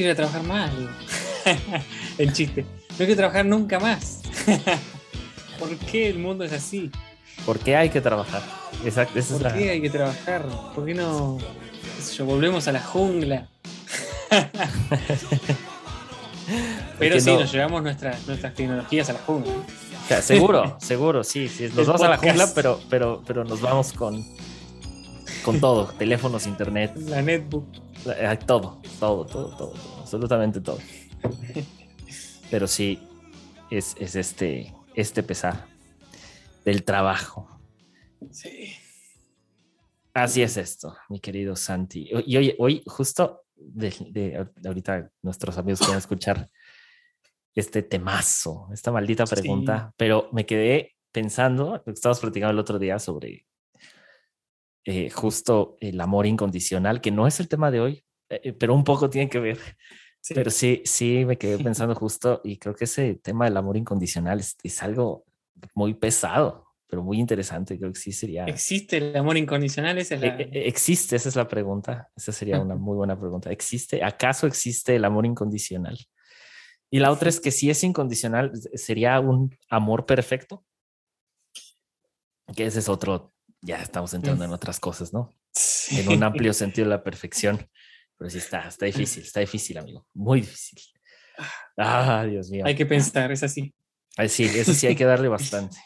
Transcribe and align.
quiero 0.00 0.12
ir 0.12 0.12
a 0.12 0.16
trabajar 0.16 0.42
más. 0.44 0.70
el 2.18 2.32
chiste. 2.32 2.64
No 2.92 2.96
quiero 2.96 3.16
trabajar 3.16 3.44
nunca 3.44 3.78
más. 3.78 4.22
¿Por 5.58 5.76
qué 5.76 6.08
el 6.08 6.18
mundo 6.18 6.42
es 6.42 6.52
así? 6.52 6.90
¿Por 7.44 7.58
qué 7.58 7.76
hay 7.76 7.90
que 7.90 8.00
trabajar? 8.00 8.40
Exacto, 8.82 9.18
esa 9.18 9.34
es 9.36 9.42
¿Por 9.42 9.52
la- 9.52 9.58
qué 9.58 9.70
hay 9.70 9.82
que 9.82 9.90
trabajar? 9.90 10.46
¿Por 10.74 10.86
qué 10.86 10.94
no, 10.94 11.36
qué 11.96 12.02
sé 12.02 12.14
yo, 12.16 12.24
volvemos 12.24 12.66
a 12.66 12.72
la 12.72 12.80
jungla? 12.80 13.48
Pero 16.98 17.20
sí, 17.20 17.30
no? 17.30 17.40
nos 17.40 17.52
llevamos 17.52 17.82
nuestras, 17.82 18.26
nuestras 18.26 18.54
tecnologías 18.54 19.10
a 19.10 19.12
la 19.12 19.18
jungla. 19.20 19.52
O 19.52 20.08
sea, 20.08 20.22
seguro, 20.22 20.76
seguro, 20.80 21.22
sí, 21.24 21.46
sí. 21.48 21.64
Nos 21.68 21.78
El 21.78 21.84
vamos 21.86 22.02
a 22.02 22.08
la 22.08 22.16
jungla, 22.16 22.48
pero, 22.54 22.80
pero, 22.88 23.22
pero 23.26 23.44
nos 23.44 23.60
vamos 23.60 23.92
con, 23.92 24.24
con 25.44 25.60
todo, 25.60 25.86
teléfonos, 25.98 26.46
internet, 26.46 26.92
La 26.96 27.20
netbook. 27.22 27.64
eh, 28.06 28.38
todo, 28.46 28.80
todo, 28.98 29.24
todo, 29.24 29.48
todo, 29.56 29.70
todo, 29.70 29.99
absolutamente 30.14 30.60
todo. 30.60 30.78
Pero 32.50 32.66
sí, 32.66 33.00
es, 33.70 33.94
es 34.00 34.16
este, 34.16 34.74
este 34.94 35.22
pesar 35.22 35.68
del 36.64 36.82
trabajo. 36.84 37.60
Sí. 38.32 38.72
Así 40.12 40.42
es 40.42 40.56
esto, 40.56 40.96
mi 41.08 41.20
querido 41.20 41.54
Santi. 41.54 42.10
Y 42.26 42.36
oye, 42.36 42.56
hoy 42.58 42.82
justo 42.86 43.42
de, 43.54 43.94
de- 44.10 44.48
ahorita 44.66 45.08
nuestros 45.22 45.56
amigos 45.56 45.78
quieren 45.78 45.98
escuchar 45.98 46.50
este 47.54 47.82
temazo, 47.82 48.68
esta 48.72 48.90
maldita 48.90 49.26
Sí. 49.26 49.36
pregunta, 49.36 49.94
pero 49.96 50.28
me 50.32 50.44
quedé 50.44 50.96
pensando, 51.12 51.74
lo 51.76 51.84
que 51.84 51.90
estábamos 51.92 52.20
platicando 52.20 52.50
el 52.52 52.58
otro 52.58 52.78
día 52.80 52.98
sobre 52.98 53.46
eh, 54.84 55.10
justo 55.10 55.76
el 55.80 56.00
amor 56.00 56.26
incondicional, 56.26 57.00
que 57.00 57.10
no 57.12 57.26
es 57.28 57.38
el 57.38 57.48
tema 57.48 57.70
de 57.70 57.80
hoy, 57.80 58.04
eh, 58.30 58.52
pero 58.52 58.74
un 58.74 58.82
poco 58.82 59.08
tiene 59.10 59.28
que 59.28 59.38
ver. 59.38 59.58
Sí. 60.20 60.34
Pero 60.34 60.50
sí, 60.50 60.82
sí, 60.84 61.24
me 61.24 61.38
quedé 61.38 61.58
pensando 61.64 61.94
justo 61.94 62.40
y 62.44 62.58
creo 62.58 62.74
que 62.74 62.84
ese 62.84 63.14
tema 63.14 63.46
del 63.46 63.56
amor 63.56 63.76
incondicional 63.76 64.40
es, 64.40 64.56
es 64.62 64.82
algo 64.82 65.24
muy 65.74 65.94
pesado, 65.94 66.66
pero 66.86 67.02
muy 67.02 67.18
interesante. 67.18 67.78
Creo 67.78 67.92
que 67.92 67.98
sí 67.98 68.12
sería... 68.12 68.44
¿Existe 68.44 68.98
el 68.98 69.16
amor 69.16 69.36
incondicional? 69.36 69.98
Esa 69.98 70.16
es 70.16 70.20
la... 70.20 70.26
Eh, 70.28 70.50
eh, 70.52 70.68
¿Existe? 70.68 71.16
Esa 71.16 71.28
es 71.28 71.36
la 71.36 71.48
pregunta. 71.48 72.10
Esa 72.16 72.32
sería 72.32 72.60
una 72.60 72.74
muy 72.76 72.96
buena 72.96 73.18
pregunta. 73.18 73.50
¿Existe? 73.50 74.02
¿Acaso 74.02 74.46
existe 74.46 74.96
el 74.96 75.04
amor 75.04 75.26
incondicional? 75.26 75.98
Y 76.90 76.98
la 76.98 77.12
otra 77.12 77.28
es 77.28 77.40
que 77.40 77.52
si 77.52 77.70
es 77.70 77.84
incondicional, 77.84 78.52
¿sería 78.74 79.20
un 79.20 79.56
amor 79.68 80.06
perfecto? 80.06 80.64
Que 82.54 82.66
ese 82.66 82.80
es 82.80 82.88
otro, 82.88 83.32
ya 83.62 83.76
estamos 83.80 84.12
entrando 84.12 84.44
en 84.44 84.50
otras 84.50 84.80
cosas, 84.80 85.12
¿no? 85.12 85.30
En 85.92 86.08
un 86.08 86.22
amplio 86.24 86.52
sentido 86.52 86.86
de 86.86 86.96
la 86.96 87.04
perfección. 87.04 87.68
Pero 88.20 88.28
sí 88.28 88.36
está, 88.36 88.68
está 88.68 88.84
difícil, 88.84 89.22
está 89.22 89.40
difícil, 89.40 89.78
amigo. 89.78 90.06
Muy 90.12 90.42
difícil. 90.42 90.78
Ah, 91.78 92.26
Dios 92.28 92.50
mío. 92.50 92.66
Hay 92.66 92.74
que 92.74 92.84
pensar, 92.84 93.32
es 93.32 93.42
así. 93.42 93.74
Sí, 94.28 94.44
eso 94.44 94.74
sí 94.74 94.86
hay 94.86 94.94
que 94.94 95.06
darle 95.06 95.28
bastante. 95.28 95.78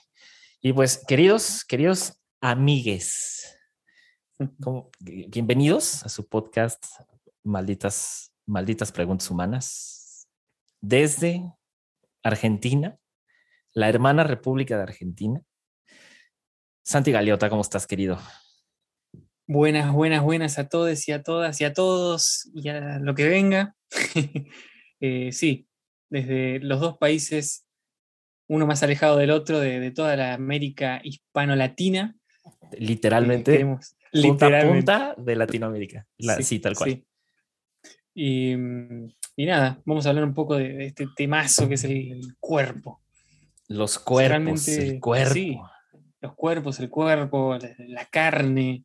Y 0.60 0.72
pues, 0.72 0.98
queridos, 1.06 1.64
queridos 1.64 2.20
amigues, 2.40 3.56
¿cómo- 4.60 4.90
bienvenidos 4.98 6.04
a 6.04 6.08
su 6.08 6.26
podcast 6.26 6.84
Malditas, 7.44 8.32
Malditas 8.46 8.90
Preguntas 8.90 9.30
Humanas. 9.30 10.26
Desde 10.80 11.40
Argentina, 12.24 12.98
la 13.74 13.88
hermana 13.88 14.24
República 14.24 14.76
de 14.76 14.82
Argentina. 14.82 15.40
Santi 16.82 17.12
Galeota, 17.12 17.48
¿cómo 17.48 17.62
estás, 17.62 17.86
querido? 17.86 18.18
Buenas, 19.46 19.92
buenas, 19.92 20.22
buenas 20.22 20.58
a 20.58 20.68
todos 20.68 21.06
y 21.08 21.12
a 21.12 21.22
todas 21.22 21.60
y 21.60 21.64
a 21.64 21.72
todos 21.74 22.50
y 22.54 22.68
a 22.68 22.98
lo 22.98 23.14
que 23.14 23.28
venga. 23.28 23.74
Eh, 25.00 25.32
sí, 25.32 25.68
desde 26.08 26.60
los 26.60 26.80
dos 26.80 26.96
países, 26.96 27.66
uno 28.48 28.66
más 28.66 28.82
alejado 28.82 29.18
del 29.18 29.30
otro, 29.32 29.60
de, 29.60 29.78
de 29.78 29.90
toda 29.90 30.16
la 30.16 30.32
América 30.32 31.00
hispano-latina. 31.04 32.16
eh, 32.72 32.76
Literalmente, 32.78 33.52
queremos- 33.52 33.96
punta 34.12 34.46
literalmente, 34.46 34.76
punta 34.76 35.14
de 35.18 35.36
Latinoamérica. 35.36 36.06
La- 36.16 36.40
sí, 36.40 36.58
tal 36.58 36.74
cual. 36.74 36.90
sí. 36.90 37.04
Y, 38.14 38.52
y 39.36 39.44
nada, 39.44 39.82
vamos 39.84 40.06
a 40.06 40.10
hablar 40.10 40.24
un 40.24 40.32
poco 40.32 40.54
de, 40.56 40.72
de 40.72 40.86
este 40.86 41.06
temazo 41.14 41.68
que 41.68 41.74
es 41.74 41.84
el, 41.84 42.12
el 42.12 42.36
cuerpo. 42.40 43.02
Los 43.68 43.98
cuerpos, 43.98 44.66
el 44.68 45.00
cuerpo. 45.00 45.34
sí. 45.34 45.58
Los 46.22 46.34
cuerpos, 46.34 46.80
el 46.80 46.88
cuerpo, 46.88 47.58
la, 47.60 47.74
la 47.88 48.06
carne. 48.06 48.84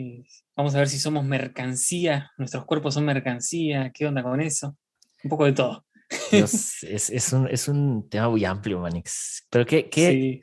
Eh, 0.00 0.22
vamos 0.54 0.76
a 0.76 0.78
ver 0.78 0.88
si 0.88 0.96
somos 0.96 1.24
mercancía, 1.24 2.30
nuestros 2.38 2.64
cuerpos 2.66 2.94
son 2.94 3.04
mercancía, 3.04 3.90
¿qué 3.92 4.06
onda 4.06 4.22
con 4.22 4.40
eso? 4.40 4.76
Un 5.24 5.28
poco 5.28 5.44
de 5.44 5.52
todo. 5.52 5.84
Dios, 6.30 6.82
es, 6.84 7.10
es 7.10 7.32
un, 7.32 7.48
es 7.48 7.66
un 7.66 8.08
tema 8.08 8.28
muy 8.28 8.44
amplio, 8.44 8.78
Manix. 8.78 9.44
Pero 9.50 9.66
¿qué, 9.66 9.88
qué, 9.90 10.10
Sí. 10.12 10.40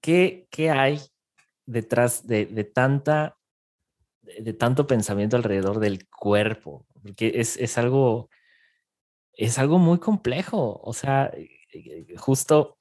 ¿qué, 0.00 0.46
qué 0.48 0.70
hay 0.70 1.00
detrás 1.66 2.24
de, 2.24 2.46
de 2.46 2.62
tanta, 2.62 3.36
de, 4.22 4.42
de 4.42 4.52
tanto 4.52 4.86
pensamiento 4.86 5.36
alrededor 5.36 5.80
del 5.80 6.08
cuerpo? 6.08 6.86
Porque 7.02 7.32
es, 7.34 7.56
es 7.56 7.76
algo, 7.78 8.30
es 9.32 9.58
algo 9.58 9.80
muy 9.80 9.98
complejo. 9.98 10.80
O 10.84 10.92
sea, 10.92 11.32
eh, 11.34 12.06
justo 12.16 12.78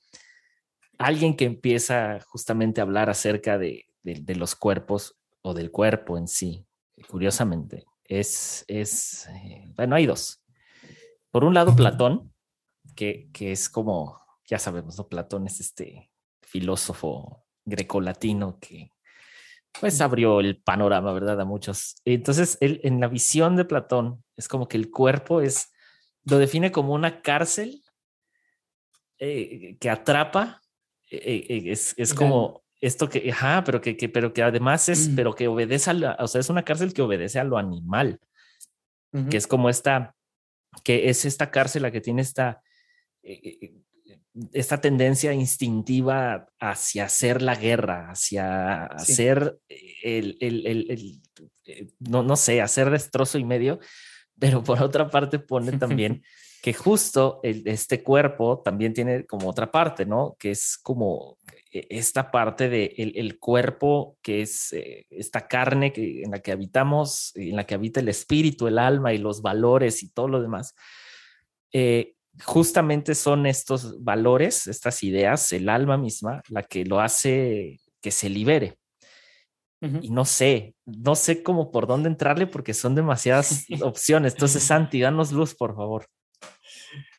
alguien 1.00 1.36
que 1.36 1.46
empieza 1.46 2.20
justamente 2.28 2.82
a 2.82 2.84
hablar 2.84 3.10
acerca 3.10 3.58
de- 3.58 3.86
de 4.04 4.36
los 4.36 4.54
cuerpos 4.56 5.18
o 5.44 5.54
del 5.54 5.72
cuerpo 5.72 6.18
en 6.18 6.28
sí, 6.28 6.66
curiosamente, 7.08 7.86
es, 8.06 8.66
es 8.68 9.28
eh, 9.28 9.72
bueno, 9.76 9.96
hay 9.96 10.06
dos. 10.06 10.44
Por 11.32 11.44
un 11.44 11.54
lado, 11.54 11.76
Platón, 11.76 12.34
que, 12.96 13.30
que 13.34 13.52
es 13.52 13.70
como, 13.70 14.20
ya 14.48 14.58
sabemos, 14.58 14.98
¿no? 14.98 15.08
Platón 15.08 15.48
es 15.48 15.60
este 15.60 16.12
filósofo 16.42 17.46
grecolatino 17.66 18.60
que 18.60 18.90
pues 19.80 20.00
abrió 20.02 20.40
el 20.40 20.62
panorama, 20.62 21.12
¿verdad? 21.14 21.42
A 21.42 21.46
muchos. 21.46 21.96
Entonces, 22.06 22.58
él, 22.62 22.80
en 22.84 23.00
la 23.00 23.08
visión 23.08 23.56
de 23.56 23.66
Platón, 23.66 24.24
es 24.38 24.48
como 24.48 24.68
que 24.68 24.78
el 24.78 24.92
cuerpo 24.92 25.42
es, 25.42 25.72
lo 26.26 26.38
define 26.38 26.72
como 26.72 26.94
una 26.94 27.22
cárcel 27.22 27.84
eh, 29.18 29.78
que 29.80 29.90
atrapa, 29.90 30.62
eh, 31.10 31.64
es, 31.66 31.96
es 31.98 32.14
como 32.14 32.63
esto 32.86 33.08
que, 33.10 33.32
ajá, 33.32 33.64
pero 33.64 33.80
que, 33.82 33.96
que, 33.96 34.10
pero 34.10 34.34
que 34.34 34.44
además 34.44 34.90
es, 34.90 35.08
Mm. 35.10 35.16
pero 35.16 35.34
que 35.36 35.48
obedece 35.48 35.90
a 35.90 35.94
la, 35.94 36.18
o 36.20 36.28
sea, 36.28 36.42
es 36.42 36.50
una 36.50 36.64
cárcel 36.64 36.94
que 36.94 37.02
obedece 37.02 37.40
a 37.40 37.44
lo 37.44 37.58
animal 37.58 38.20
que 39.30 39.38
es 39.38 39.46
como 39.46 39.70
esta, 39.70 40.16
que 40.84 41.08
es 41.10 41.24
esta 41.26 41.52
cárcel 41.52 41.84
la 41.84 41.92
que 41.92 42.02
tiene 42.02 42.24
esta, 42.24 42.64
eh, 43.22 43.58
eh, 43.62 43.74
esta 44.54 44.82
tendencia 44.82 45.32
instintiva 45.34 46.48
hacia 46.60 47.06
hacer 47.06 47.44
la 47.44 47.54
guerra, 47.56 48.10
hacia 48.10 48.90
Sí. 48.98 49.12
hacer 49.14 49.60
el, 50.04 50.36
el- 50.42 50.66
el- 50.66 50.92
el- 50.92 51.22
eh, 51.66 51.88
no, 52.00 52.24
no 52.24 52.36
sé, 52.36 52.60
hacer 52.60 52.90
destrozo 52.90 53.38
y 53.38 53.44
medio, 53.46 53.80
pero 54.40 54.64
por 54.64 54.82
otra 54.82 55.08
parte 55.12 55.38
pone 55.38 55.78
también 55.78 56.24
que 56.64 56.74
justo 56.74 57.40
este 57.44 58.02
cuerpo 58.02 58.64
también 58.66 58.94
tiene 58.94 59.26
como 59.28 59.48
otra 59.50 59.70
parte, 59.72 60.06
¿no? 60.08 60.36
Que 60.40 60.50
es 60.52 60.78
como 60.82 61.38
esta 61.74 62.30
parte 62.30 62.70
de 62.70 62.94
el, 62.98 63.14
el 63.16 63.40
cuerpo, 63.40 64.18
que 64.22 64.42
es 64.42 64.74
eh, 64.74 65.08
esta 65.10 65.48
carne 65.48 65.92
que, 65.92 66.24
en 66.24 66.32
la 66.32 66.40
que 66.40 66.52
habitamos, 66.52 67.32
en 67.36 67.56
la 67.56 67.66
que 67.66 67.74
habita 67.74 68.00
el 68.00 68.10
espíritu, 68.10 68.68
el 68.68 68.78
alma 68.78 69.14
y 69.14 69.18
los 69.18 69.42
valores 69.42 70.04
y 70.04 70.10
todo 70.10 70.28
lo 70.28 70.42
demás. 70.42 70.76
Eh, 71.72 72.14
justamente 72.44 73.16
son 73.16 73.46
estos 73.46 74.04
valores, 74.04 74.68
estas 74.68 75.04
ideas, 75.04 75.52
el 75.52 75.68
alma 75.70 75.98
misma, 75.98 76.42
la 76.50 76.64
que 76.64 76.86
lo 76.86 77.00
hace 77.00 77.80
que 78.02 78.12
se 78.12 78.30
libere. 78.30 78.78
Y 80.02 80.12
no 80.12 80.24
sé, 80.24 80.76
no 80.86 81.14
sé 81.14 81.44
cómo 81.44 81.70
por 81.70 81.88
dónde 81.88 82.08
entrarle 82.08 82.48
porque 82.48 82.74
son 82.74 82.96
demasiadas 82.96 83.66
opciones. 83.82 84.32
Entonces, 84.32 84.64
Santi, 84.64 85.02
danos 85.02 85.34
luz, 85.34 85.54
por 85.54 85.76
favor. 85.76 86.08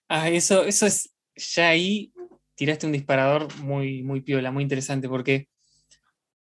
Ah, 0.09 0.31
eso, 0.31 0.65
eso 0.65 0.87
es, 0.87 1.15
ya 1.37 1.69
ahí 1.69 2.14
tiraste 2.55 2.87
un 2.87 2.93
disparador 2.93 3.55
muy, 3.59 4.03
muy 4.03 4.21
piola, 4.21 4.51
muy 4.51 4.63
interesante, 4.63 5.09
porque 5.09 5.49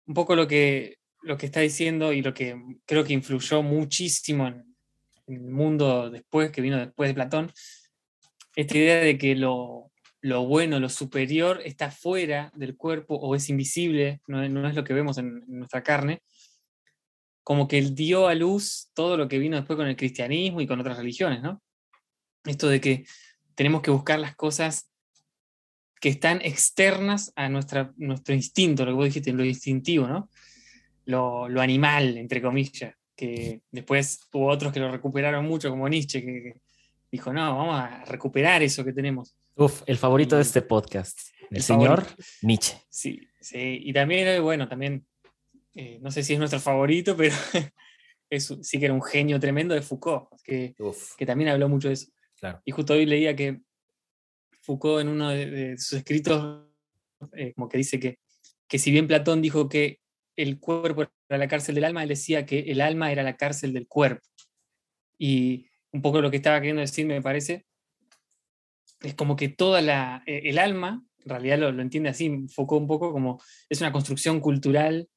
un 0.07 0.15
poco 0.15 0.37
lo 0.37 0.47
que, 0.47 0.99
lo 1.23 1.37
que 1.37 1.47
está 1.47 1.61
diciendo 1.61 2.13
y 2.13 2.23
lo 2.23 2.35
que 2.35 2.61
creo 2.87 3.05
que 3.05 3.13
influyó 3.13 3.63
muchísimo 3.63 4.49
en, 4.49 4.75
el 5.27 5.41
mundo 5.41 6.11
después, 6.11 6.51
que 6.51 6.61
vino 6.61 6.77
después 6.77 7.09
de 7.09 7.15
Platón, 7.15 7.51
esta 8.57 8.77
idea 8.77 8.97
de 8.97 9.17
que 9.17 9.35
lo, 9.35 9.91
lo 10.21 10.45
bueno, 10.45 10.79
lo 10.81 10.91
superior 10.91 11.63
está 11.65 11.91
fuera 11.91 12.53
del 12.55 12.77
cuerpo 12.77 13.15
o 13.15 13.35
es 13.35 13.49
invisible, 13.49 14.21
no, 14.27 14.47
no 14.51 14.69
es 14.69 14.75
lo 14.75 14.85
que 14.85 14.93
vemos 14.93 15.17
en, 15.17 15.43
en 15.49 15.59
nuestra 15.59 15.83
carne, 15.83 16.23
como 17.43 17.69
que 17.69 17.81
dio 17.81 18.29
a 18.29 18.35
luz 18.35 18.91
todo 18.93 19.17
lo 19.17 19.29
que 19.29 19.39
vino 19.39 19.57
después 19.57 19.79
con 19.79 19.87
el 19.87 19.97
cristianismo 19.97 20.61
y 20.61 20.67
con 20.67 20.79
otras 20.81 20.99
religiones, 20.99 21.43
¿no? 21.43 21.63
Esto 22.45 22.69
de 22.69 22.81
que 22.81 23.07
tenemos 23.55 23.81
que 23.81 23.91
buscar 23.91 24.19
las 24.19 24.37
cosas 24.37 24.91
que 26.05 26.11
están 26.11 26.43
externas 26.43 27.33
a 27.35 27.49
nuestra, 27.49 27.95
nuestro 27.97 28.35
instinto, 28.35 28.85
lo 28.85 28.91
que 28.91 28.97
vos 28.97 29.05
dijiste, 29.07 29.33
lo 29.33 29.43
instintivo, 29.43 30.07
¿no? 30.07 30.29
Lo, 31.07 31.49
lo 31.49 31.63
animal, 31.63 32.19
entre 32.19 32.43
comillas, 32.43 32.95
que 33.17 33.63
después 33.71 34.29
hubo 34.35 34.49
otros 34.49 34.71
que 34.71 34.81
lo 34.81 34.93
recuperaron 34.93 35.47
mucho, 35.47 35.71
como 35.71 35.89
Nietzsche, 35.89 36.21
que, 36.21 36.61
dijo, 37.11 37.33
no, 37.33 37.57
vamos 37.57 37.81
a 37.81 38.05
recuperar 38.05 38.63
eso 38.63 38.85
que 38.85 38.93
tenemos. 38.93 39.35
Uf, 39.55 39.81
el 39.87 39.97
favorito 39.97 40.37
de 40.37 40.43
este 40.43 40.61
podcast, 40.61 41.19
el, 41.51 41.63
señor 41.63 42.05
Nietzsche. 42.43 42.77
Sí, 42.91 43.19
sí, 43.41 43.81
y 43.85 43.95
también, 43.95 44.43
bueno, 44.43 44.69
también, 44.69 45.07
eh, 45.75 46.01
no 46.03 46.11
sé 46.11 46.23
si 46.23 46.35
es 46.35 46.39
nuestro 46.39 46.61
favorito, 46.61 47.17
pero 47.17 47.35
sí 48.61 48.79
que 48.79 48.85
era 48.85 48.93
un 48.93 49.03
genio 49.03 49.41
tremendo 49.41 49.75
de 49.75 49.81
Foucault, 49.81 50.29
que, 50.45 50.75
que 51.17 51.25
también 51.25 51.49
habló 51.49 51.71
mucho 51.71 51.89
de 51.89 51.95
eso. 51.95 52.13
Y 52.67 52.73
justo 52.73 52.93
hoy 52.93 53.07
leía 53.07 53.35
que 53.35 53.63
Foucault 54.65 55.03
en 55.03 55.09
uno 55.09 55.31
de, 55.31 55.77
sus 55.79 55.99
escritos, 55.99 56.67
eh, 57.37 57.53
como 57.55 57.69
que 57.69 57.79
dice 57.79 58.01
que, 58.01 58.19
que 58.67 58.79
si 58.79 58.91
bien 58.91 59.07
Platón 59.07 59.43
dijo 59.43 59.69
que 59.69 60.01
el 60.37 60.59
cuerpo 60.59 61.03
era 61.29 61.39
la 61.39 61.49
cárcel 61.49 61.75
del 61.75 61.85
alma, 61.85 62.03
él 62.03 62.09
decía 62.09 62.47
que 62.47 62.61
el 62.61 62.81
alma 62.81 63.13
era 63.13 63.23
la 63.23 63.37
cárcel 63.37 63.73
del 63.73 63.87
cuerpo. 63.87 64.27
Y 65.19 65.69
un 65.93 66.03
poco 66.03 66.21
lo 66.21 66.31
que 66.31 66.39
estaba 66.39 66.59
queriendo 66.61 66.81
decir, 66.81 67.07
me 67.07 67.23
parece, 67.23 67.67
es 69.01 69.15
como 69.15 69.37
que 69.37 69.49
toda 69.49 69.83
la, 69.83 70.23
eh, 70.27 70.43
el 70.45 70.59
alma, 70.59 71.05
en 71.19 71.29
realidad 71.29 71.59
lo, 71.59 71.73
lo 71.73 71.83
entiende 71.83 72.09
así, 72.09 72.47
Foucault 72.49 72.83
un 72.83 72.89
poco 72.89 73.13
como 73.13 73.41
es 73.69 73.81
una 73.81 73.93
construcción 73.93 74.41
cultural 74.41 75.09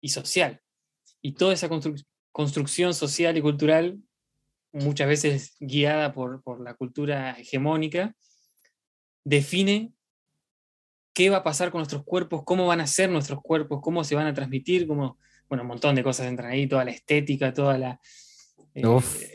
y 0.00 0.08
social. 0.08 0.60
Y 1.22 1.32
toda 1.32 1.54
esa 1.54 1.68
construcción 2.32 2.94
social 2.94 3.36
y 3.36 3.42
cultural, 3.42 4.00
muchas 4.72 5.08
veces 5.08 5.56
guiada 5.60 6.12
por, 6.12 6.42
por 6.42 6.60
la 6.60 6.74
cultura 6.74 7.32
hegemónica, 7.38 8.14
define 9.24 9.92
qué 11.12 11.30
va 11.30 11.38
a 11.38 11.42
pasar 11.42 11.70
con 11.70 11.80
nuestros 11.80 12.04
cuerpos, 12.04 12.42
cómo 12.44 12.66
van 12.66 12.80
a 12.80 12.86
ser 12.86 13.10
nuestros 13.10 13.40
cuerpos, 13.42 13.80
cómo 13.82 14.04
se 14.04 14.14
van 14.14 14.26
a 14.26 14.34
transmitir, 14.34 14.86
cómo, 14.86 15.18
bueno, 15.48 15.62
un 15.62 15.68
montón 15.68 15.94
de 15.94 16.02
cosas 16.02 16.26
entran 16.26 16.50
ahí, 16.50 16.66
toda 16.66 16.84
la 16.84 16.92
estética, 16.92 17.52
toda 17.52 17.78
la, 17.78 18.00
eh, 18.74 18.82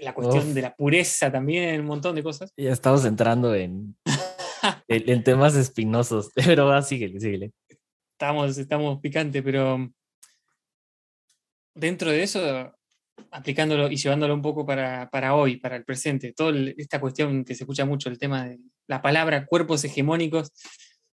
la 0.01 0.13
cuestión 0.13 0.53
de 0.53 0.61
la 0.61 0.75
pureza 0.75 1.31
también, 1.31 1.81
un 1.81 1.87
montón 1.87 2.15
de 2.15 2.23
cosas. 2.23 2.53
Ya 2.57 2.71
estamos 2.71 3.05
entrando 3.05 3.53
en, 3.53 3.95
en, 4.87 5.23
temas 5.23 5.55
espinosos, 5.55 6.31
pero 6.35 6.65
va, 6.67 6.81
síguele, 6.81 7.19
síguele. 7.19 7.51
Estamos, 8.13 8.57
estamos 8.57 8.99
picantes, 9.01 9.43
pero 9.43 9.91
dentro 11.73 12.11
de 12.11 12.23
eso 12.23 12.74
aplicándolo 13.35 13.91
y 13.91 13.97
llevándolo 13.97 14.33
un 14.33 14.41
poco 14.41 14.65
para, 14.65 15.35
hoy, 15.35 15.57
para 15.57 15.75
el 15.75 15.83
presente, 15.83 16.31
toda 16.31 16.57
esta 16.77 17.01
cuestión 17.01 17.43
que 17.43 17.53
se 17.53 17.63
escucha 17.63 17.83
mucho, 17.83 18.07
el 18.07 18.17
tema 18.17 18.45
de 18.45 18.59
la 18.87 19.01
palabra 19.01 19.45
cuerpos 19.45 19.83
hegemónicos, 19.83 20.53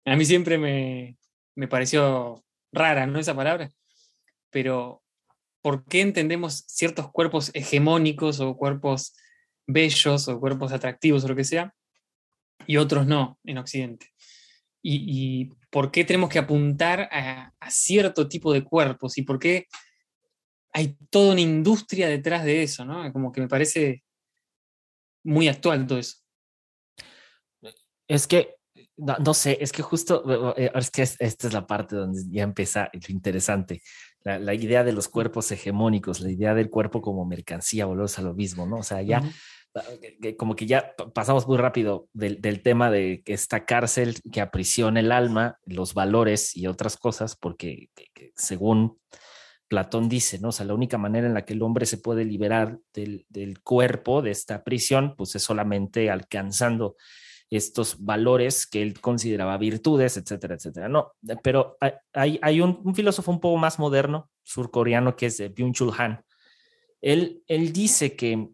a 0.04 0.16
mí 0.16 0.26
siempre 0.26 0.58
me, 0.58 1.16
me 1.56 1.68
pareció 1.68 2.44
rara, 2.72 3.06
¿no? 3.06 3.20
Esa 3.20 3.36
palabra, 3.36 3.70
pero 4.50 5.04
¿por 5.62 5.86
qué 5.86 6.02
entendemos 6.02 6.64
ciertos 6.68 7.12
cuerpos 7.12 7.52
hegemónicos 7.54 8.40
o 8.40 8.58
cuerpos 8.58 9.14
bellos 9.68 10.28
o 10.28 10.40
cuerpos 10.40 10.72
atractivos 10.72 11.24
o 11.24 11.28
lo 11.28 11.36
que 11.36 11.44
sea, 11.44 11.76
y 12.66 12.78
otros 12.78 13.06
no 13.06 13.38
en 13.44 13.60
Occidente? 13.60 14.08
¿Y, 14.82 15.52
por 15.70 15.92
qué 15.92 16.04
tenemos 16.04 16.30
que 16.30 16.40
apuntar 16.40 17.10
a 17.12 17.70
cierto 17.70 18.28
tipo 18.28 18.54
de 18.54 18.64
cuerpos? 18.64 19.18
¿Y 19.18 19.24
por 19.24 19.38
qué 19.38 19.68
hay 20.78 20.96
toda 21.10 21.32
una 21.32 21.42
industria 21.42 22.08
detrás 22.08 22.44
de 22.44 22.62
eso, 22.62 22.86
¿no? 22.86 23.12
Como 23.12 23.32
que 23.32 23.42
me 23.42 23.48
parece 23.48 24.04
muy 25.24 25.48
actual 25.48 25.88
todo 25.88 25.98
eso. 25.98 26.18
Es 28.08 28.28
que, 28.28 28.58
no, 28.96 29.34
sé, 29.34 29.58
es 29.60 29.72
que 29.72 29.82
justo, 29.82 30.54
eh, 30.56 30.72
es 30.76 30.92
que 30.92 31.02
esta 31.02 31.48
es 31.48 31.52
la 31.52 31.66
parte 31.66 31.96
donde 31.96 32.22
ya 32.30 32.44
empieza 32.44 32.92
lo 32.94 33.02
interesante. 33.10 33.82
La, 34.22 34.54
idea 34.54 34.84
de 34.84 34.92
los 34.92 35.08
cuerpos 35.08 35.52
hegemónicos, 35.52 36.20
la 36.20 36.30
idea 36.30 36.54
del 36.54 36.70
cuerpo 36.70 37.02
como 37.02 37.26
mercancía, 37.26 37.88
volvemos 37.88 38.20
a 38.20 38.22
lo 38.22 38.36
mismo, 38.36 38.68
¿no? 38.68 38.78
O 38.78 38.84
sea, 38.84 39.02
ya, 39.02 39.24
como 40.38 40.56
que 40.56 40.68
ya 40.68 40.94
pasamos 41.12 41.48
muy 41.48 41.58
rápido 41.58 42.08
del, 42.14 42.62
tema 42.62 42.92
de 42.92 43.24
esta 43.26 43.66
cárcel 43.66 44.22
que 44.32 44.42
aprisiona 44.42 45.00
el 45.00 45.12
alma, 45.12 45.58
los 45.66 45.96
valores 45.96 46.56
y 46.56 46.68
otras 46.68 46.98
cosas, 46.98 47.36
porque 47.36 47.90
según 48.36 49.00
Platón 49.68 50.10
dice, 50.10 50.40
¿no? 50.40 50.50
O 50.50 50.52
sea, 50.52 50.66
la 50.66 50.74
única 50.74 50.98
manera 50.98 51.28
en 51.28 51.34
la 51.34 51.46
que 51.46 51.54
el 51.54 51.62
hombre 51.62 51.86
se 51.86 51.98
puede 51.98 52.26
liberar 52.26 52.80
del, 52.94 53.26
cuerpo, 53.64 54.22
de 54.22 54.32
esta 54.32 54.64
prisión, 54.64 55.16
pues 55.16 55.36
es 55.36 55.44
solamente 55.44 56.10
alcanzando 56.10 56.96
estos 57.50 58.04
valores 58.04 58.68
que 58.68 58.82
él 58.82 59.00
consideraba 59.00 59.58
virtudes, 59.58 60.18
etcétera, 60.18 60.56
etcétera. 60.56 60.90
No, 60.90 61.14
pero 61.44 61.78
hay, 62.14 62.40
hay 62.42 62.62
un, 62.62 62.94
filósofo 62.94 63.32
un 63.32 63.40
poco 63.40 63.58
más 63.58 63.80
moderno, 63.80 64.30
surcoreano, 64.44 65.16
que 65.16 65.28
es 65.28 65.40
Byung-Chul 65.40 65.94
Han. 65.98 66.22
Él, 67.02 67.44
él 67.48 67.72
dice 67.72 68.16
que 68.16 68.50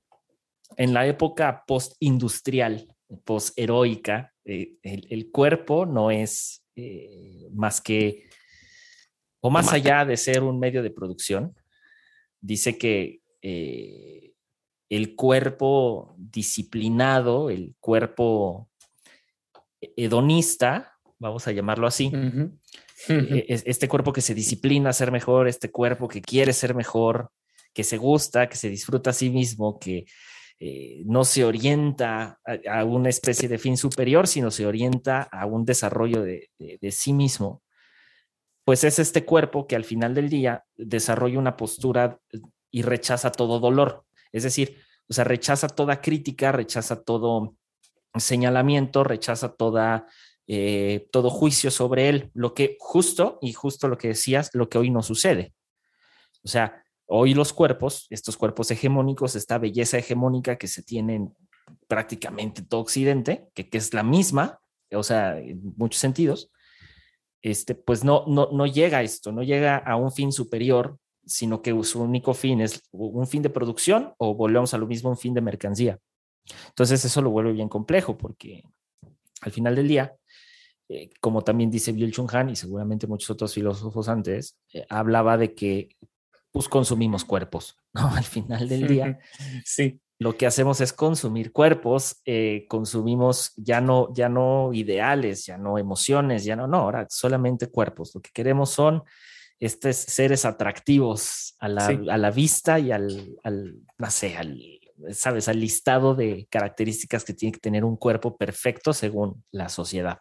en 0.77 0.93
la 0.93 1.07
época 1.07 1.63
post-industrial, 1.67 2.87
post-heroica, 3.23 4.33
eh, 4.45 4.75
el, 4.81 5.31
cuerpo 5.31 5.85
no 5.85 6.11
es 6.11 6.65
eh, 6.75 7.47
más 7.53 7.79
que 7.81 8.27
o 9.45 9.49
más 9.49 9.73
allá 9.73 10.05
de 10.05 10.15
ser 10.15 10.41
un 10.41 10.57
medio 10.57 10.81
de 10.81 10.89
producción, 10.89 11.53
dice 12.39 12.77
que 12.77 13.19
eh, 13.41 14.31
el 14.87 15.15
cuerpo 15.17 16.15
disciplinado, 16.17 17.49
el 17.49 17.75
cuerpo 17.81 18.69
hedonista, 19.81 20.93
vamos 21.19 21.45
a 21.45 21.51
llamarlo 21.51 21.87
así, 21.87 22.09
e, 23.09 23.45
este 23.47 23.89
cuerpo 23.89 24.13
que 24.13 24.21
se 24.21 24.33
disciplina 24.33 24.91
a 24.91 24.93
ser 24.93 25.11
mejor, 25.11 25.49
este 25.49 25.69
cuerpo 25.69 26.07
que 26.07 26.21
quiere 26.21 26.53
ser 26.53 26.73
mejor, 26.73 27.29
que 27.73 27.83
se 27.83 27.97
gusta, 27.97 28.47
que 28.47 28.55
se 28.55 28.69
disfruta 28.69 29.09
a 29.09 29.13
sí 29.13 29.29
mismo, 29.29 29.77
que 29.77 30.05
eh, 30.57 31.01
no 31.05 31.25
se 31.25 31.43
orienta 31.43 32.39
a, 32.69 32.85
una 32.85 33.09
especie 33.09 33.49
de 33.49 33.57
fin 33.57 33.75
superior, 33.75 34.25
sino 34.25 34.51
se 34.51 34.65
orienta 34.65 35.23
a 35.23 35.45
un 35.47 35.65
desarrollo 35.65 36.23
de 36.23 36.91
sí 36.91 37.11
mismo 37.11 37.62
pues 38.65 38.83
es 38.83 38.99
este 38.99 39.25
cuerpo 39.25 39.67
que 39.67 39.75
al 39.75 39.83
final 39.83 40.13
del 40.13 40.29
día 40.29 40.65
desarrolla 40.75 41.39
una 41.39 41.57
postura 41.57 42.19
y 42.71 42.81
rechaza 42.81 43.31
todo 43.31 43.59
dolor. 43.59 44.05
Es 44.31 44.43
decir, 44.43 44.77
o 45.07 45.13
sea, 45.13 45.25
rechaza 45.25 45.67
toda 45.67 46.01
crítica, 46.01 46.51
rechaza 46.51 47.03
todo 47.03 47.55
señalamiento, 48.15 49.03
rechaza 49.03 49.49
toda, 49.55 50.07
eh, 50.47 51.07
todo 51.11 51.29
juicio 51.29 51.71
sobre 51.71 52.09
él, 52.09 52.31
lo 52.33 52.53
que 52.53 52.77
justo, 52.79 53.37
y 53.41 53.53
justo 53.53 53.87
lo 53.87 53.97
que 53.97 54.09
decías, 54.09 54.49
lo 54.53 54.69
que 54.69 54.77
hoy 54.77 54.89
no 54.89 55.03
sucede. 55.03 55.53
O 56.43 56.47
sea, 56.47 56.83
hoy 57.05 57.33
los 57.33 57.53
cuerpos, 57.53 58.07
estos 58.09 58.37
cuerpos 58.37 58.71
hegemónicos, 58.71 59.35
esta 59.35 59.57
belleza 59.57 59.97
hegemónica 59.97 60.57
que 60.57 60.67
se 60.67 60.83
tiene 60.83 61.15
en 61.15 61.33
prácticamente 61.87 62.61
todo 62.61 62.81
Occidente, 62.81 63.49
que, 63.53 63.69
que 63.69 63.77
es 63.77 63.93
la 63.93 64.03
misma, 64.03 64.59
o 64.91 65.03
sea, 65.03 65.37
en 65.39 65.61
muchos 65.75 65.99
sentidos, 65.99 66.51
este, 67.43 67.75
pues 67.75 68.03
no, 68.03 68.23
no, 68.25 68.49
no 68.51 68.65
llega 68.65 68.99
a 68.99 69.03
esto, 69.03 69.31
no 69.31 69.43
llega 69.43 69.77
a 69.77 69.97
un 69.97 70.11
fin 70.11 70.31
superior, 70.31 70.97
sino 71.25 71.61
que 71.61 71.83
su 71.83 72.01
único 72.01 72.33
fin 72.33 72.61
es 72.61 72.81
un 72.91 73.27
fin 73.27 73.43
de 73.43 73.49
producción 73.49 74.13
o 74.17 74.33
volvemos 74.33 74.73
a 74.73 74.77
lo 74.77 74.87
mismo, 74.87 75.09
un 75.09 75.17
fin 75.17 75.33
de 75.33 75.41
mercancía. 75.41 75.99
Entonces 76.69 77.03
eso 77.03 77.21
lo 77.21 77.29
vuelve 77.29 77.51
bien 77.51 77.69
complejo 77.69 78.17
porque 78.17 78.63
al 79.41 79.51
final 79.51 79.75
del 79.75 79.89
día, 79.89 80.15
eh, 80.87 81.09
como 81.19 81.43
también 81.43 81.69
dice 81.69 81.91
Bill 81.91 82.13
Chung 82.13 82.33
Han 82.33 82.49
y 82.49 82.55
seguramente 82.55 83.07
muchos 83.07 83.29
otros 83.29 83.53
filósofos 83.53 84.07
antes, 84.07 84.57
eh, 84.73 84.85
hablaba 84.89 85.37
de 85.37 85.53
que 85.53 85.89
pues 86.51 86.69
consumimos 86.69 87.25
cuerpos, 87.25 87.77
¿no? 87.93 88.07
Al 88.15 88.23
final 88.23 88.69
del 88.69 88.87
día. 88.87 89.19
Sí 89.65 89.99
lo 90.19 90.37
que 90.37 90.45
hacemos 90.45 90.79
es 90.81 90.93
consumir 90.93 91.51
cuerpos, 91.51 92.21
eh, 92.25 92.65
consumimos 92.69 93.51
ya 93.55 93.81
no, 93.81 94.13
ya 94.13 94.29
no 94.29 94.71
ideales, 94.73 95.45
ya 95.45 95.57
no 95.57 95.77
emociones, 95.77 96.43
ya 96.43 96.55
no, 96.55 96.67
no, 96.67 96.77
ahora 96.77 97.07
solamente 97.09 97.67
cuerpos. 97.67 98.13
Lo 98.15 98.21
que 98.21 98.29
queremos 98.33 98.69
son 98.69 99.03
estos 99.59 99.95
seres 99.95 100.45
atractivos 100.45 101.55
a 101.59 101.67
la, 101.67 102.31
vista 102.31 102.79
y 102.79 102.91
al, 102.91 103.37
no 103.97 104.11
sé, 104.11 104.37
al, 104.37 104.61
sabes, 105.11 105.47
al 105.47 105.59
listado 105.59 106.15
de 106.15 106.47
características 106.49 107.23
que 107.23 107.33
tiene 107.33 107.53
que 107.53 107.59
tener 107.59 107.83
un 107.83 107.97
cuerpo 107.97 108.37
perfecto 108.37 108.93
según 108.93 109.43
la 109.51 109.69
sociedad. 109.69 110.19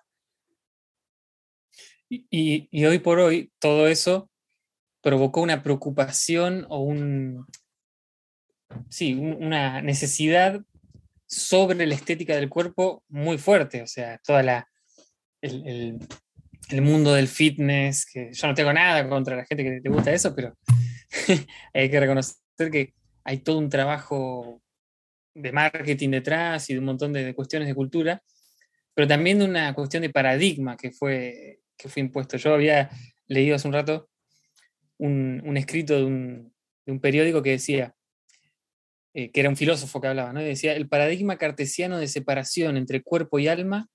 y 2.08 2.84
hoy 2.84 2.98
por 2.98 3.18
hoy 3.20 3.52
todo 3.58 3.86
eso 3.88 4.30
provocó 5.02 5.40
una 5.40 5.62
preocupación 5.62 6.66
o 6.68 6.80
un, 6.80 7.46
sí, 8.88 9.14
una 9.14 9.82
necesidad 9.82 10.60
sobre 11.26 11.86
la 11.86 11.94
estética 11.94 12.36
del 12.36 12.48
cuerpo 12.48 13.04
muy 13.08 13.38
fuerte, 13.38 13.82
o 13.82 13.86
sea, 13.86 14.18
toda 14.24 14.42
la, 14.42 14.68
el, 15.40 15.98
mundo 16.82 17.14
del 17.14 17.28
fitness, 17.28 18.06
que 18.06 18.32
yo 18.32 18.46
no 18.46 18.54
tengo 18.54 18.72
nada 18.72 19.08
contra 19.08 19.36
la 19.36 19.44
gente 19.44 19.64
que 19.64 19.80
te 19.80 19.88
gusta 19.88 20.12
eso, 20.12 20.34
pero 20.34 20.56
hay 21.74 21.90
que 21.90 22.00
reconocer 22.00 22.36
que 22.70 22.94
hay 23.24 23.38
todo 23.38 23.58
un 23.58 23.68
trabajo 23.68 24.60
de 25.34 25.52
marketing 25.52 26.10
detrás 26.10 26.68
y 26.68 26.74
de 26.74 26.78
un 26.78 26.86
montón 26.86 27.12
de, 27.12 27.34
cuestiones 27.34 27.68
de 27.68 27.74
cultura 27.74 28.22
pero 28.94 29.08
también 29.08 29.38
de 29.38 29.44
una 29.44 29.74
cuestión 29.74 30.02
de 30.02 30.10
paradigma 30.10 30.76
que 30.76 30.90
fue, 30.90 31.60
que 31.76 31.88
fue 31.88 32.02
impuesto. 32.02 32.36
Yo 32.36 32.54
había 32.54 32.90
leído 33.26 33.56
hace 33.56 33.68
un 33.68 33.74
rato 33.74 34.10
un, 34.98 35.56
escrito 35.56 35.96
de 35.96 36.04
un, 36.04 37.00
periódico 37.00 37.42
que 37.42 37.50
decía, 37.50 37.94
eh, 39.14 39.30
que 39.30 39.40
era 39.40 39.48
un 39.48 39.56
filósofo 39.56 40.00
que 40.00 40.08
hablaba, 40.08 40.32
¿no? 40.32 40.40
decía, 40.40 40.74
el 40.74 40.88
paradigma 40.88 41.36
cartesiano 41.36 41.98
de 41.98 42.08
separación 42.08 42.76
entre 42.76 43.02
cuerpo 43.02 43.38
y 43.38 43.48
alma 43.48 43.88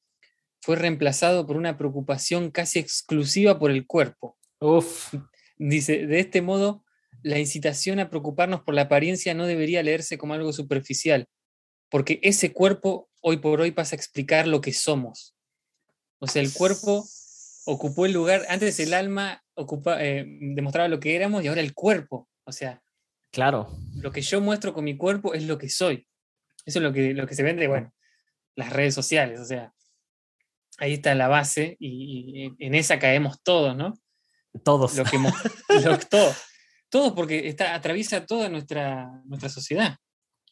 fue 0.61 0.75
reemplazado 0.75 1.47
por 1.47 1.57
una 1.57 1.77
preocupación 1.77 2.51
casi 2.51 2.79
exclusiva 2.79 3.57
por 3.59 3.71
el 3.71 3.85
cuerpo. 3.85 4.37
Uf. 4.59 5.13
Dice, 5.57 6.05
de 6.05 6.19
este 6.19 6.41
modo, 6.41 6.83
la 7.23 7.39
incitación 7.39 7.99
a 7.99 8.09
preocuparnos 8.09 8.61
por 8.61 8.75
la 8.75 8.83
apariencia 8.83 9.33
no 9.33 9.47
debería 9.47 9.81
leerse 9.83 10.17
como 10.17 10.33
algo 10.33 10.53
superficial, 10.53 11.27
porque 11.89 12.19
ese 12.21 12.53
cuerpo 12.53 13.09
hoy 13.21 13.37
por 13.37 13.59
hoy 13.61 13.71
pasa 13.71 13.95
a 13.95 13.97
explicar 13.97 14.47
lo 14.47 14.61
que 14.61 14.73
somos. 14.73 15.35
O 16.19 16.27
sea, 16.27 16.41
el 16.41 16.53
cuerpo 16.53 17.05
ocupó 17.65 18.05
el 18.05 18.13
lugar, 18.13 18.45
antes 18.49 18.79
el 18.79 18.93
alma 18.93 19.43
ocupa, 19.55 20.03
eh, 20.03 20.25
demostraba 20.27 20.87
lo 20.87 20.99
que 20.99 21.15
éramos 21.15 21.43
y 21.43 21.47
ahora 21.47 21.61
el 21.61 21.73
cuerpo. 21.73 22.29
O 22.43 22.51
sea, 22.51 22.81
claro. 23.31 23.69
Lo 23.95 24.11
que 24.11 24.21
yo 24.21 24.41
muestro 24.41 24.73
con 24.73 24.83
mi 24.83 24.97
cuerpo 24.97 25.33
es 25.33 25.43
lo 25.43 25.57
que 25.57 25.69
soy. 25.69 26.07
Eso 26.65 26.79
es 26.79 26.83
lo 26.83 26.91
que, 26.91 27.13
lo 27.13 27.25
que 27.25 27.35
se 27.35 27.43
vende, 27.43 27.67
bueno, 27.67 27.93
las 28.55 28.71
redes 28.71 28.93
sociales. 28.93 29.39
O 29.39 29.45
sea, 29.45 29.73
ahí 30.77 30.93
está 30.93 31.15
la 31.15 31.27
base 31.27 31.77
y, 31.79 32.53
en 32.59 32.75
esa 32.75 32.99
caemos 32.99 33.41
todos, 33.43 33.75
¿no? 33.75 33.93
Todos. 34.63 34.95
Lo 34.95 35.03
que, 35.03 35.17
todos. 36.09 36.37
Todos 36.89 37.13
porque 37.13 37.47
está, 37.47 37.75
atraviesa 37.75 38.25
toda 38.25 38.49
nuestra, 38.49 39.09
nuestra 39.25 39.49
sociedad 39.49 39.97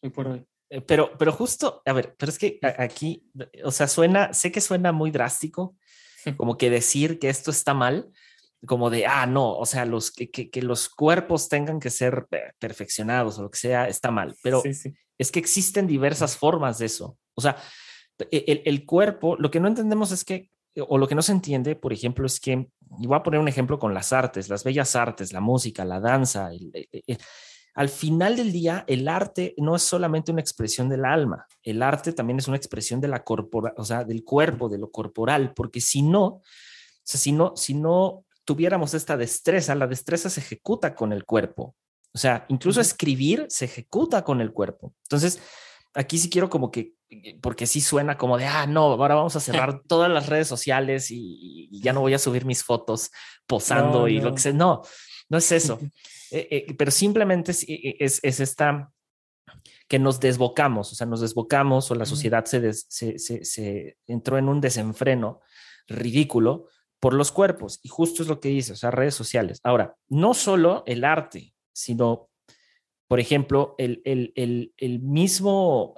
hoy 0.01 0.09
por 0.09 0.27
hoy. 0.27 0.45
Eh, 0.69 0.81
pero, 0.81 1.17
pero 1.17 1.31
justo, 1.31 1.81
a 1.85 1.93
ver, 1.93 2.15
pero 2.17 2.31
es 2.31 2.39
que 2.39 2.59
aquí, 2.77 3.29
o 3.63 3.71
sea, 3.71 3.87
suena, 3.87 4.33
sé 4.33 4.51
que 4.51 4.61
suena 4.61 4.91
muy 4.91 5.11
drástico, 5.11 5.75
como 6.37 6.57
que 6.57 6.69
decir 6.69 7.19
que 7.19 7.29
esto 7.29 7.51
está 7.51 7.73
mal, 7.73 8.11
como 8.65 8.89
de, 8.89 9.05
ah, 9.05 9.25
no, 9.25 9.57
o 9.57 9.65
sea, 9.65 9.85
los, 9.85 10.11
que, 10.11 10.29
que, 10.29 10.61
los 10.61 10.89
cuerpos 10.89 11.49
tengan 11.49 11.79
que 11.79 11.89
ser 11.89 12.27
perfeccionados 12.59 13.37
o 13.37 13.43
lo 13.43 13.51
que 13.51 13.57
sea, 13.57 13.87
está 13.87 14.11
mal, 14.11 14.35
pero 14.41 14.63
es 15.17 15.31
que 15.31 15.39
existen 15.39 15.87
diversas 15.87 16.37
formas 16.37 16.77
de 16.77 16.87
eso. 16.87 17.17
O 17.35 17.41
sea, 17.41 17.57
e, 18.31 18.45
el, 18.47 18.61
el, 18.65 18.85
cuerpo, 18.85 19.35
lo 19.37 19.51
que 19.51 19.59
no 19.59 19.67
entendemos 19.67 20.11
es 20.11 20.23
que, 20.23 20.49
o 20.87 20.97
lo 20.97 21.07
que 21.07 21.15
no 21.15 21.21
se 21.21 21.31
entiende, 21.31 21.75
por 21.75 21.93
ejemplo, 21.93 22.25
es 22.25 22.39
que, 22.39 22.69
y 22.99 23.07
voy 23.07 23.17
a 23.17 23.23
poner 23.23 23.39
un 23.39 23.47
ejemplo 23.47 23.79
con 23.79 23.93
las 23.93 24.13
artes, 24.13 24.49
las 24.49 24.63
bellas 24.63 24.95
artes, 24.95 25.33
la 25.33 25.41
música, 25.41 25.85
la 25.85 25.99
danza, 25.99 26.51
el, 26.51 26.71
al 27.75 27.89
final 27.89 28.37
del 28.37 28.53
día, 28.53 28.85
el 28.87 29.07
arte 29.07 29.53
no 29.57 29.75
es 29.75 29.83
solamente 29.83 30.31
una 30.31 30.41
expresión 30.41 30.87
del 30.87 31.03
alma, 31.03 31.45
el 31.61 31.81
arte 31.81 32.13
también 32.13 32.39
es 32.39 32.47
una 32.47 32.57
expresión 32.57 33.01
de 33.01 33.09
la 33.09 33.23
corpora, 33.23 33.73
o 33.77 33.83
sea, 33.83 34.05
del 34.05 34.23
cuerpo, 34.23 34.69
de 34.69 34.77
lo 34.77 34.91
corporal, 34.91 35.53
porque 35.53 35.81
si 35.81 36.01
no, 36.01 36.25
o 36.25 36.41
sea, 37.03 37.19
si 37.19 37.33
no, 37.33 37.53
si 37.55 37.73
no 37.73 38.24
tuviéramos 38.45 38.93
esta 38.93 39.17
destreza, 39.17 39.75
la 39.75 39.87
destreza 39.87 40.29
se 40.29 40.39
ejecuta 40.39 40.95
con 40.95 41.11
el 41.11 41.25
cuerpo. 41.25 41.75
O 42.13 42.17
sea, 42.17 42.45
incluso 42.47 42.79
escribir 42.79 43.45
se 43.49 43.65
ejecuta 43.65 44.23
con 44.23 44.39
el 44.39 44.53
cuerpo. 44.53 44.93
Entonces, 45.03 45.41
aquí 45.93 46.17
sí 46.17 46.29
quiero 46.29 46.49
como 46.49 46.71
que, 46.71 46.93
porque 47.41 47.67
sí 47.67 47.81
suena 47.81 48.17
como 48.17 48.37
de, 48.37 48.45
ah, 48.45 48.67
no, 48.67 48.83
ahora 48.83 49.15
vamos 49.15 49.35
a 49.35 49.39
cerrar 49.41 49.81
todas 49.87 50.09
las 50.09 50.27
redes 50.27 50.47
sociales 50.47 51.07
y, 51.09 51.69
ya 51.81 51.91
no 51.91 52.01
voy 52.01 52.13
a 52.13 52.19
subir 52.19 52.45
mis 52.45 52.63
fotos 52.63 53.11
posando 53.45 54.07
y 54.07 54.21
lo 54.21 54.33
que 54.33 54.41
sea. 54.41 54.53
No, 54.53 54.81
no 55.29 55.37
es 55.37 55.51
eso. 55.51 55.79
Eh, 56.31 56.47
eh, 56.49 56.73
pero 56.75 56.89
simplemente 56.89 57.51
eh, 57.67 57.97
es, 57.99 58.19
es, 58.23 58.39
esta 58.39 58.91
que 59.87 59.99
nos 59.99 60.19
desbocamos, 60.19 60.91
o 60.91 60.95
sea, 60.95 61.05
nos 61.05 61.21
desbocamos 61.21 61.89
o 61.91 61.95
la 61.95 62.05
sociedad 62.05 62.43
se, 62.45 62.73
se, 62.73 63.97
entró 64.07 64.39
en 64.39 64.49
un 64.49 64.59
desenfreno 64.59 65.41
ridículo 65.87 66.67
por 67.05 67.13
los 67.13 67.31
cuerpos. 67.31 67.79
Y 67.83 67.89
justo 67.89 68.23
es 68.23 68.29
lo 68.29 68.39
que 68.39 68.49
dice, 68.49 68.73
o 68.73 68.75
sea, 68.75 68.89
redes 68.89 69.13
sociales. 69.13 69.59
Ahora, 69.63 69.95
no 70.09 70.33
solo 70.33 70.81
el 70.87 71.03
arte, 71.03 71.53
sino, 71.71 72.31
por 73.07 73.19
ejemplo, 73.19 73.75
el, 73.77 74.01
el, 74.05 74.33
el, 74.35 74.73
el 74.75 75.01
mismo 75.01 75.93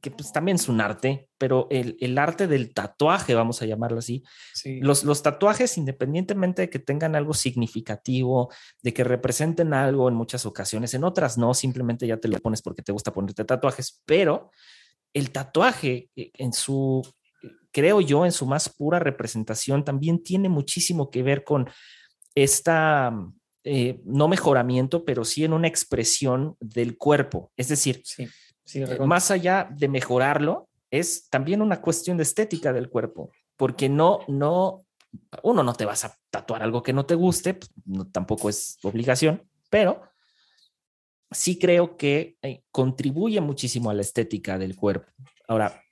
que 0.00 0.12
pues 0.12 0.30
también 0.30 0.54
es 0.54 0.68
un 0.68 0.80
arte, 0.80 1.28
pero 1.36 1.66
el, 1.68 1.96
el, 1.98 2.16
arte 2.16 2.46
del 2.46 2.72
tatuaje, 2.72 3.34
vamos 3.34 3.60
a 3.60 3.66
llamarlo 3.66 3.98
así, 3.98 4.22
los, 4.80 5.02
los, 5.02 5.20
tatuajes, 5.24 5.78
independientemente 5.78 6.62
de 6.62 6.70
que 6.70 6.78
tengan 6.78 7.16
algo 7.16 7.34
significativo, 7.34 8.48
de 8.84 8.94
que 8.94 9.02
representen 9.02 9.74
algo 9.74 10.08
en 10.08 10.14
muchas 10.14 10.46
ocasiones, 10.46 10.94
en 10.94 11.02
otras 11.02 11.38
no, 11.38 11.54
simplemente 11.54 12.06
ya 12.06 12.18
te 12.18 12.28
lo 12.28 12.38
pones 12.38 12.62
porque 12.62 12.82
te 12.82 12.92
gusta 12.92 13.12
ponerte 13.12 13.44
tatuajes, 13.44 14.00
pero 14.06 14.52
el 15.12 15.32
tatuaje 15.32 16.08
eh, 16.14 16.30
en 16.34 16.52
su, 16.52 17.02
creo 17.76 18.00
yo, 18.00 18.24
en 18.24 18.32
su 18.32 18.46
más 18.46 18.70
pura 18.70 18.98
representación, 18.98 19.84
también 19.84 20.22
tiene 20.22 20.48
muchísimo 20.48 21.10
que 21.10 21.22
ver 21.22 21.44
con 21.44 21.68
esta... 22.34 23.12
Eh, 23.68 24.00
no 24.04 24.28
mejoramiento, 24.28 25.04
pero 25.04 25.24
sí 25.24 25.44
en 25.44 25.52
una 25.52 25.68
expresión 25.68 26.56
del 26.60 26.96
cuerpo. 26.96 27.50
Es 27.54 27.68
decir, 27.68 28.00
sí 28.04 28.26
eh, 28.74 28.98
más 29.04 29.30
allá 29.30 29.68
de 29.70 29.88
mejorarlo, 29.88 30.70
es 30.90 31.28
también 31.28 31.60
una 31.60 31.82
cuestión 31.82 32.16
de 32.16 32.22
estética 32.22 32.72
del 32.72 32.88
cuerpo, 32.88 33.30
porque 33.56 33.90
no, 33.90 34.20
no, 34.28 34.86
uno 35.42 35.62
no 35.62 35.74
te 35.74 35.84
vas 35.84 36.04
a 36.04 36.16
tatuar 36.30 36.62
algo 36.62 36.82
que 36.82 36.94
no 36.94 37.04
te 37.04 37.14
guste, 37.14 37.54
pues, 37.54 37.70
tampoco 38.10 38.48
es 38.48 38.78
obligación, 38.84 39.42
pero 39.68 40.00
sí 41.30 41.58
creo 41.58 41.96
que 41.96 42.38
eh, 42.40 42.62
contribuye 42.70 43.40
muchísimo 43.40 43.90
a 43.90 43.94
la 43.94 44.02
estética 44.02 44.56
del 44.56 44.76
cuerpo. 44.76 45.12
Ahora, 45.46 45.82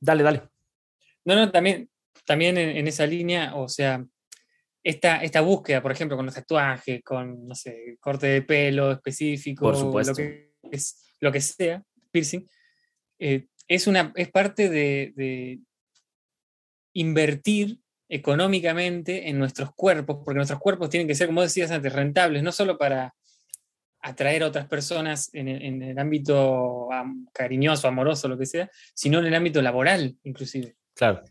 dale, 0.00 0.22
dale. 0.22 0.50
No, 1.24 1.34
no, 1.34 1.50
también, 1.50 1.88
también 2.24 2.56
en, 2.58 2.86
esa 2.88 3.06
línea, 3.06 3.54
o 3.54 3.68
sea, 3.68 4.04
esta, 4.82 5.22
esta 5.22 5.40
búsqueda, 5.40 5.82
por 5.82 5.92
ejemplo, 5.92 6.16
con 6.16 6.26
los 6.26 6.34
tatuajes, 6.34 7.02
con, 7.02 7.46
no 7.46 7.54
sé, 7.54 7.96
corte 8.00 8.26
de 8.26 8.42
pelo 8.42 8.92
específico, 8.92 9.66
por 9.66 9.76
supuesto. 9.76 10.12
lo 10.12 10.16
que 10.16 10.50
es 10.70 11.10
lo 11.20 11.30
que 11.30 11.40
sea, 11.40 11.82
piercing, 12.10 12.48
eh, 13.18 13.46
es, 13.68 13.86
una, 13.86 14.12
es 14.16 14.30
parte 14.30 14.68
de, 14.68 15.60
invertir 16.92 17.78
económicamente 18.08 19.28
en 19.28 19.38
nuestros 19.38 19.72
cuerpos, 19.74 20.22
porque 20.24 20.38
nuestros 20.38 20.58
cuerpos 20.58 20.90
tienen 20.90 21.06
que 21.06 21.14
ser, 21.14 21.28
como 21.28 21.42
decías 21.42 21.70
antes, 21.70 21.92
rentables, 21.92 22.42
no 22.42 22.50
solo 22.50 22.76
para 22.76 23.14
atraer 24.02 24.42
a 24.42 24.48
otras 24.48 24.66
personas 24.66 25.30
en 25.34 25.48
el, 25.82 25.98
ámbito 25.98 26.88
cariñoso, 27.32 27.86
amoroso, 27.86 28.26
lo 28.26 28.38
que 28.38 28.46
sea, 28.46 28.68
sino 28.94 29.20
en 29.20 29.26
el 29.26 29.34
ámbito 29.34 29.62
laboral, 29.62 30.16
inclusive. 30.24 30.74
Claro. 31.00 31.22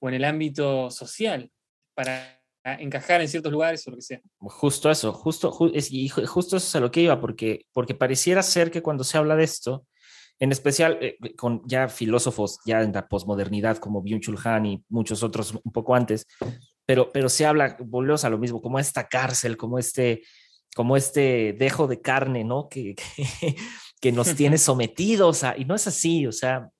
O 0.00 0.08
en 0.08 0.16
el 0.16 0.24
ámbito 0.24 0.90
social, 0.90 1.48
para 1.94 2.42
encajar 2.64 3.20
en 3.20 3.28
ciertos 3.28 3.52
lugares 3.52 3.86
o 3.86 3.92
lo 3.92 3.98
que 3.98 4.02
sea. 4.02 4.20
Justo 4.38 4.90
eso, 4.90 5.12
justo, 5.12 5.56
y 5.72 6.08
justo 6.08 6.56
eso 6.56 6.66
es 6.66 6.74
a 6.74 6.80
lo 6.80 6.90
que 6.90 7.02
iba, 7.02 7.20
porque, 7.20 7.66
porque 7.72 7.94
pareciera 7.94 8.42
ser 8.42 8.72
que 8.72 8.82
cuando 8.82 9.04
se 9.04 9.16
habla 9.16 9.36
de 9.36 9.44
esto, 9.44 9.86
en 10.40 10.50
especial 10.50 10.98
eh, 11.00 11.16
con 11.36 11.62
ya 11.66 11.88
filósofos 11.88 12.58
ya 12.66 12.82
en 12.82 12.92
la 12.92 13.06
posmodernidad 13.06 13.76
como 13.76 14.02
Byung-Chul 14.02 14.44
Han 14.44 14.66
y 14.66 14.84
muchos 14.88 15.22
otros 15.22 15.52
un 15.52 15.72
poco 15.72 15.94
antes, 15.94 16.26
pero, 16.84 17.12
pero 17.12 17.28
se 17.28 17.46
habla, 17.46 17.76
volvemos 17.78 18.24
a 18.24 18.30
lo 18.30 18.38
mismo, 18.38 18.60
como 18.60 18.80
esta 18.80 19.06
cárcel, 19.06 19.56
como 19.56 19.78
este, 19.78 20.24
como 20.74 20.96
este 20.96 21.52
dejo 21.52 21.86
de 21.86 22.00
carne, 22.00 22.42
¿no? 22.42 22.68
Que, 22.68 22.96
que, 23.40 23.56
que 24.00 24.10
nos 24.10 24.34
tiene 24.34 24.58
sometidos 24.58 25.44
a, 25.44 25.56
y 25.56 25.64
no 25.64 25.76
es 25.76 25.86
así, 25.86 26.26
o 26.26 26.32
sea, 26.32 26.72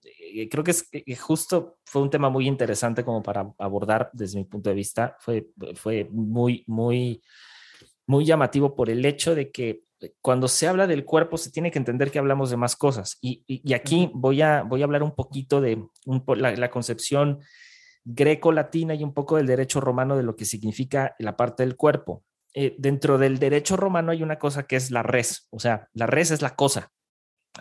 creo 0.51 0.65
que 0.65 0.71
es 0.71 1.21
justo 1.21 1.79
fue 1.85 2.03
un 2.03 2.11
tema 2.11 2.29
muy 2.31 2.47
interesante 2.47 3.05
como 3.05 3.23
para 3.23 3.53
abordar 3.59 4.11
desde 4.13 4.39
mi 4.39 4.45
punto 4.45 4.71
de 4.71 4.77
vista. 4.77 5.17
Fue, 5.21 5.49
fue 5.75 6.09
muy, 6.11 6.65
muy, 6.67 7.23
muy 8.07 8.25
llamativo 8.25 8.75
por 8.75 8.91
el 8.91 9.05
hecho 9.05 9.35
de 9.35 9.51
que 9.51 9.83
cuando 10.21 10.49
se 10.49 10.69
habla 10.69 10.87
del 10.87 11.05
cuerpo 11.05 11.39
se 11.39 11.51
tiene 11.51 11.71
que 11.71 11.79
entender 11.79 12.11
que 12.11 12.19
hablamos 12.19 12.51
de 12.51 12.57
más 12.57 12.77
cosas. 12.77 13.19
Y, 13.21 13.43
y, 13.47 13.73
aquí 13.73 14.11
voy 14.15 14.43
a, 14.43 14.63
voy 14.63 14.83
a 14.83 14.85
hablar 14.85 15.03
un 15.03 15.15
poquito 15.15 15.61
de 15.61 15.83
un, 16.05 16.25
la, 16.37 16.55
la, 16.55 16.71
concepción 16.71 17.41
greco-latina 18.05 18.95
y 18.95 19.03
un 19.03 19.15
poco 19.15 19.37
del 19.37 19.47
derecho 19.47 19.81
romano 19.81 20.17
de 20.17 20.23
lo 20.23 20.37
que 20.37 20.45
significa 20.45 21.17
la 21.19 21.37
parte 21.37 21.65
del 21.65 21.77
cuerpo. 21.77 22.25
Eh, 22.55 22.75
dentro 22.79 23.19
del 23.19 23.39
derecho 23.39 23.77
romano 23.77 24.13
hay 24.13 24.23
una 24.23 24.39
cosa 24.39 24.67
que 24.67 24.77
es 24.77 24.91
la 24.91 25.03
res, 25.03 25.47
o 25.51 25.59
sea, 25.59 25.89
la 25.93 26.07
res 26.07 26.31
es 26.31 26.41
la 26.41 26.57
cosa, 26.57 26.91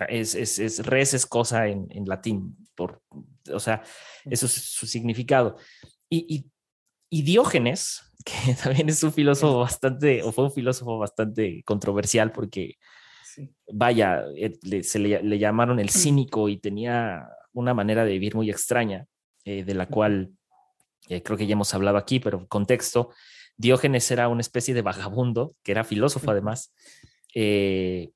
es, 0.09 0.35
es, 0.35 0.59
es 0.59 0.85
res 0.85 1.13
es 1.13 1.25
cosa 1.25 1.67
en, 1.67 1.87
en, 1.89 2.05
latín, 2.05 2.55
por, 2.75 3.01
o 3.51 3.59
sea, 3.59 3.83
eso 4.25 4.45
es 4.45 4.51
su 4.51 4.87
significado. 4.87 5.57
Y, 6.09 6.25
y, 6.35 6.51
y, 7.09 7.21
Diógenes, 7.23 8.01
que 8.25 8.53
también 8.55 8.89
es 8.89 9.01
un 9.03 9.13
filósofo 9.13 9.59
bastante, 9.59 10.23
o 10.23 10.31
fue 10.31 10.45
un 10.45 10.51
filósofo 10.51 10.97
bastante 10.97 11.63
controversial 11.63 12.31
porque, 12.31 12.75
vaya, 13.71 14.23
eh, 14.35 14.83
se 14.83 14.99
le, 14.99 15.21
le, 15.23 15.39
llamaron 15.39 15.79
el 15.79 15.89
cínico 15.89 16.49
y 16.49 16.57
tenía 16.57 17.27
una 17.53 17.73
manera 17.73 18.03
de 18.05 18.11
vivir 18.11 18.35
muy 18.35 18.49
extraña, 18.49 19.05
eh, 19.45 19.63
de 19.63 19.73
la 19.73 19.87
cual 19.87 20.31
eh, 21.07 21.21
creo 21.21 21.37
que 21.37 21.47
ya 21.47 21.53
hemos 21.53 21.73
hablado 21.73 21.97
aquí, 21.97 22.19
pero 22.19 22.47
contexto, 22.47 23.11
Diógenes 23.57 24.11
era 24.11 24.27
una 24.27 24.41
especie 24.41 24.73
de 24.73 24.81
vagabundo, 24.81 25.55
que 25.63 25.71
era 25.71 25.85
filósofo 25.85 26.31
además, 26.31 26.73
que 27.31 28.11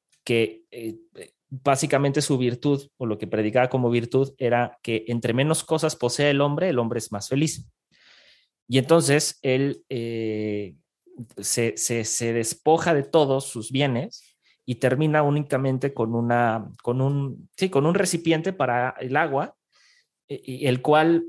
básicamente 1.50 2.22
su 2.22 2.38
virtud 2.38 2.88
o 2.98 3.06
lo 3.06 3.18
que 3.18 3.28
predicaba 3.28 3.70
como 3.70 3.90
virtud 3.90 4.34
era 4.38 4.78
que 4.82 5.06
entre 5.08 5.34
menos 5.34 5.64
cosas 5.64 5.96
posee 5.96 6.30
el 6.30 6.42
hombre, 6.42 6.70
el 6.70 6.80
hombre 6.80 7.00
es 7.00 7.12
más 7.12 7.28
feliz. 7.28 7.68
Y 8.68 8.78
entonces 8.78 9.40
él 9.42 9.84
eh, 9.90 10.76
se, 11.38 11.76
se, 11.78 12.34
despoja 12.34 12.94
de 12.94 13.04
todos 13.04 13.46
sus 13.46 13.72
bienes 13.72 14.36
y 14.66 14.76
termina 14.76 15.24
únicamente 15.24 15.94
con, 15.94 16.14
una, 16.14 16.70
con, 16.84 17.02
un, 17.02 17.50
sí, 17.58 17.70
con 17.70 17.88
un 17.88 17.96
recipiente 17.96 18.54
para 18.54 18.96
el 19.00 19.18
agua, 19.18 19.56
y 20.28 20.68
el 20.68 20.84
cual 20.84 21.24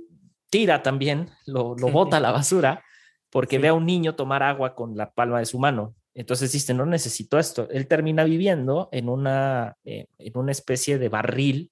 tira 0.51 0.83
también, 0.83 1.31
lo, 1.47 1.75
lo 1.75 1.89
bota 1.89 2.19
a 2.19 2.21
la 2.21 2.33
basura, 2.33 2.85
porque 3.31 3.59
ve 3.59 3.69
a 3.69 3.75
un 3.75 3.87
niño 3.87 4.15
tomar 4.15 4.43
agua 4.43 4.75
con 4.75 4.95
la 4.97 5.11
palma 5.13 5.39
de 5.39 5.47
su 5.47 5.59
mano. 5.59 5.95
Entonces 6.15 6.53
dice, 6.53 6.75
no 6.75 6.87
necesito 6.87 7.39
esto. 7.39 7.69
Él 7.71 7.87
termina 7.87 8.25
viviendo 8.25 8.89
en 8.93 9.09
una, 9.09 9.77
eh, 9.85 10.07
en 10.19 10.37
una 10.37 10.53
especie 10.53 10.99
de 10.99 11.09
barril, 11.09 11.71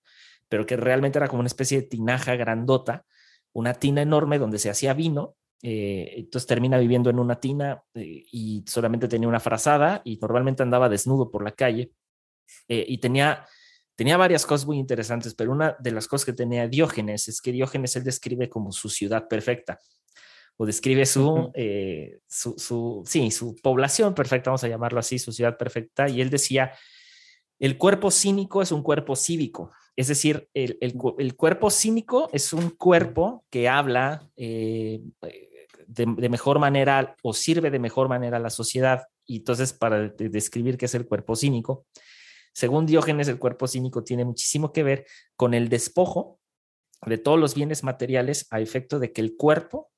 pero 0.49 0.64
que 0.64 0.76
realmente 0.76 1.18
era 1.18 1.28
como 1.28 1.40
una 1.40 1.49
especie 1.49 1.83
de 1.83 1.88
tinaja 1.88 2.37
grandota, 2.37 3.04
una 3.52 3.75
tina 3.75 4.02
enorme 4.02 4.38
donde 4.38 4.59
se 4.59 4.71
hacía 4.71 4.95
vino. 4.95 5.35
Eh, 5.62 6.14
entonces 6.16 6.47
termina 6.47 6.78
viviendo 6.78 7.11
en 7.11 7.18
una 7.18 7.40
tina 7.40 7.83
eh, 7.95 8.25
y 8.30 8.64
solamente 8.68 9.09
tenía 9.09 9.28
una 9.28 9.40
frazada 9.40 10.02
y 10.04 10.16
normalmente 10.18 10.62
andaba 10.62 10.88
desnudo 10.88 11.30
por 11.30 11.42
la 11.42 11.52
calle. 11.52 11.92
y 12.68 12.99
tenía, 12.99 13.47
tenía 13.95 14.16
varias 14.16 14.47
cosas 14.47 14.66
muy 14.66 14.78
interesantes, 14.78 15.35
pero 15.35 15.52
una 15.52 15.76
de 15.80 15.90
las 15.90 16.09
cosas 16.09 16.25
que 16.25 16.33
tenía 16.33 16.66
Diógenes 16.68 17.28
es 17.28 17.42
que 17.42 17.52
Diógenes 17.52 17.95
él 17.97 18.04
describe 18.04 18.49
como 18.49 18.73
su 18.73 18.88
ciudad 18.88 19.28
perfecta 19.28 19.78
o 20.59 20.67
describe 20.67 21.07
su, 21.07 21.50
eh, 21.55 22.19
su, 22.27 22.59
su, 22.59 23.03
sí, 23.07 23.31
su 23.31 23.55
población 23.57 24.12
perfecta, 24.15 24.50
vamos 24.50 24.65
a 24.65 24.69
llamarlo 24.69 24.99
así, 24.99 25.19
su 25.19 25.33
ciudad 25.33 25.57
perfecta, 25.57 26.09
y 26.09 26.21
él 26.21 26.31
decía, 26.31 26.73
el 27.61 27.79
cuerpo 27.79 28.11
cínico 28.11 28.61
es 28.61 28.73
un 28.73 28.83
cuerpo 28.83 29.15
cívico, 29.15 29.71
es 29.95 30.09
decir, 30.09 30.49
el, 30.55 30.77
el, 30.81 31.37
cuerpo 31.37 31.71
cínico 31.71 32.29
es 32.33 32.53
un 32.53 32.71
cuerpo 32.71 33.45
que 33.50 33.69
habla 33.69 34.29
eh, 34.37 35.00
de, 35.87 36.07
de, 36.17 36.29
mejor 36.29 36.59
manera 36.59 37.17
o 37.23 37.33
sirve 37.33 37.71
de 37.71 37.79
mejor 37.79 38.09
manera 38.09 38.38
a 38.38 38.41
la 38.41 38.50
sociedad, 38.50 39.05
y 39.27 39.37
entonces 39.37 39.73
para 39.73 40.09
describir 40.09 40.77
qué 40.77 40.87
es 40.87 40.95
el 40.95 41.07
cuerpo 41.07 41.37
cínico, 41.37 41.87
según 42.53 42.87
Diógenes, 42.87 43.29
el 43.29 43.38
cuerpo 43.38 43.69
cínico 43.69 44.03
tiene 44.03 44.25
muchísimo 44.25 44.73
que 44.73 44.83
ver 44.83 45.07
con 45.37 45.55
el 45.55 45.69
despojo 45.69 46.41
de 47.07 47.17
todos 47.17 47.38
los 47.38 47.55
bienes 47.55 47.85
materiales 47.85 48.49
a 48.50 48.61
efecto 48.61 48.99
de 48.99 49.12
que 49.12 49.21
el 49.21 49.37
cuerpo 49.37 49.93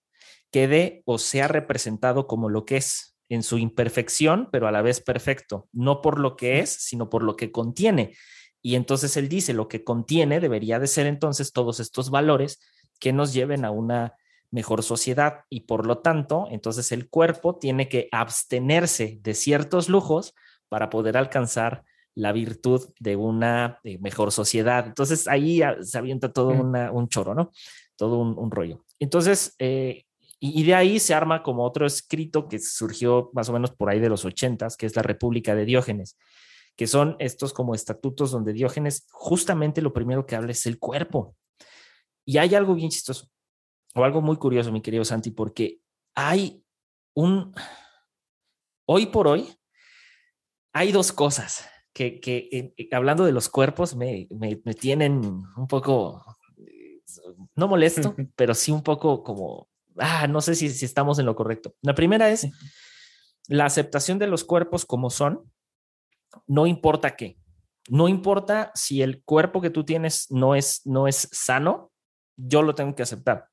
quede 0.51 1.03
o 1.05 1.19
sea 1.19 1.49
representado 1.49 2.27
como 2.27 2.49
lo 2.49 2.65
que 2.65 2.77
es 2.77 3.17
en 3.29 3.43
su 3.43 3.59
imperfección, 3.59 4.49
pero 4.51 4.67
a 4.67 4.73
la 4.73 4.83
vez 4.83 5.01
perfecto, 5.01 5.69
no 5.73 6.03
por 6.03 6.19
lo 6.19 6.37
que 6.37 6.59
es, 6.59 6.71
sino 6.71 7.09
por 7.09 7.23
lo 7.23 7.37
que 7.37 7.53
contiene. 7.53 8.17
Y 8.61 8.75
entonces 8.75 9.17
él 9.17 9.29
dice, 9.29 9.55
lo 9.55 9.69
que 9.69 9.85
contiene 9.85 10.41
debería 10.41 10.79
de 10.79 10.89
ser 10.89 11.07
entonces 11.07 11.53
todos 11.53 11.81
estos 11.81 12.11
valores 12.11 12.61
que 12.99 13.13
nos 13.13 13.33
lleven 13.33 13.65
a 13.65 13.71
una 13.71 14.15
mejor 14.51 14.83
sociedad 14.83 15.45
y 15.49 15.61
por 15.61 15.87
lo 15.87 15.99
tanto, 15.99 16.49
entonces 16.51 16.91
el 16.91 17.09
cuerpo 17.09 17.57
tiene 17.57 17.89
que 17.89 18.09
abstenerse 18.11 19.19
de 19.23 19.35
ciertos 19.35 19.89
lujos 19.89 20.35
para 20.69 20.91
poder 20.91 21.17
alcanzar 21.17 21.85
la 22.17 22.33
virtud 22.33 22.91
de 22.99 23.15
una 23.15 23.79
eh, 23.85 23.99
mejor 23.99 24.33
sociedad. 24.33 24.87
Entonces 24.87 25.29
ahí 25.29 25.61
se 25.83 25.99
avienta 25.99 26.33
todo 26.33 26.49
un 26.51 27.09
choro, 27.09 27.35
¿no? 27.35 27.53
Todo 27.97 28.19
un, 28.19 28.51
rollo. 28.51 28.85
Entonces, 28.99 29.55
eh, 29.59 30.05
y, 30.43 30.65
de 30.65 30.75
ahí 30.75 30.99
se 30.99 31.13
arma 31.13 31.43
como 31.43 31.65
otro 31.65 31.85
escrito 31.85 32.49
que 32.49 32.59
surgió 32.59 33.31
más 33.35 33.51
o 33.51 33.53
menos 33.53 33.73
por 33.73 33.91
ahí 33.91 34.01
de 34.01 34.09
los 34.09 34.25
ochentas, 34.25 34.79
que 34.79 34.87
es 34.87 34.97
la 34.97 35.03
República 35.03 35.55
de 35.55 35.67
Diógenes, 35.67 36.17
que 36.77 36.87
son 36.87 37.15
estos 37.19 37.53
como 37.53 37.75
estatutos 37.75 38.31
donde 38.31 38.55
Diógenes 38.55 39.07
justamente 39.11 39.83
lo 39.83 39.93
primero 39.93 40.25
que 40.25 40.37
habla 40.37 40.53
es 40.53 40.65
el 40.65 40.79
cuerpo. 40.79 41.37
Y 42.25 42.39
hay 42.39 42.55
algo 42.55 42.75
bien 42.75 42.89
chistoso, 42.89 43.29
o 43.95 44.03
algo 44.03 44.23
muy 44.23 44.37
curioso, 44.39 44.73
mi 44.73 44.81
querido 44.81 45.05
Santi, 45.05 45.31
porque 45.31 45.81
hay 46.15 46.65
un, 47.15 47.53
hoy 48.87 49.07
por 49.07 49.29
hoy, 49.29 49.55
hay 50.73 50.91
dos 50.91 51.13
cosas 51.13 51.69
que, 51.93 52.19
que 52.19 52.49
eh, 52.79 52.89
hablando 52.93 53.27
de 53.27 53.33
los 53.33 53.51
cuerpos 53.51 53.95
me, 53.95 54.27
me, 54.31 54.59
me 54.65 54.73
tienen 54.73 55.23
un 55.55 55.67
poco, 55.69 56.25
no 57.57 57.69
molesto, 57.69 58.15
pero 58.37 58.55
sí 58.55 58.73
un 58.73 58.83
poco 58.83 59.23
como 59.23 59.70
ah, 60.01 60.27
no 60.27 60.41
sé 60.41 60.55
si, 60.55 60.67
estamos 60.67 61.19
en 61.19 61.27
lo 61.27 61.37
correcto. 61.37 61.75
La 61.83 61.95
primera 61.95 62.31
es 62.31 62.49
la 63.49 63.67
aceptación 63.67 64.19
de 64.19 64.27
los 64.27 64.45
cuerpos 64.45 64.85
como 64.85 65.11
son, 65.11 65.51
no 66.47 66.67
importa 66.67 67.17
qué. 67.17 67.39
No 67.89 68.09
importa 68.09 68.71
si 68.75 69.03
el 69.03 69.23
cuerpo 69.23 69.61
que 69.61 69.71
tú 69.71 69.85
tienes 69.85 70.31
no 70.31 70.55
es, 70.55 70.83
no 70.85 71.09
es 71.09 71.29
sano, 71.33 71.93
yo 72.37 72.63
lo 72.63 72.75
tengo 72.75 72.95
que 72.95 73.03
aceptar. 73.03 73.49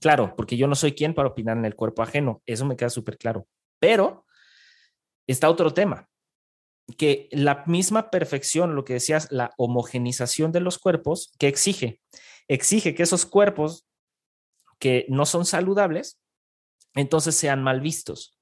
Claro, 0.00 0.34
porque 0.36 0.56
yo 0.56 0.66
no 0.66 0.74
soy 0.74 0.92
quien 0.92 1.14
para 1.14 1.28
opinar 1.28 1.56
en 1.56 1.64
el 1.64 1.74
cuerpo 1.74 2.02
ajeno, 2.02 2.42
eso 2.46 2.64
me 2.64 2.76
queda 2.76 2.90
súper 2.90 3.18
claro. 3.18 3.46
Pero 3.78 4.24
está 5.26 5.48
otro 5.48 5.72
tema, 5.72 6.08
que 6.98 7.28
la 7.32 7.64
misma 7.66 8.10
perfección, 8.10 8.74
lo 8.74 8.84
que 8.84 8.94
decías, 8.94 9.28
la 9.30 9.52
homogenización 9.56 10.52
de 10.52 10.60
los 10.60 10.78
cuerpos, 10.78 11.32
que 11.38 11.48
exige? 11.48 12.00
Exige 12.48 12.94
que 12.94 13.02
esos 13.02 13.24
cuerpos 13.24 13.83
que 14.84 15.06
no 15.08 15.24
son 15.24 15.46
saludables, 15.46 16.20
entonces 16.94 17.34
sean 17.34 17.62
mal 17.62 17.80
vistos. 17.80 18.38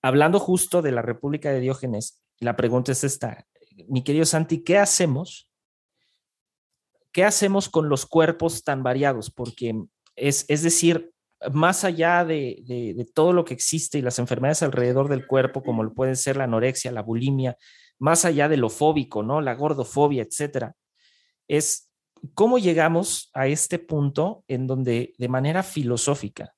Hablando 0.00 0.40
justo 0.40 0.80
de 0.80 0.90
la 0.90 1.02
República 1.02 1.52
de 1.52 1.60
Diógenes, 1.60 2.22
la 2.38 2.56
pregunta 2.56 2.92
es 2.92 3.04
esta, 3.04 3.46
mi 3.86 4.02
querido 4.02 4.24
Santi, 4.24 4.64
¿qué 4.64 4.78
hacemos? 4.78 5.50
¿Qué 7.12 7.24
hacemos 7.24 7.68
con 7.68 7.90
los 7.90 8.06
cuerpos 8.06 8.64
tan 8.64 8.82
variados? 8.82 9.30
Porque 9.30 9.74
es, 10.16 10.46
es 10.48 10.62
decir, 10.62 11.12
más 11.52 11.84
allá 11.84 12.24
de, 12.24 12.62
de, 12.66 13.04
todo 13.12 13.34
lo 13.34 13.44
que 13.44 13.52
existe 13.52 13.98
y 13.98 14.02
las 14.02 14.18
enfermedades 14.18 14.62
alrededor 14.62 15.10
del 15.10 15.26
cuerpo, 15.26 15.62
como 15.62 15.84
lo 15.84 15.92
pueden 15.92 16.16
ser 16.16 16.38
la 16.38 16.44
anorexia, 16.44 16.90
la 16.90 17.02
bulimia, 17.02 17.58
más 17.98 18.24
allá 18.24 18.48
de 18.48 18.56
lo 18.56 18.70
fóbico, 18.70 19.22
¿no? 19.22 19.42
La 19.42 19.56
gordofobia, 19.56 20.22
etcétera, 20.22 20.74
es 21.48 21.89
¿Cómo 22.34 22.58
llegamos 22.58 23.30
a 23.34 23.46
este 23.46 23.78
punto 23.78 24.44
en 24.46 24.66
donde 24.66 25.14
de 25.16 25.28
manera 25.28 25.62
filosófica 25.62 26.54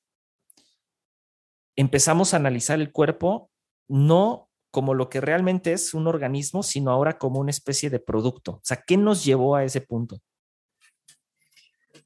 empezamos 1.76 2.34
a 2.34 2.38
analizar 2.38 2.80
el 2.80 2.92
cuerpo 2.92 3.50
no 3.88 4.50
como 4.70 4.94
lo 4.94 5.08
que 5.08 5.20
realmente 5.20 5.72
es 5.72 5.94
un 5.94 6.06
organismo, 6.06 6.62
sino 6.62 6.90
ahora 6.90 7.18
como 7.18 7.40
una 7.40 7.50
especie 7.50 7.90
de 7.90 8.00
producto? 8.00 8.52
O 8.52 8.60
sea, 8.64 8.82
¿qué 8.84 8.96
nos 8.96 9.24
llevó 9.24 9.54
a 9.54 9.64
ese 9.64 9.80
punto? 9.80 10.18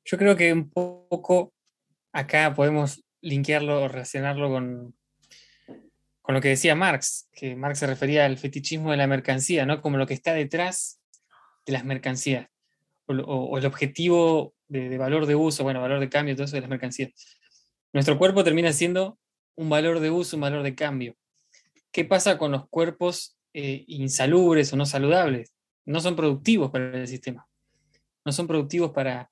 Yo 0.04 0.18
creo 0.18 0.36
que 0.36 0.52
un 0.52 0.70
poco 0.70 1.54
acá 2.12 2.54
podemos 2.54 3.04
linkearlo 3.22 3.82
o 3.82 3.88
relacionarlo 3.88 4.50
con, 4.50 4.96
con 6.20 6.34
lo 6.34 6.40
que 6.40 6.48
decía 6.48 6.74
Marx, 6.74 7.28
que 7.32 7.56
Marx 7.56 7.78
se 7.78 7.86
refería 7.86 8.26
al 8.26 8.36
fetichismo 8.36 8.90
de 8.90 8.98
la 8.98 9.06
mercancía, 9.06 9.64
¿no? 9.64 9.80
Como 9.80 9.96
lo 9.96 10.06
que 10.06 10.14
está 10.14 10.34
detrás 10.34 11.00
de 11.64 11.72
las 11.72 11.84
mercancías 11.84 12.48
o, 13.06 13.58
el 13.58 13.66
objetivo 13.66 14.54
de, 14.68 14.98
valor 14.98 15.26
de 15.26 15.34
uso, 15.34 15.64
bueno, 15.64 15.80
valor 15.80 16.00
de 16.00 16.08
cambio, 16.08 16.34
todo 16.34 16.44
eso 16.44 16.56
de 16.56 16.62
las 16.62 16.70
mercancías. 16.70 17.12
Nuestro 17.92 18.18
cuerpo 18.18 18.44
termina 18.44 18.72
siendo 18.72 19.18
un 19.56 19.68
valor 19.68 20.00
de 20.00 20.10
uso, 20.10 20.36
un 20.36 20.42
valor 20.42 20.62
de 20.62 20.74
cambio. 20.74 21.14
¿Qué 21.92 22.04
pasa 22.04 22.36
con 22.36 22.52
los 22.52 22.68
cuerpos 22.68 23.36
eh, 23.54 23.84
insalubres 23.86 24.72
o 24.72 24.76
no 24.76 24.86
saludables? 24.86 25.54
No 25.84 26.00
son 26.00 26.16
productivos 26.16 26.70
para 26.70 26.98
el 26.98 27.08
sistema. 27.08 27.46
No 28.24 28.32
son 28.32 28.46
productivos 28.46 28.90
para, 28.90 29.30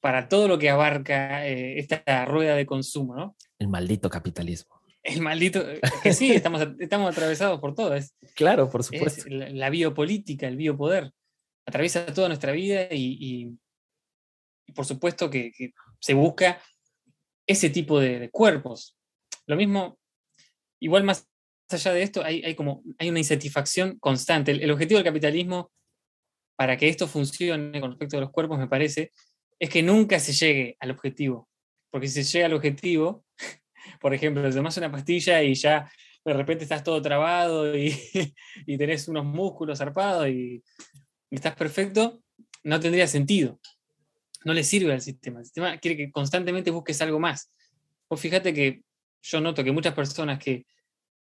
para 0.00 0.28
todo 0.28 0.48
lo 0.48 0.58
que 0.58 0.70
abarca 0.70 1.46
eh, 1.46 1.78
esta 1.78 2.24
rueda 2.24 2.54
de 2.54 2.64
consumo, 2.64 3.16
¿no? 3.16 3.36
El 3.58 3.68
maldito 3.68 4.08
capitalismo. 4.08 4.80
El 5.02 5.20
maldito, 5.20 5.64
que 6.02 6.12
sí, 6.12 6.32
estamos, 6.32 6.66
estamos 6.78 7.10
atravesados 7.10 7.60
por 7.60 7.74
todo. 7.74 7.94
Es, 7.94 8.14
claro, 8.34 8.68
por 8.68 8.82
supuesto. 8.82 9.24
la, 9.28 9.70
biopolítica, 9.70 10.48
el 10.48 10.56
biopoder 10.56 11.12
atraviesa 11.66 12.06
toda 12.06 12.28
nuestra 12.28 12.52
vida 12.52 12.88
y, 12.90 13.58
por 14.74 14.86
supuesto 14.86 15.28
que, 15.28 15.52
se 15.98 16.14
busca 16.14 16.60
ese 17.46 17.70
tipo 17.70 17.98
de, 17.98 18.30
cuerpos. 18.30 18.96
Lo 19.46 19.56
mismo, 19.56 19.98
igual 20.80 21.04
más 21.04 21.28
allá 21.68 21.92
de 21.92 22.02
esto, 22.02 22.22
hay, 22.24 22.54
como, 22.54 22.82
hay 22.98 23.08
una 23.08 23.18
insatisfacción 23.18 23.98
constante. 23.98 24.52
El, 24.52 24.70
objetivo 24.70 24.98
del 24.98 25.04
capitalismo, 25.04 25.72
para 26.56 26.76
que 26.76 26.88
esto 26.88 27.08
funcione 27.08 27.80
con 27.80 27.90
respecto 27.90 28.16
a 28.16 28.20
los 28.20 28.30
cuerpos, 28.30 28.58
me 28.58 28.68
parece, 28.68 29.12
es 29.58 29.68
que 29.68 29.82
nunca 29.82 30.20
se 30.20 30.32
llegue 30.32 30.76
al 30.80 30.92
objetivo. 30.92 31.48
Porque 31.90 32.08
si 32.08 32.22
se 32.22 32.32
llega 32.32 32.46
al 32.46 32.54
objetivo, 32.54 33.24
por 34.00 34.14
ejemplo, 34.14 34.48
tomas 34.52 34.76
una 34.76 34.92
pastilla 34.92 35.42
y 35.42 35.54
ya 35.54 35.90
de 36.24 36.32
repente 36.32 36.64
estás 36.64 36.82
todo 36.82 37.00
trabado 37.00 37.76
y, 37.76 37.96
y 38.66 38.78
tenés 38.78 39.08
unos 39.08 39.24
músculos 39.24 39.78
zarpados 39.78 40.28
y 40.28 40.62
estás 41.30 41.56
perfecto, 41.56 42.22
no 42.64 42.80
tendría 42.80 43.06
sentido. 43.06 43.60
No 44.44 44.52
le 44.52 44.62
sirve 44.62 44.92
al 44.92 45.00
sistema. 45.00 45.40
El 45.40 45.44
sistema 45.44 45.78
quiere 45.78 45.96
que 45.96 46.10
constantemente 46.10 46.70
busques 46.70 47.00
algo 47.02 47.18
más. 47.18 47.50
O 48.08 48.16
fíjate 48.16 48.54
que 48.54 48.82
yo 49.22 49.40
noto 49.40 49.64
que 49.64 49.72
muchas 49.72 49.94
personas 49.94 50.38
que 50.38 50.66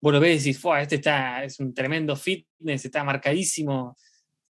vos 0.01 0.13
lo 0.13 0.21
ves 0.21 0.47
y 0.47 0.53
decís, 0.53 0.65
este 0.81 0.95
está, 0.97 1.45
es 1.45 1.61
un 1.61 1.75
tremendo 1.75 2.17
fitness, 2.17 2.85
está 2.85 3.05
marcadísimo, 3.05 3.97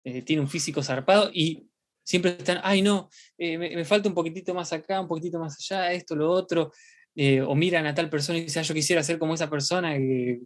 eh, 0.05 0.23
tiene 0.23 0.43
un 0.43 0.49
físico 0.49 0.83
zarpado 0.83 1.31
y 1.33 1.69
siempre 2.05 2.37
están, 2.39 2.61
ay 2.63 2.83
no, 2.83 3.11
eh, 3.37 3.59
me, 3.59 3.85
falta 3.85 4.09
un 4.09 4.15
poquitito 4.15 4.55
más 4.55 4.73
acá, 4.73 5.01
un 5.01 5.09
poquitito 5.09 5.39
más 5.39 5.57
allá, 5.59 5.93
esto, 5.93 6.15
lo 6.15 6.31
otro, 6.31 6.73
eh, 7.15 7.41
o 7.41 7.55
miran 7.55 7.87
a 7.87 7.95
tal 7.95 8.09
persona 8.09 8.39
y 8.39 8.43
dicen, 8.43 8.61
ah, 8.61 8.63
yo 8.63 8.75
quisiera 8.75 9.03
ser 9.03 9.19
como 9.19 9.35
esa 9.35 9.51
persona, 9.51 9.97
que, 9.97 10.41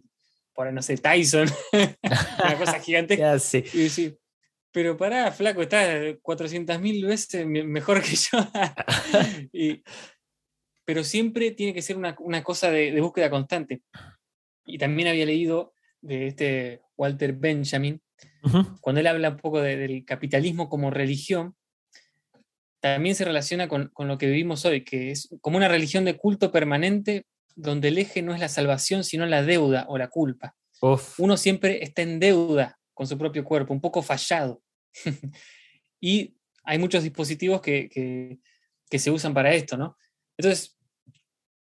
por 0.53 0.71
no 0.73 0.81
sé, 0.81 0.97
Tyson, 0.97 1.47
una 2.43 2.57
cosa 2.57 2.79
gigante. 2.79 3.39
sí. 3.39 4.17
Pero 4.75 4.97
pará, 4.97 5.31
flaco, 5.31 5.61
está 5.61 6.17
400 6.21 6.81
mil 6.81 7.05
veces 7.05 7.47
mejor 7.47 8.01
que 8.01 8.17
yo. 8.17 8.39
pero 10.85 11.01
siempre 11.05 11.51
tiene 11.51 11.73
que 11.73 11.81
ser 11.81 11.95
una, 11.95 12.43
cosa 12.43 12.69
de, 12.69 12.99
búsqueda 12.99 13.29
constante. 13.29 13.83
Y 14.65 14.77
también 14.77 15.07
había 15.07 15.25
leído 15.25 15.73
de 16.01 16.27
este 16.27 16.81
Walter 16.97 17.31
Benjamin, 17.31 18.01
cuando 18.81 18.99
él 18.99 19.07
habla 19.07 19.29
un 19.29 19.37
poco 19.37 19.61
del 19.61 20.03
capitalismo 20.03 20.67
como 20.67 20.91
religión, 20.91 21.55
también 22.81 23.15
se 23.15 23.23
relaciona 23.23 23.69
con, 23.69 23.93
lo 23.97 24.17
que 24.17 24.27
vivimos 24.27 24.65
hoy, 24.65 24.83
que 24.83 25.11
es 25.11 25.29
como 25.39 25.55
una 25.55 25.69
religión 25.69 26.03
de 26.03 26.17
culto 26.17 26.51
permanente 26.51 27.25
donde 27.55 27.87
el 27.87 27.97
eje 27.97 28.21
no 28.21 28.33
es 28.33 28.41
la 28.41 28.49
salvación, 28.49 29.05
sino 29.05 29.25
la 29.25 29.41
deuda 29.41 29.85
o 29.87 29.97
la 29.97 30.09
culpa. 30.09 30.53
Uno 31.17 31.37
siempre 31.37 31.81
está 31.81 32.01
en 32.01 32.19
deuda 32.19 32.77
con 32.93 33.07
su 33.07 33.17
propio 33.17 33.45
cuerpo, 33.45 33.73
un 33.73 33.79
poco 33.79 34.01
fallado. 34.01 34.61
y 35.99 36.35
hay 36.63 36.79
muchos 36.79 37.03
dispositivos 37.03 37.61
que, 37.61 38.39
se 38.89 39.11
usan 39.11 39.33
para 39.33 39.53
esto, 39.53 39.77
¿no? 39.77 39.97
Entonces, 40.37 40.77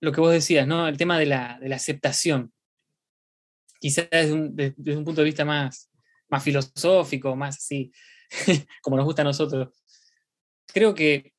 lo 0.02 0.12
que 0.12 0.22
vos 0.22 0.32
decías, 0.32 0.68
¿no? 0.68 0.88
El 0.88 0.98
tema 0.98 1.18
de 1.18 1.26
la, 1.26 1.60
aceptación. 1.74 2.54
Quizás 3.80 4.10
desde 4.12 4.34
un, 4.34 4.56
desde 4.56 4.98
un 4.98 5.06
punto 5.06 5.22
de 5.22 5.26
vista 5.26 5.46
más, 5.46 5.90
más 6.30 6.44
filosófico, 6.44 7.36
más 7.36 7.58
así, 7.58 7.92
como 8.82 8.98
nos 8.98 9.06
gusta 9.06 9.22
a 9.22 9.26
nosotros. 9.26 9.70
Creo 10.68 10.94
que 10.94 11.34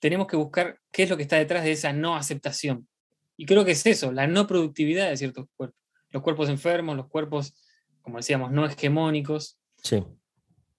tenemos 0.00 0.26
que 0.26 0.36
buscar 0.36 0.80
qué 0.90 1.04
es 1.04 1.10
lo 1.10 1.16
que 1.16 1.22
está 1.22 1.36
detrás 1.36 1.64
de 1.64 1.72
esa 1.72 1.92
no 1.92 2.16
aceptación. 2.16 2.88
Y 3.36 3.46
creo 3.46 3.64
que 3.64 3.72
es 3.72 3.86
eso, 3.86 4.12
la 4.12 4.26
no 4.26 4.46
productividad 4.46 5.08
de 5.08 5.16
ciertos 5.16 5.46
cuerpos. 5.56 5.80
Los 6.10 6.22
cuerpos 6.22 6.48
enfermos, 6.48 6.96
los 6.96 7.08
cuerpos, 7.08 7.54
como 8.02 8.18
decíamos, 8.18 8.52
no 8.52 8.66
hegemónicos. 8.66 9.58
Sí. 9.82 10.04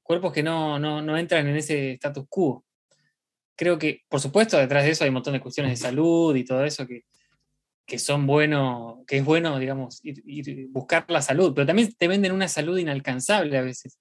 Cuerpos 0.03 0.33
que 0.33 0.43
no, 0.43 0.77
no, 0.77 1.01
no 1.01 1.17
entran 1.17 1.47
en 1.47 1.55
ese 1.55 1.93
status 1.93 2.25
quo. 2.29 2.65
Creo 3.55 3.79
que, 3.79 4.01
por 4.09 4.19
supuesto, 4.19 4.57
detrás 4.57 4.83
de 4.83 4.91
eso 4.91 5.03
hay 5.03 5.09
un 5.09 5.15
montón 5.15 5.33
de 5.33 5.39
cuestiones 5.39 5.71
de 5.71 5.87
salud 5.87 6.35
y 6.35 6.43
todo 6.43 6.63
eso 6.65 6.85
que, 6.85 7.05
que 7.85 7.99
son 7.99 8.25
buenos, 8.25 9.05
que 9.05 9.17
es 9.17 9.25
bueno, 9.25 9.59
digamos, 9.59 9.99
ir, 10.03 10.67
buscar 10.69 11.05
la 11.09 11.21
salud, 11.21 11.53
pero 11.53 11.67
también 11.67 11.93
te 11.93 12.07
venden 12.07 12.31
una 12.31 12.47
salud 12.47 12.77
inalcanzable 12.77 13.57
a 13.57 13.61
veces. 13.61 13.99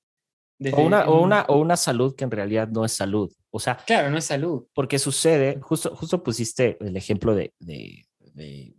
o, 0.72 0.80
una, 0.82 1.08
o, 1.08 1.22
una, 1.22 1.42
o 1.42 1.58
una 1.58 1.76
salud 1.76 2.14
que 2.14 2.24
en 2.24 2.30
realidad 2.30 2.68
no 2.68 2.84
es 2.84 2.92
salud. 2.92 3.32
O 3.50 3.60
sea, 3.60 3.76
claro, 3.76 4.10
no 4.10 4.18
es 4.18 4.24
salud. 4.24 4.66
Porque 4.72 4.98
sucede, 4.98 5.58
justo, 5.60 5.94
justo 5.94 6.22
pusiste 6.22 6.78
el 6.80 6.96
ejemplo 6.96 7.34
de, 7.34 7.52
de, 7.58 8.06
de, 8.18 8.74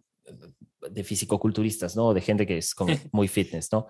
de 0.90 1.04
fisicoculturistas, 1.04 1.96
¿no? 1.96 2.14
De 2.14 2.22
gente 2.22 2.48
que 2.48 2.58
es 2.58 2.74
como 2.74 2.94
muy 3.12 3.28
fitness, 3.28 3.72
¿no? 3.72 3.88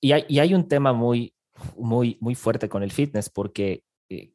Y 0.00 0.12
hay, 0.12 0.24
y 0.28 0.40
hay 0.40 0.54
un 0.54 0.66
tema 0.66 0.92
muy, 0.92 1.32
muy, 1.76 2.18
muy 2.20 2.34
fuerte 2.34 2.68
con 2.68 2.82
el 2.82 2.92
fitness 2.92 3.30
porque 3.30 3.84
eh, 4.08 4.32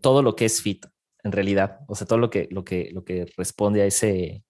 todo 0.00 0.22
lo 0.22 0.36
que 0.36 0.44
es 0.44 0.62
fit, 0.62 0.86
en 1.22 1.32
realidad, 1.32 1.80
o 1.88 1.94
sea, 1.94 2.06
todo 2.06 2.18
lo 2.18 2.30
que, 2.30 2.48
lo 2.50 2.64
que, 2.64 2.90
lo 2.92 3.04
que 3.04 3.26
responde 3.36 3.82
a 3.82 3.86
ese, 3.86 4.44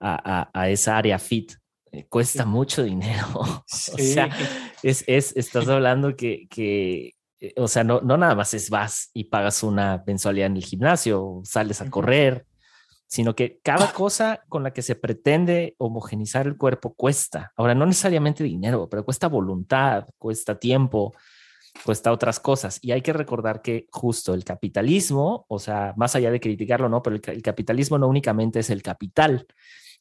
a, 0.00 0.68
esa 0.68 0.98
área 0.98 1.18
fit, 1.18 1.52
eh, 1.92 2.06
cuesta 2.08 2.44
mucho 2.44 2.82
dinero. 2.82 3.26
o 3.34 3.64
sea, 3.66 4.28
es, 4.82 5.04
es, 5.06 5.36
estás 5.36 5.68
hablando 5.68 6.16
que, 6.16 6.46
que 6.48 7.14
eh, 7.44 7.52
o 7.56 7.68
sea, 7.68 7.84
no, 7.84 8.00
no 8.00 8.16
nada 8.16 8.34
más 8.34 8.54
es 8.54 8.70
vas 8.70 9.10
y 9.12 9.24
pagas 9.24 9.62
una 9.62 10.02
mensualidad 10.06 10.46
en 10.46 10.56
el 10.56 10.64
gimnasio, 10.64 11.42
sales 11.44 11.80
a 11.82 11.90
correr, 11.90 12.46
sino 13.14 13.36
que 13.36 13.60
cada 13.62 13.92
cosa 13.92 14.42
con 14.48 14.64
la 14.64 14.72
que 14.72 14.82
se 14.82 14.96
pretende 14.96 15.76
homogenizar 15.78 16.48
el 16.48 16.56
cuerpo 16.56 16.94
cuesta. 16.94 17.52
Ahora, 17.54 17.72
no 17.72 17.86
necesariamente 17.86 18.42
dinero, 18.42 18.88
pero 18.90 19.04
cuesta 19.04 19.28
voluntad, 19.28 20.08
cuesta 20.18 20.58
tiempo, 20.58 21.14
cuesta 21.84 22.10
otras 22.10 22.40
cosas. 22.40 22.80
Y 22.82 22.90
hay 22.90 23.02
que 23.02 23.12
recordar 23.12 23.62
que 23.62 23.86
justo 23.92 24.34
el 24.34 24.42
capitalismo, 24.42 25.46
o 25.46 25.60
sea, 25.60 25.94
más 25.96 26.16
allá 26.16 26.32
de 26.32 26.40
criticarlo, 26.40 26.88
no, 26.88 27.04
pero 27.04 27.14
el 27.14 27.42
capitalismo 27.42 27.98
no 27.98 28.08
únicamente 28.08 28.58
es 28.58 28.70
el 28.70 28.82
capital, 28.82 29.46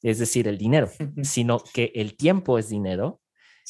es 0.02 0.17
decir, 0.17 0.47
el 0.47 0.58
dinero, 0.58 0.89
sino 1.21 1.60
que 1.71 1.91
el 1.93 2.17
tiempo 2.17 2.58
es 2.58 2.69
dinero, 2.69 3.21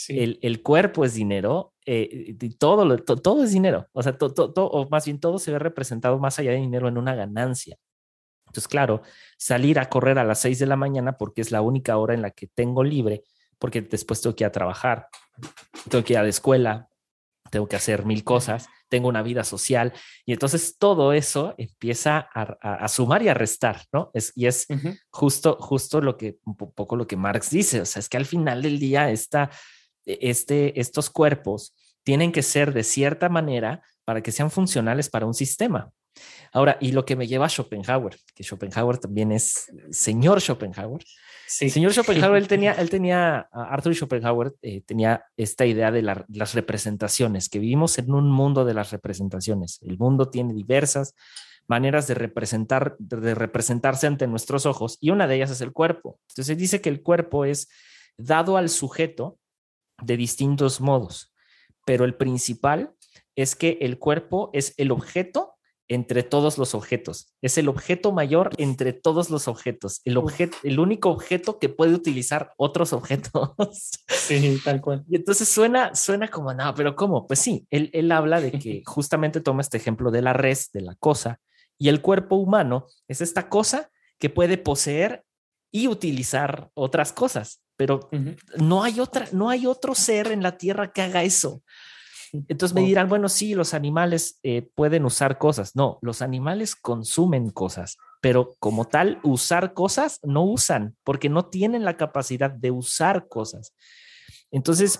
el, 0.07 0.39
el, 0.41 0.61
cuerpo 0.63 1.03
es 1.03 1.15
dinero, 1.15 1.73
eh, 1.85 2.37
todo, 2.57 2.95
todo 2.97 3.43
es 3.43 3.51
dinero, 3.51 3.89
o 3.91 4.01
sea, 4.01 4.17
todo, 4.17 4.67
o 4.67 4.87
más 4.87 5.03
bien 5.03 5.19
todo 5.19 5.37
se 5.37 5.51
ve 5.51 5.59
representado 5.59 6.17
más 6.17 6.39
allá 6.39 6.51
de 6.51 6.61
dinero 6.61 6.87
en 6.87 6.97
una 6.97 7.13
ganancia. 7.13 7.77
Entonces, 8.53 8.67
claro, 8.67 9.01
salir 9.37 9.79
a 9.79 9.89
correr 9.89 10.19
a 10.19 10.23
las 10.23 10.39
6 10.39 10.59
de 10.59 10.65
la 10.67 10.75
mañana 10.75 11.17
porque 11.17 11.41
es 11.41 11.51
la 11.51 11.61
única 11.61 11.97
hora 11.97 12.13
en 12.13 12.21
la 12.21 12.31
que 12.31 12.47
tengo 12.47 12.83
libre, 12.83 13.23
porque 13.57 13.81
después 13.81 14.21
tengo 14.21 14.35
que 14.35 14.43
ir 14.43 14.47
a 14.47 14.51
trabajar, 14.51 15.07
tengo 15.89 16.03
que 16.03 16.13
ir 16.13 16.19
a 16.19 16.23
la 16.23 16.29
escuela, 16.29 16.87
tengo 17.49 17.67
que 17.67 17.75
hacer 17.75 18.05
mil 18.05 18.23
cosas 18.23 18.67
tengo 18.93 19.09
una 19.09 19.23
vida 19.23 19.43
social. 19.43 19.91
Y 20.23 20.33
entonces 20.33 20.77
todo 20.77 21.13
eso 21.13 21.55
empieza 21.57 22.29
a, 22.31 22.87
sumar 22.87 23.23
y 23.23 23.27
a 23.27 23.33
restar, 23.33 23.81
¿no? 23.91 24.11
Es, 24.13 24.31
y 24.35 24.45
es 24.45 24.67
justo, 25.09 25.57
justo 25.59 25.99
lo 25.99 26.15
que, 26.15 26.37
un 26.45 26.55
poco 26.55 26.95
lo 26.95 27.07
que 27.07 27.17
Marx 27.17 27.49
dice, 27.49 27.81
o 27.81 27.85
sea, 27.85 28.01
es 28.01 28.07
que 28.07 28.17
al 28.17 28.27
final 28.27 28.61
del 28.61 28.77
día 28.77 29.09
esta, 29.09 29.49
este, 30.05 30.79
estos 30.79 31.09
cuerpos 31.09 31.73
tienen 32.03 32.31
que 32.31 32.43
ser 32.43 32.71
de 32.71 32.83
cierta 32.83 33.29
manera 33.29 33.81
para 34.05 34.21
que 34.21 34.31
sean 34.31 34.51
funcionales 34.51 35.09
para 35.09 35.25
un 35.25 35.33
sistema. 35.33 35.91
Ahora, 36.51 36.77
y 36.79 36.91
lo 36.91 37.05
que 37.05 37.15
me 37.15 37.27
lleva 37.27 37.45
a 37.45 37.49
Schopenhauer, 37.49 38.17
que 38.35 38.43
Schopenhauer 38.43 38.97
también 38.97 39.31
es 39.31 39.71
señor 39.91 40.41
Schopenhauer, 40.41 41.03
Sí. 41.45 41.69
señor 41.69 41.93
Schopenhauer, 41.93 42.41
él 42.41 42.47
tenía, 42.47 42.71
él 42.79 42.89
tenía, 42.89 43.47
Arthur 43.51 43.93
Schopenhauer 43.93 44.55
eh, 44.61 44.81
tenía 44.81 45.25
esta 45.37 45.65
idea 45.65 45.91
de 45.91 46.01
las 46.01 46.53
representaciones, 46.53 47.49
que 47.49 47.59
vivimos 47.59 47.97
en 47.99 48.11
un 48.13 48.31
mundo 48.31 48.65
de 48.65 48.73
las 48.73 48.91
representaciones. 48.91 49.79
El 49.81 49.97
mundo 49.97 50.29
tiene 50.29 50.53
diversas 50.53 51.15
maneras 51.67 52.07
de 52.07 52.15
representar, 52.15 52.95
de 52.99 53.35
representarse 53.35 54.07
ante 54.07 54.27
nuestros 54.27 54.65
ojos 54.65 54.97
y 54.99 55.11
una 55.11 55.27
de 55.27 55.35
ellas 55.35 55.51
es 55.51 55.61
el 55.61 55.71
cuerpo. 55.71 56.19
Entonces 56.29 56.57
dice 56.57 56.81
que 56.81 56.89
el 56.89 57.01
cuerpo 57.01 57.45
es 57.45 57.69
dado 58.17 58.57
al 58.57 58.69
sujeto 58.69 59.37
de 60.01 60.17
distintos 60.17 60.81
modos, 60.81 61.33
pero 61.85 62.05
el 62.05 62.15
principal 62.15 62.93
es 63.35 63.55
que 63.55 63.77
el 63.81 63.97
cuerpo 63.97 64.49
es 64.53 64.73
el 64.77 64.91
objeto 64.91 65.52
entre 65.87 66.23
todos 66.23 66.57
los 66.57 66.75
objetos. 66.75 67.33
Es 67.41 67.57
el 67.57 67.67
objeto 67.69 68.11
mayor 68.11 68.51
entre 68.57 68.93
todos 68.93 69.29
los 69.29 69.47
objetos. 69.47 70.01
El, 70.05 70.17
objeto, 70.17 70.57
el 70.63 70.79
único 70.79 71.09
objeto 71.09 71.59
que 71.59 71.69
puede 71.69 71.93
utilizar 71.93 72.53
otros 72.57 72.93
objetos. 72.93 73.31
Sí, 74.07 74.57
tal 74.63 74.79
cual. 74.79 75.03
Y 75.09 75.17
entonces 75.17 75.49
suena, 75.49 75.95
suena 75.95 76.29
como, 76.29 76.53
no, 76.53 76.73
pero 76.75 76.95
¿cómo? 76.95 77.27
Pues 77.27 77.39
sí, 77.39 77.67
él, 77.69 77.89
él 77.91 78.09
habla 78.09 78.39
de 78.39 78.53
que 78.53 78.81
justamente 78.85 79.41
toma 79.41 79.61
este 79.61 79.75
ejemplo 79.75 80.11
de 80.11 80.21
la 80.21 80.31
res, 80.31 80.71
de 80.71 80.79
la 80.79 80.95
cosa, 80.95 81.41
y 81.77 81.89
el 81.89 82.01
cuerpo 82.01 82.37
humano 82.37 82.87
es 83.09 83.19
esta 83.19 83.49
cosa 83.49 83.91
que 84.17 84.29
puede 84.29 84.57
poseer 84.57 85.25
y 85.71 85.87
utilizar 85.87 86.69
otras 86.75 87.11
cosas, 87.11 87.61
pero 87.75 88.09
no 88.57 88.83
hay 88.83 88.99
otra, 88.99 89.27
no 89.33 89.49
hay 89.49 89.65
otro 89.65 89.95
ser 89.95 90.31
en 90.31 90.43
la 90.43 90.57
tierra 90.57 90.93
que 90.93 91.01
haga 91.01 91.23
eso. 91.23 91.63
Entonces 92.47 92.73
me 92.73 92.81
dirán, 92.81 93.09
bueno, 93.09 93.29
sí, 93.29 93.53
los 93.53 93.75
animales 93.75 94.39
eh, 94.41 94.67
pueden 94.73 95.05
usar 95.05 95.37
cosas. 95.37 95.75
No, 95.75 95.99
los 96.01 96.23
animales 96.23 96.75
consumen 96.75 97.51
cosas, 97.51 97.97
pero 98.21 98.55
como 98.59 98.85
tal, 98.85 99.19
usar 99.23 99.73
cosas 99.73 100.19
no 100.23 100.43
usan 100.43 100.97
porque 101.03 101.29
no 101.29 101.45
tienen 101.45 101.85
la 101.85 101.95
capacidad 101.95 102.49
de 102.49 102.71
usar 102.71 103.27
cosas. 103.27 103.75
Entonces, 104.49 104.99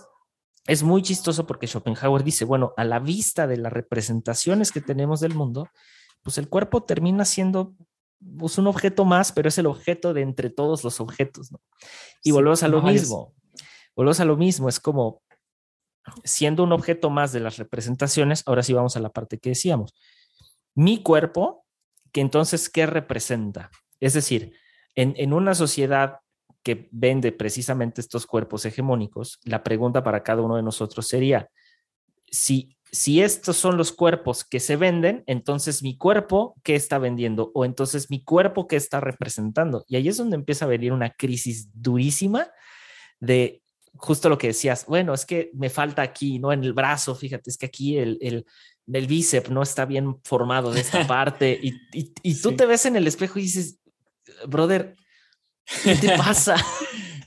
es 0.68 0.84
muy 0.84 1.02
chistoso 1.02 1.48
porque 1.48 1.68
Schopenhauer 1.68 2.24
dice, 2.24 2.46
bueno, 2.46 2.74
a 2.78 2.84
la 2.84 3.00
vista 3.00 3.48
de 3.48 3.58
las 3.58 3.74
representaciones 3.74 4.72
que 4.72 4.82
tenemos 4.82 5.20
del 5.20 5.34
mundo, 5.34 5.68
pues 6.22 6.38
el 6.38 6.48
cuerpo 6.48 6.84
termina 6.84 7.26
siendo 7.26 7.74
pues, 8.38 8.60
un 8.60 8.68
objeto 8.68 9.06
más, 9.06 9.32
pero 9.32 9.50
es 9.50 9.58
el 9.58 9.66
objeto 9.66 10.14
de 10.14 10.22
entre 10.22 10.52
todos 10.52 10.84
los 10.84 11.02
objetos, 11.02 11.52
¿no? 11.52 11.60
Y 12.24 12.30
volvemos 12.30 12.62
a 12.62 12.68
lo 12.68 12.82
mismo. 12.82 13.34
Volvemos 13.96 14.20
a 14.20 14.26
lo 14.26 14.38
mismo, 14.38 14.70
es 14.70 14.80
como 14.80 15.22
siendo 16.24 16.64
un 16.64 16.72
objeto 16.72 17.10
más 17.10 17.32
de 17.32 17.40
las 17.40 17.58
representaciones, 17.58 18.44
ahora 18.46 18.64
sí 18.64 18.74
vamos 18.74 18.98
a 18.98 19.00
la 19.00 19.10
parte 19.10 19.40
que 19.40 19.50
decíamos. 19.50 19.94
Mi 20.76 21.02
cuerpo, 21.02 21.66
que 22.12 22.22
entonces, 22.22 22.70
¿qué 22.70 22.86
representa? 22.86 23.72
Es 24.00 24.14
decir, 24.14 24.54
en, 24.96 25.34
una 25.34 25.56
sociedad 25.56 26.20
que 26.62 26.90
vende 26.92 27.32
precisamente 27.32 28.02
estos 28.02 28.26
cuerpos 28.26 28.66
hegemónicos, 28.66 29.40
la 29.44 29.64
pregunta 29.64 30.04
para 30.04 30.24
cada 30.24 30.42
uno 30.42 30.56
de 30.56 30.64
nosotros 30.64 31.08
sería, 31.08 31.50
si, 32.30 32.78
si 32.92 33.22
estos 33.22 33.58
son 33.58 33.78
los 33.78 33.92
cuerpos 33.92 34.44
que 34.44 34.60
se 34.60 34.76
venden, 34.76 35.24
entonces 35.26 35.84
mi 35.84 35.98
cuerpo, 35.98 36.56
¿qué 36.64 36.76
está 36.76 37.00
vendiendo? 37.00 37.52
O 37.54 37.66
entonces 37.66 38.10
mi 38.10 38.24
cuerpo, 38.24 38.68
¿qué 38.68 38.76
está 38.76 39.00
representando? 39.00 39.84
Y 39.88 39.96
ahí 39.96 40.08
es 40.08 40.18
donde 40.18 40.36
empieza 40.36 40.66
a 40.66 40.70
venir 40.70 40.94
una 40.94 41.12
crisis 41.12 41.70
durísima 41.74 42.48
de 43.20 43.63
justo 43.96 44.30
lo 44.30 44.38
que 44.38 44.48
decías, 44.48 44.86
bueno, 44.86 45.14
es 45.14 45.26
que 45.26 45.52
me 45.54 45.70
falta 45.70 46.02
aquí, 46.02 46.40
¿no? 46.40 46.52
En 46.52 46.64
el 46.64 46.74
brazo, 46.74 47.16
fíjate, 47.16 47.50
es 47.50 47.58
que 47.58 47.68
aquí 47.68 47.98
el, 47.98 48.18
el, 48.22 48.46
el 48.92 49.08
bíceps 49.08 49.50
no 49.50 49.62
está 49.62 49.86
bien 49.86 50.20
formado 50.24 50.72
de 50.72 50.82
esta 50.82 51.06
parte 51.08 51.60
y, 51.62 51.74
y, 51.94 52.14
y 52.22 52.42
tú 52.42 52.56
te 52.56 52.66
ves 52.66 52.86
en 52.86 52.96
el 52.96 53.08
espejo 53.08 53.40
y 53.40 53.44
dices, 53.44 53.80
brother, 54.48 54.96
¿qué 55.84 55.96
te 55.96 56.18
pasa? 56.18 56.56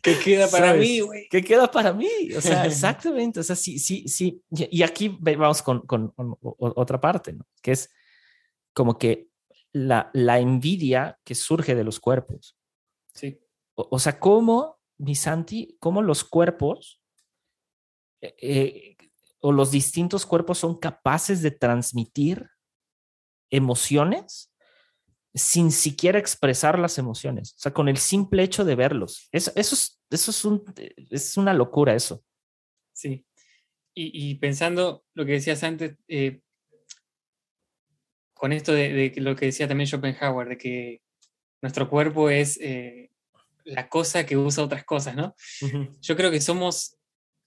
¿Qué 0.07 0.19
queda 0.21 0.49
para 0.49 0.75
mí, 0.75 1.01
güey? 1.01 1.27
¿Qué 1.29 1.43
queda 1.43 1.69
para 1.69 1.93
mí? 1.93 2.09
O 2.37 2.41
sea, 2.41 2.65
exactamente. 2.67 3.41
O 3.41 3.43
sea, 3.43 3.57
sí, 3.57 3.81
sí, 3.81 4.07
sí. 4.07 4.41
Y 4.51 4.83
aquí 4.85 5.19
vamos 5.21 5.63
con, 5.63 5.81
con, 5.81 6.11
con 6.11 6.37
otra 6.41 7.01
parte, 7.01 7.33
¿no? 7.33 7.45
Que 7.61 7.73
es 7.73 7.91
como 8.73 8.99
que 8.99 9.29
la, 9.73 10.11
la, 10.13 10.39
envidia 10.39 11.19
que 11.25 11.35
surge 11.35 11.75
de 11.75 11.83
los 11.83 11.99
cuerpos. 11.99 12.57
Sí. 13.15 13.41
O, 13.75 13.89
o 13.91 13.99
sea, 13.99 14.21
cómo, 14.21 14.76
mi 14.99 15.15
Santi, 15.15 15.77
cómo 15.79 16.03
los 16.03 16.25
cuerpos 16.25 17.03
eh, 18.21 18.35
eh, 18.41 18.97
o 19.41 19.53
los 19.53 19.71
distintos 19.71 20.27
cuerpos 20.27 20.59
son 20.59 20.79
capaces 20.79 21.43
de 21.43 21.51
transmitir 21.51 22.51
emociones 23.51 24.53
sin 25.35 25.71
siquiera 25.71 26.19
expresar 26.19 26.79
las 26.79 26.97
emociones, 26.97 27.53
o 27.57 27.59
sea, 27.59 27.75
con 27.75 27.89
el 27.89 27.99
simple 27.99 28.43
hecho 28.43 28.65
de 28.65 28.75
verlos. 28.75 29.29
Eso, 29.33 29.53
eso, 29.55 29.75
es, 29.75 30.01
eso 30.11 30.31
es, 30.31 30.45
un, 30.47 30.65
es 31.11 31.37
una 31.37 31.53
locura, 31.53 31.95
eso. 31.95 32.25
Sí. 32.95 33.27
Y, 33.99 34.35
pensando 34.35 35.05
lo 35.15 35.25
que 35.25 35.33
decías 35.33 35.63
antes, 35.63 35.97
eh, 36.09 36.41
con 38.35 38.53
esto 38.53 38.73
de, 38.73 39.13
lo 39.17 39.35
que 39.37 39.47
decía 39.47 39.69
también 39.69 39.89
Schopenhauer, 39.89 40.49
de 40.49 40.59
que 40.59 41.03
nuestro 41.63 41.89
cuerpo 41.89 42.29
es 42.29 42.59
la 43.67 43.89
cosa 43.89 44.25
que 44.25 44.37
usa 44.37 44.65
otras 44.65 44.85
cosas, 44.85 45.15
¿no? 45.15 45.35
Uh 45.61 45.67
-huh. 45.67 45.99
Yo 46.01 46.17
creo 46.17 46.31
que 46.31 46.41
somos, 46.41 46.97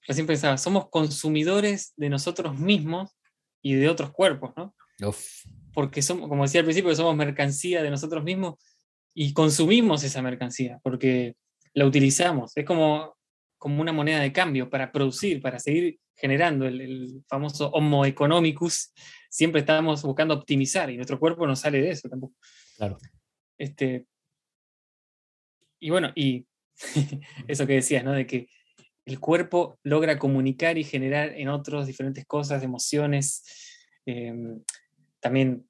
recién 0.08 0.27
pensaba, 0.27 0.58
somos 0.58 0.89
consumidores 0.89 1.93
de 1.97 2.10
nosotros 2.10 2.58
mismos 2.60 3.12
y 3.62 3.73
de 3.73 3.89
otros 3.89 4.12
cuerpos, 4.12 4.51
¿no? 4.55 4.75
Uf 5.01 5.43
porque 5.73 6.01
somos, 6.01 6.27
como 6.27 6.43
decía 6.43 6.60
al 6.60 6.65
principio, 6.65 6.93
somos 6.95 7.15
mercancía 7.15 7.82
de 7.82 7.89
nosotros 7.89 8.21
mismos 8.23 8.55
y 9.13 9.34
consumimos 9.34 10.03
esa 10.03 10.21
mercancía 10.21 10.79
porque 10.84 11.36
la 11.73 11.86
utilizamos. 11.86 12.51
Es 12.58 12.65
como, 12.65 13.15
como 13.58 13.82
una 13.82 13.93
moneda 13.93 14.19
de 14.19 14.34
cambio 14.34 14.69
para 14.69 14.91
producir, 14.91 15.41
para 15.41 15.58
seguir 15.58 15.99
generando 16.15 16.65
el, 16.67 16.82
el 16.82 17.23
famoso 17.29 17.69
homo 17.69 18.05
economicus. 18.05 18.91
Siempre 19.29 19.62
estamos 19.62 20.03
buscando 20.03 20.34
optimizar 20.34 20.89
y 20.89 20.97
nuestro 20.97 21.17
cuerpo 21.17 21.47
no 21.47 21.55
sale 21.55 21.82
de 21.82 21.91
eso 21.91 22.10
tampoco. 22.10 22.36
Claro. 22.75 22.97
Este, 23.58 24.05
y 25.79 25.89
bueno, 25.89 26.11
y 26.15 26.45
eso 27.47 27.67
que 27.67 27.73
decías, 27.73 28.03
¿no? 28.03 28.13
De 28.13 28.25
que 28.25 28.47
el 29.05 29.19
cuerpo 29.19 29.79
logra 29.83 30.19
comunicar 30.19 30.77
y 30.77 30.83
generar 30.83 31.33
en 31.33 31.49
otros 31.49 31.87
diferentes 31.87 32.25
cosas, 32.25 32.63
emociones. 32.63 33.43
Eh, 34.05 34.33
también, 35.19 35.67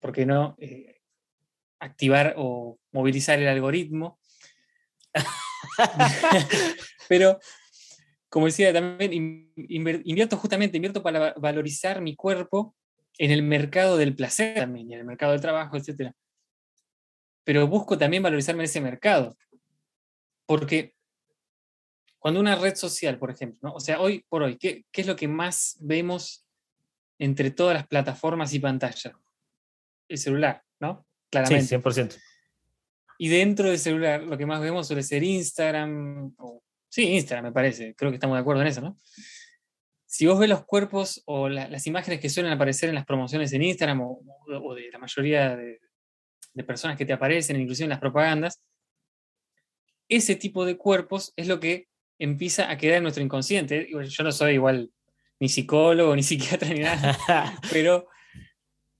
¿por 0.00 0.12
qué 0.12 0.24
no? 0.24 0.56
Eh, 0.60 1.00
activar 1.80 2.34
o 2.36 2.78
movilizar 2.92 3.38
el 3.38 3.48
algoritmo. 3.48 4.20
Pero, 7.08 7.40
como 8.28 8.46
decía, 8.46 8.72
también 8.72 9.52
invierto 9.56 10.36
justamente, 10.36 10.76
invierto 10.76 11.02
para 11.02 11.34
valorizar 11.34 12.00
mi 12.00 12.14
cuerpo 12.14 12.76
en 13.18 13.32
el 13.32 13.42
mercado 13.42 13.96
del 13.96 14.14
placer 14.14 14.54
también, 14.54 14.92
en 14.92 15.00
el 15.00 15.04
mercado 15.04 15.32
del 15.32 15.40
trabajo, 15.40 15.76
etc. 15.76 16.12
Pero 17.44 17.66
busco 17.66 17.96
también 17.98 18.22
valorizarme 18.22 18.62
en 18.62 18.66
ese 18.66 18.80
mercado. 18.80 19.36
Porque 20.46 20.94
cuando 22.18 22.40
una 22.40 22.56
red 22.56 22.74
social, 22.74 23.18
por 23.18 23.30
ejemplo, 23.30 23.60
¿no? 23.62 23.74
o 23.74 23.80
sea, 23.80 24.00
hoy 24.00 24.24
por 24.28 24.42
hoy, 24.42 24.56
¿qué, 24.58 24.84
¿qué 24.92 25.00
es 25.00 25.06
lo 25.06 25.16
que 25.16 25.28
más 25.28 25.76
vemos 25.80 26.46
entre 27.20 27.50
todas 27.50 27.74
las 27.74 27.86
plataformas 27.86 28.52
y 28.54 28.58
pantallas. 28.58 29.12
El 30.08 30.18
celular, 30.18 30.64
¿no? 30.80 31.06
Claramente. 31.30 31.66
Sí, 31.66 31.76
100%. 31.76 32.18
Y 33.18 33.28
dentro 33.28 33.68
del 33.68 33.78
celular, 33.78 34.22
lo 34.22 34.36
que 34.38 34.46
más 34.46 34.60
vemos 34.60 34.86
suele 34.86 35.02
ser 35.02 35.22
Instagram. 35.22 36.34
O, 36.38 36.62
sí, 36.88 37.04
Instagram, 37.04 37.44
me 37.44 37.52
parece. 37.52 37.94
Creo 37.94 38.10
que 38.10 38.16
estamos 38.16 38.36
de 38.36 38.40
acuerdo 38.40 38.62
en 38.62 38.68
eso, 38.68 38.80
¿no? 38.80 38.98
Si 40.06 40.26
vos 40.26 40.38
ves 40.38 40.48
los 40.48 40.64
cuerpos 40.64 41.22
o 41.26 41.50
la, 41.50 41.68
las 41.68 41.86
imágenes 41.86 42.20
que 42.20 42.30
suelen 42.30 42.52
aparecer 42.52 42.88
en 42.88 42.94
las 42.94 43.04
promociones 43.04 43.52
en 43.52 43.62
Instagram 43.62 44.00
o, 44.00 44.22
o 44.48 44.74
de 44.74 44.90
la 44.90 44.98
mayoría 44.98 45.54
de, 45.56 45.78
de, 46.54 46.64
personas 46.64 46.96
que 46.96 47.04
te 47.04 47.12
aparecen, 47.12 47.60
inclusive 47.60 47.84
en 47.84 47.90
las 47.90 48.00
propagandas, 48.00 48.60
ese 50.08 50.34
tipo 50.36 50.64
de 50.64 50.76
cuerpos 50.76 51.32
es 51.36 51.46
lo 51.46 51.60
que 51.60 51.88
empieza 52.18 52.70
a 52.70 52.76
quedar 52.76 52.98
en 52.98 53.04
nuestro 53.04 53.22
inconsciente. 53.22 53.88
Yo 53.90 54.24
no 54.24 54.32
soy 54.32 54.54
igual 54.54 54.90
ni 55.38 55.48
psicólogo, 55.48 56.14
ni 56.16 56.22
psiquiatra, 56.22 56.68
ni 56.68 56.80
nada, 56.80 57.16
pero 57.72 58.08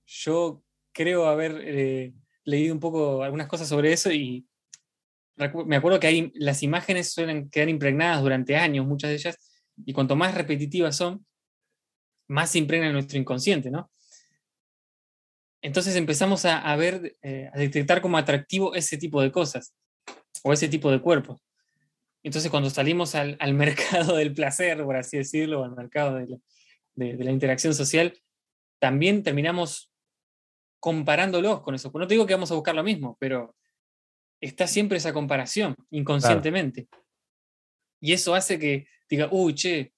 yo 0.05 0.63
creo 0.91 1.27
haber 1.27 1.61
eh, 1.63 2.13
leído 2.43 2.73
un 2.73 2.79
poco 2.79 3.23
algunas 3.23 3.47
cosas 3.47 3.67
sobre 3.67 3.93
eso 3.93 4.11
y 4.11 4.45
me 5.65 5.75
acuerdo 5.75 5.99
que 5.99 6.07
hay, 6.07 6.31
las 6.35 6.61
imágenes 6.61 7.13
suelen 7.13 7.49
quedar 7.49 7.69
impregnadas 7.69 8.21
durante 8.21 8.57
años, 8.57 8.85
muchas 8.85 9.09
de 9.09 9.15
ellas, 9.15 9.37
y 9.85 9.93
cuanto 9.93 10.15
más 10.15 10.35
repetitivas 10.35 10.95
son, 10.95 11.25
más 12.27 12.51
se 12.51 12.59
impregna 12.59 12.87
en 12.87 12.93
nuestro 12.93 13.17
inconsciente, 13.17 13.71
¿no? 13.71 13.91
Entonces 15.61 15.95
empezamos 15.95 16.45
a, 16.45 16.59
a 16.59 16.75
ver, 16.75 17.17
eh, 17.21 17.49
a 17.53 17.57
detectar 17.57 18.01
como 18.01 18.17
atractivo 18.17 18.73
ese 18.73 18.97
tipo 18.97 19.21
de 19.21 19.31
cosas, 19.31 19.73
o 20.43 20.53
ese 20.53 20.67
tipo 20.67 20.91
de 20.91 21.01
cuerpos. 21.01 21.41
Entonces, 22.23 22.51
cuando 22.51 22.69
salimos 22.69 23.15
al, 23.15 23.37
al, 23.39 23.53
mercado 23.55 24.15
del 24.15 24.33
placer, 24.33 24.83
por 24.83 24.95
así 24.95 25.17
decirlo, 25.17 25.61
o 25.61 25.63
al 25.63 25.75
mercado 25.75 26.15
de 26.15 26.27
la, 26.27 26.37
de, 26.95 27.17
de 27.17 27.23
la, 27.23 27.31
interacción 27.31 27.73
social, 27.73 28.19
también 28.79 29.23
terminamos 29.23 29.91
comparándolos 30.79 31.61
con 31.61 31.75
eso. 31.75 31.91
No 31.93 32.07
te 32.07 32.15
digo 32.15 32.25
que 32.25 32.33
vamos 32.33 32.51
a 32.51 32.55
buscar 32.55 32.73
lo 32.73 32.83
mismo, 32.83 33.15
pero 33.19 33.55
está 34.39 34.65
siempre 34.65 34.97
esa 34.97 35.13
comparación 35.13 35.75
inconscientemente. 35.91 36.87
Claro. 36.87 37.05
Y 38.01 38.13
eso 38.13 38.33
hace 38.33 38.57
que 38.57 38.87
diga, 39.07 39.29
uy, 39.31 39.53
che, 39.53 39.93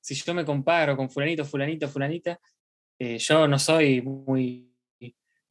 si 0.00 0.14
yo 0.14 0.32
me 0.32 0.44
comparo 0.44 0.96
con 0.96 1.10
fulanito, 1.10 1.44
fulanito, 1.44 1.86
fulanita, 1.86 2.40
eh, 2.98 3.18
yo 3.18 3.46
no 3.46 3.58
soy 3.58 4.00
muy, 4.00 4.71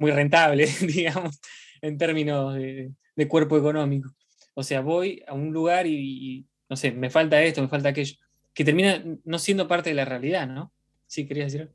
muy 0.02 0.12
rentable, 0.12 0.66
digamos, 0.82 1.40
en 1.82 1.98
términos 1.98 2.56
de, 2.56 2.92
de 3.16 3.28
cuerpo 3.28 3.56
económico. 3.56 4.10
O 4.56 4.64
sea, 4.64 4.82
voy 4.82 5.24
a 5.28 5.34
un 5.34 5.54
lugar 5.54 5.86
y, 5.86 5.96
y, 5.96 6.48
no 6.68 6.76
sé, 6.76 6.92
me 6.92 7.12
falta 7.12 7.42
esto, 7.42 7.62
me 7.62 7.68
falta 7.68 7.90
aquello, 7.90 8.16
que 8.54 8.66
termina 8.66 9.04
no 9.24 9.38
siendo 9.38 9.68
parte 9.68 9.92
de 9.92 9.96
la 9.96 10.06
realidad, 10.06 10.48
¿no? 10.48 10.74
Sí, 11.06 11.28
querías 11.28 11.54
decir. 11.54 11.72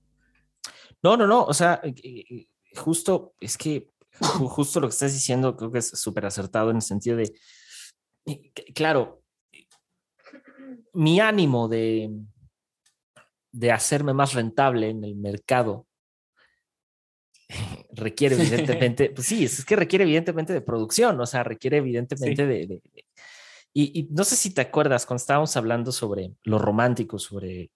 No, 1.03 1.17
no, 1.17 1.27
no, 1.29 1.45
o 1.45 1.55
sea, 1.55 1.81
justo 2.75 3.35
es 3.39 3.57
que 3.57 3.89
justo 4.21 4.81
lo 4.81 4.89
que 4.89 4.93
estás 4.93 5.13
diciendo 5.13 5.57
creo 5.57 5.71
que 5.71 5.79
es 5.79 5.89
súper 5.91 6.27
acertado 6.27 6.71
en 6.71 6.77
el 6.77 6.83
sentido 6.83 7.19
de, 7.19 7.33
claro, 8.75 9.23
mi 10.95 11.21
ánimo 11.21 11.69
de, 11.69 12.11
de 13.53 13.71
hacerme 13.71 14.15
más 14.15 14.35
rentable 14.35 14.89
en 14.89 15.05
el 15.05 15.15
mercado 15.15 15.86
requiere 17.97 18.37
evidentemente, 18.41 19.11
pues 19.11 19.27
sí, 19.27 19.45
es 19.45 19.65
que 19.65 19.77
requiere 19.77 20.05
evidentemente 20.05 20.53
de 20.53 20.61
producción, 20.61 21.21
o 21.21 21.27
sea, 21.27 21.43
requiere 21.43 21.79
evidentemente 21.79 22.43
sí. 22.43 22.49
de, 22.49 22.67
de, 22.67 22.67
de 22.67 23.05
y, 23.73 24.01
y, 24.01 24.09
no 24.11 24.25
sé 24.25 24.37
si 24.37 24.55
te 24.55 24.63
acuerdas 24.63 25.05
cuando 25.05 25.21
estábamos 25.21 25.55
hablando 25.57 25.93
sobre 25.93 26.33
lo 26.45 26.59
romántico, 26.59 27.19
sobre 27.19 27.71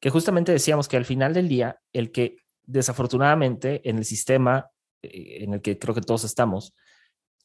que 0.00 0.10
justamente 0.10 0.52
decíamos 0.52 0.88
que 0.88 0.96
al 0.96 1.04
final 1.04 1.34
del 1.34 1.48
día, 1.48 1.78
el 1.92 2.10
que 2.10 2.38
desafortunadamente 2.64 3.88
en 3.88 3.98
el 3.98 4.04
sistema 4.04 4.70
eh, 5.02 5.44
en 5.44 5.54
el 5.54 5.60
que 5.60 5.78
creo 5.78 5.94
que 5.94 6.00
todos 6.00 6.24
estamos, 6.24 6.74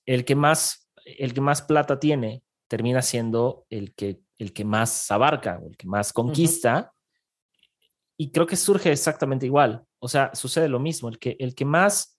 el 0.06 0.26
que 0.26 0.36
más, 0.36 0.90
el 1.06 1.34
que 1.34 1.42
más 1.42 1.62
plata 1.62 2.00
tiene 2.00 2.44
termina 2.68 3.02
siendo 3.02 3.66
el 3.70 3.94
que, 3.94 4.22
el 4.38 4.54
que 4.54 4.64
más 4.64 5.12
abarca, 5.12 5.60
el 5.66 5.76
que 5.76 5.88
más 5.88 6.14
conquista. 6.14 6.76
Uh 6.76 6.82
-huh. 6.82 6.92
Y 8.18 8.32
creo 8.32 8.48
que 8.48 8.56
surge 8.56 8.92
exactamente 8.92 9.46
igual. 9.46 9.84
O 10.02 10.08
sea, 10.08 10.32
sucede 10.34 10.68
lo 10.68 10.80
mismo. 10.80 11.10
El 11.10 11.20
que, 11.20 11.38
el 11.40 11.56
que 11.56 11.66
más 11.66 12.18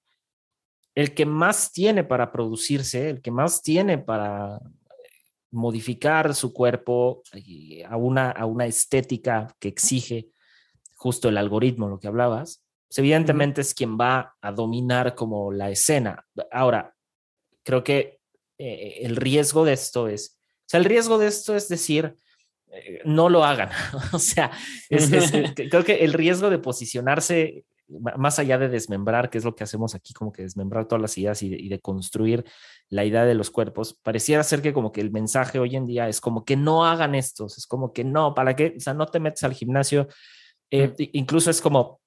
el 0.94 1.14
que 1.14 1.26
más 1.26 1.72
tiene 1.72 2.04
para 2.04 2.32
producirse, 2.32 3.08
el 3.08 3.22
que 3.22 3.30
más 3.30 3.62
tiene 3.62 3.98
para 3.98 4.60
modificar 5.50 6.34
su 6.34 6.52
cuerpo 6.52 7.22
a 7.88 7.96
una, 7.96 8.30
a 8.30 8.46
una 8.46 8.66
estética 8.66 9.54
que 9.58 9.68
exige 9.68 10.28
justo 10.94 11.28
el 11.28 11.36
algoritmo, 11.36 11.88
lo 11.88 11.98
que 11.98 12.08
hablabas, 12.08 12.62
pues 12.88 12.98
evidentemente 12.98 13.60
uh 13.60 13.64
-huh. 13.64 13.66
es 13.66 13.74
quien 13.74 13.98
va 13.98 14.36
a 14.40 14.52
dominar 14.52 15.14
como 15.14 15.52
la 15.52 15.70
escena. 15.70 16.24
Ahora, 16.50 16.94
creo 17.62 17.82
que 17.82 18.20
eh, 18.58 19.00
el 19.02 19.16
riesgo 19.16 19.64
de 19.64 19.72
esto 19.72 20.08
es, 20.08 20.38
o 20.60 20.64
sea, 20.66 20.78
el 20.78 20.84
riesgo 20.84 21.18
de 21.18 21.26
esto 21.26 21.56
es 21.56 21.68
decir, 21.68 22.14
eh, 22.70 23.00
no 23.04 23.28
lo 23.28 23.44
hagan. 23.44 23.70
o 24.12 24.18
sea, 24.18 24.50
es, 24.88 25.10
es, 25.10 25.32
creo 25.54 25.84
que 25.84 26.04
el 26.04 26.12
riesgo 26.12 26.50
de 26.50 26.58
posicionarse 26.58 27.64
más 28.16 28.38
allá 28.38 28.58
de 28.58 28.68
desmembrar, 28.68 29.30
que 29.30 29.38
es 29.38 29.44
lo 29.44 29.54
que 29.54 29.64
hacemos 29.64 29.94
aquí, 29.94 30.12
como 30.12 30.32
que 30.32 30.42
desmembrar 30.42 30.86
todas 30.86 31.02
las 31.02 31.16
ideas 31.18 31.42
y 31.42 31.50
de, 31.50 31.56
y 31.60 31.68
de, 31.68 31.80
construir 31.80 32.44
la 32.88 33.04
idea 33.04 33.24
de 33.24 33.34
los 33.34 33.50
cuerpos, 33.50 33.98
pareciera 34.02 34.42
ser 34.42 34.62
que 34.62 34.72
como 34.72 34.92
que 34.92 35.00
el 35.00 35.10
mensaje 35.10 35.58
hoy 35.58 35.76
en 35.76 35.86
día 35.86 36.08
es 36.08 36.20
como 36.20 36.44
que 36.44 36.56
no 36.56 36.84
hagan 36.86 37.14
estos, 37.14 37.58
es 37.58 37.66
como 37.66 37.92
que 37.92 38.04
no, 38.04 38.34
¿para 38.34 38.56
qué? 38.56 38.74
O 38.76 38.80
sea, 38.80 38.94
no 38.94 39.06
te 39.06 39.20
metes 39.20 39.44
al 39.44 39.54
gimnasio. 39.54 40.08
Eh, 40.70 40.94
incluso 41.12 41.50
es 41.50 41.60
como, 41.60 42.00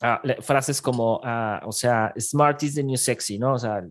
Ah, 0.00 0.22
frases 0.42 0.80
como, 0.80 1.20
ah, 1.24 1.60
o 1.66 1.72
sea, 1.72 2.14
smart 2.16 2.62
is 2.62 2.76
the 2.76 2.84
new 2.84 2.96
sexy, 2.96 3.36
¿no? 3.36 3.54
O 3.54 3.58
sea, 3.58 3.84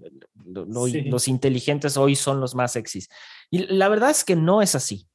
los 0.46 1.28
inteligentes 1.28 1.98
hoy 1.98 2.16
son 2.16 2.40
los 2.40 2.56
más 2.56 2.72
sexys. 2.72 3.10
Y 3.52 3.68
la 3.68 3.90
verdad 3.90 4.12
es 4.12 4.24
que 4.24 4.38
no 4.38 4.62
es 4.62 4.74
así. 4.74 5.06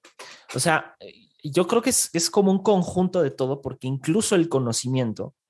O 0.54 0.60
sea, 0.60 0.94
yo 1.42 1.66
creo 1.66 1.80
que 1.80 1.90
es, 1.90 2.10
es 2.12 2.28
como 2.28 2.50
un 2.50 2.62
conjunto 2.62 3.22
de 3.22 3.30
todo, 3.30 3.62
porque 3.62 3.86
incluso 3.86 4.34
el 4.34 4.50
conocimiento 4.50 5.34
eh, 5.34 5.41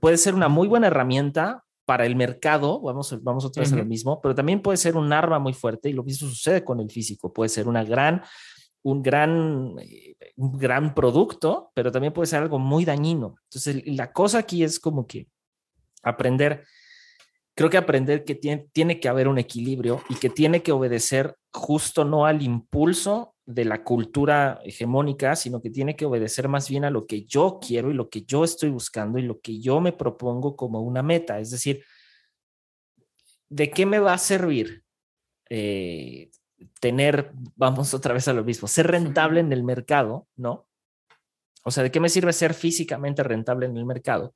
puede 0.00 0.16
ser 0.16 0.34
una 0.34 0.48
muy 0.48 0.68
buena 0.68 0.86
herramienta 0.86 1.64
para 1.86 2.06
el 2.06 2.16
mercado, 2.16 2.80
vamos, 2.80 3.22
vamos 3.22 3.44
otra 3.44 3.62
vez 3.62 3.72
a 3.72 3.76
lo 3.76 3.84
mismo, 3.84 4.20
pero 4.22 4.34
también 4.34 4.62
puede 4.62 4.78
ser 4.78 4.96
un 4.96 5.12
arma 5.12 5.38
muy 5.38 5.52
fuerte 5.52 5.90
y 5.90 5.92
lo 5.92 6.02
mismo 6.02 6.28
sucede 6.28 6.64
con 6.64 6.80
el 6.80 6.90
físico, 6.90 7.32
puede 7.32 7.50
ser 7.50 7.68
una 7.68 7.84
gran 7.84 8.22
un 8.84 9.02
gran, 9.02 9.76
eh, 9.80 10.14
un 10.36 10.58
gran 10.58 10.94
producto, 10.94 11.72
pero 11.74 11.90
también 11.90 12.12
puede 12.12 12.26
ser 12.26 12.42
algo 12.42 12.58
muy 12.58 12.84
dañino. 12.84 13.36
Entonces, 13.44 13.82
la 13.86 14.12
cosa 14.12 14.38
aquí 14.38 14.62
es 14.62 14.78
como 14.78 15.06
que 15.06 15.26
aprender, 16.02 16.66
creo 17.56 17.70
que 17.70 17.78
aprender 17.78 18.24
que 18.24 18.34
tiene, 18.34 18.68
tiene 18.72 19.00
que 19.00 19.08
haber 19.08 19.26
un 19.26 19.38
equilibrio 19.38 20.02
y 20.10 20.16
que 20.16 20.28
tiene 20.28 20.62
que 20.62 20.72
obedecer 20.72 21.34
justo 21.50 22.04
no 22.04 22.26
al 22.26 22.42
impulso 22.42 23.33
de 23.46 23.64
la 23.64 23.84
cultura 23.84 24.60
hegemónica, 24.64 25.36
sino 25.36 25.60
que 25.60 25.70
tiene 25.70 25.96
que 25.96 26.06
obedecer 26.06 26.48
más 26.48 26.68
bien 26.68 26.84
a 26.84 26.90
lo 26.90 27.06
que 27.06 27.24
yo 27.24 27.58
quiero 27.60 27.90
y 27.90 27.94
lo 27.94 28.08
que 28.08 28.22
yo 28.22 28.44
estoy 28.44 28.70
buscando 28.70 29.18
y 29.18 29.22
lo 29.22 29.40
que 29.40 29.60
yo 29.60 29.80
me 29.80 29.92
propongo 29.92 30.56
como 30.56 30.80
una 30.80 31.02
meta. 31.02 31.38
Es 31.40 31.50
decir, 31.50 31.84
¿de 33.48 33.70
qué 33.70 33.84
me 33.84 33.98
va 33.98 34.14
a 34.14 34.18
servir 34.18 34.82
eh, 35.50 36.30
tener, 36.80 37.32
vamos 37.56 37.92
otra 37.92 38.14
vez 38.14 38.28
a 38.28 38.32
lo 38.32 38.44
mismo, 38.44 38.66
ser 38.66 38.86
rentable 38.86 39.40
en 39.40 39.52
el 39.52 39.62
mercado, 39.62 40.26
¿no? 40.36 40.66
O 41.64 41.70
sea, 41.70 41.82
¿de 41.82 41.90
qué 41.90 42.00
me 42.00 42.08
sirve 42.08 42.32
ser 42.32 42.54
físicamente 42.54 43.22
rentable 43.22 43.66
en 43.66 43.76
el 43.76 43.84
mercado 43.84 44.34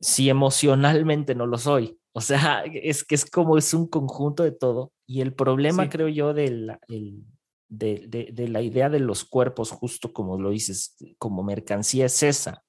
si 0.00 0.28
emocionalmente 0.28 1.34
no 1.34 1.46
lo 1.46 1.58
soy? 1.58 1.98
O 2.12 2.20
sea, 2.20 2.64
es 2.74 3.04
que 3.04 3.14
es 3.14 3.24
como 3.24 3.56
es 3.56 3.72
un 3.72 3.86
conjunto 3.86 4.42
de 4.42 4.52
todo. 4.52 4.92
Y 5.06 5.20
el 5.20 5.32
problema, 5.34 5.88
creo 5.88 6.08
yo, 6.08 6.34
de 6.34 6.50
la, 6.50 6.80
el, 6.88 7.24
de, 7.70 8.04
de, 8.08 8.28
de 8.32 8.48
la 8.48 8.60
idea 8.60 8.90
de 8.90 9.00
los 9.00 9.24
cuerpos, 9.24 9.70
justo 9.70 10.12
como 10.12 10.38
lo 10.38 10.50
dices, 10.50 10.96
como 11.16 11.42
mercancía 11.42 12.06
es 12.06 12.22
esa, 12.22 12.64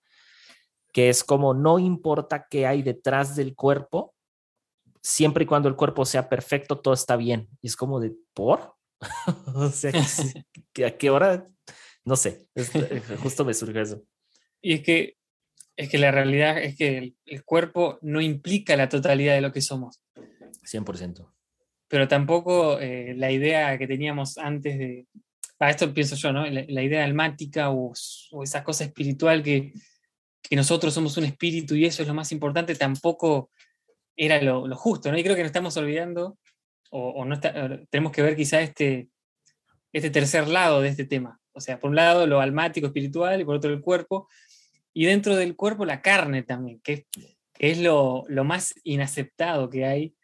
que 0.94 1.10
es 1.10 1.24
como 1.24 1.54
no 1.54 1.80
importa 1.80 2.48
qué 2.50 2.66
hay 2.66 2.82
detrás 2.82 3.36
del 3.36 3.56
cuerpo, 3.56 4.16
siempre 5.02 5.44
y 5.44 5.48
cuando 5.48 5.68
el 5.68 5.76
cuerpo 5.76 6.06
sea 6.06 6.30
perfecto, 6.30 6.80
todo 6.80 6.94
está 6.94 7.16
bien. 7.16 7.50
Y 7.62 7.68
es 7.68 7.76
como 7.76 8.00
de, 8.00 8.14
¿por? 8.34 8.76
o 9.56 9.70
sea, 9.70 9.92
¿a 10.86 10.92
qué 10.92 11.10
hora? 11.10 11.48
No 12.04 12.16
sé, 12.16 12.48
justo 13.22 13.46
me 13.46 13.54
surge 13.54 13.82
eso. 13.82 14.04
Y 14.62 14.74
es 14.74 14.82
que, 14.82 15.18
es 15.76 15.90
que 15.90 15.98
la 15.98 16.12
realidad 16.12 16.58
es 16.62 16.76
que 16.76 17.16
el, 17.26 17.44
cuerpo 17.44 18.00
no 18.02 18.22
implica 18.22 18.76
la 18.76 18.90
totalidad 18.90 19.36
de 19.36 19.42
lo 19.42 19.52
que 19.52 19.62
somos. 19.62 20.02
100%. 20.64 21.32
Pero 21.92 22.08
tampoco 22.08 22.80
eh, 22.80 23.14
la 23.16 23.32
idea 23.32 23.78
que 23.78 23.86
teníamos 23.86 24.40
antes 24.40 24.80
de, 24.80 25.06
para 25.58 25.70
esto 25.70 25.94
pienso 25.94 26.16
yo, 26.16 26.34
¿no? 26.34 26.48
La, 26.48 26.82
idea 26.82 27.04
almática 27.04 27.70
o, 27.70 27.94
esa 28.42 28.64
cosa 28.64 28.86
espiritual 28.86 29.44
que, 29.44 29.74
que 30.42 30.56
nosotros 30.56 30.94
somos 30.94 31.18
un 31.18 31.26
espíritu 31.26 31.76
y 31.76 31.86
eso 31.86 32.02
es 32.02 32.08
lo 32.08 32.16
más 32.16 32.32
importante, 32.32 32.74
tampoco 32.74 33.52
era 34.16 34.42
lo, 34.42 34.76
justo, 34.76 35.12
¿no? 35.12 35.18
Y 35.18 35.24
creo 35.24 35.36
que 35.36 35.42
nos 35.42 35.50
estamos 35.50 35.78
olvidando, 35.78 36.38
o, 36.90 37.26
no 37.26 37.40
tenemos 37.40 38.12
que 38.12 38.22
ver 38.22 38.36
quizá 38.36 38.62
este, 38.62 39.10
este 39.94 40.10
tercer 40.10 40.48
lado 40.48 40.82
de 40.82 40.90
este 40.90 41.06
tema. 41.06 41.40
O 41.54 41.62
sea, 41.62 41.80
por 41.80 41.90
un 41.90 41.96
lado 41.96 42.26
lo 42.26 42.40
almático, 42.42 42.88
espiritual, 42.88 43.40
y 43.42 43.46
por 43.46 43.58
otro 43.58 43.72
el 43.72 43.82
cuerpo, 43.82 44.28
y 44.94 45.06
dentro 45.06 45.36
del 45.36 45.56
cuerpo 45.56 45.86
la 45.86 46.02
carne 46.02 46.44
también, 46.44 46.80
que, 46.82 47.06
es 47.60 47.78
lo, 47.80 48.26
más 48.44 48.74
inaceptado 48.84 49.70
que 49.70 49.86
hay. 49.86 50.16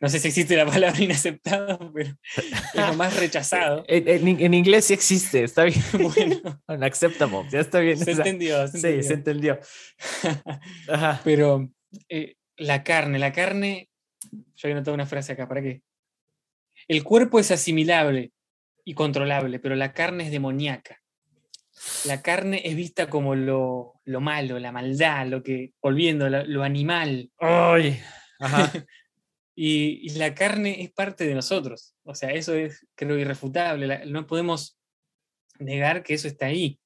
No 0.00 0.08
sé 0.08 0.20
si 0.20 0.28
existe 0.28 0.56
la 0.56 0.66
palabra 0.66 1.00
inaceptado, 1.02 1.92
pero 1.92 2.10
es 2.36 2.74
lo 2.74 2.94
más 2.94 3.16
rechazado. 3.18 3.84
en, 3.88 4.54
inglés 4.54 4.86
sí 4.86 4.94
existe, 4.94 5.44
está 5.44 5.64
bien. 5.64 5.82
Bueno, 5.92 6.62
unacceptable, 6.68 7.48
ya 7.50 7.60
está 7.60 7.80
bien. 7.80 7.98
Se 7.98 8.12
entendió, 8.12 8.68
Sí, 8.68 9.02
se 9.02 9.14
entendió. 9.14 9.58
Pero 11.24 11.68
eh, 12.08 12.36
la 12.56 12.84
carne, 12.84 13.18
la 13.18 13.32
carne, 13.32 13.88
yo 14.56 14.68
he 14.68 14.74
notado 14.74 14.94
una 14.94 15.06
frase 15.06 15.32
acá, 15.32 15.48
¿para 15.48 15.62
qué? 15.62 15.82
El 16.86 17.02
cuerpo 17.02 17.40
es 17.40 17.50
asimilable 17.50 18.32
y 18.84 18.94
controlable, 18.94 19.58
pero 19.58 19.74
la 19.74 19.92
carne 19.92 20.24
es 20.24 20.30
demoníaca. 20.30 21.00
La 22.06 22.22
carne 22.22 22.62
es 22.64 22.74
vista 22.74 23.08
como 23.08 23.34
lo, 23.34 24.00
malo, 24.06 24.58
la 24.58 24.72
maldad, 24.72 25.26
lo 25.26 25.42
que, 25.42 25.72
volviendo, 25.82 26.28
lo, 26.28 26.62
animal. 26.62 27.30
¡Ay! 27.38 28.00
Y, 29.60 30.10
la 30.10 30.36
carne 30.36 30.82
es 30.82 30.92
parte 30.92 31.26
de 31.26 31.34
nosotros. 31.34 31.96
O 32.04 32.14
sea, 32.14 32.30
eso 32.30 32.54
es, 32.54 32.86
creo, 32.94 33.18
irrefutable. 33.18 34.06
no 34.06 34.24
podemos 34.24 34.78
negar 35.58 36.04
que 36.04 36.14
eso 36.14 36.28
está 36.28 36.46
ahí. 36.46 36.78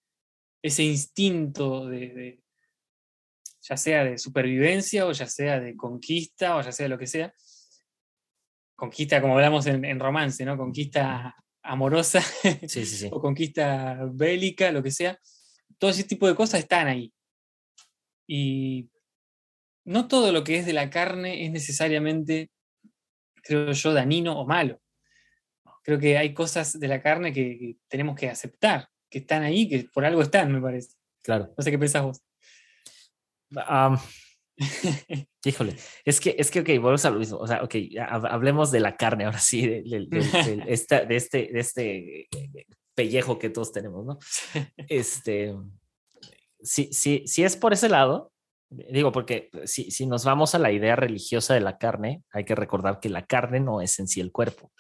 Ese 0.63 0.83
instinto 0.83 1.87
de, 1.87 2.41
ya 3.61 3.77
sea 3.77 4.05
de 4.05 4.17
supervivencia 4.17 5.05
o 5.07 5.13
ya 5.13 5.27
sea 5.27 5.61
de 5.61 5.77
conquista 5.77 6.57
o 6.57 6.63
ya 6.63 6.73
sea 6.73 6.89
lo 6.89 6.97
que 6.97 7.07
sea. 7.07 7.35
Conquista, 8.75 9.21
como 9.21 9.35
hablamos 9.35 9.67
en, 9.67 10.01
romance, 10.01 10.43
¿no? 10.47 10.57
Conquista 10.57 11.37
amorosa 11.63 12.23
o 13.11 13.21
conquista 13.21 14.01
bélica, 14.11 14.73
lo 14.73 14.83
que 14.83 14.93
sea. 14.93 15.19
Todo 15.77 15.91
ese 15.91 16.05
tipo 16.05 16.27
de 16.27 16.35
cosas 16.35 16.61
están 16.61 16.87
ahí. 16.87 17.13
Y 18.27 18.89
no 19.85 20.09
todo 20.09 20.33
lo 20.33 20.43
que 20.43 20.57
es 20.57 20.65
de 20.65 20.73
la 20.73 20.89
carne 20.89 21.45
es 21.45 21.53
necesariamente, 21.53 22.51
creo 23.43 23.73
yo, 23.73 23.93
dañino 23.93 24.39
o 24.39 24.47
malo. 24.47 24.81
Creo 25.83 25.99
que 25.99 26.17
hay 26.17 26.33
cosas 26.33 26.79
de 26.79 26.89
la 26.89 27.03
carne 27.03 27.33
que, 27.33 27.59
que 27.59 27.77
tenemos 27.89 28.17
que 28.17 28.29
aceptar, 28.29 28.89
que 29.11 29.19
están 29.19 29.43
ahí, 29.43 29.69
que 29.69 29.89
por 29.93 30.05
algo 30.05 30.23
están, 30.23 30.53
me 30.53 30.61
parece. 30.61 30.95
Claro. 31.23 31.53
No 31.57 31.63
sé 31.63 31.71
qué 31.71 31.79
pensás 31.79 32.03
vos. 32.03 32.23
híjole, 35.45 35.77
es 36.05 36.21
que, 36.21 36.35
es 36.39 36.51
que, 36.51 36.61
ok, 36.61 36.69
volvemos 36.81 37.05
a 37.05 37.11
lo 37.11 37.19
mismo. 37.19 37.39
O 37.39 37.47
sea, 37.47 37.63
ok, 37.63 37.75
hablemos 37.99 38.71
de 38.71 38.81
la 38.81 38.97
carne 38.97 39.25
ahora 39.25 39.39
sí, 39.39 39.67
de, 39.67 40.09
este, 40.67 41.07
de 41.07 41.61
este 41.61 42.29
pellejo 42.95 43.39
que 43.39 43.51
todos 43.51 43.73
tenemos, 43.73 44.05
¿no? 44.05 44.19
Este, 44.89 45.55
si, 46.63 46.93
si, 46.93 47.27
si 47.27 47.45
es 47.45 47.57
por 47.57 47.73
ese 47.73 47.89
lado, 47.89 48.32
digo, 48.91 49.13
porque 49.13 49.51
si, 49.65 49.91
si 49.91 50.07
nos 50.07 50.25
vamos 50.25 50.55
a 50.55 50.59
la 50.59 50.73
idea 50.73 50.97
religiosa 50.97 51.55
de 51.55 51.61
la 51.61 51.79
carne, 51.79 52.23
hay 52.31 52.45
que 52.45 52.55
recordar 52.55 53.01
que 53.01 53.09
la 53.09 53.27
carne 53.27 53.61
no 53.61 53.81
es 53.81 53.99
en 53.99 54.09
sí 54.09 54.21
el 54.21 54.33
cuerpo. 54.33 54.73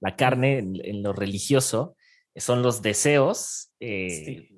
La 0.00 0.16
carne 0.16 0.58
en, 0.58 1.02
lo 1.02 1.12
religioso 1.12 1.96
son 2.36 2.62
los 2.62 2.82
deseos. 2.82 3.72
Eh, 3.80 4.48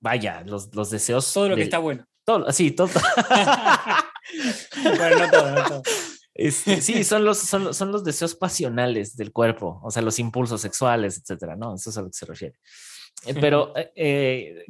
vaya, 0.00 0.42
los, 0.46 0.74
los 0.74 0.90
deseos. 0.90 1.32
Todo 1.32 1.48
lo 1.48 1.56
que 1.56 1.62
está 1.62 1.78
bueno. 1.78 2.06
Todo, 2.24 2.50
sí, 2.52 2.70
todo. 2.70 2.88
bueno, 4.84 5.18
no 5.18 5.30
todo, 5.30 5.50
no 5.50 5.64
todo. 5.64 5.82
Este, 6.34 6.80
sí, 6.80 7.04
son 7.04 7.24
los, 7.24 7.38
son, 7.38 7.72
son, 7.72 7.92
los 7.92 8.02
deseos 8.02 8.34
pasionales 8.34 9.16
del 9.16 9.30
cuerpo, 9.30 9.80
o 9.84 9.90
sea, 9.92 10.02
los 10.02 10.18
impulsos 10.18 10.60
sexuales, 10.60 11.18
etcétera, 11.18 11.54
¿no? 11.54 11.76
Eso 11.76 11.90
es 11.90 11.96
a 11.96 12.02
lo 12.02 12.08
que 12.08 12.14
se 12.14 12.26
refiere. 12.26 12.56
Eh, 13.26 13.34
pero 13.40 13.72
eh, 13.76 13.92
eh, 13.94 14.64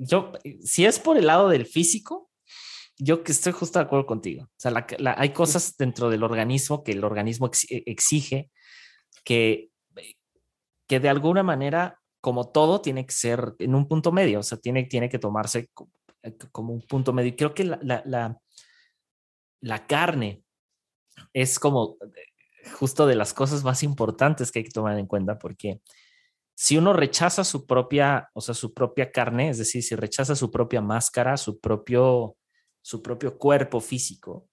yo, 0.00 0.32
si 0.62 0.84
es 0.86 0.98
por 0.98 1.16
el 1.16 1.26
lado 1.26 1.48
del 1.48 1.66
físico, 1.66 2.30
yo 2.98 3.22
que 3.22 3.32
estoy 3.32 3.52
justo 3.52 3.78
de 3.78 3.84
acuerdo 3.84 4.06
contigo. 4.06 4.44
O 4.44 4.48
sea, 4.56 4.86
hay 5.16 5.30
cosas 5.30 5.74
dentro 5.78 6.10
del 6.10 6.22
organismo 6.22 6.82
que 6.84 6.92
el 6.92 7.04
organismo 7.04 7.50
exige 7.70 8.50
que, 9.24 9.70
que 10.86 11.00
de 11.00 11.08
alguna 11.08 11.42
manera 11.42 12.00
como 12.20 12.50
todo, 12.50 12.80
tiene 12.80 13.06
que 13.06 13.12
ser 13.12 13.54
en 13.58 13.74
un 13.74 13.88
punto 13.88 14.12
medio, 14.12 14.40
o 14.40 14.42
sea, 14.42 14.58
tiene, 14.58 14.84
tiene 14.84 15.08
que 15.08 15.18
tomarse 15.18 15.70
eh, 16.22 16.36
como 16.52 16.72
un 16.72 16.82
punto 16.82 17.12
medio. 17.12 17.34
creo 17.36 17.54
que 17.54 17.64
la, 17.64 17.80
la, 18.04 18.38
la, 19.60 19.86
carne 19.86 20.42
es 21.32 21.58
como 21.58 21.96
eh, 22.02 22.70
justo 22.72 23.06
de 23.06 23.14
las 23.14 23.32
cosas 23.32 23.64
más 23.64 23.82
importantes 23.82 24.52
que 24.52 24.60
hay 24.60 24.64
que 24.64 24.70
tomar 24.70 24.98
en 24.98 25.06
cuenta, 25.06 25.38
porque 25.38 25.80
si 26.60 26.76
uno 26.76 26.92
rechaza 26.92 27.42
su 27.42 27.64
propia, 27.64 28.28
o 28.34 28.42
sea, 28.42 28.54
su 28.54 28.74
propia 28.74 29.10
carne, 29.10 29.48
es 29.48 29.56
decir, 29.56 29.82
si 29.82 29.96
rechaza 29.96 30.36
su 30.36 30.50
propia 30.50 30.82
máscara, 30.82 31.38
su 31.38 31.58
propio, 31.58 32.36
su 32.82 33.00
propio 33.00 33.38
cuerpo 33.38 33.80
físico, 33.80 34.46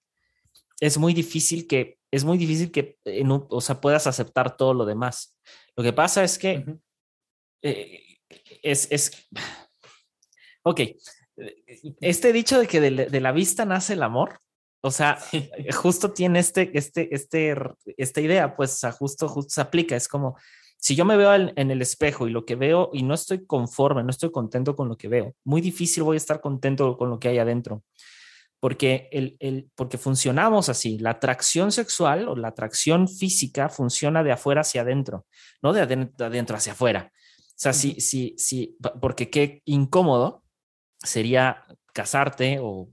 es 0.80 0.96
muy 0.96 1.12
difícil 1.12 1.66
que, 1.66 1.98
es 2.10 2.24
muy 2.24 2.38
difícil 2.38 2.70
que, 2.72 2.96
en 3.04 3.28
o 3.30 3.60
sea, 3.60 3.82
puedas 3.82 4.06
aceptar 4.06 4.56
todo 4.56 4.72
lo 4.72 4.86
demás. 4.86 5.36
Lo 5.76 5.84
que 5.84 5.92
pasa 5.92 6.24
es 6.24 6.38
que 6.38 6.64
eh, 7.60 8.00
es, 8.62 8.88
es, 8.90 9.28
ok, 10.62 10.80
este 12.00 12.32
dicho 12.32 12.58
de 12.58 12.66
que 12.66 12.80
de, 12.80 13.20
la 13.20 13.32
vista 13.32 13.66
nace 13.66 13.92
el 13.92 14.02
amor, 14.02 14.40
o 14.80 14.90
sea, 14.90 15.18
justo 15.82 16.10
tiene 16.14 16.38
este, 16.38 16.70
este, 16.72 17.14
este, 17.14 17.54
esta 17.98 18.20
idea, 18.22 18.56
pues 18.56 18.80
justo, 18.98 19.28
justo 19.28 19.50
se 19.50 19.60
aplica. 19.60 19.94
Es 19.94 20.08
como, 20.08 20.38
si 20.80 20.94
yo 20.94 21.04
me 21.04 21.16
veo 21.16 21.34
en, 21.34 21.70
el 21.70 21.82
espejo 21.82 22.28
y 22.28 22.30
lo 22.30 22.44
que 22.44 22.54
veo 22.54 22.90
y 22.92 23.02
no 23.02 23.14
estoy 23.14 23.44
conforme, 23.44 24.04
no 24.04 24.10
estoy 24.10 24.30
contento 24.30 24.76
con 24.76 24.88
lo 24.88 24.96
que 24.96 25.08
veo, 25.08 25.34
muy 25.44 25.60
difícil 25.60 26.04
voy 26.04 26.14
a 26.14 26.18
estar 26.18 26.40
contento 26.40 26.96
con 26.96 27.10
lo 27.10 27.18
que 27.18 27.28
hay 27.28 27.38
adentro. 27.38 27.82
Porque, 28.60 29.08
el, 29.12 29.70
porque 29.76 29.98
funcionamos 29.98 30.68
así. 30.68 30.98
La 30.98 31.10
atracción 31.10 31.70
sexual 31.70 32.26
o 32.28 32.34
la 32.34 32.48
atracción 32.48 33.06
física 33.06 33.68
funciona 33.68 34.24
de 34.24 34.32
afuera 34.32 34.62
hacia 34.62 34.80
adentro, 34.80 35.26
no 35.62 35.72
de 35.72 35.82
adentro, 35.82 36.56
hacia 36.56 36.72
afuera. 36.72 37.12
O 37.12 37.54
sea, 37.54 37.72
sí, 37.72 38.00
sí, 38.00 38.34
sí, 38.36 38.76
porque 39.00 39.30
qué 39.30 39.62
incómodo 39.64 40.42
sería 41.00 41.64
casarte 41.92 42.58
o 42.60 42.88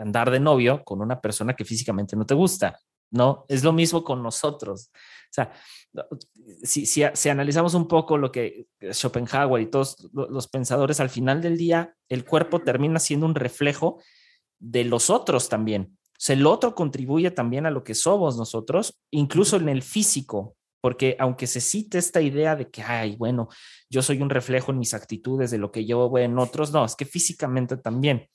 andar 0.00 0.30
de 0.30 0.40
novio 0.40 0.82
con 0.84 1.00
una 1.00 1.20
persona 1.20 1.54
que 1.54 1.64
físicamente 1.64 2.16
no 2.16 2.24
te 2.24 2.34
gusta. 2.34 2.78
No, 3.12 3.44
es 3.48 3.62
lo 3.62 3.72
mismo 3.72 4.02
con 4.02 4.22
nosotros. 4.22 4.90
O 4.94 5.34
sea, 5.34 5.52
si, 6.62 6.86
si, 6.86 7.28
analizamos 7.28 7.74
un 7.74 7.86
poco 7.86 8.16
lo 8.16 8.32
que 8.32 8.66
Schopenhauer 8.80 9.62
y 9.62 9.66
todos 9.66 10.10
los 10.12 10.48
pensadores, 10.48 10.98
al 10.98 11.10
final 11.10 11.42
del 11.42 11.58
día, 11.58 11.94
el 12.08 12.24
cuerpo 12.24 12.60
termina 12.60 12.98
siendo 12.98 13.26
un 13.26 13.34
reflejo 13.34 14.02
de 14.58 14.84
los 14.84 15.10
otros 15.10 15.48
también. 15.50 15.98
O 16.28 16.32
el 16.32 16.46
otro 16.46 16.74
contribuye 16.74 17.30
también 17.30 17.66
a 17.66 17.70
lo 17.70 17.84
que 17.84 17.94
somos 17.94 18.36
nosotros, 18.38 18.98
incluso 19.10 19.56
en 19.56 19.68
el 19.68 19.82
físico, 19.82 20.56
porque 20.80 21.16
aunque 21.18 21.46
se 21.46 21.60
cite 21.60 21.98
esta 21.98 22.22
idea 22.22 22.56
de 22.56 22.70
que, 22.70 22.82
ay, 22.82 23.16
bueno, 23.16 23.48
yo 23.90 24.02
soy 24.02 24.22
un 24.22 24.30
reflejo 24.30 24.72
en 24.72 24.78
mis 24.78 24.94
actitudes 24.94 25.50
de 25.50 25.58
lo 25.58 25.70
que 25.70 25.84
yo 25.84 26.10
veo 26.10 26.24
en 26.24 26.38
otros, 26.38 26.72
no, 26.72 26.84
es 26.84 26.96
que 26.96 27.04
físicamente 27.04 27.76
también. 27.76 28.28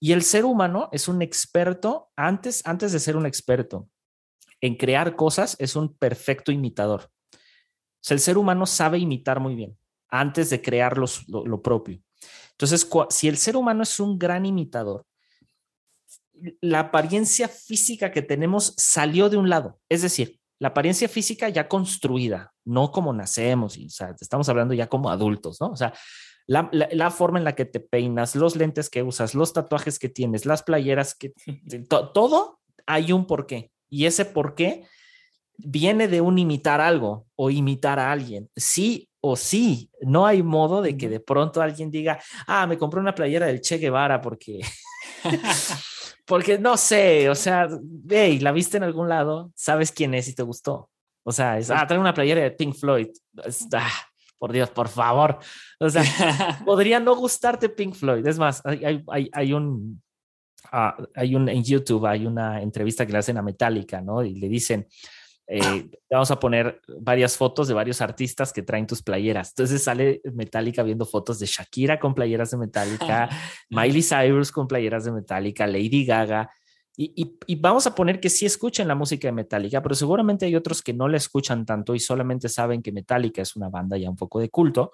Y 0.00 0.12
el 0.12 0.22
ser 0.22 0.44
humano 0.44 0.88
es 0.90 1.06
un 1.06 1.22
experto, 1.22 2.10
antes, 2.16 2.62
antes 2.66 2.92
de 2.92 2.98
ser 2.98 3.16
un 3.16 3.26
experto 3.26 3.88
en 4.64 4.76
crear 4.76 5.14
cosas, 5.14 5.56
es 5.58 5.76
un 5.76 5.94
perfecto 5.94 6.50
imitador. 6.50 7.10
O 7.34 7.38
sea, 8.00 8.14
el 8.14 8.20
ser 8.20 8.38
humano 8.38 8.64
sabe 8.64 8.98
imitar 8.98 9.38
muy 9.38 9.54
bien 9.54 9.76
antes 10.08 10.48
de 10.48 10.62
crear 10.62 10.96
lo, 10.96 11.06
lo 11.28 11.60
propio. 11.60 12.00
Entonces, 12.52 12.88
si 13.10 13.28
el 13.28 13.36
ser 13.36 13.58
humano 13.58 13.82
es 13.82 14.00
un 14.00 14.18
gran 14.18 14.46
imitador, 14.46 15.04
la 16.62 16.80
apariencia 16.80 17.46
física 17.46 18.10
que 18.10 18.22
tenemos 18.22 18.72
salió 18.78 19.28
de 19.28 19.36
un 19.36 19.50
lado. 19.50 19.80
Es 19.90 20.00
decir, 20.00 20.40
la 20.58 20.68
apariencia 20.68 21.10
física 21.10 21.50
ya 21.50 21.68
construida, 21.68 22.54
no 22.64 22.90
como 22.90 23.12
nacemos, 23.12 23.76
y, 23.76 23.86
o 23.86 23.90
sea, 23.90 24.14
estamos 24.18 24.48
hablando 24.48 24.72
ya 24.72 24.86
como 24.86 25.10
adultos, 25.10 25.60
¿no? 25.60 25.68
O 25.68 25.76
sea, 25.76 25.92
la, 26.46 27.10
forma 27.10 27.38
en 27.38 27.44
la 27.44 27.54
que 27.54 27.66
te 27.66 27.80
peinas, 27.80 28.34
los 28.34 28.56
lentes 28.56 28.88
que 28.88 29.02
usas, 29.02 29.34
los 29.34 29.52
tatuajes 29.52 29.98
que 29.98 30.08
tienes, 30.08 30.46
las 30.46 30.62
playeras 30.62 31.14
que... 31.14 31.34
todo 32.14 32.60
hay 32.86 33.12
un 33.12 33.26
porqué. 33.26 33.73
Y 33.94 34.06
ese 34.06 34.24
porqué 34.24 34.84
viene 35.56 36.08
de 36.08 36.20
un 36.20 36.36
imitar 36.36 36.80
algo 36.80 37.26
o 37.36 37.48
imitar 37.48 38.00
a 38.00 38.10
alguien. 38.10 38.50
Sí 38.56 39.08
o 39.20 39.36
sí, 39.36 39.88
no 40.00 40.26
hay 40.26 40.42
modo 40.42 40.82
de 40.82 40.96
que 40.96 41.08
de 41.08 41.20
pronto 41.20 41.62
alguien 41.62 41.92
diga, 41.92 42.18
ah, 42.48 42.66
me 42.66 42.76
compré 42.76 42.98
una 42.98 43.14
playera 43.14 43.46
del 43.46 43.60
Che 43.60 43.78
Guevara 43.78 44.20
porque... 44.20 44.60
porque 46.26 46.58
no 46.58 46.76
sé, 46.76 47.30
o 47.30 47.36
sea, 47.36 47.68
hey, 48.10 48.40
la 48.40 48.50
viste 48.50 48.78
en 48.78 48.82
algún 48.82 49.08
lado, 49.08 49.52
sabes 49.54 49.92
quién 49.92 50.12
es 50.14 50.26
y 50.26 50.34
te 50.34 50.42
gustó. 50.42 50.90
O 51.22 51.30
sea, 51.30 51.56
es, 51.56 51.70
ah, 51.70 51.86
trae 51.86 52.00
una 52.00 52.14
playera 52.14 52.42
de 52.42 52.50
Pink 52.50 52.74
Floyd. 52.74 53.08
Ah, 53.72 53.88
por 54.38 54.52
Dios, 54.52 54.70
por 54.70 54.88
favor. 54.88 55.38
O 55.78 55.88
sea, 55.88 56.02
podría 56.66 56.98
no 56.98 57.14
gustarte 57.14 57.68
Pink 57.68 57.94
Floyd. 57.94 58.26
Es 58.26 58.38
más, 58.38 58.60
hay, 58.66 59.04
hay, 59.08 59.30
hay 59.32 59.52
un, 59.52 60.02
uh, 60.72 61.04
hay 61.14 61.34
un, 61.34 61.48
en 61.48 61.62
YouTube 61.62 62.06
hay 62.06 62.26
una 62.26 62.62
entrevista 62.62 63.06
que 63.06 63.12
le 63.12 63.18
hacen 63.18 63.38
a 63.38 63.42
Metallica, 63.42 64.00
¿no? 64.00 64.22
Y 64.22 64.34
le 64.34 64.48
dicen, 64.48 64.86
eh, 65.46 65.58
vamos 66.10 66.30
a 66.30 66.40
poner 66.40 66.80
varias 67.00 67.36
fotos 67.36 67.68
de 67.68 67.74
varios 67.74 68.00
artistas 68.00 68.52
que 68.52 68.62
traen 68.62 68.86
tus 68.86 69.02
playeras. 69.02 69.50
Entonces 69.50 69.82
sale 69.82 70.20
Metallica 70.32 70.82
viendo 70.82 71.04
fotos 71.04 71.38
de 71.38 71.46
Shakira 71.46 71.98
con 71.98 72.14
playeras 72.14 72.50
de 72.50 72.56
Metallica, 72.58 73.28
Miley 73.70 74.02
Cyrus 74.02 74.52
con 74.52 74.66
playeras 74.66 75.04
de 75.04 75.12
Metallica, 75.12 75.66
Lady 75.66 76.04
Gaga. 76.04 76.50
Y, 76.96 77.56
vamos 77.56 77.88
a 77.88 77.94
poner 77.94 78.20
que 78.20 78.30
sí 78.30 78.46
escuchen 78.46 78.86
la 78.86 78.94
música 78.94 79.26
de 79.26 79.32
Metallica, 79.32 79.82
pero 79.82 79.96
seguramente 79.96 80.46
hay 80.46 80.54
otros 80.54 80.80
que 80.80 80.92
no 80.92 81.08
la 81.08 81.16
escuchan 81.16 81.66
tanto 81.66 81.92
y 81.96 81.98
solamente 81.98 82.48
saben 82.48 82.82
que 82.82 82.92
Metallica 82.92 83.42
es 83.42 83.56
una 83.56 83.68
banda 83.68 83.96
ya 83.96 84.08
un 84.08 84.14
poco 84.14 84.38
de 84.38 84.48
culto. 84.48 84.92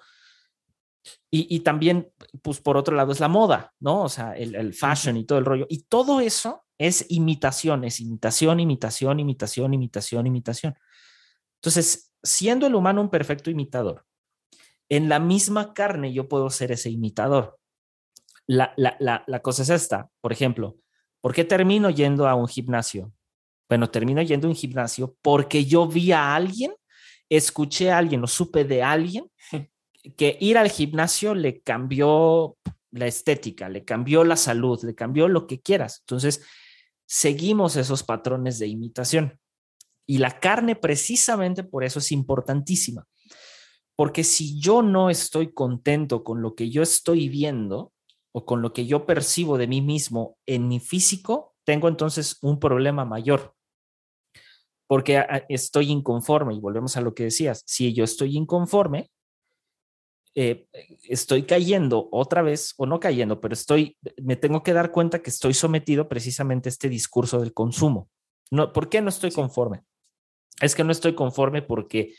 Y, 1.31 1.61
también, 1.61 2.11
pues 2.41 2.59
por 2.59 2.77
otro 2.77 2.95
lado, 2.95 3.11
es 3.11 3.19
la 3.19 3.27
moda, 3.27 3.73
¿no? 3.79 4.03
O 4.03 4.09
sea, 4.09 4.33
el, 4.33 4.53
el 4.53 4.73
fashion 4.73 5.17
y 5.17 5.25
todo 5.25 5.39
el 5.39 5.45
rollo. 5.45 5.65
Y 5.69 5.83
todo 5.83 6.19
eso 6.19 6.65
es 6.77 7.05
imitación, 7.09 7.83
es 7.85 7.99
imitación, 7.99 8.59
imitación, 8.59 9.19
imitación, 9.19 9.73
imitación, 9.73 10.27
imitación. 10.27 10.75
Entonces, 11.55 12.11
siendo 12.21 12.67
el 12.67 12.75
humano 12.75 13.01
un 13.01 13.09
perfecto 13.09 13.49
imitador, 13.49 14.05
en 14.89 15.07
la 15.07 15.19
misma 15.19 15.73
carne 15.73 16.11
yo 16.11 16.27
puedo 16.27 16.49
ser 16.49 16.71
ese 16.73 16.89
imitador. 16.89 17.57
La, 18.47 18.73
cosa 19.41 19.63
es 19.63 19.69
esta, 19.69 20.09
por 20.19 20.33
ejemplo, 20.33 20.77
¿por 21.21 21.33
qué 21.33 21.45
termino 21.45 21.89
yendo 21.89 22.27
a 22.27 22.35
un 22.35 22.47
gimnasio? 22.47 23.13
Bueno, 23.69 23.89
termino 23.89 24.21
yendo 24.21 24.47
a 24.47 24.49
un 24.49 24.55
gimnasio 24.55 25.15
porque 25.21 25.63
yo 25.63 25.87
vi 25.87 26.11
a 26.11 26.35
alguien, 26.35 26.73
escuché 27.29 27.89
a 27.89 27.99
alguien 27.99 28.21
o 28.23 28.27
supe 28.27 28.65
de 28.65 28.83
alguien 28.83 29.31
que 30.17 30.37
ir 30.39 30.57
al 30.57 30.69
gimnasio 30.69 31.35
le 31.35 31.61
cambió 31.61 32.57
la 32.91 33.07
estética, 33.07 33.69
le 33.69 33.85
cambió 33.85 34.23
la 34.23 34.35
salud, 34.35 34.83
le 34.83 34.95
cambió 34.95 35.27
lo 35.27 35.47
que 35.47 35.61
quieras. 35.61 36.01
Entonces, 36.01 36.43
seguimos 37.05 37.75
esos 37.75 38.03
patrones 38.03 38.59
de 38.59 38.67
imitación. 38.67 39.39
Y 40.05 40.17
la 40.17 40.39
carne 40.39 40.75
precisamente 40.75 41.63
por 41.63 41.83
eso 41.83 41.99
es 41.99 42.11
importantísima. 42.11 43.07
Porque 43.95 44.23
si 44.23 44.59
yo 44.59 44.81
no 44.81 45.09
estoy 45.09 45.53
contento 45.53 46.23
con 46.23 46.41
lo 46.41 46.55
que 46.55 46.69
yo 46.69 46.81
estoy 46.81 47.29
viendo 47.29 47.93
o 48.33 48.45
con 48.45 48.61
lo 48.61 48.73
que 48.73 48.85
yo 48.85 49.05
percibo 49.05 49.57
de 49.57 49.67
mí 49.67 49.81
mismo 49.81 50.37
en 50.45 50.67
mi 50.67 50.79
físico, 50.79 51.53
tengo 51.65 51.87
entonces 51.87 52.37
un 52.41 52.59
problema 52.59 53.05
mayor. 53.05 53.53
Porque 54.87 55.17
ah, 55.17 55.45
estoy 55.49 55.91
inconforme 55.91 56.55
y 56.55 56.59
volvemos 56.59 56.97
a 56.97 57.01
lo 57.01 57.13
que 57.13 57.23
decías. 57.23 57.63
Si 57.65 57.93
yo 57.93 58.03
estoy 58.03 58.35
inconforme, 58.35 59.11
eh, 60.33 60.67
estoy 61.03 61.43
cayendo 61.43 62.07
otra 62.11 62.41
vez, 62.41 62.73
o 62.77 62.85
no 62.85 62.99
cayendo, 62.99 63.41
pero 63.41 63.53
estoy, 63.53 63.97
me 64.21 64.35
tengo 64.35 64.63
que 64.63 64.73
dar 64.73 64.91
cuenta 64.91 65.21
que 65.21 65.29
estoy 65.29 65.53
sometido 65.53 66.07
precisamente 66.07 66.69
a 66.69 66.71
este 66.71 66.89
discurso 66.89 67.39
del 67.39 67.53
consumo. 67.53 68.09
No, 68.49 68.71
¿Por 68.71 68.89
qué 68.89 69.01
no 69.01 69.09
estoy 69.09 69.31
conforme? 69.31 69.83
Es 70.61 70.75
que 70.75 70.83
no 70.83 70.91
estoy 70.91 71.15
conforme 71.15 71.61
porque 71.61 72.13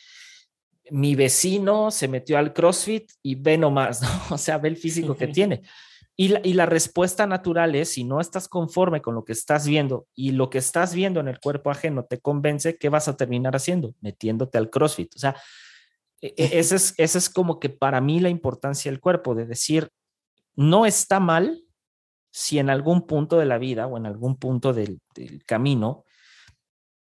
mi 0.91 1.15
vecino 1.15 1.91
se 1.91 2.09
metió 2.09 2.39
al 2.39 2.53
CrossFit 2.53 3.11
y 3.23 3.37
ve 3.37 3.57
nomás, 3.57 4.03
¿no? 4.31 4.35
O 4.35 4.39
sea, 4.39 4.59
ve 4.59 4.69
el 4.69 4.77
físico 4.77 5.17
que 5.17 5.27
tiene. 5.29 5.63
Y 6.15 6.29
la, 6.29 6.41
y 6.45 6.53
la, 6.53 6.67
respuesta 6.67 7.27
natural 7.27 7.75
es, 7.75 7.89
si 7.93 8.05
no 8.05 8.21
estás 8.21 8.47
conforme 8.47 9.01
con 9.01 9.15
lo 9.15 9.25
que 9.25 9.33
estás 9.33 9.67
viendo 9.67 10.07
y 10.15 10.33
lo 10.33 10.51
que 10.51 10.59
estás 10.59 10.95
viendo 10.95 11.21
en 11.21 11.29
el 11.29 11.41
cuerpo 11.41 11.71
ajeno 11.71 12.05
te 12.05 12.21
convence, 12.21 12.77
¿qué 12.77 12.91
vas 12.91 13.09
a 13.09 13.17
terminar 13.17 13.57
haciendo? 13.57 13.95
Metiéndote 14.03 14.59
al 14.59 14.69
CrossFit. 14.69 15.17
O 15.17 15.19
sea, 15.19 15.37
esa 16.23 16.77
es, 16.77 16.95
ese 16.97 17.19
es 17.19 17.29
como 17.29 17.59
que 17.59 17.69
para 17.69 18.01
mí 18.01 18.21
la 18.21 18.29
importancia 18.29 18.91
del 18.91 19.01
cuerpo, 19.01 19.35
de 19.35 19.45
decir, 19.45 19.91
no 20.55 20.87
está 20.87 21.19
mal 21.21 21.65
si 22.31 22.59
en 22.59 22.71
algún 22.71 23.07
punto 23.07 23.39
de 23.39 23.45
la 23.45 23.59
vida 23.59 23.87
o 23.87 23.97
en 23.97 24.07
algún 24.07 24.37
punto 24.37 24.73
del, 24.73 25.01
camino 25.47 26.05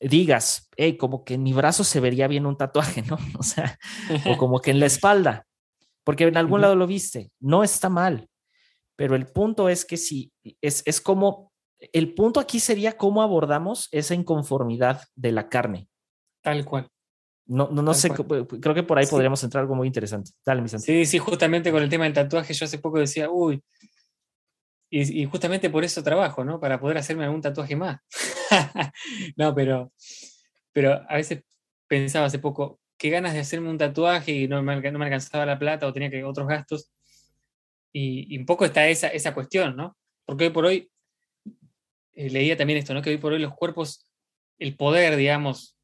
digas, 0.01 0.69
hey, 0.77 0.99
como 0.99 1.25
que 1.25 1.35
en 1.35 1.43
mi 1.43 1.55
brazo 1.55 1.83
se 1.83 2.01
vería 2.01 2.29
bien 2.29 2.45
un 2.45 2.59
tatuaje, 2.59 3.03
¿no? 3.09 3.17
O 3.39 3.43
sea, 3.43 3.79
o 4.27 4.37
como 4.37 4.61
que 4.61 4.71
en 4.71 4.81
la 4.81 4.87
espalda, 4.87 5.47
porque 6.03 6.25
en 6.25 6.37
algún 6.37 6.61
lado 6.61 6.75
lo 6.75 6.87
viste, 6.87 7.31
no 7.41 7.65
está 7.65 7.89
mal, 7.89 8.29
pero 8.97 9.17
el 9.17 9.27
punto 9.27 9.69
es 9.69 9.85
que 9.85 9.97
si 9.97 10.33
es, 10.61 10.83
es 10.85 11.01
como, 11.01 11.53
el 11.93 12.15
punto 12.15 12.39
aquí 12.39 12.61
sería 12.61 12.99
cómo 12.99 13.23
abordamos 13.23 13.89
esa 13.93 14.15
inconformidad 14.15 15.03
de 15.15 15.33
la 15.33 15.49
carne. 15.49 15.89
Tal 16.43 16.65
cual. 16.67 16.91
No, 17.47 17.69
no, 17.71 17.83
no 17.83 17.93
sé, 17.93 18.11
creo 18.11 18.75
que 18.75 18.83
por 18.83 18.99
ahí 18.99 19.07
podríamos 19.07 19.43
entrar 19.45 19.63
algo 19.63 19.75
muy 19.75 19.87
interesante. 19.87 20.31
Dale, 20.45 20.63
mi 20.63 20.69
Sí, 20.69 21.05
sí, 21.05 21.19
justamente 21.19 21.71
con 21.71 21.83
el 21.83 21.91
tema 21.91 22.05
del 22.05 22.15
tatuaje, 22.15 22.55
yo 22.55 22.65
hace 22.65 22.79
poco 22.79 22.99
decía, 22.99 23.29
uy, 23.31 23.63
y, 24.97 25.25
justamente 25.25 25.71
por 25.71 25.83
eso 25.83 26.05
trabajo, 26.05 26.45
¿no? 26.45 26.61
Para 26.61 26.79
poder 26.79 26.99
hacerme 26.99 27.25
algún 27.25 27.41
tatuaje 27.41 27.75
más. 27.75 27.99
no, 29.37 29.53
pero, 29.53 29.93
pero 30.73 31.03
a 31.09 31.17
veces 31.17 31.43
pensaba 31.89 32.27
hace 32.27 32.39
poco, 32.39 32.81
qué 32.97 33.11
ganas 33.11 33.35
de 33.35 33.41
hacerme 33.41 33.71
un 33.71 33.79
tatuaje 33.79 34.31
y 34.31 34.47
no 34.47 34.63
me, 34.63 34.81
no 34.81 34.99
me 35.01 35.05
alcanzaba 35.07 35.47
la 35.47 35.59
plata 35.59 35.89
o 35.89 35.93
tenía 35.93 36.11
que 36.11 36.23
otros 36.23 36.47
gastos. 36.47 36.93
Y, 37.93 38.39
un 38.39 38.47
poco 38.47 38.65
está 38.65 38.87
esa, 38.87 39.09
esa 39.09 39.35
cuestión, 39.35 39.75
¿no? 39.75 39.97
Porque 40.25 40.45
hoy 40.45 40.51
por 40.51 40.65
hoy, 40.65 40.89
eh, 42.13 42.31
leía 42.31 42.57
también 42.57 42.79
esto, 42.79 42.95
¿no? 42.95 43.03
Que 43.03 43.11
hoy 43.11 43.19
por 43.19 43.33
hoy 43.33 43.41
los 43.41 43.55
cuerpos, 43.55 44.09
el 44.59 44.77
poder, 44.77 45.17
digamos, 45.17 45.77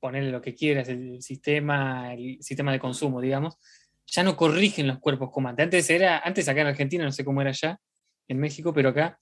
ponerle 0.00 0.30
lo 0.30 0.40
que 0.40 0.54
quieras, 0.54 0.88
el 0.88 1.22
sistema, 1.22 2.14
el 2.14 2.38
sistema 2.40 2.72
de 2.72 2.78
consumo, 2.78 3.20
digamos, 3.20 3.56
ya 4.06 4.22
no 4.22 4.36
corrigen 4.36 4.86
los 4.86 4.98
cuerpos 4.98 5.30
como 5.30 5.48
antes. 5.48 5.90
Era, 5.90 6.18
antes 6.18 6.48
acá 6.48 6.62
en 6.62 6.68
Argentina, 6.68 7.04
no 7.04 7.12
sé 7.12 7.24
cómo 7.24 7.40
era 7.42 7.52
ya, 7.52 7.78
en 8.28 8.38
México, 8.38 8.72
pero 8.72 8.90
acá, 8.90 9.18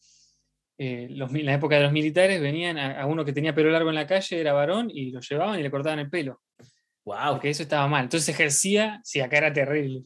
eh, 0.78 1.08
en 1.10 1.46
la 1.46 1.54
época 1.54 1.76
de 1.76 1.82
los 1.82 1.92
militares, 1.92 2.40
venían 2.40 2.78
a, 2.78 3.06
uno 3.06 3.24
que 3.24 3.32
tenía 3.32 3.54
pelo 3.54 3.70
largo 3.70 3.88
en 3.88 3.94
la 3.96 4.06
calle, 4.06 4.40
era 4.40 4.52
varón, 4.52 4.90
y 4.92 5.10
lo 5.10 5.20
llevaban 5.20 5.58
y 5.58 5.62
le 5.62 5.70
cortaban 5.70 5.98
el 5.98 6.10
pelo. 6.10 6.40
Wow. 7.04 7.32
Porque 7.32 7.50
eso 7.50 7.62
estaba 7.62 7.86
mal. 7.88 8.04
Entonces 8.04 8.26
se 8.26 8.32
ejercía, 8.32 9.00
sí, 9.04 9.20
acá 9.20 9.38
era 9.38 9.52
terrible, 9.52 10.04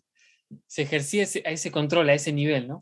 se 0.66 0.83
ejercía 0.83 1.25
a 1.45 1.51
ese 1.51 1.71
control, 1.71 2.09
a 2.09 2.14
ese 2.14 2.33
nivel, 2.33 2.68
¿no? 2.68 2.79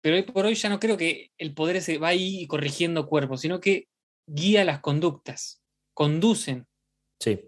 Pero 0.00 0.16
hoy 0.16 0.22
por 0.22 0.46
hoy 0.46 0.54
ya 0.54 0.68
no 0.68 0.78
creo 0.78 0.96
que 0.96 1.32
el 1.38 1.54
poder 1.54 1.82
se 1.82 1.98
va 1.98 2.08
ahí 2.08 2.46
corrigiendo 2.46 3.06
cuerpos, 3.06 3.40
sino 3.40 3.60
que 3.60 3.88
guía 4.26 4.64
las 4.64 4.80
conductas, 4.80 5.57
conducen 5.98 6.64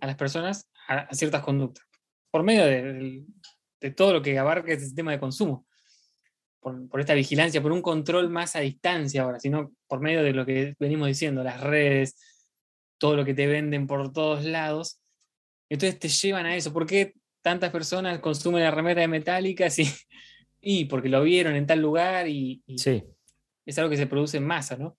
a 0.00 0.06
las 0.08 0.16
personas 0.16 0.68
a, 0.88 1.14
ciertas 1.14 1.40
conductas, 1.44 1.86
por 2.32 2.42
medio 2.42 2.64
de, 2.64 3.24
todo 3.94 4.12
lo 4.12 4.22
que 4.22 4.36
abarca 4.40 4.72
este 4.72 4.86
sistema 4.86 5.12
de 5.12 5.20
consumo, 5.20 5.68
por, 6.58 6.98
esta 6.98 7.14
vigilancia, 7.14 7.62
por 7.62 7.70
un 7.70 7.80
control 7.80 8.28
más 8.28 8.56
a 8.56 8.60
distancia 8.60 9.22
ahora, 9.22 9.38
sino 9.38 9.70
por 9.86 10.00
medio 10.00 10.24
de 10.24 10.32
lo 10.32 10.44
que 10.44 10.74
venimos 10.80 11.06
diciendo, 11.06 11.44
las 11.44 11.60
redes, 11.60 12.16
todo 12.98 13.14
lo 13.14 13.24
que 13.24 13.34
te 13.34 13.46
venden 13.46 13.86
por 13.86 14.12
todos 14.12 14.44
lados. 14.44 15.00
Entonces 15.68 16.00
te 16.00 16.08
llevan 16.08 16.46
a 16.46 16.56
eso. 16.56 16.72
¿Por 16.72 16.86
qué 16.86 17.14
tantas 17.42 17.70
personas 17.70 18.18
consumen 18.18 18.64
la 18.64 18.72
remera 18.72 19.00
de 19.02 19.06
Metallica 19.06 19.70
si, 19.70 19.84
y 20.60 20.86
porque 20.86 21.08
lo 21.08 21.22
vieron 21.22 21.54
en 21.54 21.68
tal 21.68 21.78
lugar 21.78 22.26
y, 22.26 22.64
es 22.66 23.78
algo 23.78 23.90
que 23.90 23.96
se 23.96 24.08
produce 24.08 24.38
en 24.38 24.44
masa, 24.44 24.76
¿no? 24.76 24.98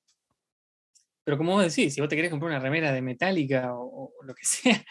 Pero 1.24 1.38
como 1.38 1.53
vos 1.53 1.63
decís, 1.63 1.93
si 1.93 2.01
vos 2.01 2.09
te 2.09 2.15
querés 2.15 2.32
comprar 2.32 2.51
una 2.51 2.59
remera 2.59 2.91
de 2.91 3.01
Metallica 3.01 3.74
o, 3.74 4.11
lo 4.24 4.34
que 4.34 4.43
sea, 4.45 4.84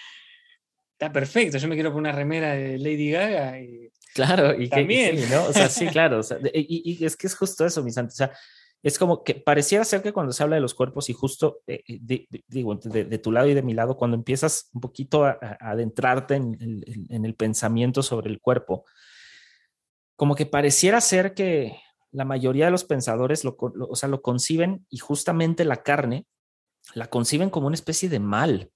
está 0.93 1.13
perfecto. 1.13 1.59
Yo 1.59 1.69
me 1.69 1.75
quiero 1.75 1.93
poner 1.93 2.11
una 2.11 2.19
remera 2.19 2.53
de 2.53 2.79
Lady 2.79 3.11
Gaga. 3.11 3.61
Y 3.61 3.91
claro, 4.15 4.61
y 4.61 4.69
también. 4.69 5.19
sí, 5.19 5.27
¿no? 5.31 5.45
O 5.45 5.53
sea, 5.53 5.69
sí, 5.69 5.87
claro. 5.93 6.21
y, 6.55 7.05
es 7.05 7.17
que 7.17 7.27
es 7.27 7.35
justo 7.35 7.67
eso, 7.67 7.83
mis 7.83 7.95
santos. 7.95 8.15
O 8.15 8.17
sea, 8.17 8.33
es 8.83 8.99
como 8.99 9.23
que 9.25 9.35
pareciera 9.35 9.85
ser 9.85 10.03
que 10.03 10.13
cuando 10.13 10.33
se 10.33 10.43
habla 10.43 10.57
de 10.57 10.63
los 10.63 10.75
cuerpos 10.75 11.11
y 11.11 11.13
justo, 11.13 11.61
eh, 11.67 11.83
eh, 11.87 12.27
digo, 12.49 12.75
de, 12.77 13.19
tu 13.19 13.31
lado 13.31 13.47
y 13.47 13.55
de 13.55 13.63
mi 13.63 13.75
lado, 13.75 13.97
cuando 13.97 14.17
empiezas 14.17 14.71
un 14.73 14.81
poquito 14.81 15.27
a, 15.27 15.39
adentrarte 15.61 16.35
en, 16.35 16.57
en, 17.11 17.25
el 17.25 17.35
pensamiento 17.35 18.03
sobre 18.03 18.31
el 18.31 18.41
cuerpo, 18.41 18.87
como 20.17 20.35
que 20.35 20.47
pareciera 20.47 21.01
ser 21.03 21.35
que 21.35 21.77
la 22.13 22.25
mayoría 22.25 22.67
de 22.67 22.71
los 22.71 22.85
pensadores 22.85 23.45
lo, 23.45 23.57
o 23.59 23.97
sea, 23.97 24.09
lo 24.09 24.23
conciben 24.23 24.87
y 24.89 24.99
justamente 24.99 25.65
la 25.65 25.83
carne 25.83 26.27
la 26.95 27.09
conciben 27.09 27.51
como 27.51 27.67
una 27.67 27.75
especie 27.75 28.09
de 28.09 28.21
mal. 28.21 28.71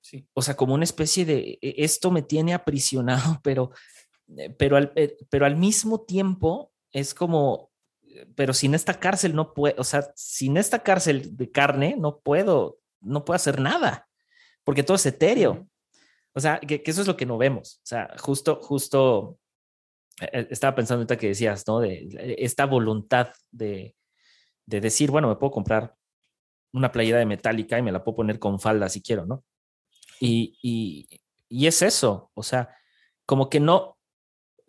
Sí. 0.00 0.28
O 0.34 0.42
sea, 0.42 0.54
como 0.54 0.74
una 0.74 0.84
especie 0.84 1.24
de 1.24 1.58
e, 1.60 1.74
esto 1.78 2.10
me 2.10 2.22
tiene 2.22 2.54
aprisionado, 2.54 3.40
pero, 3.42 3.72
eh, 4.36 4.50
pero, 4.50 4.76
al, 4.76 4.92
eh, 4.96 5.16
pero 5.30 5.46
al 5.46 5.56
mismo 5.56 6.02
tiempo 6.02 6.72
es 6.92 7.14
como, 7.14 7.72
pero 8.36 8.52
sin 8.52 8.74
esta 8.74 9.00
cárcel 9.00 9.34
no 9.34 9.54
puedo, 9.54 9.74
o 9.78 9.84
sea, 9.84 10.12
sin 10.14 10.56
esta 10.56 10.82
cárcel 10.82 11.36
de 11.36 11.50
carne 11.50 11.96
no 11.98 12.20
puedo, 12.20 12.78
no 13.00 13.24
puedo 13.24 13.36
hacer 13.36 13.60
nada, 13.60 14.08
porque 14.62 14.82
todo 14.82 14.96
es 14.96 15.06
etéreo. 15.06 15.68
O 16.36 16.40
sea, 16.40 16.58
que, 16.58 16.82
que, 16.82 16.90
eso 16.90 17.00
es 17.00 17.06
lo 17.06 17.16
que 17.16 17.26
no 17.26 17.38
vemos. 17.38 17.76
O 17.76 17.86
sea, 17.86 18.12
justo, 18.18 18.58
justo 18.60 19.38
eh, 19.38 19.38
eh, 19.38 19.43
estaba 20.20 20.74
pensando 20.74 21.00
ahorita 21.00 21.16
que 21.16 21.28
decías, 21.28 21.66
¿no? 21.66 21.80
De 21.80 22.36
esta 22.38 22.66
voluntad 22.66 23.28
de, 23.50 23.96
decir, 24.66 25.10
bueno, 25.10 25.28
me 25.28 25.36
puedo 25.36 25.50
comprar 25.50 25.94
una 26.72 26.92
playera 26.92 27.18
de 27.18 27.26
metálica 27.26 27.78
y 27.78 27.82
me 27.82 27.92
la 27.92 28.02
puedo 28.02 28.16
poner 28.16 28.38
con 28.38 28.60
falda 28.60 28.88
si 28.88 29.02
quiero, 29.02 29.26
¿no? 29.26 29.44
Y, 30.20 31.08
es 31.50 31.82
eso, 31.82 32.30
o 32.34 32.42
sea, 32.42 32.74
como 33.26 33.48
que 33.48 33.60
no, 33.60 33.98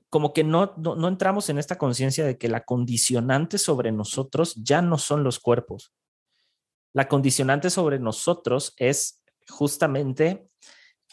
como 0.09 0.33
que 0.33 0.43
no, 0.43 0.73
no, 0.77 1.07
entramos 1.07 1.49
en 1.49 1.57
esta 1.57 1.77
conciencia 1.77 2.25
de 2.25 2.37
que 2.37 2.47
la 2.47 2.63
condicionante 2.63 3.57
sobre 3.57 3.91
nosotros 3.91 4.55
ya 4.55 4.81
no 4.81 4.97
son 4.97 5.23
los 5.23 5.39
cuerpos. 5.39 5.93
La 6.93 7.07
condicionante 7.07 7.69
sobre 7.69 7.99
nosotros 7.99 8.73
es 8.77 9.21
justamente 9.47 10.47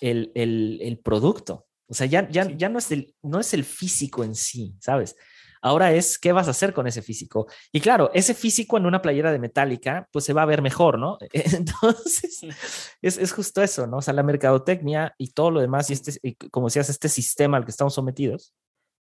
el, 0.00 0.30
el 0.34 1.00
producto. 1.02 1.66
O 1.92 1.94
sea, 1.94 2.06
ya, 2.06 2.26
ya, 2.30 2.50
ya 2.50 2.70
no, 2.70 2.78
es 2.78 2.90
el, 2.90 3.14
no 3.22 3.38
es 3.38 3.52
el 3.52 3.64
físico 3.64 4.24
en 4.24 4.34
sí, 4.34 4.74
¿sabes? 4.80 5.14
Ahora 5.60 5.92
es 5.92 6.18
qué 6.18 6.32
vas 6.32 6.48
a 6.48 6.52
hacer 6.52 6.72
con 6.72 6.86
ese 6.86 7.02
físico. 7.02 7.48
Y 7.70 7.82
claro, 7.82 8.10
ese 8.14 8.32
físico 8.32 8.78
en 8.78 8.86
una 8.86 9.02
playera 9.02 9.30
de 9.30 9.38
metálica, 9.38 10.08
pues 10.10 10.24
se 10.24 10.32
va 10.32 10.40
a 10.40 10.46
ver 10.46 10.62
mejor, 10.62 10.98
¿no? 10.98 11.18
Entonces, 11.34 12.46
es, 13.02 13.18
es 13.18 13.32
justo 13.32 13.62
eso, 13.62 13.86
¿no? 13.86 13.98
O 13.98 14.00
sea, 14.00 14.14
la 14.14 14.22
mercadotecnia 14.22 15.14
y 15.18 15.32
todo 15.32 15.50
lo 15.50 15.60
demás, 15.60 15.90
y 15.90 15.92
este, 15.92 16.34
como 16.50 16.68
decías, 16.68 16.88
este 16.88 17.10
sistema 17.10 17.58
al 17.58 17.66
que 17.66 17.72
estamos 17.72 17.92
sometidos, 17.92 18.54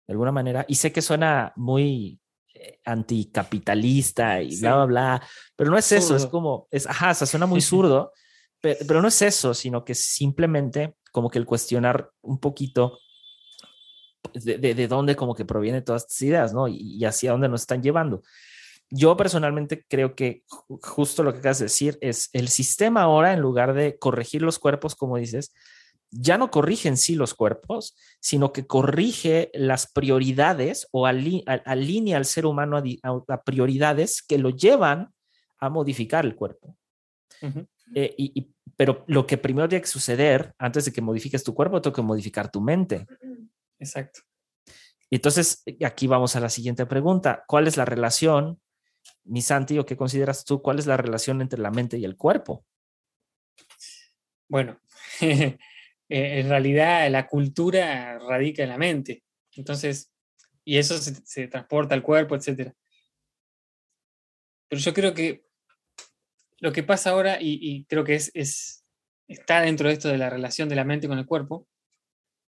de 0.07 0.13
alguna 0.13 0.31
manera, 0.31 0.65
y 0.67 0.73
sé 0.73 0.91
que 0.91 1.03
suena 1.03 1.53
muy 1.57 2.19
eh, 2.55 2.79
anticapitalista 2.85 4.41
y 4.41 4.59
bla, 4.59 4.77
bla, 4.77 4.85
bla, 4.85 5.23
pero 5.55 5.69
no 5.69 5.77
es 5.77 5.91
eso, 5.91 6.15
es 6.15 6.25
como, 6.25 6.67
es, 6.71 6.87
ajá, 6.87 7.11
o 7.11 7.13
sea, 7.13 7.27
suena 7.27 7.45
muy 7.45 7.61
zurdo, 7.61 8.13
pero, 8.61 9.01
no 9.01 9.07
es 9.07 9.21
eso, 9.21 9.53
sino 9.53 9.85
que 9.85 9.95
simplemente 9.95 10.95
como 11.11 11.29
que 11.29 11.39
el 11.39 11.45
cuestionar 11.45 12.11
un 12.21 12.39
poquito 12.39 12.99
de, 14.33 14.57
de, 14.57 14.87
dónde 14.87 15.15
como 15.15 15.33
que 15.33 15.45
provienen 15.45 15.83
todas 15.83 16.03
estas 16.03 16.21
ideas, 16.21 16.53
¿no? 16.53 16.67
Y, 16.67 17.03
hacia 17.05 17.31
dónde 17.31 17.49
nos 17.49 17.61
están 17.61 17.81
llevando. 17.81 18.21
Yo 18.91 19.15
personalmente 19.15 19.85
creo 19.87 20.15
que 20.15 20.43
justo 20.81 21.23
lo 21.23 21.31
que 21.31 21.39
acabas 21.39 21.59
de 21.59 21.65
decir 21.65 21.97
es 22.01 22.29
el 22.33 22.49
sistema 22.49 23.03
ahora, 23.03 23.33
en 23.33 23.39
lugar 23.39 23.73
de 23.73 23.97
corregir 23.97 24.41
los 24.41 24.59
cuerpos, 24.59 24.95
como 24.95 25.17
dices, 25.17 25.53
ya 26.11 26.37
no 26.37 26.49
corrige 26.49 26.89
en 26.89 26.97
sí 26.97 27.15
los 27.15 27.35
cuerpos, 27.35 27.95
sino 28.19 28.51
que 28.51 28.65
corrige 28.65 29.51
las 29.53 29.91
prioridades 29.91 30.87
o 30.91 31.05
alinea 31.05 32.17
al 32.17 32.25
ser 32.25 32.45
humano 32.45 32.81
a, 33.03 33.43
prioridades 33.43 34.23
que 34.23 34.39
lo 34.39 34.49
llevan 34.49 35.13
a 35.59 35.69
modificar 35.69 36.25
el 36.25 36.35
cuerpo. 36.35 36.75
Eh, 37.95 38.13
y, 38.17 38.53
pero 38.75 39.03
lo 39.07 39.27
que 39.27 39.37
primero 39.37 39.67
tiene 39.67 39.81
que 39.81 39.87
suceder 39.87 40.53
antes 40.57 40.85
de 40.85 40.93
que 40.93 41.01
modifiques 41.01 41.43
tu 41.43 41.53
cuerpo, 41.53 41.81
tengo 41.81 41.95
que 41.95 42.01
modificar 42.01 42.49
tu 42.49 42.61
mente. 42.61 43.05
Exacto. 43.77 44.21
Y 45.09 45.15
entonces, 45.15 45.63
aquí 45.83 46.07
vamos 46.07 46.35
a 46.35 46.39
la 46.39 46.49
siguiente 46.49 46.85
pregunta. 46.85 47.43
¿Cuál 47.47 47.67
es 47.67 47.77
la 47.77 47.85
relación, 47.85 48.61
mi 49.23 49.41
Santi, 49.41 49.79
o 49.79 49.85
qué 49.85 49.97
consideras 49.97 50.45
tú, 50.45 50.61
cuál 50.61 50.79
es 50.79 50.85
la 50.85 50.97
relación 50.97 51.41
entre 51.41 51.59
la 51.59 51.71
mente 51.71 51.97
y 51.97 52.05
el 52.05 52.15
cuerpo? 52.15 52.65
Bueno, 54.47 54.79
eh, 55.21 55.57
en 56.07 56.49
realidad 56.49 57.09
la 57.09 57.27
cultura 57.27 58.19
radica 58.19 58.63
en 58.63 58.69
la 58.69 58.77
mente. 58.77 59.23
Entonces, 59.53 60.11
y 60.63 60.77
eso 60.77 60.97
se, 60.99 61.15
se 61.25 61.47
transporta 61.47 61.95
al 61.95 62.03
cuerpo, 62.03 62.35
etc. 62.35 62.71
Pero 64.69 64.81
yo 64.81 64.93
creo 64.93 65.13
que 65.13 65.48
lo 66.59 66.71
que 66.71 66.83
pasa 66.83 67.11
ahora, 67.11 67.37
y, 67.39 67.85
creo 67.85 68.03
que 68.03 68.15
es, 68.15 68.83
está 69.27 69.61
dentro 69.61 69.87
de 69.87 69.93
esto 69.93 70.09
de 70.09 70.17
la 70.17 70.29
relación 70.29 70.69
de 70.69 70.75
la 70.75 70.83
mente 70.83 71.07
con 71.07 71.17
el 71.17 71.25
cuerpo, 71.25 71.67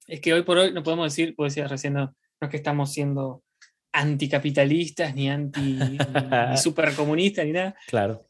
es 0.07 0.21
que 0.21 0.33
hoy 0.33 0.41
por 0.41 0.57
hoy 0.57 0.73
no 0.73 0.83
podemos 0.83 1.11
decir, 1.11 1.35
como 1.35 1.45
decías 1.45 1.69
recién, 1.69 1.93
no, 1.93 2.15
es 2.41 2.49
que 2.49 2.57
estamos 2.57 2.91
siendo 2.91 3.43
anticapitalistas, 3.91 5.13
ni 5.13 5.29
anti 5.29 5.61
ni, 5.61 5.97
supercomunistas, 6.57 7.45
ni 7.45 7.51
nada. 7.51 7.75
Claro. 7.87 8.27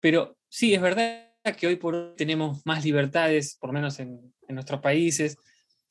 Pero 0.00 0.38
sí, 0.48 0.74
es 0.74 0.80
verdad 0.80 1.30
que 1.58 1.66
hoy 1.66 1.76
por 1.76 1.94
hoy 1.94 2.14
tenemos 2.16 2.64
más 2.64 2.84
libertades, 2.84 3.56
por 3.60 3.70
lo 3.70 3.74
menos 3.74 4.00
en, 4.00 4.32
nuestros 4.48 4.80
países. 4.80 5.36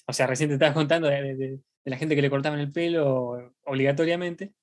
O 0.07 0.13
sea, 0.13 0.27
recién 0.27 0.49
te 0.49 0.55
estabas 0.55 0.73
contando 0.73 1.07
de, 1.07 1.59
la 1.85 1.97
gente 1.97 2.15
que 2.15 2.21
le 2.21 2.29
cortaban 2.29 2.59
el 2.59 2.71
pelo 2.71 3.53
obligatoriamente 3.65 4.53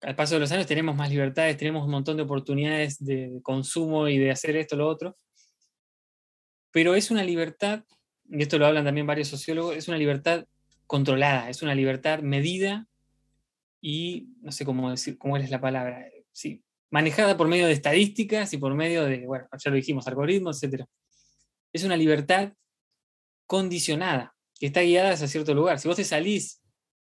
al 0.00 0.14
paso 0.14 0.34
de 0.34 0.40
los 0.40 0.52
años 0.52 0.66
tenemos 0.66 0.94
más 0.94 1.10
libertades, 1.10 1.56
tenemos 1.56 1.84
un 1.84 1.90
montón 1.90 2.16
de 2.16 2.22
oportunidades 2.22 3.04
de 3.04 3.40
consumo 3.42 4.08
y 4.08 4.18
de 4.18 4.30
hacer 4.30 4.56
esto, 4.56 4.76
lo 4.76 4.88
otro. 4.88 5.16
Pero 6.70 6.94
es 6.94 7.10
una 7.10 7.24
libertad, 7.24 7.84
y 8.28 8.42
esto 8.42 8.58
lo 8.58 8.66
hablan 8.66 8.84
también 8.84 9.06
varios 9.06 9.28
sociólogos, 9.28 9.76
es 9.76 9.88
una 9.88 9.98
libertad 9.98 10.46
controlada, 10.86 11.50
es 11.50 11.62
una 11.62 11.74
libertad 11.74 12.20
medida 12.20 12.86
y 13.80 14.28
no 14.40 14.52
sé 14.52 14.64
cómo 14.64 14.90
decir, 14.90 15.18
cómo 15.18 15.36
es 15.36 15.50
la 15.50 15.60
palabra, 15.60 16.08
sí, 16.32 16.62
manejada 16.90 17.36
por 17.36 17.48
medio 17.48 17.66
de 17.66 17.72
estadísticas 17.72 18.52
y 18.52 18.58
por 18.58 18.74
medio 18.74 19.04
de, 19.04 19.26
bueno, 19.26 19.46
ya 19.52 19.70
lo 19.70 19.76
dijimos, 19.76 20.06
algoritmos, 20.06 20.62
etc. 20.62 20.84
Es 21.72 21.84
una 21.84 21.96
libertad 21.96 22.52
condicionada, 23.46 24.34
que 24.58 24.66
está 24.66 24.82
guiada 24.82 25.12
hacia 25.12 25.28
cierto 25.28 25.54
lugar. 25.54 25.78
Si 25.78 25.88
vos 25.88 25.96
te 25.96 26.04
salís 26.04 26.62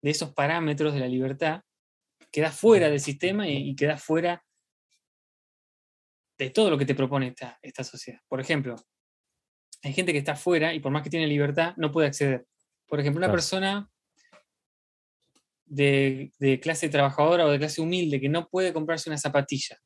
de 0.01 0.11
esos 0.11 0.33
parámetros 0.33 0.93
de 0.93 0.99
la 0.99 1.07
libertad, 1.07 1.61
quedas 2.31 2.55
fuera 2.57 2.89
del 2.89 2.99
sistema 2.99 3.47
y, 3.47 3.69
y 3.69 3.75
quedas 3.75 4.03
fuera 4.03 4.43
de 6.37 6.49
todo 6.49 6.71
lo 6.71 6.77
que 6.77 6.85
te 6.85 6.95
propone 6.95 7.27
esta, 7.27 7.59
esta 7.61 7.83
sociedad. 7.83 8.19
Por 8.27 8.41
ejemplo, 8.41 8.75
hay 9.83 9.93
gente 9.93 10.11
que 10.11 10.17
está 10.17 10.35
fuera 10.35 10.73
y 10.73 10.79
por 10.79 10.91
más 10.91 11.03
que 11.03 11.09
tiene 11.09 11.27
libertad, 11.27 11.73
no 11.77 11.91
puede 11.91 12.07
acceder. 12.07 12.45
Por 12.87 12.99
ejemplo, 12.99 13.19
una 13.19 13.31
persona 13.31 13.89
de, 15.65 16.59
clase 16.61 16.89
trabajadora 16.89 17.45
o 17.45 17.51
de 17.51 17.59
clase 17.59 17.81
humilde 17.81 18.19
que 18.19 18.27
no 18.27 18.47
puede 18.47 18.73
comprarse 18.73 19.09
una 19.09 19.17
zapatilla 19.17 19.77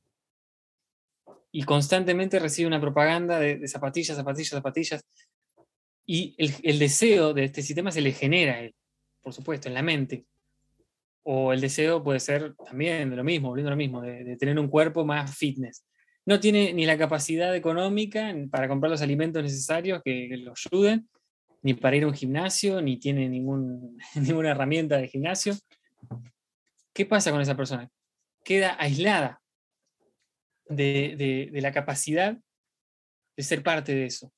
y 1.51 1.63
constantemente 1.63 2.39
recibe 2.39 2.67
una 2.67 2.81
propaganda 2.81 3.39
de, 3.39 3.67
zapatillas, 3.67 4.17
zapatillas, 4.17 4.49
zapatillas, 4.49 5.05
y 6.05 6.35
el, 6.37 6.53
el, 6.63 6.79
deseo 6.79 7.33
de 7.33 7.45
este 7.45 7.61
sistema 7.61 7.91
se 7.91 8.01
le 8.01 8.11
genera 8.11 8.55
a 8.55 8.59
él, 8.61 8.75
por 9.21 9.33
supuesto, 9.33 9.67
en 9.67 9.73
la 9.73 9.81
mente 9.81 10.25
O 11.27 11.51
el 11.51 11.61
deseo 11.61 12.03
puede 12.03 12.19
ser 12.19 12.53
también 12.55 13.09
de 13.09 13.15
lo 13.15 13.23
mismo, 13.23 13.49
volviendo 13.49 13.71
lo 13.71 13.77
mismo, 13.77 14.01
de, 14.01 14.37
tener 14.37 14.57
un 14.59 14.67
cuerpo 14.67 15.05
más 15.05 15.35
fitness. 15.35 15.85
No 16.25 16.39
tiene 16.39 16.73
ni 16.73 16.85
la 16.85 16.97
capacidad 16.97 17.55
económica 17.55 18.33
para 18.49 18.67
comprar 18.67 18.91
los 18.91 19.01
alimentos 19.01 19.41
necesarios 19.41 20.01
que, 20.03 20.27
que 20.29 20.37
lo 20.37 20.53
ayuden, 20.53 21.07
ni 21.61 21.73
para 21.73 21.95
ir 21.95 22.03
a 22.03 22.07
un 22.07 22.13
gimnasio, 22.13 22.81
ni 22.81 22.97
tiene 22.97 23.27
ningún, 23.27 23.97
ninguna 24.15 24.51
herramienta 24.51 24.97
de 24.97 25.07
gimnasio. 25.07 25.55
¿Qué 26.93 27.05
pasa 27.05 27.31
con 27.31 27.41
esa 27.41 27.57
persona? 27.57 27.89
Queda 28.43 28.77
aislada 28.79 29.41
de, 30.69 31.49
la 31.53 31.71
capacidad 31.71 32.37
de 33.35 33.43
ser 33.43 33.63
parte 33.63 33.93
de 33.93 34.05
eso. 34.05 34.31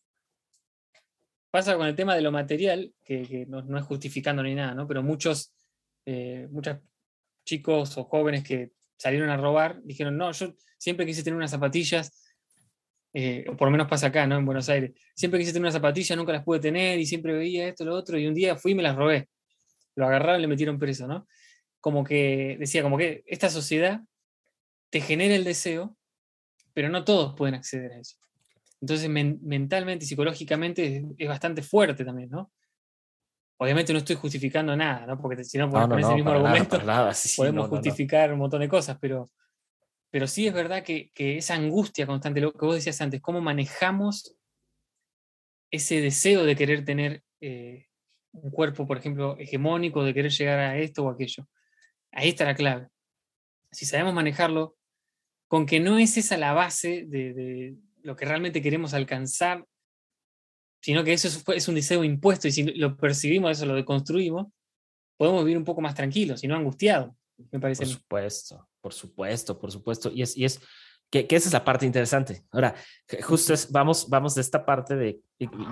Pasa 1.52 1.76
con 1.78 1.88
el 1.88 1.96
tema 1.96 2.16
de 2.16 2.22
lo 2.22 2.32
material, 2.32 2.94
que, 3.04 3.46
no, 3.48 3.78
es 3.78 3.86
justificando 3.86 4.44
ni 4.44 4.56
nada, 4.56 4.74
¿no? 4.74 4.88
pero 4.88 5.04
muchos, 5.04 5.54
eh, 6.10 6.48
muchos 6.50 6.78
chicos 7.44 7.98
o 7.98 8.06
jóvenes 8.06 8.44
que 8.44 8.72
salieron 8.98 9.30
a 9.30 9.36
robar 9.36 9.82
dijeron, 9.84 10.18
no, 10.18 10.32
yo 10.32 10.54
siempre 10.78 11.06
quise 11.06 11.22
tener 11.22 11.36
unas 11.36 11.52
zapatillas 11.52 12.24
eh, 13.14 13.46
o 13.50 13.58
por 13.58 13.68
lo 13.68 13.72
menos 13.72 13.88
pasa 13.88 14.08
acá, 14.08 14.26
¿no? 14.26 14.38
En 14.38 14.46
Buenos 14.46 14.70
Aires. 14.70 14.92
Siempre 15.14 15.40
quise 15.40 15.52
tener 15.52 15.64
una 15.64 15.72
zapatilla, 15.72 16.16
nunca 16.16 16.32
las 16.32 16.44
pude 16.44 16.60
tener 16.60 16.98
y 16.98 17.06
siempre 17.06 17.34
veía 17.34 17.68
esto, 17.68 17.84
lo 17.84 17.94
otro, 17.94 18.18
y 18.18 18.26
un 18.26 18.34
día 18.34 18.56
fui 18.56 18.72
y 18.72 18.76
me 18.76 18.84
las 18.84 18.96
robé. 18.96 19.28
Lo 19.96 20.08
agarraron 20.08 20.40
y 20.40 20.42
le 20.44 20.48
metieron 20.48 20.80
preso, 20.80 21.08
¿no? 21.08 21.28
Como 21.82 22.04
que 22.06 22.56
decía, 22.58 22.84
como 22.84 22.98
que 22.98 23.24
esta 23.26 23.50
sociedad 23.50 24.02
te 24.90 25.02
genera 25.02 25.36
el 25.36 25.44
deseo, 25.44 25.98
pero 26.74 26.88
no 26.88 27.04
todos 27.04 27.36
pueden 27.36 27.56
acceder 27.56 27.92
a 27.92 28.00
eso. 28.00 28.18
Entonces, 28.80 29.10
mentalmente 29.10 30.06
y 30.06 30.08
psicológicamente 30.08 31.04
es, 31.18 31.28
bastante 31.28 31.64
fuerte 31.64 32.06
también, 32.06 32.30
¿no? 32.30 32.52
Obviamente 33.58 33.92
no 33.92 34.00
estoy 34.00 34.16
justificando 34.16 34.76
nada, 34.76 35.06
¿no? 35.06 35.20
Porque 35.20 35.44
si 35.44 35.58
no, 35.58 35.70
con 35.70 36.00
ese 36.00 36.14
mismo 36.14 36.30
argumento 36.32 36.80
podemos 37.36 37.70
justificar 37.70 38.32
un 38.32 38.40
montón 38.40 38.62
de 38.62 38.70
cosas, 38.70 38.98
pero 39.00 39.30
pero 40.10 40.28
sí 40.28 40.48
es 40.48 40.54
verdad 40.54 40.84
que, 40.84 41.12
esa 41.16 41.56
angustia 41.56 42.08
constante, 42.08 42.42
lo 42.42 42.54
que 42.54 42.66
vos 42.66 42.76
decías 42.76 43.00
antes, 43.02 43.22
cómo 43.22 43.42
manejamos 43.42 44.38
ese 45.70 46.02
deseo 46.02 46.46
de 46.46 46.56
querer 46.56 46.86
tener 46.86 47.24
eh, 47.42 47.88
un 48.32 48.52
cuerpo, 48.52 48.88
por 48.88 48.98
ejemplo, 48.98 49.38
hegemónico, 49.38 50.04
de 50.04 50.14
querer 50.14 50.32
llegar 50.32 50.60
a 50.60 50.78
esto 50.78 51.04
o 51.04 51.10
aquello. 51.10 51.48
Ahí 52.12 52.30
está 52.30 52.46
la 52.46 52.56
clave. 52.56 52.88
Si 53.72 53.86
sabemos 53.86 54.14
manejarlo, 54.14 54.78
con 55.48 55.66
que 55.66 55.80
no 55.80 56.00
es 56.00 56.18
esa 56.18 56.38
la 56.38 56.54
base 56.54 57.06
de, 57.08 57.76
lo 58.02 58.16
que 58.16 58.26
realmente 58.26 58.62
queremos 58.62 58.94
alcanzar, 58.94 59.66
sino 60.88 61.04
que 61.04 61.12
eso 61.12 61.28
es, 61.54 61.68
un 61.68 61.76
deseo 61.76 62.02
impuesto 62.06 62.48
y 62.48 62.52
si 62.54 62.64
lo 62.64 62.96
percibimos, 62.96 63.52
eso 63.52 63.66
lo 63.66 63.76
deconstruimos, 63.76 64.48
podemos 65.18 65.44
vivir 65.44 65.58
un 65.58 65.66
poco 65.66 65.82
más 65.82 65.94
tranquilos 65.94 66.46
y 66.46 66.48
no 66.48 66.56
angustiados, 66.56 67.14
me 67.52 67.60
parece. 67.60 67.84
Por 67.84 67.94
supuesto. 67.94 68.70
Por 68.80 68.94
supuesto, 68.94 69.60
por 69.60 69.70
supuesto. 69.70 70.10
Y 70.14 70.22
es, 70.22 70.38
y 70.38 70.46
es 70.46 70.62
que, 71.10 71.28
esa 71.30 71.50
es 71.50 71.52
la 71.52 71.66
parte 71.66 71.86
interesante. 71.86 72.46
Ahora, 72.52 72.74
justo 73.22 73.54
es, 73.54 73.70
vamos, 73.70 74.08
vamos 74.08 74.34
de 74.34 74.40
esta 74.40 74.66
parte 74.66 74.96
de, 74.96 75.20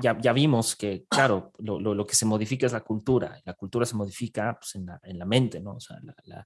ya, 0.03 0.17
ya 0.19 0.33
vimos 0.33 0.75
que, 0.75 1.05
claro, 1.07 1.53
lo, 1.59 1.79
lo, 1.79 2.05
que 2.05 2.15
se 2.15 2.25
modifica 2.25 2.65
es 2.65 2.73
la 2.73 2.81
cultura. 2.81 3.39
La 3.45 3.53
cultura 3.53 3.85
se 3.85 3.95
modifica 3.95 4.57
pues, 4.59 4.75
en, 4.75 4.87
la, 4.87 4.99
en, 5.01 5.17
la, 5.17 5.25
mente, 5.25 5.61
¿no? 5.61 5.75
O 5.75 5.79
sea, 5.79 5.97
la, 6.25 6.45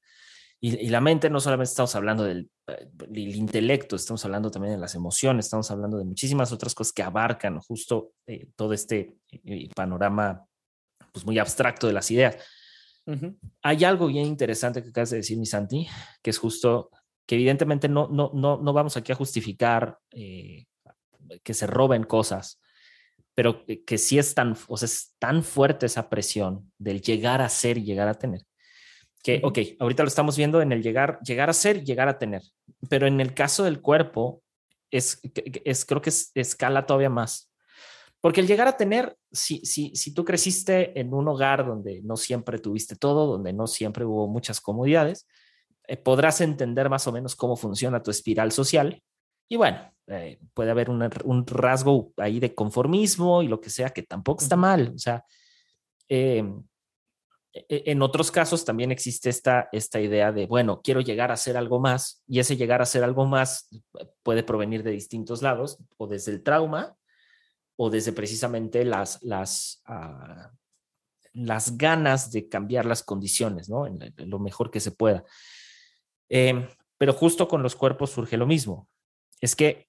y, 0.61 0.89
la 0.89 0.99
mente 0.99 1.29
no 1.29 1.39
solamente 1.39 1.69
estamos 1.69 1.95
hablando 1.95 2.23
del, 2.23 2.49
del, 2.93 3.35
intelecto, 3.35 3.95
estamos 3.95 4.23
hablando 4.25 4.51
también 4.51 4.73
de 4.73 4.79
las 4.79 4.93
emociones, 4.95 5.45
estamos 5.45 5.71
hablando 5.71 5.97
de 5.97 6.05
muchísimas 6.05 6.51
otras 6.51 6.75
cosas 6.75 6.91
que 6.91 7.03
abarcan 7.03 7.59
justo 7.59 8.11
eh, 8.27 8.47
todo 8.55 8.73
este 8.73 9.15
eh, 9.31 9.69
panorama 9.73 10.45
pues 11.13 11.25
muy 11.25 11.39
abstracto 11.39 11.87
de 11.87 11.93
las 11.93 12.11
ideas. 12.11 12.37
Hay 13.63 13.83
algo 13.85 14.05
bien 14.05 14.27
interesante 14.27 14.83
que 14.83 14.89
acabas 14.89 15.09
de 15.09 15.17
decir, 15.17 15.35
mi 15.35 15.47
Santi, 15.47 15.87
que 16.21 16.29
es 16.29 16.37
justo 16.37 16.91
que 17.25 17.35
evidentemente 17.35 17.89
no, 17.89 18.07
no, 18.07 18.29
no, 18.35 18.57
no 18.61 18.73
vamos 18.73 18.97
aquí 18.97 19.11
a 19.11 19.15
justificar 19.15 19.97
eh, 20.11 20.65
que 21.43 21.53
se 21.53 21.65
roben 21.65 22.03
cosas, 22.03 22.61
pero 23.33 23.65
que, 23.65 23.97
sí 23.97 24.19
es 24.19 24.35
tan, 24.35 24.55
o 24.67 24.77
sea, 24.77 24.85
es 24.85 25.15
tan 25.17 25.43
fuerte 25.43 25.85
esa 25.85 26.09
presión 26.09 26.71
del 26.77 27.01
llegar 27.01 27.41
a 27.41 27.49
ser 27.49 27.77
y 27.77 27.83
llegar 27.83 28.07
a 28.07 28.13
tener. 28.13 28.41
Que, 29.21 29.41
ok, 29.43 29.59
ahorita 29.79 30.03
lo 30.03 30.07
estamos 30.07 30.37
viendo 30.37 30.61
en 30.61 30.71
el 30.71 30.81
llegar, 30.81 31.19
llegar 31.21 31.49
a 31.49 31.53
ser 31.53 31.83
llegar 31.83 32.07
a 32.07 32.17
tener, 32.17 32.41
pero 32.89 33.05
en 33.05 33.19
el 33.19 33.33
caso 33.33 33.63
del 33.63 33.81
cuerpo, 33.81 34.41
es, 34.91 35.19
es 35.65 35.85
creo 35.85 36.01
que 36.01 36.09
es, 36.09 36.31
escala 36.35 36.85
todavía 36.85 37.09
más. 37.09 37.51
Porque 38.21 38.41
el 38.41 38.47
llegar 38.47 38.67
a 38.67 38.75
tener, 38.75 39.15
si, 39.31 39.65
si, 39.65 39.95
si 39.95 40.13
tú 40.13 40.25
creciste 40.25 40.99
en 40.99 41.13
un 41.13 41.27
hogar 41.27 41.65
donde 41.65 42.01
no 42.03 42.17
siempre 42.17 42.59
tuviste 42.59 42.95
todo, 42.95 43.27
donde 43.27 43.53
no 43.53 43.65
siempre 43.65 44.03
hubo 44.03 44.27
muchas 44.27 44.59
comodidades, 44.59 45.25
eh, 45.87 45.95
podrás 45.95 46.41
entender 46.41 46.89
más 46.89 47.07
o 47.07 47.11
menos 47.11 47.35
cómo 47.35 47.55
funciona 47.55 48.03
tu 48.03 48.11
espiral 48.11 48.51
social. 48.51 49.01
Y 49.47 49.55
bueno, 49.55 49.79
eh, 50.07 50.39
puede 50.53 50.71
haber 50.71 50.89
un 50.89 51.47
rasgo 51.47 52.11
ahí 52.17 52.39
de 52.39 52.53
conformismo 52.53 53.41
y 53.41 53.47
lo 53.47 53.61
que 53.61 53.69
sea, 53.69 53.89
que 53.89 54.03
tampoco 54.03 54.43
está 54.43 54.55
mal. 54.55 54.91
O 54.93 54.99
sea, 54.99 55.23
em, 56.07 56.47
e, 56.49 56.57
e, 56.57 56.63
en 57.51 58.01
otros 58.01 58.31
casos 58.31 58.63
también 58.63 58.91
existe 58.91 59.29
esta, 59.29 59.69
esta 59.71 59.99
idea 59.99 60.31
de, 60.31 60.45
bueno, 60.45 60.81
quiero 60.83 61.01
llegar 61.01 61.31
a 61.31 61.37
ser 61.37 61.57
algo 61.57 61.79
más 61.79 62.23
y 62.27 62.39
ese 62.39 62.55
llegar 62.55 62.81
a 62.81 62.85
ser 62.85 63.03
algo 63.03 63.25
más 63.25 63.69
puede 64.21 64.43
provenir 64.43 64.83
de 64.83 64.91
distintos 64.91 65.41
lados 65.41 65.79
o 65.97 66.07
desde 66.07 66.31
el 66.31 66.43
trauma 66.43 66.95
o 67.75 67.89
desde 67.89 68.11
precisamente 68.11 68.85
las, 68.85 69.23
las, 69.23 69.81
ah, 69.85 70.51
las 71.33 71.77
ganas 71.77 72.31
de 72.31 72.47
cambiar 72.47 72.85
las 72.85 73.01
condiciones, 73.01 73.69
¿no? 73.69 73.87
En, 73.87 74.13
lo 74.17 74.37
mejor 74.37 74.69
que 74.69 74.79
se 74.79 74.91
pueda. 74.91 75.23
Em, 76.29 76.67
pero 76.97 77.13
justo 77.13 77.47
con 77.47 77.63
los 77.63 77.75
cuerpos 77.75 78.11
surge 78.11 78.37
lo 78.37 78.45
mismo. 78.45 78.87
Es 79.41 79.55
que 79.55 79.87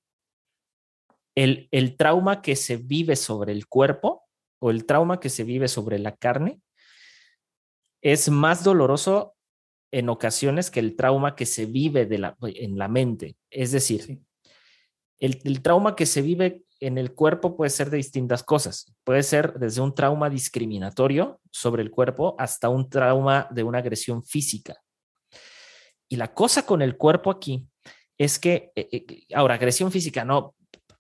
el, 1.34 1.68
el 1.72 1.96
trauma 1.96 2.40
que 2.40 2.56
se 2.56 2.76
vive 2.76 3.16
sobre 3.16 3.52
el 3.52 3.66
cuerpo 3.66 4.24
o 4.60 4.70
el 4.70 4.86
trauma 4.86 5.20
que 5.20 5.28
se 5.28 5.44
vive 5.44 5.68
sobre 5.68 5.98
la 5.98 6.16
carne 6.16 6.60
es 8.02 8.28
más 8.28 8.64
doloroso 8.64 9.34
en 9.92 10.08
ocasiones 10.08 10.70
que 10.70 10.80
el 10.80 10.96
trauma 10.96 11.34
que 11.34 11.46
se 11.46 11.66
vive 11.66 12.06
de 12.06 12.18
la, 12.18 12.36
en 12.42 12.78
la 12.78 12.88
mente. 12.88 13.36
Es 13.50 13.72
decir, 13.72 14.20
el, 15.18 15.40
el, 15.44 15.62
trauma 15.62 15.96
que 15.96 16.06
se 16.06 16.22
vive 16.22 16.64
en 16.78 16.96
el 16.96 17.12
cuerpo 17.12 17.56
puede 17.56 17.70
ser 17.70 17.90
de 17.90 17.96
distintas 17.96 18.42
cosas. 18.42 18.92
Puede 19.04 19.22
ser 19.22 19.54
desde 19.54 19.80
un 19.80 19.94
trauma 19.94 20.30
discriminatorio 20.30 21.40
sobre 21.50 21.82
el 21.82 21.90
cuerpo 21.90 22.36
hasta 22.38 22.68
un 22.68 22.88
trauma 22.88 23.48
de 23.50 23.62
una 23.62 23.78
agresión 23.78 24.22
física. 24.22 24.76
Y 26.08 26.16
la 26.16 26.32
cosa 26.32 26.64
con 26.64 26.82
el 26.82 26.96
cuerpo 26.96 27.30
aquí 27.30 27.66
es 28.18 28.38
que, 28.38 28.72
eh, 28.74 28.88
eh, 28.92 29.22
ahora, 29.34 29.54
agresión 29.54 29.90
física, 29.90 30.24
no, 30.24 30.54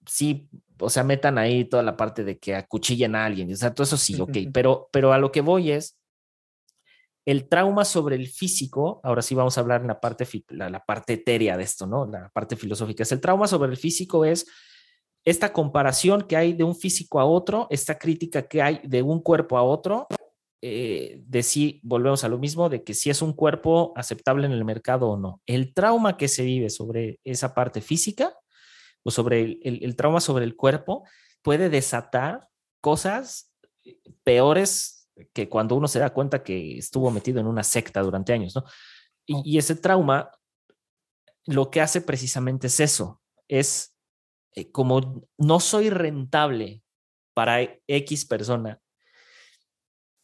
sí, 0.06 0.48
o 0.78 0.88
sea, 0.88 1.04
metan 1.04 1.36
ahí 1.36 1.64
toda 1.64 1.82
la 1.82 1.96
parte 1.96 2.24
de 2.24 2.38
que 2.38 2.54
acuchillen 2.54 3.14
a 3.14 3.26
alguien, 3.26 3.52
o 3.52 3.56
sea, 3.56 3.74
todo 3.74 3.84
eso 3.84 3.96
sí, 3.96 4.18
ok, 4.18 4.30
pero, 4.54 4.88
pero 4.92 5.12
a 5.12 5.18
lo 5.18 5.30
que 5.30 5.40
voy 5.42 5.72
es, 5.72 5.99
el 7.24 7.48
trauma 7.48 7.84
sobre 7.84 8.16
el 8.16 8.28
físico, 8.28 9.00
ahora 9.02 9.22
sí 9.22 9.34
vamos 9.34 9.56
a 9.56 9.60
hablar 9.60 9.82
en 9.82 9.88
la 9.88 10.00
parte, 10.00 10.26
la, 10.48 10.70
la 10.70 10.84
parte 10.84 11.14
etérea 11.14 11.56
de 11.56 11.64
esto, 11.64 11.86
¿no? 11.86 12.06
La 12.06 12.30
parte 12.30 12.56
filosófica, 12.56 13.02
es 13.02 13.12
el 13.12 13.20
trauma 13.20 13.46
sobre 13.46 13.70
el 13.70 13.76
físico 13.76 14.24
es 14.24 14.46
esta 15.24 15.52
comparación 15.52 16.22
que 16.22 16.36
hay 16.36 16.52
de 16.54 16.64
un 16.64 16.74
físico 16.74 17.20
a 17.20 17.24
otro, 17.24 17.66
esta 17.70 17.98
crítica 17.98 18.48
que 18.48 18.62
hay 18.62 18.80
de 18.84 19.02
un 19.02 19.20
cuerpo 19.20 19.58
a 19.58 19.62
otro, 19.62 20.06
eh, 20.62 21.22
de 21.26 21.42
si 21.42 21.80
volvemos 21.82 22.24
a 22.24 22.28
lo 22.28 22.38
mismo, 22.38 22.68
de 22.68 22.84
que 22.84 22.94
si 22.94 23.10
es 23.10 23.22
un 23.22 23.32
cuerpo 23.32 23.92
aceptable 23.96 24.46
en 24.46 24.52
el 24.52 24.64
mercado 24.64 25.08
o 25.08 25.16
no. 25.16 25.40
El 25.46 25.72
trauma 25.74 26.16
que 26.16 26.28
se 26.28 26.42
vive 26.42 26.70
sobre 26.70 27.18
esa 27.24 27.54
parte 27.54 27.80
física 27.80 28.34
o 29.02 29.10
sobre 29.10 29.58
el, 29.62 29.96
trauma 29.96 30.20
sobre 30.20 30.44
el 30.44 30.56
cuerpo 30.56 31.04
puede 31.42 31.70
desatar 31.70 32.48
cosas 32.82 33.52
peores 34.22 34.99
que 35.32 35.48
cuando 35.48 35.74
uno 35.74 35.88
se 35.88 35.98
da 35.98 36.10
cuenta 36.10 36.42
que 36.42 36.78
estuvo 36.78 37.10
metido 37.10 37.40
en 37.40 37.46
una 37.46 37.62
secta 37.62 38.02
durante 38.02 38.32
años, 38.32 38.54
¿no? 38.54 38.64
y 39.26 39.58
ese 39.58 39.76
trauma 39.76 40.30
lo 41.46 41.70
que 41.70 41.80
hace 41.80 42.00
precisamente 42.00 42.66
es 42.66 42.80
eso, 42.80 43.22
es 43.48 43.96
eh, 44.54 44.70
como 44.70 45.26
no 45.38 45.60
soy 45.60 45.90
rentable 45.90 46.82
para 47.34 47.60
X 47.86 48.24
persona, 48.24 48.80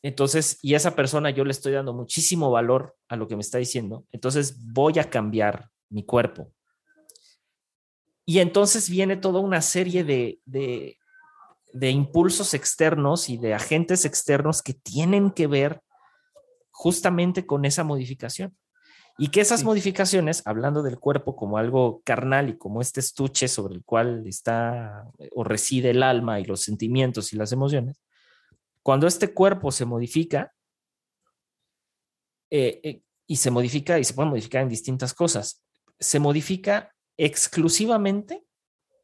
entonces, 0.06 0.60
y 0.62 0.74
esa 0.74 0.94
persona 0.94 1.30
yo 1.30 1.44
le 1.44 1.50
estoy 1.50 1.72
dando 1.72 1.92
muchísimo 1.92 2.48
valor 2.48 2.96
a 3.08 3.16
lo 3.16 3.26
que 3.26 3.34
me 3.34 3.40
está 3.40 3.58
diciendo, 3.58 4.06
entonces 4.12 4.72
voy 4.72 5.00
a 5.00 5.10
cambiar 5.10 5.70
mi 5.88 6.04
cuerpo. 6.04 6.52
Y 8.24 8.38
entonces 8.38 8.88
viene 8.88 9.16
toda 9.16 9.40
una 9.40 9.60
serie 9.60 10.04
de, 10.04 10.40
de, 10.44 10.98
de 11.76 11.90
impulsos 11.90 12.54
externos 12.54 13.28
y 13.28 13.36
de 13.36 13.52
agentes 13.52 14.06
externos 14.06 14.62
que 14.62 14.72
tienen 14.72 15.30
que 15.30 15.46
ver 15.46 15.82
justamente 16.70 17.44
con 17.44 17.66
esa 17.66 17.84
modificación. 17.84 18.56
Y 19.18 19.28
que 19.28 19.40
esas 19.40 19.62
modificaciones, 19.62 20.42
hablando 20.46 20.82
del 20.82 20.98
cuerpo 20.98 21.36
como 21.36 21.58
algo 21.58 22.02
carnal 22.04 22.50
y 22.50 22.58
como 22.58 22.80
este 22.80 23.00
estuche 23.00 23.48
sobre 23.48 23.74
el 23.74 23.84
cual 23.84 24.26
está 24.26 25.10
o 25.34 25.44
reside 25.44 25.90
el 25.90 26.02
alma 26.02 26.40
y 26.40 26.44
los 26.44 26.62
sentimientos 26.62 27.32
y 27.32 27.36
las 27.36 27.52
emociones, 27.52 28.00
cuando 28.82 29.06
este 29.06 29.32
cuerpo 29.32 29.70
se 29.70 29.84
modifica, 29.84 30.52
eh, 32.50 32.80
eh, 32.82 33.02
y 33.26 33.36
se 33.36 33.50
modifica 33.50 33.98
y 33.98 34.04
se 34.04 34.14
puede 34.14 34.30
modificar 34.30 34.62
en 34.62 34.68
distintas 34.68 35.12
cosas. 35.12 35.62
Se 35.98 36.18
modifica 36.20 36.94
exclusivamente, 37.16 38.44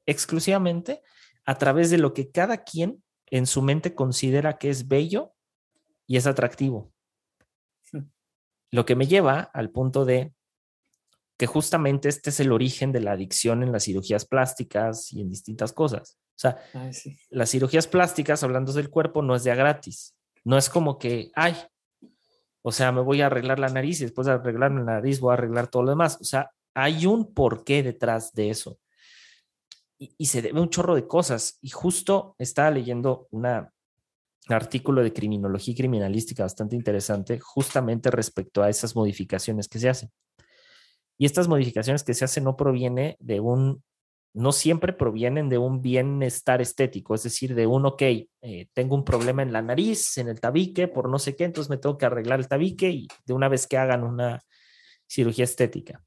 exclusivamente 0.06 1.02
a 1.44 1.58
través 1.58 1.90
de 1.90 1.98
lo 1.98 2.14
que 2.14 2.30
cada 2.30 2.64
quien 2.64 3.02
en 3.26 3.46
su 3.46 3.62
mente 3.62 3.94
considera 3.94 4.58
que 4.58 4.70
es 4.70 4.88
bello 4.88 5.34
y 6.06 6.16
es 6.16 6.26
atractivo. 6.26 6.92
Lo 8.70 8.84
que 8.86 8.96
me 8.96 9.06
lleva 9.06 9.40
al 9.40 9.70
punto 9.70 10.04
de 10.04 10.34
que 11.38 11.46
justamente 11.46 12.08
este 12.08 12.30
es 12.30 12.40
el 12.40 12.52
origen 12.52 12.92
de 12.92 13.00
la 13.00 13.12
adicción 13.12 13.62
en 13.62 13.72
las 13.72 13.84
cirugías 13.84 14.24
plásticas 14.24 15.12
y 15.12 15.20
en 15.20 15.28
distintas 15.28 15.72
cosas. 15.72 16.18
O 16.36 16.38
sea, 16.42 16.58
las 17.30 17.50
cirugías 17.50 17.86
plásticas, 17.86 18.42
hablando 18.42 18.72
del 18.72 18.90
cuerpo, 18.90 19.22
no 19.22 19.34
es 19.34 19.44
de 19.44 19.50
a 19.50 19.54
gratis. 19.54 20.16
No 20.44 20.56
es 20.56 20.68
como 20.68 20.98
que, 20.98 21.30
ay, 21.34 21.56
o 22.62 22.72
sea, 22.72 22.92
me 22.92 23.00
voy 23.00 23.20
a 23.20 23.26
arreglar 23.26 23.58
la 23.58 23.68
nariz 23.68 24.00
y 24.00 24.04
después 24.04 24.26
de 24.26 24.34
arreglar 24.34 24.70
la 24.72 24.82
nariz 24.82 25.20
voy 25.20 25.32
a 25.32 25.34
arreglar 25.34 25.68
todo 25.68 25.82
lo 25.82 25.90
demás. 25.90 26.18
O 26.20 26.24
sea, 26.24 26.52
hay 26.74 27.06
un 27.06 27.34
porqué 27.34 27.82
detrás 27.82 28.32
de 28.32 28.50
eso. 28.50 28.78
Y, 30.18 30.26
se 30.26 30.42
debe 30.42 30.60
un 30.60 30.70
chorro 30.70 30.94
de 30.94 31.06
cosas. 31.06 31.58
Y 31.60 31.70
justo 31.70 32.34
estaba 32.38 32.70
leyendo 32.70 33.28
un 33.30 33.46
artículo 34.48 35.02
de 35.02 35.12
criminología 35.12 35.72
y 35.72 35.76
criminalística 35.76 36.42
bastante 36.42 36.74
interesante, 36.74 37.38
justamente 37.38 38.10
respecto 38.10 38.62
a 38.62 38.70
esas 38.70 38.96
modificaciones 38.96 39.68
que 39.68 39.78
se 39.78 39.88
hacen. 39.88 40.10
Y 41.18 41.26
estas 41.26 41.46
modificaciones 41.46 42.02
que 42.02 42.14
se 42.14 42.24
hacen 42.24 42.44
no 42.44 42.56
proviene 42.56 43.16
de 43.20 43.38
un, 43.38 43.84
no 44.34 44.52
siempre 44.52 44.92
provienen 44.92 45.48
de 45.48 45.58
un 45.58 45.82
bienestar 45.82 46.60
estético, 46.60 47.14
es 47.14 47.22
decir, 47.22 47.54
de 47.54 47.66
un, 47.66 47.86
ok, 47.86 48.02
eh, 48.02 48.26
tengo 48.72 48.96
un 48.96 49.04
problema 49.04 49.42
en 49.42 49.52
la 49.52 49.62
nariz, 49.62 50.18
en 50.18 50.28
el 50.28 50.40
tabique, 50.40 50.88
por 50.88 51.08
no 51.08 51.18
sé 51.18 51.36
qué, 51.36 51.44
entonces 51.44 51.70
me 51.70 51.76
tengo 51.76 51.98
que 51.98 52.06
arreglar 52.06 52.40
el 52.40 52.48
tabique 52.48 52.90
y 52.90 53.08
de 53.26 53.34
una 53.34 53.48
vez 53.48 53.66
que 53.66 53.76
hagan 53.76 54.02
una 54.02 54.40
cirugía 55.06 55.44
estética, 55.44 56.02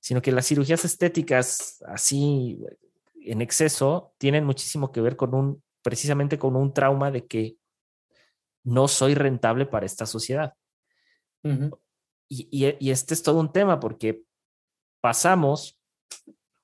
sino 0.00 0.20
que 0.20 0.32
las 0.32 0.46
cirugías 0.46 0.84
estéticas 0.84 1.82
así 1.86 2.58
en 3.30 3.42
exceso 3.42 4.14
tienen 4.18 4.44
muchísimo 4.44 4.92
que 4.92 5.00
ver 5.00 5.16
con 5.16 5.34
un, 5.34 5.62
precisamente 5.82 6.38
con 6.38 6.56
un 6.56 6.72
trauma 6.72 7.10
de 7.10 7.26
que 7.26 7.56
no 8.64 8.88
soy 8.88 9.14
rentable 9.14 9.66
para 9.66 9.86
esta 9.86 10.06
sociedad. 10.06 10.54
y, 12.28 12.48
y, 12.50 12.90
este 12.90 13.14
es 13.14 13.22
todo 13.22 13.40
un 13.40 13.52
tema 13.52 13.80
porque 13.80 14.22
pasamos 15.00 15.78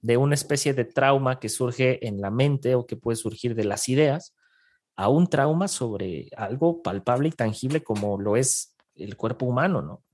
de 0.00 0.16
una 0.16 0.34
especie 0.34 0.74
de 0.74 0.84
trauma 0.84 1.40
que 1.40 1.48
surge 1.48 2.06
en 2.06 2.20
la 2.20 2.30
mente 2.30 2.74
o 2.74 2.86
que 2.86 2.96
puede 2.96 3.16
surgir 3.16 3.54
de 3.54 3.64
las 3.64 3.88
ideas 3.88 4.34
a 4.96 5.08
un 5.08 5.28
trauma 5.28 5.68
sobre 5.68 6.28
algo 6.36 6.82
palpable 6.82 7.28
y 7.28 7.32
tangible 7.32 7.82
como 7.82 8.20
lo 8.20 8.36
es 8.36 8.76
el 8.94 9.16
cuerpo 9.16 9.46
humano, 9.46 9.80
¿no? 9.80 10.04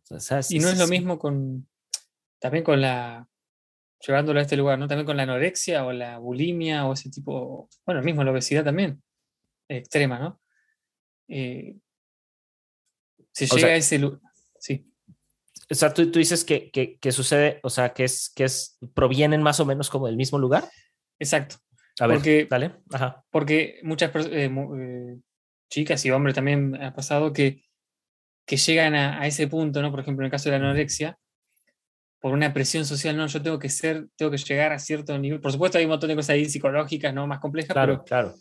y 0.48 0.58
no 0.58 0.68
es 0.68 0.78
lo 0.78 0.88
mismo 0.88 1.18
con, 1.18 1.68
también 2.38 2.64
con 2.64 2.80
la, 2.80 3.29
llevándolo 4.06 4.38
a 4.38 4.42
este 4.42 4.56
lugar, 4.56 4.78
¿no? 4.78 4.88
También 4.88 5.06
con 5.06 5.16
la 5.16 5.24
anorexia 5.24 5.84
o 5.84 5.92
la 5.92 6.18
bulimia 6.18 6.86
o 6.86 6.94
ese 6.94 7.10
tipo, 7.10 7.68
bueno, 7.84 8.02
mismo 8.02 8.24
la 8.24 8.32
obesidad 8.32 8.64
también, 8.64 9.02
extrema, 9.68 10.18
¿no? 10.18 10.40
Eh, 11.28 11.76
se 13.32 13.46
llega 13.46 13.68
a 13.68 13.76
ese 13.76 13.98
lugar, 13.98 14.20
sí. 14.58 14.86
O 15.70 15.74
sea, 15.74 15.94
tú, 15.94 16.10
tú 16.10 16.18
dices 16.18 16.44
que, 16.44 16.70
que, 16.70 17.12
sucede, 17.12 17.60
o 17.62 17.70
sea, 17.70 17.92
que 17.92 18.02
es, 18.04 18.32
que 18.34 18.44
es, 18.44 18.78
provienen 18.92 19.40
más 19.40 19.60
o 19.60 19.66
menos 19.66 19.88
como 19.88 20.06
del 20.06 20.16
mismo 20.16 20.36
lugar. 20.38 20.68
Exacto. 21.20 21.56
A 22.00 22.08
ver, 22.08 22.16
porque, 22.16 22.46
dale. 22.50 22.72
Ajá. 22.92 23.24
Porque 23.30 23.78
muchas 23.84 24.10
eh, 24.26 24.50
eh, 24.50 25.18
chicas 25.70 26.04
y 26.04 26.10
hombres 26.10 26.34
también 26.34 26.82
ha 26.82 26.92
pasado 26.92 27.32
que, 27.32 27.62
que 28.46 28.56
llegan 28.56 28.96
a, 28.96 29.20
a, 29.20 29.28
ese 29.28 29.46
punto, 29.46 29.80
¿no? 29.80 29.92
Por 29.92 30.00
ejemplo, 30.00 30.24
en 30.24 30.26
el 30.26 30.32
caso 30.32 30.50
de 30.50 30.58
la 30.58 30.64
anorexia, 30.64 31.19
por 32.20 32.32
una 32.32 32.52
presión 32.52 32.84
social, 32.84 33.16
no, 33.16 33.26
yo 33.26 33.42
tengo 33.42 33.58
que 33.58 33.70
ser, 33.70 34.06
tengo 34.16 34.30
que 34.30 34.36
llegar 34.36 34.72
a 34.72 34.78
cierto 34.78 35.18
nivel. 35.18 35.40
Por 35.40 35.52
supuesto, 35.52 35.78
hay 35.78 35.84
un 35.84 35.90
montón 35.90 36.08
de 36.08 36.16
cosas 36.16 36.30
ahí 36.30 36.44
psicológicas, 36.44 37.14
¿no? 37.14 37.26
Más 37.26 37.40
complejas, 37.40 37.72
claro, 37.72 37.94
pero, 37.94 38.04
claro. 38.04 38.34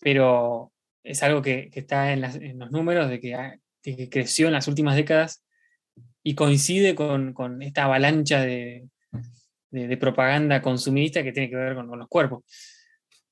pero 0.00 0.72
es 1.02 1.22
algo 1.22 1.40
que, 1.40 1.70
que 1.70 1.80
está 1.80 2.12
en, 2.12 2.20
las, 2.20 2.36
en, 2.36 2.58
los 2.58 2.70
números 2.70 3.08
de 3.08 3.18
que, 3.18 3.34
ah, 3.34 3.58
de 3.82 3.96
que 3.96 4.10
creció 4.10 4.48
en 4.48 4.52
las 4.52 4.68
últimas 4.68 4.96
décadas 4.96 5.42
y 6.22 6.34
coincide 6.34 6.94
con, 6.94 7.32
con 7.32 7.62
esta 7.62 7.84
avalancha 7.84 8.40
de, 8.40 8.88
de, 9.70 9.96
propaganda 9.96 10.60
consumista 10.60 11.22
que 11.22 11.32
tiene 11.32 11.48
que 11.48 11.56
ver 11.56 11.74
con, 11.74 11.86
los 11.98 12.08
cuerpos. 12.08 12.44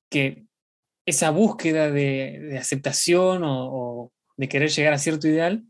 Que 0.08 0.44
esa 1.04 1.30
búsqueda 1.30 1.90
de, 1.90 2.56
aceptación 2.58 3.42
o, 3.44 4.12
de 4.36 4.48
querer 4.48 4.70
llegar 4.70 4.94
a 4.94 4.98
cierto 4.98 5.28
ideal 5.28 5.62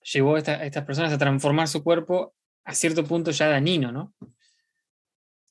llevó 0.00 0.36
a, 0.36 0.38
estas 0.38 0.84
personas 0.84 1.12
a 1.12 1.18
transformar 1.18 1.68
su 1.68 1.82
cuerpo 1.84 2.34
a 2.64 2.74
cierto 2.74 3.04
punto 3.04 3.30
ya 3.30 3.48
dañino, 3.48 3.92
¿no? 3.92 4.14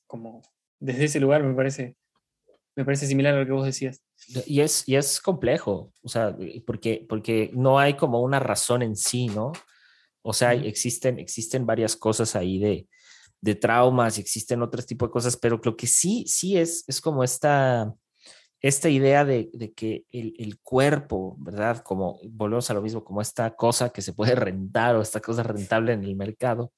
Como 0.06 0.42
desde 0.78 1.04
ese 1.04 1.20
lugar 1.20 1.42
me 1.42 1.54
parece, 1.54 1.96
me 2.74 2.84
parece 2.84 3.06
similar 3.06 3.34
a 3.34 3.40
lo 3.40 3.46
que 3.46 3.52
vos 3.52 3.66
decías. 3.66 4.02
Y 4.46 4.60
es, 4.60 4.88
y 4.88 4.96
es 4.96 5.20
complejo, 5.20 5.92
o 6.02 6.08
sea, 6.08 6.36
porque, 6.66 7.06
porque 7.08 7.50
no 7.54 7.78
hay 7.78 7.94
como 7.94 8.20
una 8.20 8.38
razón 8.38 8.82
en 8.82 8.96
sí, 8.96 9.28
¿no? 9.28 9.52
O 10.22 10.32
sea, 10.32 10.52
existen, 10.54 11.18
existen 11.18 11.64
varias 11.66 11.96
cosas 11.96 12.36
ahí 12.36 12.58
de, 12.58 12.88
de 13.40 13.54
traumas 13.54 14.18
y 14.18 14.20
existen 14.20 14.62
otros 14.62 14.86
tipos 14.86 15.08
de 15.08 15.12
cosas, 15.12 15.36
pero 15.36 15.60
lo 15.62 15.76
que 15.76 15.86
sí, 15.86 16.24
sí 16.26 16.58
es, 16.58 16.84
es 16.86 17.00
como 17.00 17.24
esta, 17.24 17.94
esta 18.60 18.88
idea 18.88 19.24
de, 19.24 19.50
de 19.54 19.72
que 19.72 20.04
el, 20.10 20.34
el, 20.38 20.58
cuerpo, 20.60 21.36
¿verdad? 21.38 21.78
Como 21.78 22.20
volvemos 22.28 22.70
a 22.70 22.74
lo 22.74 22.82
mismo, 22.82 23.02
como 23.02 23.22
esta 23.22 23.54
cosa 23.56 23.90
que 23.90 24.02
se 24.02 24.12
puede 24.12 24.34
rentar 24.36 24.96
o 24.96 25.02
esta 25.02 25.20
cosa 25.20 25.42
rentable 25.42 25.92
en 25.92 26.04
el 26.04 26.16
mercado, 26.16 26.72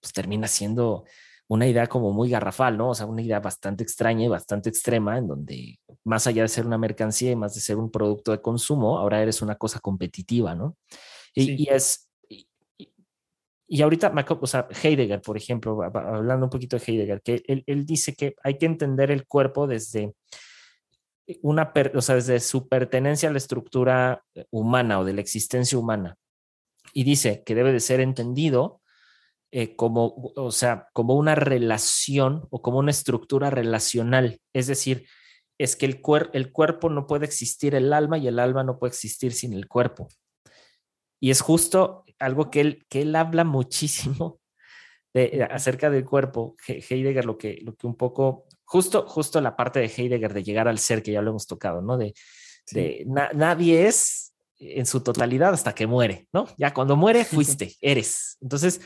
pues 0.00 0.12
termina 0.12 0.46
siendo 0.48 1.04
una 1.48 1.66
idea 1.66 1.86
como 1.86 2.12
muy 2.12 2.30
garrafal, 2.30 2.76
¿no? 2.76 2.90
O 2.90 2.94
sea, 2.94 3.06
una 3.06 3.22
idea 3.22 3.40
bastante 3.40 3.82
extraña 3.82 4.24
y 4.24 4.28
bastante 4.28 4.68
extrema, 4.68 5.18
en 5.18 5.28
donde 5.28 5.78
más 6.04 6.26
allá 6.26 6.42
de 6.42 6.48
ser 6.48 6.66
una 6.66 6.78
mercancía 6.78 7.30
y 7.30 7.36
más 7.36 7.54
de 7.54 7.60
ser 7.60 7.76
un 7.76 7.90
producto 7.90 8.32
de 8.32 8.40
consumo, 8.40 8.98
ahora 8.98 9.22
eres 9.22 9.42
una 9.42 9.56
cosa 9.56 9.80
competitiva, 9.80 10.54
¿no? 10.54 10.76
Y, 11.34 11.44
sí. 11.44 11.56
y 11.58 11.68
es, 11.68 12.08
y 13.66 13.82
ahorita, 13.82 14.12
o 14.40 14.46
sea, 14.46 14.68
Heidegger, 14.82 15.20
por 15.20 15.36
ejemplo, 15.36 15.82
hablando 15.82 16.46
un 16.46 16.50
poquito 16.50 16.78
de 16.78 16.84
Heidegger, 16.86 17.22
que 17.22 17.42
él, 17.46 17.64
él 17.66 17.86
dice 17.86 18.14
que 18.14 18.34
hay 18.42 18.58
que 18.58 18.66
entender 18.66 19.10
el 19.10 19.26
cuerpo 19.26 19.66
desde 19.66 20.14
una, 21.42 21.72
o 21.94 22.00
sea, 22.02 22.16
desde 22.16 22.40
su 22.40 22.68
pertenencia 22.68 23.28
a 23.28 23.32
la 23.32 23.38
estructura 23.38 24.24
humana 24.50 25.00
o 25.00 25.04
de 25.04 25.14
la 25.14 25.20
existencia 25.20 25.78
humana. 25.78 26.16
Y 26.92 27.04
dice 27.04 27.42
que 27.44 27.54
debe 27.54 27.72
de 27.72 27.80
ser 27.80 28.00
entendido 28.00 28.80
eh, 29.50 29.76
como, 29.76 30.32
o 30.36 30.50
sea, 30.50 30.88
como 30.92 31.14
una 31.14 31.34
relación 31.34 32.46
o 32.50 32.60
como 32.60 32.78
una 32.78 32.90
estructura 32.90 33.50
relacional. 33.50 34.40
Es 34.52 34.66
decir, 34.66 35.06
es 35.58 35.76
que 35.76 35.86
el, 35.86 36.00
cuer 36.00 36.30
el 36.32 36.52
cuerpo 36.52 36.90
no 36.90 37.06
puede 37.06 37.24
existir 37.24 37.74
el 37.74 37.92
alma 37.92 38.18
y 38.18 38.26
el 38.26 38.38
alma 38.38 38.64
no 38.64 38.78
puede 38.78 38.90
existir 38.90 39.32
sin 39.32 39.52
el 39.52 39.68
cuerpo. 39.68 40.08
Y 41.20 41.30
es 41.30 41.40
justo 41.40 42.04
algo 42.18 42.50
que 42.50 42.60
él, 42.60 42.86
que 42.88 43.02
él 43.02 43.14
habla 43.16 43.44
muchísimo 43.44 44.40
de, 45.14 45.46
acerca 45.50 45.88
del 45.88 46.04
cuerpo. 46.04 46.56
Heidegger 46.66 47.24
lo 47.24 47.38
que, 47.38 47.60
lo 47.62 47.76
que 47.76 47.86
un 47.86 47.96
poco, 47.96 48.46
justo, 48.64 49.06
justo 49.06 49.40
la 49.40 49.56
parte 49.56 49.80
de 49.80 49.86
Heidegger 49.86 50.34
de 50.34 50.42
llegar 50.42 50.68
al 50.68 50.78
ser 50.78 51.02
que 51.02 51.12
ya 51.12 51.22
lo 51.22 51.30
hemos 51.30 51.46
tocado, 51.46 51.82
¿no? 51.82 51.96
De, 51.96 52.14
sí. 52.66 52.76
de 52.76 53.04
na, 53.06 53.30
nadie 53.32 53.86
es 53.86 54.34
en 54.58 54.86
su 54.86 55.00
totalidad 55.00 55.52
hasta 55.52 55.74
que 55.74 55.86
muere, 55.86 56.28
¿no? 56.32 56.46
Ya 56.56 56.72
cuando 56.72 56.96
muere, 56.96 57.24
fuiste, 57.24 57.74
eres. 57.80 58.38
Entonces, 58.40 58.80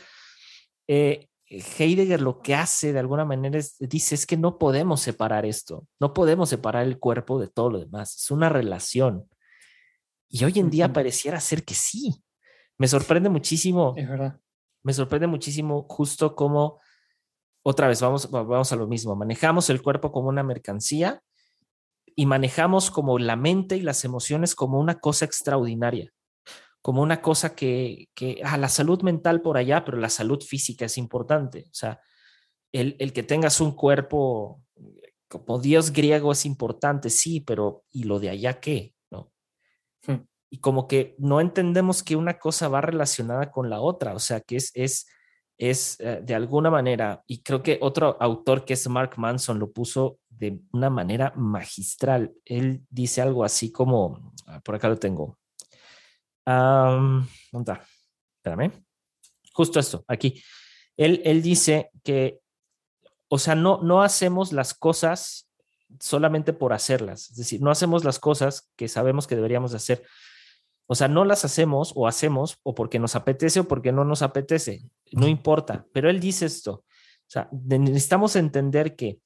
eh, 0.87 1.29
Heidegger 1.47 2.21
lo 2.21 2.41
que 2.41 2.55
hace 2.55 2.93
de 2.93 2.99
alguna 2.99 3.25
manera 3.25 3.59
es, 3.59 3.77
dice, 3.79 4.15
es 4.15 4.27
que 4.27 4.37
no 4.37 4.59
podemos 4.59 5.01
separar 5.01 5.47
esto, 5.47 5.87
no 5.99 6.13
podemos 6.13 6.49
separar 6.49 6.87
el 6.87 6.99
cuerpo 6.99 7.41
de 7.41 7.49
todo 7.49 7.71
lo 7.71 7.79
demás, 7.79 8.17
es 8.17 8.31
una 8.31 8.49
relación. 8.49 9.29
Y 10.29 10.45
hoy 10.45 10.59
en 10.59 10.69
día 10.69 10.93
pareciera 10.93 11.41
ser 11.41 11.65
que 11.65 11.75
sí, 11.75 12.23
me 12.77 12.87
sorprende 12.87 13.29
muchísimo. 13.29 13.95
Es 13.97 14.09
verdad. 14.09 14.41
Me 14.83 14.93
sorprende 14.93 15.27
muchísimo 15.27 15.87
justo 15.89 16.37
como, 16.37 16.81
otra 17.69 17.89
vez, 17.89 18.01
vamos, 18.01 18.31
vamos 18.31 18.73
a 18.73 18.77
lo 18.77 18.87
mismo, 18.87 19.15
manejamos 19.17 19.71
el 19.71 19.83
cuerpo 19.83 20.13
como 20.13 20.29
una 20.29 20.43
mercancía 20.43 21.23
y 22.15 22.27
manejamos 22.27 22.91
como 22.91 23.19
la 23.19 23.37
mente 23.37 23.77
y 23.77 23.83
las 23.83 24.05
emociones 24.05 24.55
como 24.55 24.79
una 24.79 25.01
cosa 25.01 25.25
extraordinaria, 25.25 26.13
como 26.83 27.03
una 27.03 27.23
cosa 27.23 27.55
que, 27.55 28.09
que 28.15 28.41
ah, 28.45 28.57
la 28.57 28.69
salud 28.69 29.03
mental 29.03 29.41
por 29.43 29.57
allá, 29.57 29.85
pero 29.85 29.99
la 29.99 30.09
salud 30.09 30.43
física 30.43 30.87
es 30.87 30.99
importante. 30.99 31.67
O 31.67 31.75
sea, 31.75 32.01
el, 32.73 32.97
el 32.99 33.13
que 33.13 33.23
tengas 33.23 33.61
un 33.61 33.73
cuerpo 33.73 34.63
como 35.29 35.59
Dios 35.59 35.93
griego 35.93 36.33
es 36.33 36.47
importante, 36.47 37.11
sí, 37.11 37.41
pero 37.41 37.85
¿y 37.91 38.05
lo 38.05 38.19
de 38.19 38.31
allá 38.31 38.61
qué? 38.61 38.95
¿No? 39.11 39.31
Hmm 40.07 40.25
y 40.51 40.59
como 40.59 40.89
que 40.89 41.15
no 41.19 41.41
entendemos 41.41 42.03
que 42.03 42.17
una 42.17 42.39
cosa 42.39 42.69
va 42.69 42.81
relacionada 42.81 43.51
con 43.51 43.69
la 43.69 43.81
otra, 43.81 44.15
o 44.15 44.19
sea, 44.19 44.41
que 44.41 44.57
es, 44.57 44.71
es, 44.75 45.07
es 45.59 45.99
uh, 46.01 46.25
de 46.25 46.35
alguna 46.35 46.71
manera, 46.71 47.23
y 47.27 47.43
creo 47.43 47.63
que 47.63 47.79
otro 47.83 48.17
autor 48.21 48.65
que 48.65 48.75
es 48.75 48.89
Mark 48.89 49.15
Manson 49.17 49.59
lo 49.59 49.73
puso 49.73 50.19
de 50.31 50.61
una 50.73 50.89
manera 50.89 51.33
magistral. 51.37 52.33
Él 52.45 52.83
dice 52.89 53.21
algo 53.21 53.45
así 53.45 53.73
como, 53.73 54.33
ah, 54.47 54.61
por 54.61 54.77
acá 54.77 54.89
lo 54.89 54.97
tengo. 54.97 55.37
Um, 56.47 57.27
¿Dónde 57.53 57.73
está? 57.73 57.85
Espérame. 58.37 58.73
justo 59.53 59.81
esto, 59.81 60.05
aquí. 60.07 60.43
Él, 60.97 61.21
él 61.25 61.43
dice 61.43 61.91
que, 62.05 62.41
o 63.29 63.39
sea, 63.39 63.55
no, 63.55 63.81
no 63.83 64.03
hacemos 64.03 64.53
las 64.53 64.73
cosas 64.75 65.51
solamente 66.01 66.53
por 66.53 66.73
hacerlas, 66.73 67.31
es 67.31 67.37
decir, 67.37 67.61
no 67.61 67.71
hacemos 67.71 68.05
las 68.05 68.19
cosas 68.19 68.71
que 68.77 68.89
sabemos 68.89 69.27
que 69.27 69.37
deberíamos 69.37 69.75
hacer. 69.75 70.05
O 70.87 70.95
sea, 70.95 71.09
no 71.09 71.25
las 71.25 71.45
hacemos 71.45 71.93
o 71.97 72.07
hacemos 72.07 72.59
o 72.63 72.75
porque 72.75 72.99
nos 72.99 73.15
apetece 73.15 73.61
o 73.61 73.69
porque 73.69 73.93
no 73.93 74.05
nos 74.05 74.23
apetece, 74.23 74.89
no 75.13 75.29
importa, 75.29 75.87
pero 75.93 76.11
él 76.11 76.21
dice 76.21 76.47
esto, 76.47 76.73
o 76.73 77.31
sea, 77.31 77.49
necesitamos 77.53 78.37
entender 78.37 78.97
que 78.97 79.21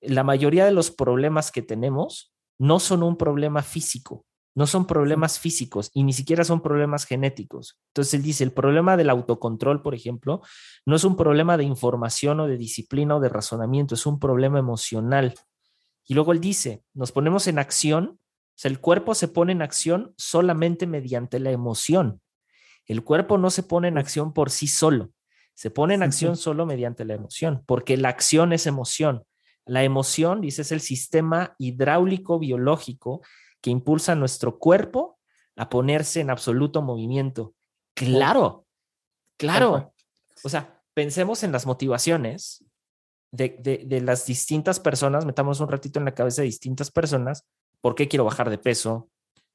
la 0.00 0.22
mayoría 0.22 0.64
de 0.64 0.72
los 0.72 0.90
problemas 0.90 1.50
que 1.50 1.62
tenemos 1.62 2.32
no 2.58 2.78
son 2.78 3.02
un 3.02 3.16
problema 3.16 3.62
físico, 3.62 4.24
no 4.54 4.66
son 4.66 4.86
problemas 4.86 5.38
físicos 5.38 5.90
y 5.94 6.04
ni 6.04 6.12
siquiera 6.12 6.44
son 6.44 6.60
problemas 6.60 7.04
genéticos. 7.04 7.80
Entonces 7.88 8.14
él 8.14 8.22
dice, 8.22 8.44
el 8.44 8.52
problema 8.52 8.96
del 8.96 9.10
autocontrol, 9.10 9.82
por 9.82 9.94
ejemplo, 9.94 10.42
no 10.86 10.96
es 10.96 11.04
un 11.04 11.16
problema 11.16 11.56
de 11.56 11.64
información 11.64 12.40
o 12.40 12.46
de 12.46 12.56
disciplina 12.56 13.16
o 13.16 13.20
de 13.20 13.28
razonamiento, 13.28 13.94
es 13.94 14.06
un 14.06 14.20
problema 14.20 14.58
emocional. 14.58 15.34
Y 16.06 16.14
luego 16.14 16.32
él 16.32 16.40
dice, 16.40 16.84
nos 16.92 17.10
ponemos 17.10 17.48
en 17.48 17.58
acción, 17.58 18.20
o 18.20 18.56
sea, 18.56 18.70
el 18.70 18.78
cuerpo 18.78 19.14
se 19.14 19.26
pone 19.26 19.52
en 19.52 19.62
acción 19.62 20.14
solamente 20.16 20.86
mediante 20.86 21.40
la 21.40 21.50
emoción. 21.50 22.20
El 22.86 23.02
cuerpo 23.02 23.38
no 23.38 23.50
se 23.50 23.62
pone 23.62 23.88
en 23.88 23.98
acción 23.98 24.32
por 24.32 24.50
sí 24.50 24.66
solo, 24.66 25.10
se 25.54 25.70
pone 25.70 25.94
en 25.94 26.02
acción 26.02 26.36
solo 26.36 26.66
mediante 26.66 27.04
la 27.04 27.14
emoción, 27.14 27.62
porque 27.66 27.96
la 27.96 28.08
acción 28.08 28.52
es 28.52 28.66
emoción. 28.66 29.24
La 29.66 29.82
emoción, 29.82 30.40
dice, 30.40 30.62
es 30.62 30.72
el 30.72 30.80
sistema 30.80 31.54
hidráulico 31.58 32.38
biológico 32.38 33.22
que 33.60 33.70
impulsa 33.70 34.12
a 34.12 34.16
nuestro 34.16 34.58
cuerpo 34.58 35.18
a 35.56 35.70
ponerse 35.70 36.20
en 36.20 36.30
absoluto 36.30 36.82
movimiento. 36.82 37.54
Claro, 37.94 38.66
claro. 39.38 39.94
O 40.42 40.48
sea, 40.48 40.82
pensemos 40.92 41.42
en 41.44 41.52
las 41.52 41.64
motivaciones 41.64 42.64
de, 43.30 44.00
las 44.02 44.26
distintas 44.26 44.78
personas, 44.80 45.24
metamos 45.24 45.60
un 45.60 45.68
ratito 45.68 45.98
en 45.98 46.04
la 46.04 46.14
cabeza 46.14 46.42
de 46.42 46.46
distintas 46.46 46.90
personas, 46.90 47.46
¿por 47.80 47.94
qué 47.94 48.08
quiero 48.08 48.24
bajar 48.24 48.50
de 48.50 48.58
peso? 48.58 49.10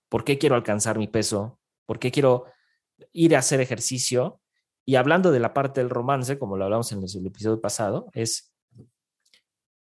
¿Por 0.09 0.23
qué 0.23 0.38
quiero 0.38 0.55
alcanzar 0.55 0.97
mi 0.97 1.07
peso? 1.07 1.59
¿Por 1.86 1.99
qué 1.99 2.11
quiero 2.11 2.45
ir 3.12 3.36
a 3.36 3.39
hacer 3.39 3.62
ejercicio? 3.62 4.39
Y 4.86 4.95
hablando 4.95 5.32
de 5.32 5.39
la 5.39 5.54
parte 5.54 5.82
del 5.82 5.89
romance, 5.89 6.39
como 6.39 6.58
lo 6.58 6.66
hablamos 6.66 6.91
en 6.91 7.00
el 7.00 7.28
episodio 7.28 7.62
pasado, 7.62 8.10
es 8.14 8.52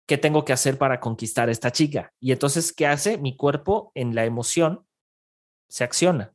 ¿qué 0.06 0.18
tengo 0.18 0.44
que 0.44 0.52
hacer 0.52 0.78
para 0.78 1.00
conquistar 1.00 1.48
a 1.48 1.52
esta 1.52 1.70
chica? 1.70 2.12
Y 2.20 2.32
entonces, 2.32 2.72
¿qué 2.72 2.86
hace? 2.86 3.18
Mi 3.18 3.36
cuerpo 3.36 3.92
en 3.94 4.14
la 4.14 4.24
emoción 4.24 4.86
se 5.68 5.84
acciona. 5.84 6.34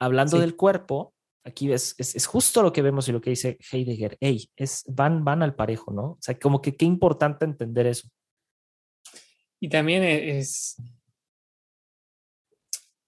Hablando 0.00 0.38
del 0.38 0.56
cuerpo, 0.56 1.14
aquí 1.44 1.72
es, 1.72 1.94
es, 1.98 2.26
justo 2.26 2.62
lo 2.62 2.72
que 2.72 2.82
vemos 2.82 3.08
y 3.08 3.12
lo 3.12 3.20
que 3.20 3.30
dice 3.30 3.58
Heidegger. 3.70 4.18
Hey, 4.20 4.50
es, 4.56 4.84
van, 4.88 5.24
van 5.24 5.42
al 5.42 5.54
parejo, 5.54 5.92
¿no? 5.92 6.02
O 6.02 6.18
sea, 6.20 6.38
como 6.38 6.60
que 6.60 6.76
qué 6.76 6.84
importante 6.84 7.44
entender 7.44 7.86
eso. 7.86 8.08
Y 9.60 9.68
también 9.68 10.02
e, 10.02 10.38
es. 10.38 10.76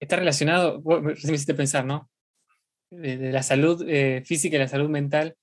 Está 0.01 0.17
relacionado, 0.17 0.81
me 0.81 1.13
hiciste 1.15 1.55
pensar, 1.55 1.85
¿no? 1.85 2.09
De, 2.91 3.32
la 3.32 3.43
salud 3.43 3.84
eh, 3.86 4.22
física 4.24 4.57
y 4.57 4.61
la 4.61 4.68
salud 4.68 4.89
mental, 4.89 5.36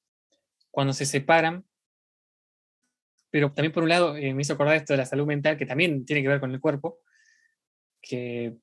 cuando 0.71 0.93
se 0.93 1.05
separan, 1.05 1.65
pero 3.29 3.51
también 3.51 3.71
por 3.71 3.83
un 3.83 3.89
lado 3.89 4.15
eh, 4.15 4.33
me 4.33 4.41
hizo 4.41 4.53
acordar 4.53 4.77
esto 4.77 4.93
de 4.93 4.97
la 4.97 5.05
salud 5.05 5.25
mental, 5.25 5.57
que 5.57 5.65
también 5.65 6.05
tiene 6.05 6.21
que 6.21 6.27
ver 6.27 6.39
con 6.39 6.51
el 6.51 6.59
cuerpo, 6.59 6.99
que, 8.01 8.55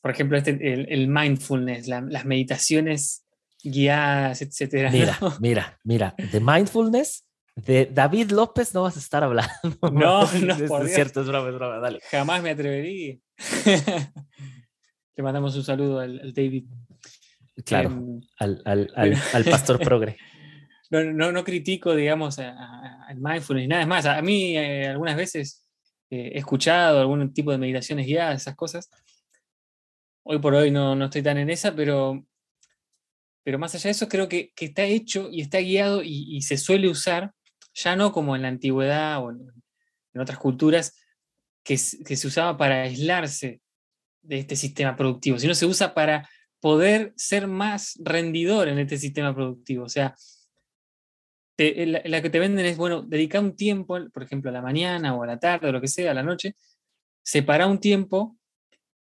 por 0.00 0.10
ejemplo, 0.10 0.36
este, 0.36 0.50
el, 0.92 1.08
mindfulness, 1.08 1.88
las 1.88 2.24
meditaciones 2.24 3.24
guiadas, 3.64 4.42
etcétera. 4.42 4.90
Mira, 4.90 5.18
mira, 5.40 5.80
mira, 5.82 6.14
de 6.30 6.40
mindfulness, 6.40 7.24
de 7.56 7.86
David 7.86 8.30
López 8.30 8.74
no 8.74 8.82
vas 8.82 8.96
a 8.96 9.00
estar 9.00 9.24
hablando. 9.24 9.52
No, 9.92 10.30
no, 10.32 10.82
es, 10.82 10.94
cierto, 10.94 11.22
es 11.22 11.26
broma, 11.26 11.48
es 11.48 11.54
broma, 11.54 11.78
dale. 11.78 12.00
Jamás 12.10 12.42
me 12.42 12.50
atrevería. 12.50 13.16
Le 15.16 15.22
mandamos 15.22 15.54
un 15.56 15.64
saludo 15.64 16.00
al, 16.00 16.34
David. 16.34 16.64
Claro, 17.64 17.90
em, 17.90 18.20
al, 18.38 18.62
al, 18.64 18.90
al, 19.32 19.44
pastor 19.44 19.78
progre 19.78 20.16
no, 20.90 21.32
no, 21.32 21.44
critico, 21.44 21.94
digamos, 21.94 22.38
al 22.38 23.16
mindfulness, 23.16 23.68
nada 23.68 23.86
más. 23.86 24.06
A 24.06 24.20
mí 24.22 24.56
eh, 24.56 24.88
algunas 24.88 25.16
veces 25.16 25.66
eh, 26.10 26.32
he 26.34 26.38
escuchado 26.38 27.00
algún 27.00 27.32
tipo 27.32 27.50
de 27.50 27.58
meditaciones 27.58 28.06
guiadas, 28.06 28.42
esas 28.42 28.54
cosas. 28.54 28.90
Hoy 30.24 30.38
por 30.38 30.54
hoy 30.54 30.70
no, 30.70 31.02
estoy 31.04 31.22
tan 31.22 31.38
en 31.38 31.50
esa, 31.50 31.74
pero, 31.74 32.24
pero 33.42 33.58
más 33.58 33.74
allá 33.74 33.84
de 33.84 33.90
eso, 33.90 34.08
creo 34.08 34.28
que, 34.28 34.52
está 34.56 34.84
hecho 34.84 35.28
y 35.30 35.40
está 35.40 35.58
guiado 35.58 36.02
y, 36.02 36.40
se 36.42 36.56
suele 36.56 36.88
usar, 36.88 37.32
ya 37.74 37.96
no 37.96 38.12
como 38.12 38.36
en 38.36 38.42
la 38.42 38.48
antigüedad 38.48 39.22
o 39.22 39.30
en, 39.30 40.20
otras 40.20 40.38
culturas, 40.38 40.94
que, 41.64 41.74
que 42.06 42.16
se 42.16 42.26
usaba 42.26 42.56
para 42.56 42.82
aislarse 42.82 43.60
de 44.22 44.38
este 44.38 44.54
sistema 44.54 44.96
productivo, 44.96 45.38
sino 45.38 45.54
se 45.54 45.66
usa 45.66 45.92
para 45.92 46.28
poder 46.64 47.12
ser 47.14 47.46
más 47.46 48.00
rendidor 48.02 48.68
en 48.68 48.78
este 48.78 48.96
sistema 48.96 49.34
productivo. 49.34 49.84
O 49.84 49.88
sea, 49.90 50.14
la, 51.58 52.22
que 52.22 52.30
te 52.30 52.38
venden 52.38 52.64
es, 52.64 52.78
bueno, 52.78 53.02
dedicar 53.02 53.42
un 53.42 53.54
tiempo, 53.54 53.98
por 54.10 54.22
ejemplo, 54.22 54.48
a 54.48 54.54
la 54.54 54.62
mañana 54.62 55.14
o 55.14 55.22
a 55.22 55.26
la 55.26 55.38
tarde 55.38 55.68
o 55.68 55.72
lo 55.72 55.82
que 55.82 55.88
sea, 55.88 56.12
a 56.12 56.14
la 56.14 56.22
noche, 56.22 56.56
separa 57.22 57.66
un 57.66 57.80
tiempo 57.80 58.38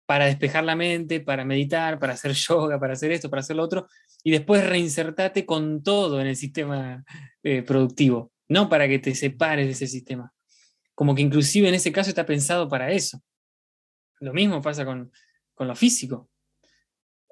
para 0.06 0.24
despejar 0.24 0.64
la 0.64 0.74
mente, 0.74 1.20
para 1.20 1.44
meditar, 1.44 1.98
para 1.98 2.14
hacer 2.14 2.32
yoga, 2.48 2.80
para 2.80 2.94
hacer 2.94 3.12
esto, 3.12 3.28
para 3.28 3.40
hacer 3.40 3.56
lo 3.56 3.62
otro, 3.62 3.88
y 4.22 4.30
después 4.30 4.66
reinsertate 4.66 5.44
con 5.44 5.82
todo 5.82 6.22
en 6.22 6.28
el 6.28 6.36
sistema 6.36 7.04
eh, 7.42 7.60
productivo, 7.60 8.32
no 8.48 8.70
para 8.70 8.88
que 8.88 9.00
te 9.00 9.14
separes 9.14 9.66
de 9.66 9.72
ese 9.72 9.86
sistema. 9.86 10.32
Como 10.94 11.14
que 11.14 11.20
inclusive 11.20 11.68
en 11.68 11.74
ese 11.74 11.92
caso 11.92 12.08
está 12.08 12.24
pensado 12.24 12.70
para 12.70 12.90
eso. 12.90 13.20
Lo 14.20 14.32
mismo 14.32 14.62
pasa 14.62 14.86
con, 14.86 15.12
con 15.54 15.68
lo 15.68 15.76
físico. 15.76 16.30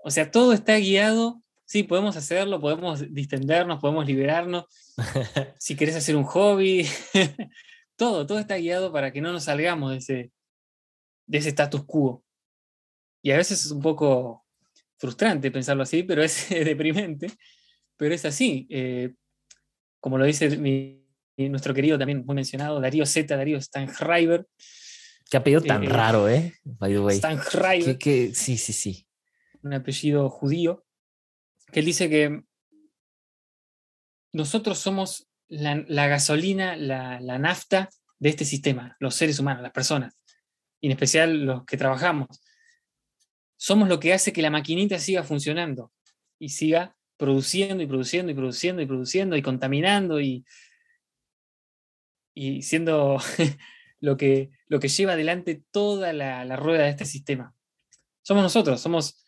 O 0.03 0.11
sea, 0.11 0.31
todo 0.31 0.53
está 0.53 0.77
guiado 0.79 1.43
sí, 1.73 1.85
podemos 1.85 2.19
hacerlo, 2.19 2.61
podemos 2.61 3.03
distendernos, 3.15 3.81
podemos 3.81 4.07
liberarnos. 4.07 4.67
si 5.59 5.75
querés 5.75 5.97
hacer 5.97 6.17
un 6.17 6.25
hobby, 6.25 6.87
todo, 7.97 8.27
todo 8.27 8.39
está 8.39 8.59
guiado 8.59 8.93
para 8.93 9.11
que 9.11 9.23
no 9.23 9.33
nos 9.33 9.45
salgamos 9.45 9.93
de 9.93 9.97
ese, 9.97 10.33
de 11.27 11.39
ese 11.39 11.49
status 11.49 11.83
quo. 11.87 12.23
Y 13.23 13.31
a 13.31 13.39
veces 13.39 13.65
es 13.65 13.71
un 13.71 13.81
poco 13.81 14.45
frustrante 14.99 15.51
pensarlo 15.51 15.85
así, 15.85 16.03
pero 16.03 16.23
es 16.23 16.47
deprimente, 16.51 17.33
pero 17.97 18.15
es 18.15 18.27
así. 18.27 18.67
Eh, 18.69 19.15
como 19.99 20.19
lo 20.19 20.27
dice 20.27 20.59
nuestro 21.39 21.73
querido 21.73 21.99
también 21.99 22.23
muy 22.27 22.35
mencionado, 22.35 22.83
Darío 22.83 23.07
Z, 23.07 23.35
Darío 23.35 23.59
Stanhriver. 23.59 24.47
Qué 25.31 25.39
apellido 25.39 25.63
tan 25.63 25.85
eh, 25.85 25.89
raro, 25.89 26.29
¿eh? 26.29 26.53
By 26.65 26.93
the 26.93 27.01
way. 27.01 27.17
Stanhriver. 27.17 27.97
sí, 28.35 28.59
sí, 28.59 28.73
sí. 28.75 29.07
Un 29.63 29.75
apellido 29.75 30.29
judío 30.29 30.85
que 31.73 31.81
él 31.81 31.87
dice 31.87 32.09
que 32.11 32.43
nosotros 34.33 34.79
somos 34.79 35.29
la, 35.49 36.07
gasolina, 36.07 36.77
la, 36.77 37.39
nafta 37.39 37.91
de 38.19 38.29
este 38.29 38.45
sistema, 38.45 38.97
los 39.01 39.15
seres 39.15 39.39
humanos, 39.39 39.63
las 39.63 39.73
personas, 39.73 40.15
y 40.81 40.87
en 40.87 40.93
especial 40.93 41.45
los 41.45 41.65
que 41.65 41.77
trabajamos. 41.77 42.29
Somos 43.57 43.89
lo 43.89 44.01
que 44.01 44.13
hace 44.13 44.33
que 44.33 44.43
la 44.43 44.51
maquinita 44.51 44.99
siga 44.99 45.23
funcionando 45.23 45.93
y 46.39 46.51
siga 46.51 46.97
produciendo 47.17 47.83
y 47.83 47.87
produciendo 47.87 48.33
y 48.33 48.35
produciendo 48.35 48.83
y 48.83 48.87
produciendo 48.87 49.37
y 49.37 49.43
contaminando 49.43 50.21
y, 50.21 50.45
y 52.35 52.63
siendo 52.63 53.19
lo, 54.01 54.17
que, 54.17 54.51
lo 54.67 54.81
que 54.81 54.89
lleva 54.89 55.13
adelante 55.13 55.63
toda 55.71 56.13
la, 56.13 56.45
la 56.45 56.57
rueda 56.57 56.85
de 56.85 56.91
este 56.91 57.05
sistema. 57.05 57.55
Somos 58.23 58.43
nosotros, 58.43 58.81
somos 58.81 59.22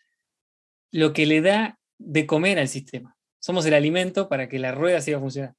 lo 0.94 1.12
que 1.12 1.26
le 1.26 1.40
da 1.40 1.76
de 1.98 2.24
comer 2.24 2.60
al 2.60 2.68
sistema. 2.68 3.16
Somos 3.40 3.66
el 3.66 3.74
alimento 3.74 4.28
para 4.28 4.48
que 4.48 4.60
la 4.60 4.70
rueda 4.70 5.00
siga 5.00 5.18
funcionando. 5.18 5.58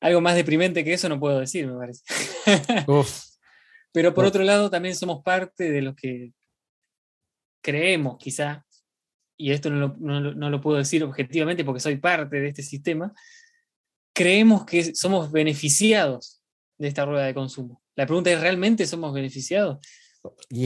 Algo 0.00 0.22
más 0.22 0.34
deprimente 0.34 0.82
que 0.82 0.94
eso 0.94 1.10
no 1.10 1.20
puedo 1.20 1.38
decir, 1.38 1.66
me 1.66 1.76
parece. 1.76 2.02
Pero 3.92 4.14
por 4.14 4.24
otro 4.24 4.42
lado, 4.44 4.70
también 4.70 4.94
somos 4.94 5.22
parte 5.22 5.70
de 5.70 5.82
los 5.82 5.94
que 5.94 6.32
creemos, 7.62 8.16
quizá, 8.16 8.64
y 9.36 9.52
esto 9.52 9.68
no 9.68 9.94
lo, 10.50 10.60
puedo 10.62 10.78
decir 10.78 11.04
objetivamente 11.04 11.62
porque 11.62 11.80
soy 11.80 11.96
parte 11.96 12.40
de 12.40 12.48
este 12.48 12.62
sistema, 12.62 13.12
creemos 14.14 14.64
que 14.64 14.94
somos 14.94 15.30
beneficiados 15.30 16.40
de 16.78 16.88
esta 16.88 17.04
rueda 17.04 17.26
de 17.26 17.34
consumo. 17.34 17.82
La 17.94 18.06
pregunta 18.06 18.30
es, 18.30 18.40
¿realmente 18.40 18.86
somos 18.86 19.12
beneficiados? 19.12 19.86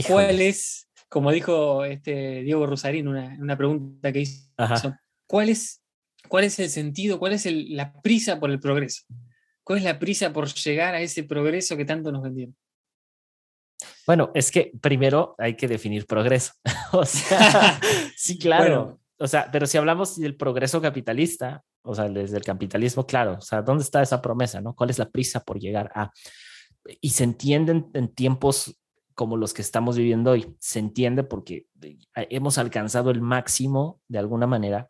¿Cuál 0.07 0.39
es 0.39 0.87
como 1.11 1.29
dijo 1.33 1.83
este 1.83 2.41
Diego 2.41 2.65
Rosarín, 2.65 3.09
una, 3.09 3.37
una 3.37 3.57
pregunta 3.57 4.13
que 4.13 4.21
hizo, 4.21 4.47
¿cuál 5.27 5.49
es, 5.49 5.83
¿cuál 6.29 6.45
es 6.45 6.57
el 6.59 6.69
sentido, 6.69 7.19
cuál 7.19 7.33
es 7.33 7.45
la 7.45 7.91
prisa 8.01 8.39
por 8.39 8.49
el 8.49 8.61
progreso? 8.61 9.03
¿Cuál 9.61 9.79
es 9.79 9.83
la 9.83 9.99
prisa 9.99 10.31
por 10.31 10.47
llegar 10.47 10.95
a 10.95 11.01
ese 11.01 11.23
progreso 11.23 11.75
que 11.75 11.83
tanto 11.83 12.13
nos 12.13 12.23
vendieron? 12.23 12.55
Bueno, 14.07 14.31
es 14.33 14.51
que 14.51 14.71
primero 14.79 15.35
hay 15.37 15.57
que 15.57 15.67
definir 15.67 16.05
progreso. 16.07 16.53
o 16.93 17.03
sea, 17.03 17.77
sí, 18.15 18.39
claro. 18.39 19.01
o 19.19 19.27
sea, 19.27 19.51
pero 19.51 19.67
si 19.67 19.77
hablamos 19.77 20.17
del 20.17 20.37
progreso 20.37 20.81
capitalista, 20.81 21.61
o 21.81 21.93
sea, 21.93 22.07
desde 22.07 22.37
el 22.37 22.43
capitalismo, 22.45 23.05
claro, 23.05 23.33
o 23.33 23.41
sea, 23.41 23.61
¿dónde 23.61 23.83
está 23.83 24.01
esa 24.01 24.21
promesa, 24.21 24.61
no? 24.61 24.73
¿Cuál 24.73 24.91
es 24.91 24.97
la 24.97 25.09
prisa 25.09 25.43
por 25.43 25.59
llegar 25.59 25.91
a? 25.93 26.09
Y 27.01 27.09
se 27.09 27.25
entienden 27.25 27.91
en 27.93 28.07
tiempos 28.15 28.80
como 29.21 29.37
los 29.37 29.53
que 29.53 29.61
estamos 29.61 29.97
viviendo 29.97 30.31
hoy, 30.31 30.55
se 30.57 30.79
entiende 30.79 31.23
porque 31.23 31.67
hemos 32.15 32.57
alcanzado 32.57 33.11
el 33.11 33.21
máximo 33.21 34.01
de 34.07 34.17
alguna 34.17 34.47
manera 34.47 34.89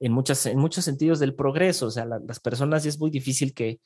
en, 0.00 0.12
muchas, 0.12 0.44
en 0.44 0.58
muchos 0.58 0.84
sentidos 0.84 1.18
del 1.18 1.34
progreso, 1.34 1.86
o 1.86 1.90
sea, 1.90 2.04
las 2.04 2.40
personas 2.40 2.84
es 2.84 3.00
muy 3.00 3.10
difícil 3.10 3.54
que, 3.54 3.80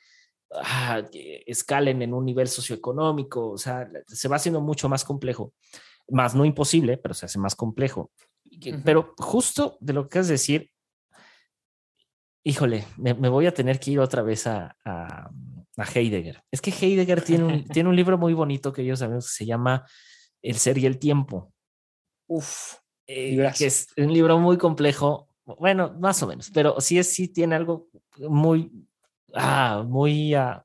ah, 0.51 1.03
que 1.13 1.45
escalen 1.47 2.03
en 2.03 2.13
un 2.13 2.25
nivel 2.25 2.49
socioeconómico, 2.49 3.51
o 3.51 3.57
sea, 3.57 3.89
se 4.05 4.27
va 4.27 4.35
haciendo 4.35 4.61
mucho 4.61 4.89
más 4.89 5.05
complejo, 5.05 5.55
más 6.09 6.35
no 6.35 6.45
imposible, 6.45 6.97
pero 6.97 7.15
se 7.15 7.27
hace 7.27 7.39
más 7.39 7.55
complejo. 7.55 8.11
Pero 8.85 9.15
justo 9.17 9.79
de 9.79 9.93
lo 9.93 10.09
que 10.09 10.23
de 10.23 10.27
decir, 10.27 10.73
híjole, 12.43 12.85
me, 12.97 13.13
voy 13.13 13.47
a 13.47 13.55
tener 13.55 13.79
que 13.79 13.93
ir 13.93 14.01
otra 14.01 14.23
vez 14.23 14.49
a, 14.49 14.77
a, 14.85 15.31
Heidegger. 15.85 16.43
Es 16.51 16.61
que 16.61 16.71
Heidegger 16.71 17.23
tiene 17.23 17.45
un, 17.45 17.65
tiene 17.73 17.89
un 17.89 17.97
libro 17.97 18.19
muy 18.19 18.35
bonito 18.35 18.73
que 18.73 18.83
ellos 18.83 18.99
sabemos 18.99 19.27
que 19.27 19.45
se 19.45 19.47
llama 19.47 19.87
El 20.43 20.57
ser 20.57 20.79
y 20.79 20.87
el 20.87 20.99
tiempo. 20.99 21.53
Uf, 22.27 22.75
eh, 23.07 23.51
que 23.57 23.67
es 23.67 23.89
un 23.97 24.13
libro 24.13 24.39
muy 24.39 24.57
complejo. 24.57 25.29
Bueno, 25.59 25.97
más 25.99 26.23
o 26.23 26.29
menos, 26.29 26.51
pero 26.53 26.81
sí 26.81 26.99
es, 26.99 27.13
sí 27.13 27.27
tiene 27.27 27.57
algo 27.57 27.89
muy, 28.19 28.71
ah, 29.35 29.85
muy, 29.85 30.33
ah, 30.35 30.65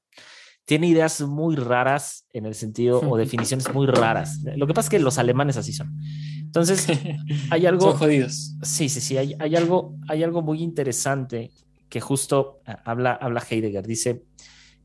tiene 0.65 0.87
ideas 0.87 1.21
muy 1.21 1.55
raras 1.55 2.27
en 2.33 2.45
el 2.45 2.53
sentido 2.53 2.99
o 2.99 3.17
definiciones 3.17 3.73
muy 3.73 3.87
raras. 3.87 4.41
Lo 4.55 4.67
que 4.67 4.73
pasa 4.73 4.87
es 4.87 4.89
que 4.91 4.99
los 4.99 5.17
alemanes 5.17 5.57
así 5.57 5.73
son. 5.73 5.97
Entonces, 6.39 6.87
hay 7.49 7.65
algo. 7.65 7.91
Son 7.91 7.97
jodidos. 7.97 8.55
Sí, 8.61 8.89
sí, 8.89 9.01
sí. 9.01 9.17
Hay, 9.17 9.35
hay, 9.39 9.55
algo, 9.55 9.97
hay 10.07 10.23
algo 10.23 10.43
muy 10.43 10.61
interesante 10.61 11.51
que 11.89 11.99
justo 11.99 12.61
ah, 12.67 12.81
habla, 12.85 13.13
habla 13.13 13.43
Heidegger. 13.49 13.87
Dice 13.87 14.23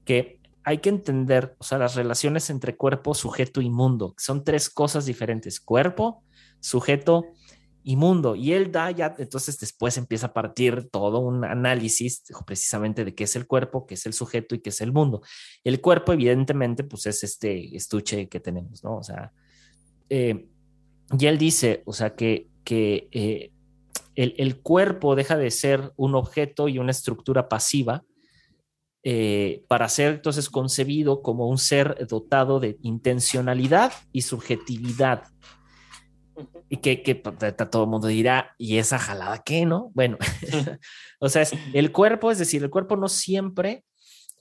que 0.05 0.41
hay 0.65 0.79
que 0.79 0.91
entender, 0.91 1.57
o 1.59 1.65
sea, 1.65 1.79
las 1.79 1.95
relaciones 1.95 2.51
entre 2.51 2.77
cuerpo, 2.77 3.15
sujeto 3.15 3.61
y 3.61 3.71
mundo. 3.71 4.15
Son 4.19 4.45
tres 4.45 4.69
cosas 4.71 5.07
diferentes: 5.07 5.61
cuerpo, 5.61 6.23
sujeto 6.61 7.27
y 7.83 7.97
mundo. 7.97 8.37
Y 8.37 8.53
él 8.53 8.71
da 8.71 8.91
ya, 8.91 9.15
entonces 9.19 9.59
después 9.59 9.97
empieza 9.97 10.27
a 10.27 10.33
partir 10.33 10.89
todo 10.91 11.21
un 11.21 11.45
análisis 11.45 12.25
precisamente 12.47 13.05
de 13.05 13.15
qué 13.15 13.25
es 13.25 13.37
el 13.37 13.47
cuerpo, 13.47 13.87
qué 13.87 13.95
es 13.95 14.07
el 14.07 14.13
sujeto 14.13 14.55
y 14.55 14.61
qué 14.61 14.71
es 14.71 14.81
el 14.81 14.93
mundo. 14.93 15.23
El 15.65 15.81
cuerpo, 15.81 16.13
evidentemente, 16.13 16.85
pues 16.85 17.07
es 17.07 17.25
este 17.25 17.75
estuche 17.75 18.29
que 18.29 18.41
tenemos, 18.41 18.85
¿no? 18.85 18.99
O 18.99 19.03
sea, 19.03 19.33
eh, 20.11 20.47
y 21.19 21.27
él 21.27 21.39
dice, 21.39 21.83
o 21.87 21.93
sea, 21.93 22.15
que, 22.15 22.49
que 22.65 23.09
eh, 23.13 23.53
el, 24.15 24.61
cuerpo 24.61 25.17
deja 25.17 25.37
de 25.37 25.51
ser 25.51 25.93
un 25.97 26.15
objeto 26.15 26.69
y 26.69 26.79
una 26.79 26.91
estructura 26.91 27.49
pasiva 27.49 28.05
eh, 29.03 29.65
para 29.69 29.89
ser 29.89 30.15
entonces 30.15 30.51
concebido 30.51 31.23
como 31.23 31.49
un 31.49 31.59
ser 31.59 32.07
dotado 32.09 32.61
de 32.61 32.79
intencionalidad 32.83 33.93
y 34.13 34.23
subjetividad. 34.23 35.25
Y 36.69 36.79
que, 36.79 37.03
que 37.03 37.15
todo 37.15 37.85
el 37.85 37.91
mundo 37.91 38.07
dirá, 38.07 38.55
¿y 38.57 38.79
esa 38.79 38.99
jalada 38.99 39.43
qué, 39.43 39.67
no? 39.67 39.91
Bueno, 39.95 40.17
o 41.21 41.29
sea, 41.29 41.43
es, 41.43 41.53
el 41.75 41.93
cuerpo, 41.93 42.31
es 42.31 42.39
decir, 42.39 42.63
el 42.63 42.71
cuerpo 42.71 42.97
no 42.97 43.09
siempre 43.09 43.85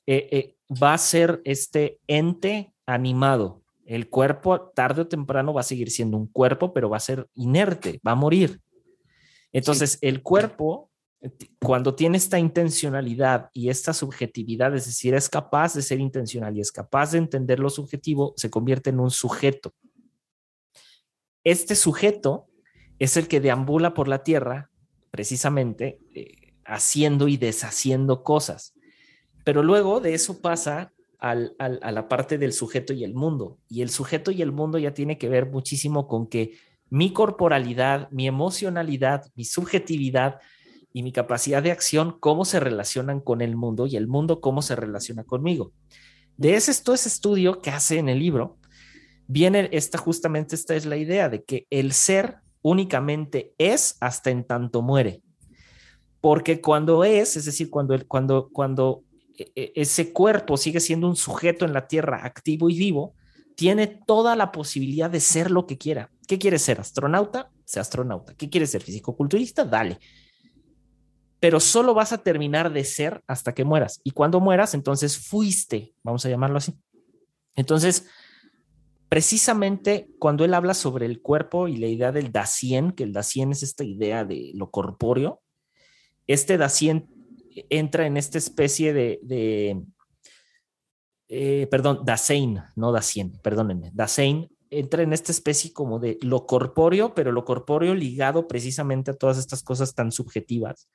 eh, 0.05 0.55
va 0.71 0.93
a 0.93 0.97
ser 0.97 1.41
este 1.43 1.99
ente 2.07 2.73
animado, 2.85 3.63
el 3.89 4.07
cuerpo 4.07 4.71
tarde 4.75 5.01
o 5.01 5.07
temprano 5.07 5.51
va 5.51 5.61
a 5.61 5.63
seguir 5.63 5.89
siendo 5.89 6.15
un 6.15 6.27
cuerpo, 6.27 6.73
pero 6.73 6.91
va 6.91 6.97
a 6.97 6.99
ser 6.99 7.27
inerte, 7.33 7.99
va 8.07 8.11
a 8.11 8.15
morir. 8.15 8.61
Entonces, 9.51 9.97
el 10.01 10.21
cuerpo, 10.21 10.88
cuando 11.59 11.95
tiene 11.95 12.17
esta 12.17 12.39
intencionalidad 12.39 13.49
y 13.53 13.69
esta 13.69 13.93
subjetividad, 13.93 14.73
es 14.75 14.85
decir, 14.85 15.13
es 15.13 15.27
capaz 15.27 15.73
de 15.73 15.81
ser 15.81 15.99
intencional 15.99 16.55
y 16.57 16.61
es 16.61 16.71
capaz 16.71 17.11
de 17.11 17.17
entender 17.17 17.59
lo 17.59 17.69
subjetivo, 17.69 18.33
se 18.37 18.49
convierte 18.49 18.89
en 18.89 18.99
un 18.99 19.11
sujeto. 19.11 19.73
Este 21.43 21.75
sujeto 21.75 22.47
es 22.99 23.17
el 23.17 23.27
que 23.27 23.41
deambula 23.41 23.93
por 23.93 24.07
la 24.07 24.23
tierra, 24.23 24.69
precisamente, 25.11 25.99
eh, 26.13 26.53
haciendo 26.65 27.27
y 27.27 27.37
deshaciendo 27.37 28.23
cosas. 28.23 28.73
Pero 29.43 29.63
luego 29.63 29.99
de 29.99 30.13
eso 30.13 30.41
pasa 30.41 30.93
a 31.21 31.35
la 31.35 32.07
parte 32.07 32.37
del 32.37 32.53
sujeto 32.53 32.93
y 32.93 33.03
el 33.03 33.13
mundo. 33.13 33.57
Y 33.67 33.81
el 33.81 33.89
sujeto 33.89 34.31
y 34.31 34.41
el 34.41 34.53
mundo 34.53 34.77
ya 34.77 34.93
tiene 34.93 35.17
que 35.17 35.27
ver 35.27 35.47
muchísimo 35.47 36.07
con 36.07 36.27
que 36.27 36.57
mi 36.89 37.11
corporalidad, 37.11 38.09
mi 38.11 38.25
emocionalidad, 38.27 39.25
mi 39.35 39.43
subjetividad 39.43 40.39
y 40.93 41.03
mi 41.03 41.11
capacidad 41.11 41.61
de 41.61 41.71
acción, 41.71 42.17
cómo 42.19 42.45
se 42.45 42.59
relacionan 42.59 43.19
con 43.19 43.41
el 43.41 43.55
mundo 43.55 43.87
y 43.87 43.95
el 43.95 44.07
mundo 44.07 44.41
cómo 44.41 44.61
se 44.61 44.75
relaciona 44.75 45.23
conmigo. 45.23 45.71
De 46.37 46.55
ese, 46.55 46.73
todo 46.83 46.95
ese 46.95 47.09
estudio 47.09 47.61
que 47.61 47.69
hace 47.69 47.99
en 47.99 48.09
el 48.09 48.19
libro, 48.19 48.57
viene 49.27 49.69
esta 49.71 49.97
justamente 49.97 50.55
esta 50.55 50.75
es 50.75 50.85
la 50.85 50.97
idea 50.97 51.29
de 51.29 51.43
que 51.43 51.67
el 51.69 51.91
ser 51.91 52.37
únicamente 52.61 53.53
es 53.57 53.97
hasta 53.99 54.31
en 54.31 54.43
tanto 54.43 54.81
muere. 54.81 55.21
Porque 56.21 56.59
cuando 56.61 57.03
es, 57.03 57.37
es 57.37 57.45
decir, 57.45 57.69
cuando, 57.69 57.97
cuando, 58.07 58.49
cuando 58.51 59.03
e, 59.37 59.51
e, 59.55 59.71
ese 59.75 60.11
cuerpo 60.11 60.57
sigue 60.57 60.79
siendo 60.79 61.07
un 61.07 61.15
sujeto 61.15 61.65
en 61.65 61.73
la 61.73 61.87
Tierra 61.87 62.25
activo 62.25 62.69
y 62.69 62.77
vivo, 62.77 63.13
tiene 63.55 63.87
toda 63.87 64.35
la 64.35 64.51
posibilidad 64.51 65.09
de 65.09 65.19
ser 65.19 65.51
lo 65.51 65.67
que 65.67 65.77
quiera. 65.77 66.09
¿Qué 66.27 66.39
quiere 66.39 66.59
ser? 66.59 66.79
¿Astronauta? 66.79 67.51
Sea 67.65 67.81
astronauta. 67.81 68.33
¿Qué 68.33 68.49
quiere 68.49 68.65
ser? 68.67 68.81
¿Físico-culturista? 68.81 69.65
Dale. 69.65 69.99
Pero 71.39 71.59
solo 71.59 71.93
vas 71.93 72.11
a 72.11 72.19
terminar 72.19 72.73
de 72.73 72.83
ser 72.83 73.23
hasta 73.27 73.53
que 73.53 73.63
mueras. 73.63 74.01
Y 74.03 74.11
cuando 74.11 74.39
mueras, 74.39 74.73
entonces 74.73 75.17
fuiste, 75.17 75.93
vamos 76.03 76.25
a 76.25 76.29
llamarlo 76.29 76.57
así. 76.57 76.75
Entonces, 77.55 78.07
precisamente 79.09 80.09
cuando 80.19 80.45
él 80.45 80.53
habla 80.53 80.73
sobre 80.73 81.05
el 81.05 81.21
cuerpo 81.21 81.67
y 81.67 81.77
la 81.77 81.87
idea 81.87 82.11
del 82.11 82.31
Dacien, 82.31 82.91
que 82.91 83.03
el 83.03 83.13
Dacien 83.13 83.51
es 83.51 83.63
esta 83.63 83.83
idea 83.83 84.23
de 84.23 84.51
lo 84.53 84.69
corpóreo, 84.69 85.41
este 86.27 86.57
Dacien 86.57 87.07
entra 87.69 88.05
en 88.05 88.17
esta 88.17 88.37
especie 88.37 88.93
de, 88.93 89.81
eh, 91.27 91.67
perdón, 91.71 92.01
Dasein, 92.05 92.61
no 92.75 92.91
Dasein, 92.91 93.31
perdónenme, 93.41 93.91
Dasein 93.93 94.49
entra 94.69 95.01
en 95.01 95.13
esta 95.13 95.31
especie 95.31 95.73
como 95.73 95.99
de 95.99 96.19
lo 96.21 96.45
corpóreo, 96.45 97.15
pero 97.15 97.31
lo 97.31 97.43
corpóreo 97.43 97.95
ligado 97.95 98.47
precisamente 98.47 99.11
a 99.11 99.15
todas 99.15 99.39
estas 99.39 99.63
cosas 99.63 99.95
tan 99.95 100.11
subjetivas. 100.11 100.87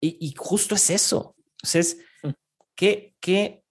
Y, 0.00 0.32
justo 0.36 0.74
es 0.74 0.90
eso. 0.90 1.34
Entonces, 1.56 1.98
mm. 2.22 2.28
¿qué, 2.74 3.14
qué, 3.20 3.64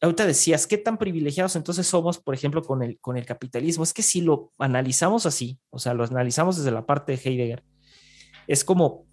ahorita 0.00 0.26
decías, 0.26 0.66
qué 0.66 0.76
tan 0.76 0.98
privilegiados 0.98 1.56
entonces 1.56 1.86
somos, 1.86 2.18
por 2.18 2.34
ejemplo, 2.34 2.62
con 2.62 2.82
el, 2.82 2.98
con 3.00 3.16
el 3.16 3.24
capitalismo? 3.24 3.84
Es 3.84 3.94
que 3.94 4.02
si 4.02 4.20
lo 4.20 4.52
analizamos 4.58 5.24
así, 5.26 5.58
o 5.70 5.78
sea, 5.78 5.94
lo 5.94 6.04
analizamos 6.04 6.58
desde 6.58 6.70
la 6.70 6.84
parte 6.84 7.12
de 7.12 7.22
Heidegger, 7.22 7.64
es 8.46 8.64
como 8.64 9.06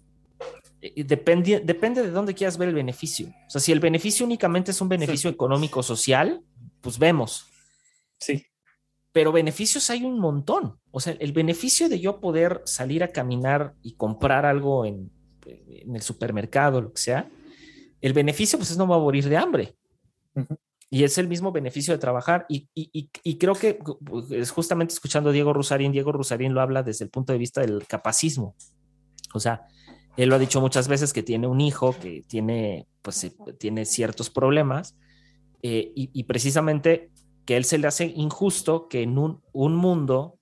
depende, 0.94 1.60
depende 1.60 2.02
de 2.02 2.10
dónde 2.10 2.34
quieras 2.34 2.58
ver 2.58 2.68
el 2.68 2.74
beneficio. 2.74 3.28
O 3.46 3.50
sea, 3.50 3.60
si 3.60 3.72
el 3.72 3.80
beneficio 3.80 4.26
únicamente 4.26 4.70
es 4.70 4.80
un 4.80 4.88
beneficio 4.88 5.30
económico 5.30 5.82
social, 5.82 6.42
pues 6.80 6.98
vemos. 6.98 7.46
Sí. 8.18 8.46
Pero 9.12 9.32
beneficios 9.32 9.88
hay 9.90 10.04
un 10.04 10.18
montón. 10.18 10.78
O 10.90 11.00
sea, 11.00 11.16
el 11.18 11.32
beneficio 11.32 11.88
de 11.88 12.00
yo 12.00 12.20
poder 12.20 12.62
salir 12.64 13.02
a 13.02 13.08
caminar 13.08 13.74
y 13.82 13.94
comprar 13.94 14.44
algo 14.44 14.84
en, 14.84 15.10
en 15.46 15.94
el 15.94 16.02
supermercado, 16.02 16.80
lo 16.80 16.92
que 16.92 17.00
sea, 17.00 17.28
el 18.00 18.12
beneficio 18.12 18.58
pues 18.58 18.70
es 18.70 18.76
no 18.76 18.86
va 18.86 18.96
a 18.96 19.00
morir 19.00 19.28
de 19.28 19.36
hambre. 19.36 19.74
Y 20.90 21.04
es 21.04 21.18
el 21.18 21.26
mismo 21.26 21.52
beneficio 21.52 21.94
de 21.94 21.98
trabajar. 21.98 22.46
Y, 22.48 22.68
y, 22.74 23.08
y, 23.22 23.38
creo 23.38 23.54
que 23.54 23.78
es 24.30 24.50
justamente 24.50 24.94
escuchando 24.94 25.30
a 25.30 25.32
Diego 25.32 25.52
Rusarín, 25.52 25.90
Diego 25.90 26.12
Rusarín 26.12 26.54
lo 26.54 26.60
habla 26.60 26.82
desde 26.82 27.04
el 27.04 27.10
punto 27.10 27.32
de 27.32 27.38
vista 27.38 27.62
del 27.62 27.86
capacismo. 27.86 28.54
O 29.32 29.40
sea, 29.40 29.66
él 30.16 30.28
lo 30.28 30.36
ha 30.36 30.38
dicho 30.38 30.60
muchas 30.60 30.86
veces 30.86 31.12
que 31.12 31.22
tiene 31.22 31.46
un 31.46 31.60
hijo 31.60 31.96
que 31.98 32.22
tiene, 32.26 32.86
pues, 33.02 33.24
eh, 33.24 33.34
tiene 33.58 33.84
ciertos 33.84 34.30
problemas 34.30 34.96
eh, 35.62 35.92
y, 35.94 36.24
precisamente 36.24 37.10
que 37.46 37.56
él 37.56 37.64
se 37.64 37.78
le 37.78 37.86
hace 37.86 38.04
injusto 38.04 38.86
que 38.86 39.02
en 39.02 39.18
un, 39.18 39.40
un, 39.52 39.74
mundo 39.74 40.38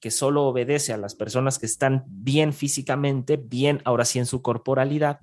que 0.00 0.10
solo 0.10 0.44
obedece 0.44 0.92
a 0.92 0.96
las 0.96 1.14
personas 1.14 1.58
que 1.58 1.66
están 1.66 2.04
bien 2.08 2.52
físicamente, 2.52 3.36
bien 3.36 3.80
ahora 3.84 4.04
sí 4.04 4.18
en 4.18 4.26
su 4.26 4.42
corporalidad, 4.42 5.20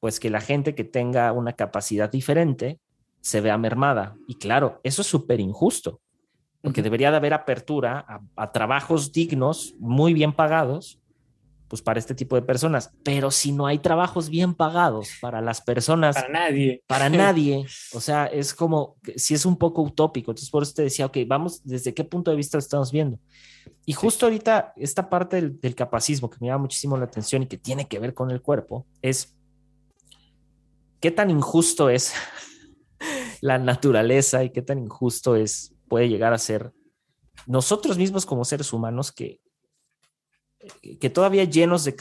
pues 0.00 0.20
que 0.20 0.30
la 0.30 0.40
gente 0.40 0.74
que 0.74 0.84
tenga 0.84 1.32
una 1.32 1.54
capacidad 1.54 2.10
diferente 2.10 2.80
se 3.20 3.40
vea 3.40 3.58
mermada. 3.58 4.16
Y 4.26 4.36
claro, 4.36 4.80
eso 4.82 5.02
es 5.02 5.08
súper 5.08 5.40
injusto, 5.40 6.00
porque 6.62 6.82
debería 6.82 7.10
de 7.10 7.16
haber 7.16 7.34
apertura 7.34 8.04
a, 8.08 8.20
a 8.36 8.52
trabajos 8.52 9.12
dignos, 9.12 9.74
muy 9.78 10.14
bien 10.14 10.32
pagados, 10.32 11.00
pues 11.68 11.82
para 11.82 11.98
este 11.98 12.14
tipo 12.14 12.34
de 12.34 12.42
personas. 12.42 12.90
Pero 13.04 13.30
si 13.30 13.52
no 13.52 13.66
hay 13.66 13.78
trabajos 13.78 14.30
bien 14.30 14.54
pagados 14.54 15.10
para 15.20 15.40
las 15.40 15.60
personas. 15.60 16.16
Para 16.16 16.28
nadie. 16.28 16.82
Para 16.86 17.08
nadie. 17.10 17.66
O 17.92 18.00
sea, 18.00 18.26
es 18.26 18.54
como, 18.54 18.96
si 19.16 19.34
es 19.34 19.44
un 19.44 19.56
poco 19.56 19.82
utópico. 19.82 20.30
Entonces, 20.30 20.50
por 20.50 20.62
eso 20.62 20.72
te 20.74 20.82
decía, 20.82 21.06
ok, 21.06 21.18
vamos, 21.26 21.60
¿desde 21.64 21.94
qué 21.94 22.04
punto 22.04 22.30
de 22.30 22.36
vista 22.36 22.56
lo 22.56 22.60
estamos 22.60 22.90
viendo? 22.90 23.18
Y 23.84 23.92
justo 23.92 24.26
ahorita, 24.26 24.72
esta 24.76 25.08
parte 25.10 25.36
del, 25.36 25.60
del 25.60 25.74
capacismo 25.74 26.30
que 26.30 26.38
me 26.40 26.48
llama 26.48 26.62
muchísimo 26.62 26.96
la 26.96 27.04
atención 27.04 27.42
y 27.42 27.46
que 27.46 27.58
tiene 27.58 27.86
que 27.86 27.98
ver 27.98 28.14
con 28.14 28.30
el 28.30 28.40
cuerpo, 28.40 28.86
es 29.02 29.36
qué 31.00 31.10
tan 31.10 31.30
injusto 31.30 31.90
es 31.90 32.14
la 33.40 33.58
naturaleza 33.58 34.42
y 34.42 34.50
qué 34.50 34.62
tan 34.62 34.78
injusto 34.78 35.36
es, 35.36 35.74
puede 35.86 36.08
llegar 36.08 36.32
a 36.32 36.38
ser 36.38 36.72
nosotros 37.46 37.98
mismos 37.98 38.26
como 38.26 38.44
seres 38.44 38.72
humanos 38.72 39.12
que 39.12 39.40
que 41.00 41.10
todavía 41.10 41.44
llenos 41.44 41.84
de, 41.84 41.94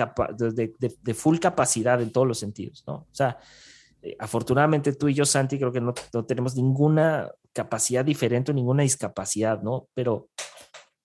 de, 1.01 1.13
full 1.13 1.39
capacidad 1.39 2.01
en 2.01 2.11
todos 2.11 2.27
los 2.27 2.39
sentidos, 2.39 2.83
¿no? 2.87 2.93
O 2.93 3.07
sea, 3.13 3.37
eh, 4.01 4.15
afortunadamente 4.19 4.93
tú 4.93 5.07
y 5.07 5.13
yo, 5.13 5.25
Santi, 5.25 5.57
creo 5.57 5.71
que 5.71 5.81
no, 5.81 5.93
no, 6.13 6.25
tenemos 6.25 6.55
ninguna 6.55 7.31
capacidad 7.53 8.05
diferente 8.05 8.51
o 8.51 8.55
ninguna 8.55 8.83
discapacidad, 8.83 9.61
¿no? 9.61 9.87
Pero 9.93 10.29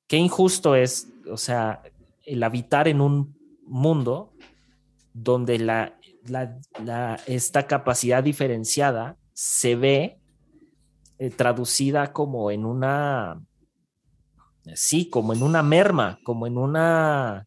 qué 0.07 0.17
injusto 0.17 0.75
es, 0.75 1.09
o 1.31 1.37
sea, 1.37 1.83
el 2.25 2.43
habitar 2.43 2.89
en 2.89 3.01
un 3.01 3.37
mundo 3.67 4.33
donde 5.15 5.59
la, 5.59 5.99
la, 6.27 6.59
la 6.85 7.21
esta 7.27 7.67
capacidad 7.67 8.23
diferenciada 8.23 9.17
se 9.33 9.77
ve 9.77 10.19
eh, 11.19 11.31
traducida 11.31 12.13
como 12.13 12.51
en 12.51 12.65
una 12.65 13.41
sí, 14.75 15.09
como 15.09 15.33
en 15.33 15.43
una 15.43 15.63
merma, 15.63 16.19
como 16.25 16.47
en 16.47 16.59
una, 16.59 17.47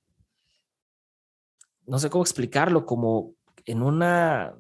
no 1.88 2.00
sé 2.00 2.10
cómo 2.10 2.24
explicarlo, 2.24 2.86
como 2.86 3.36
en 3.66 3.82
una 3.82 4.56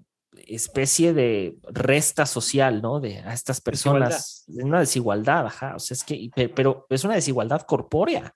especie 0.48 1.14
de 1.14 1.58
resta 1.64 2.26
social, 2.26 2.82
¿no? 2.82 3.00
De 3.00 3.20
a 3.20 3.34
estas 3.34 3.62
personas, 3.62 4.46
en 4.48 4.68
una 4.68 4.80
desigualdad, 4.80 5.48
ajá, 5.48 5.76
o 5.76 5.80
sea, 5.80 5.96
es 5.96 6.04
que, 6.04 6.30
pero 6.54 6.86
es 6.90 7.04
una 7.04 7.16
desigualdad 7.16 7.62
corpórea, 7.62 8.36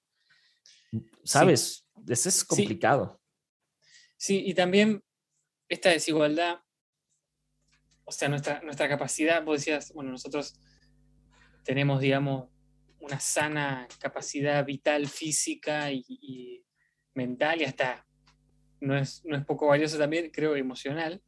¿sabes? 1.24 1.86
Eso 2.08 2.30
es 2.30 2.44
complicado. 2.44 3.20
Sí. 4.18 4.44
y 4.46 4.54
también 4.54 5.02
esta 5.70 5.90
desigualdad, 5.90 6.60
o 8.04 8.12
sea, 8.12 8.28
nuestra, 8.28 8.62
nuestra 8.62 8.90
capacidad, 8.90 9.44
vos 9.44 9.60
decías, 9.60 9.94
bueno, 9.94 10.12
nosotros 10.12 10.60
tenemos, 11.64 12.02
digamos, 12.02 12.50
una 13.00 13.20
sana 13.20 13.88
capacidad 14.00 14.66
vital, 14.66 15.08
física 15.08 15.92
y, 15.92 16.66
mental 17.14 17.62
y 17.62 17.66
hasta, 17.66 18.06
no 18.80 18.97
es, 18.97 19.23
no 19.25 19.38
es 19.38 19.45
poco 19.45 19.67
valioso 19.67 19.97
también, 19.97 20.30
creo, 20.32 20.55
emocional. 20.55 21.21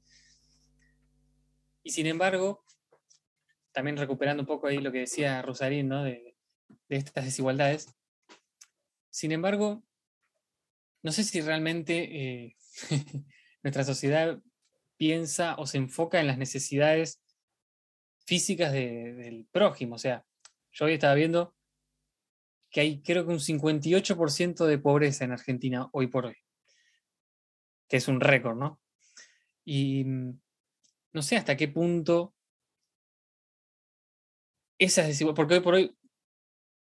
Y 1.83 1.91
sin 1.91 2.07
embargo, 2.07 2.63
también 3.71 3.97
recuperando 3.97 4.43
un 4.43 4.47
poco 4.47 4.67
ahí 4.67 4.77
lo 4.79 4.91
que 4.91 4.99
decía 4.99 5.41
Rosarín, 5.41 5.89
de, 5.89 6.35
estas 6.89 7.25
desigualdades, 7.25 7.93
sin 9.09 9.31
embargo, 9.31 9.83
no 11.03 11.11
sé 11.11 11.23
si 11.23 11.41
realmente 11.41 12.45
eh, 12.45 12.55
nuestra 13.63 13.83
sociedad 13.83 14.39
piensa 14.97 15.55
o 15.55 15.65
se 15.65 15.77
enfoca 15.77 16.19
en 16.19 16.27
las 16.27 16.37
necesidades 16.37 17.21
físicas 18.25 18.71
del 18.71 19.47
prójimo. 19.51 19.95
O 19.95 19.97
sea, 19.97 20.25
yo 20.71 20.85
hoy 20.85 20.93
estaba 20.93 21.15
viendo 21.15 21.55
que 22.69 22.81
hay 22.81 23.01
creo 23.01 23.25
que 23.25 23.33
un 23.33 23.39
58% 23.39 24.65
de 24.65 24.77
pobreza 24.77 25.25
en 25.25 25.33
Argentina 25.33 25.89
hoy 25.91 26.07
por 26.07 26.27
hoy, 26.27 26.37
que 27.91 27.97
es 27.97 28.07
un 28.07 28.21
récord, 28.21 28.57
¿no? 28.57 28.79
Y 29.65 30.05
mm, 30.05 30.39
no 31.11 31.21
sé 31.21 31.35
hasta 31.35 31.57
qué 31.57 31.67
punto 31.67 32.33
esas 34.79 35.07
desigualdades, 35.07 35.35
porque 35.35 35.53
hoy 35.55 35.59
por 35.59 35.73
hoy 35.73 35.97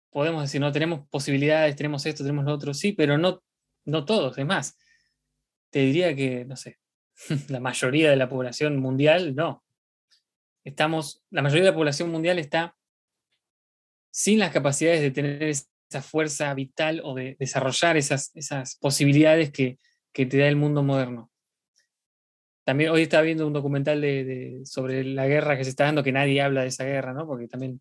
podemos 0.10 0.42
decir, 0.42 0.60
no 0.60 0.72
tenemos 0.72 1.08
posibilidades, 1.10 1.76
tenemos 1.76 2.04
esto, 2.08 2.24
tenemos 2.24 2.46
lo 2.46 2.54
otro, 2.54 2.74
sí, 2.74 2.94
pero 2.94 3.20
no, 3.20 3.44
no 3.86 4.06
todos, 4.06 4.40
es 4.40 4.46
más, 4.48 4.76
te 5.70 5.82
diría 5.82 6.16
que, 6.16 6.46
no 6.46 6.56
sé, 6.56 6.80
la 7.50 7.60
mayoría 7.60 8.10
de 8.10 8.16
la 8.16 8.28
población 8.28 8.80
mundial, 8.80 9.36
no. 9.36 9.64
Estamos, 10.64 11.24
la 11.30 11.44
mayoría 11.44 11.66
de 11.66 11.72
la 11.72 11.78
población 11.78 12.10
mundial 12.10 12.40
está 12.40 12.76
sin 14.12 14.40
las 14.40 14.52
capacidades 14.52 15.02
de 15.02 15.12
tener 15.12 15.44
esa 15.44 16.02
fuerza 16.02 16.52
vital 16.56 17.02
o 17.04 17.14
de 17.14 17.36
desarrollar 17.40 17.98
esas, 17.98 18.36
esas 18.36 18.78
posibilidades 18.78 19.52
que, 19.52 19.78
te 20.14 20.38
da 20.38 20.48
el 20.48 20.56
mundo 20.56 20.84
moderno. 20.84 21.32
También 22.64 22.90
hoy 22.90 23.04
estaba 23.04 23.24
viendo 23.24 23.48
un 23.48 23.54
documental 23.54 24.02
de, 24.02 24.62
sobre 24.66 25.04
la 25.04 25.26
guerra 25.28 25.58
que 25.58 25.64
se 25.64 25.70
está 25.70 25.86
dando, 25.86 26.04
que 26.04 26.12
nadie 26.12 26.42
habla 26.42 26.62
de 26.62 26.68
esa 26.68 26.84
guerra, 26.84 27.14
¿no? 27.14 27.26
Porque 27.26 27.48
también 27.48 27.80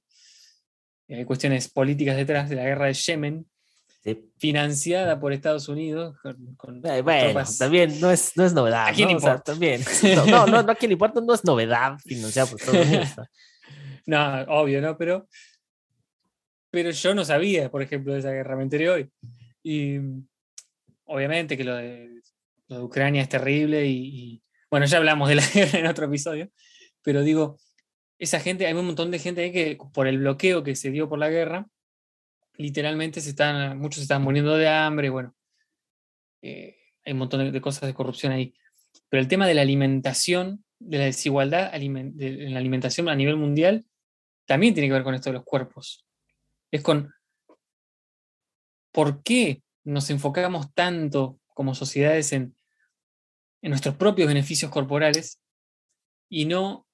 hay 1.09 1.25
cuestiones 1.25 1.69
políticas 1.69 2.17
detrás 2.17 2.49
de 2.49 2.57
la 2.57 2.65
guerra 2.65 2.87
de 2.87 2.95
Yemen, 2.95 3.47
financiada 4.39 5.19
por 5.19 5.33
Estados 5.33 5.69
Unidos. 5.69 6.17
Eh, 6.85 7.03
bueno, 7.03 7.43
también 7.59 8.01
no 8.01 8.11
es, 8.11 8.37
no 8.37 8.45
es 8.45 8.53
novedad. 8.53 8.87
¿A 8.87 8.93
quién 8.93 9.11
importa? 9.11 9.43
también. 9.43 9.83
No, 10.15 10.47
no, 10.47 10.63
no, 10.63 10.73
a 10.73 10.75
quién 10.77 10.93
importa, 10.93 11.21
no 11.21 11.35
es 11.35 11.45
novedad 11.45 11.99
financiada 11.99 12.49
por 12.49 12.61
Estados 12.61 12.87
Unidos. 12.87 13.09
no, 14.07 14.43
obvio, 14.43 14.81
¿no? 14.81 14.97
Pero 14.97 15.27
pero 16.77 16.91
yo 16.91 17.15
no 17.15 17.25
sabía, 17.25 17.71
por 17.71 17.81
ejemplo, 17.81 18.13
de 18.13 18.19
esa 18.19 18.31
guerra, 18.31 18.55
me 18.55 18.63
enteré 18.63 18.91
hoy. 18.91 19.11
Y 19.63 19.99
obviamente 21.07 21.57
que 21.57 21.65
lo 21.65 21.77
de, 21.77 22.11
Ucrania 22.69 23.23
es 23.23 23.29
terrible 23.29 23.87
y, 23.87 24.43
bueno, 24.71 24.87
ya 24.87 24.99
hablamos 24.99 25.29
de 25.29 25.37
la 25.37 25.47
guerra 25.55 25.79
en 25.79 25.87
otro 25.87 26.07
episodio, 26.07 26.51
pero 27.03 27.23
digo, 27.23 27.59
esa 28.19 28.41
gente, 28.41 28.67
hay 28.67 28.75
un 28.75 28.87
montón 28.87 29.11
de 29.11 29.19
gente 29.19 29.43
ahí 29.43 29.53
que 29.53 29.79
por 29.93 30.07
el 30.07 30.19
bloqueo 30.19 30.63
que 30.63 30.75
se 30.75 30.91
dio 30.91 31.09
por 31.09 31.19
la 31.19 31.31
guerra, 31.31 31.67
literalmente 32.57 33.21
se 33.21 33.31
están, 33.31 33.79
muchos 33.79 33.97
se 33.97 34.03
están 34.03 34.23
muriendo 34.23 34.57
de 34.57 34.69
hambre, 34.69 35.11
bueno, 35.11 35.35
eh, 36.43 36.77
hay 37.05 37.13
un 37.13 37.19
montón 37.21 37.53
de, 37.53 37.61
cosas 37.61 37.83
de 37.83 37.95
corrupción 37.95 38.33
ahí. 38.33 38.55
Pero 39.09 39.21
el 39.21 39.29
tema 39.29 39.47
de 39.47 39.55
la 39.55 39.63
alimentación, 39.63 40.65
de 40.79 40.99
la 40.99 41.05
desigualdad 41.05 41.71
en 41.75 42.53
la 42.53 42.59
alimentación 42.59 43.09
a 43.09 43.15
nivel 43.15 43.37
mundial, 43.37 43.87
también 44.47 44.75
tiene 44.75 44.89
que 44.89 44.95
ver 44.95 45.05
con 45.05 45.15
esto 45.15 45.31
de 45.31 45.35
los 45.35 45.45
cuerpos 45.45 46.07
es 46.71 46.83
con 46.83 47.13
por 48.93 49.23
qué 49.23 49.63
nos 49.87 50.11
enfocamos 50.11 50.75
tanto 50.75 51.39
como 51.55 51.75
sociedades 51.75 52.33
en, 52.33 52.55
nuestros 53.63 53.97
propios 53.97 54.29
beneficios 54.29 54.71
corporales 54.71 55.41
y 56.29 56.45
no, 56.45 56.87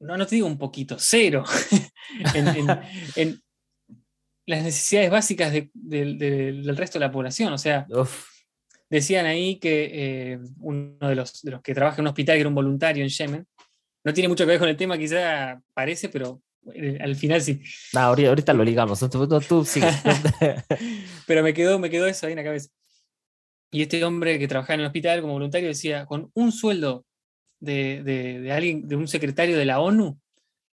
no, 0.00 0.16
no 0.16 0.26
te 0.26 0.34
digo 0.34 0.48
un 0.48 0.58
poquito, 0.58 0.96
cero, 0.98 1.44
en, 2.34 3.40
las 4.46 4.64
necesidades 4.64 5.10
básicas 5.10 5.52
del 5.72 6.76
resto 6.76 6.98
de 6.98 7.04
la 7.04 7.12
población. 7.12 7.52
O 7.52 7.58
sea, 7.58 7.86
decían 8.88 9.26
ahí 9.26 9.60
que 9.60 9.90
eh, 10.32 10.38
uno 10.58 11.08
de 11.08 11.14
los, 11.14 11.42
de 11.42 11.52
los 11.52 11.62
que 11.62 11.74
trabaja 11.74 11.98
en 11.98 12.02
un 12.02 12.08
hospital, 12.08 12.34
que 12.34 12.40
era 12.40 12.48
un 12.48 12.56
voluntario 12.56 13.04
en 13.04 13.10
Yemen, 13.10 13.46
no 14.02 14.12
tiene 14.12 14.28
mucho 14.28 14.44
que 14.44 14.50
ver 14.50 14.58
con 14.58 14.68
el 14.68 14.76
tema, 14.76 14.98
quizá 14.98 15.60
parece, 15.72 16.08
pero 16.08 16.42
eh, 16.74 16.98
al 17.00 17.16
final 17.16 17.40
sí. 17.40 17.62
ahorita, 17.94 18.52
lo 18.52 18.64
ligamos, 18.64 19.00
tú, 19.08 19.64
Pero 21.30 21.44
me 21.44 21.54
quedó, 21.54 21.78
me 21.78 21.90
quedó 21.90 22.08
eso 22.08 22.26
ahí 22.26 22.32
en 22.32 22.38
la 22.38 22.42
cabeza. 22.42 22.70
Y 23.70 23.82
este 23.82 24.02
hombre 24.02 24.36
que 24.40 24.48
trabajaba 24.48 24.74
en 24.74 24.80
el 24.80 24.86
hospital 24.86 25.20
como 25.20 25.34
voluntario 25.34 25.68
decía, 25.68 26.04
con 26.04 26.28
un 26.34 26.50
sueldo 26.50 27.06
de, 27.60 28.50
alguien, 28.52 28.88
de 28.88 28.96
un 28.96 29.06
secretario 29.06 29.56
de 29.56 29.64
la 29.64 29.78
ONU, 29.78 30.18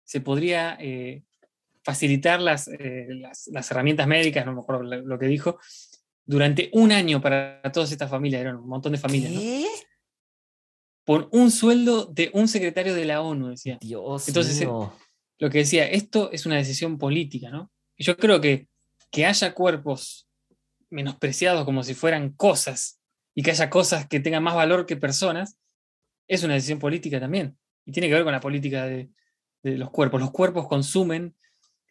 se 0.04 0.22
podría 0.22 0.78
eh, 0.80 1.24
facilitar 1.84 2.40
eh, 2.40 3.08
las, 3.16 3.48
las, 3.48 3.72
herramientas 3.72 4.06
médicas, 4.06 4.46
no 4.46 4.54
me 4.54 4.62
acuerdo 4.62 4.84
lo, 4.84 5.18
que 5.18 5.26
dijo, 5.26 5.58
durante 6.24 6.70
un 6.74 6.92
año 6.92 7.20
para 7.20 7.60
todas 7.74 7.92
estas 7.92 8.12
familias, 8.12 8.42
eran 8.42 8.58
un 8.58 8.70
montón 8.70 8.92
de 8.92 9.00
familias. 9.00 9.34
Por 11.04 11.30
un 11.32 11.50
sueldo 11.50 12.06
de 12.06 12.30
un 12.32 12.48
secretario 12.48 12.94
de 12.94 13.06
la 13.06 13.24
ONU, 13.24 13.48
decía. 13.48 13.80
Dios 13.82 14.28
Entonces, 14.28 14.60
mío 14.60 14.94
lo 15.40 15.50
que 15.50 15.58
decía, 15.58 15.90
esto 15.90 16.32
es 16.32 16.46
una 16.46 16.58
decisión 16.58 17.00
política, 17.00 17.50
¿no? 17.50 17.72
Y 17.98 18.04
yo 18.04 18.16
creo 18.16 18.40
que 18.40 18.68
que 19.14 19.28
haya 19.28 19.54
cuerpos 19.54 20.28
menospreciados 20.94 21.66
como 21.66 21.84
si 21.84 21.94
fueran 21.94 22.30
cosas 22.32 23.02
y 23.36 23.44
que 23.44 23.52
haya 23.52 23.70
cosas 23.70 24.08
que 24.08 24.20
tengan 24.20 24.44
más 24.44 24.56
valor 24.56 24.86
que 24.86 24.96
personas, 24.96 25.58
es 26.28 26.44
una 26.44 26.54
decisión 26.54 26.80
política 26.80 27.20
también. 27.20 27.58
Y 27.86 27.92
tiene 27.92 28.08
que 28.08 28.14
ver 28.14 28.24
con 28.24 28.32
la 28.32 28.40
política 28.40 28.86
de, 28.86 29.10
los 29.64 29.90
cuerpos. 29.92 30.22
Los 30.22 30.32
cuerpos 30.32 30.68
consumen 30.68 31.36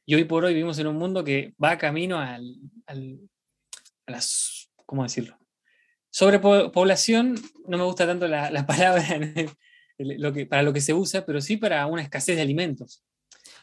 y 0.05 0.15
hoy 0.15 0.25
por 0.25 0.45
hoy 0.45 0.55
vivimos 0.55 0.79
en 0.79 0.87
un 0.87 0.97
mundo 0.97 1.25
que 1.25 1.55
va 1.63 1.79
camino 1.79 2.19
al, 2.19 2.57
al, 2.87 3.19
a 4.07 4.13
las, 4.13 4.71
¿cómo 4.87 5.03
decirlo? 5.03 5.39
Sobrepoblación, 6.11 7.41
no 7.67 7.79
me 7.79 7.85
gusta 7.85 8.07
tanto 8.07 8.29
la, 8.29 8.67
palabra 8.67 9.05
lo 9.99 10.33
que, 10.33 10.47
para 10.47 10.63
lo 10.63 10.73
que 10.73 10.81
se 10.81 10.93
usa, 10.93 11.25
pero 11.25 11.41
sí 11.41 11.57
para 11.57 11.87
una 11.87 12.03
escasez 12.03 12.37
de 12.37 12.43
alimentos. 12.43 13.03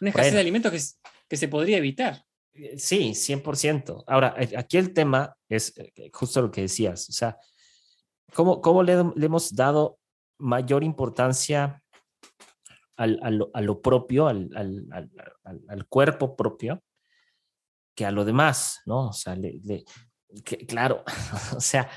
Una 0.01 0.09
escasez 0.09 0.33
de 0.33 0.39
alimentos 0.39 0.71
que, 0.71 1.09
que 1.27 1.37
se 1.37 1.47
podría 1.47 1.77
evitar. 1.77 2.25
Eh, 2.53 2.77
sí, 2.77 3.13
100%. 3.13 4.03
Ahora, 4.07 4.35
aquí 4.57 4.77
el 4.77 4.93
tema 4.93 5.35
es 5.47 5.73
eh, 5.77 6.09
justo 6.13 6.41
lo 6.41 6.51
que 6.51 6.61
decías, 6.61 7.09
o 7.09 7.11
sea, 7.11 7.37
¿cómo, 8.33 8.61
cómo 8.61 8.83
le, 8.83 8.93
hemos 8.93 9.55
dado 9.55 9.99
mayor 10.37 10.83
importancia 10.83 11.81
al, 12.95 13.19
a, 13.53 13.61
lo, 13.61 13.81
propio, 13.81 14.27
al, 14.27 14.49
al, 14.55 15.09
al, 15.69 15.87
cuerpo 15.87 16.35
propio, 16.35 16.83
que 17.95 18.05
a 18.05 18.11
lo 18.11 18.25
demás, 18.25 18.81
¿no? 18.85 19.07
O 19.07 19.13
sea, 19.13 19.37
claro, 20.67 21.03
o 21.55 21.61
sea, 21.61 21.83
eh, 21.83 21.89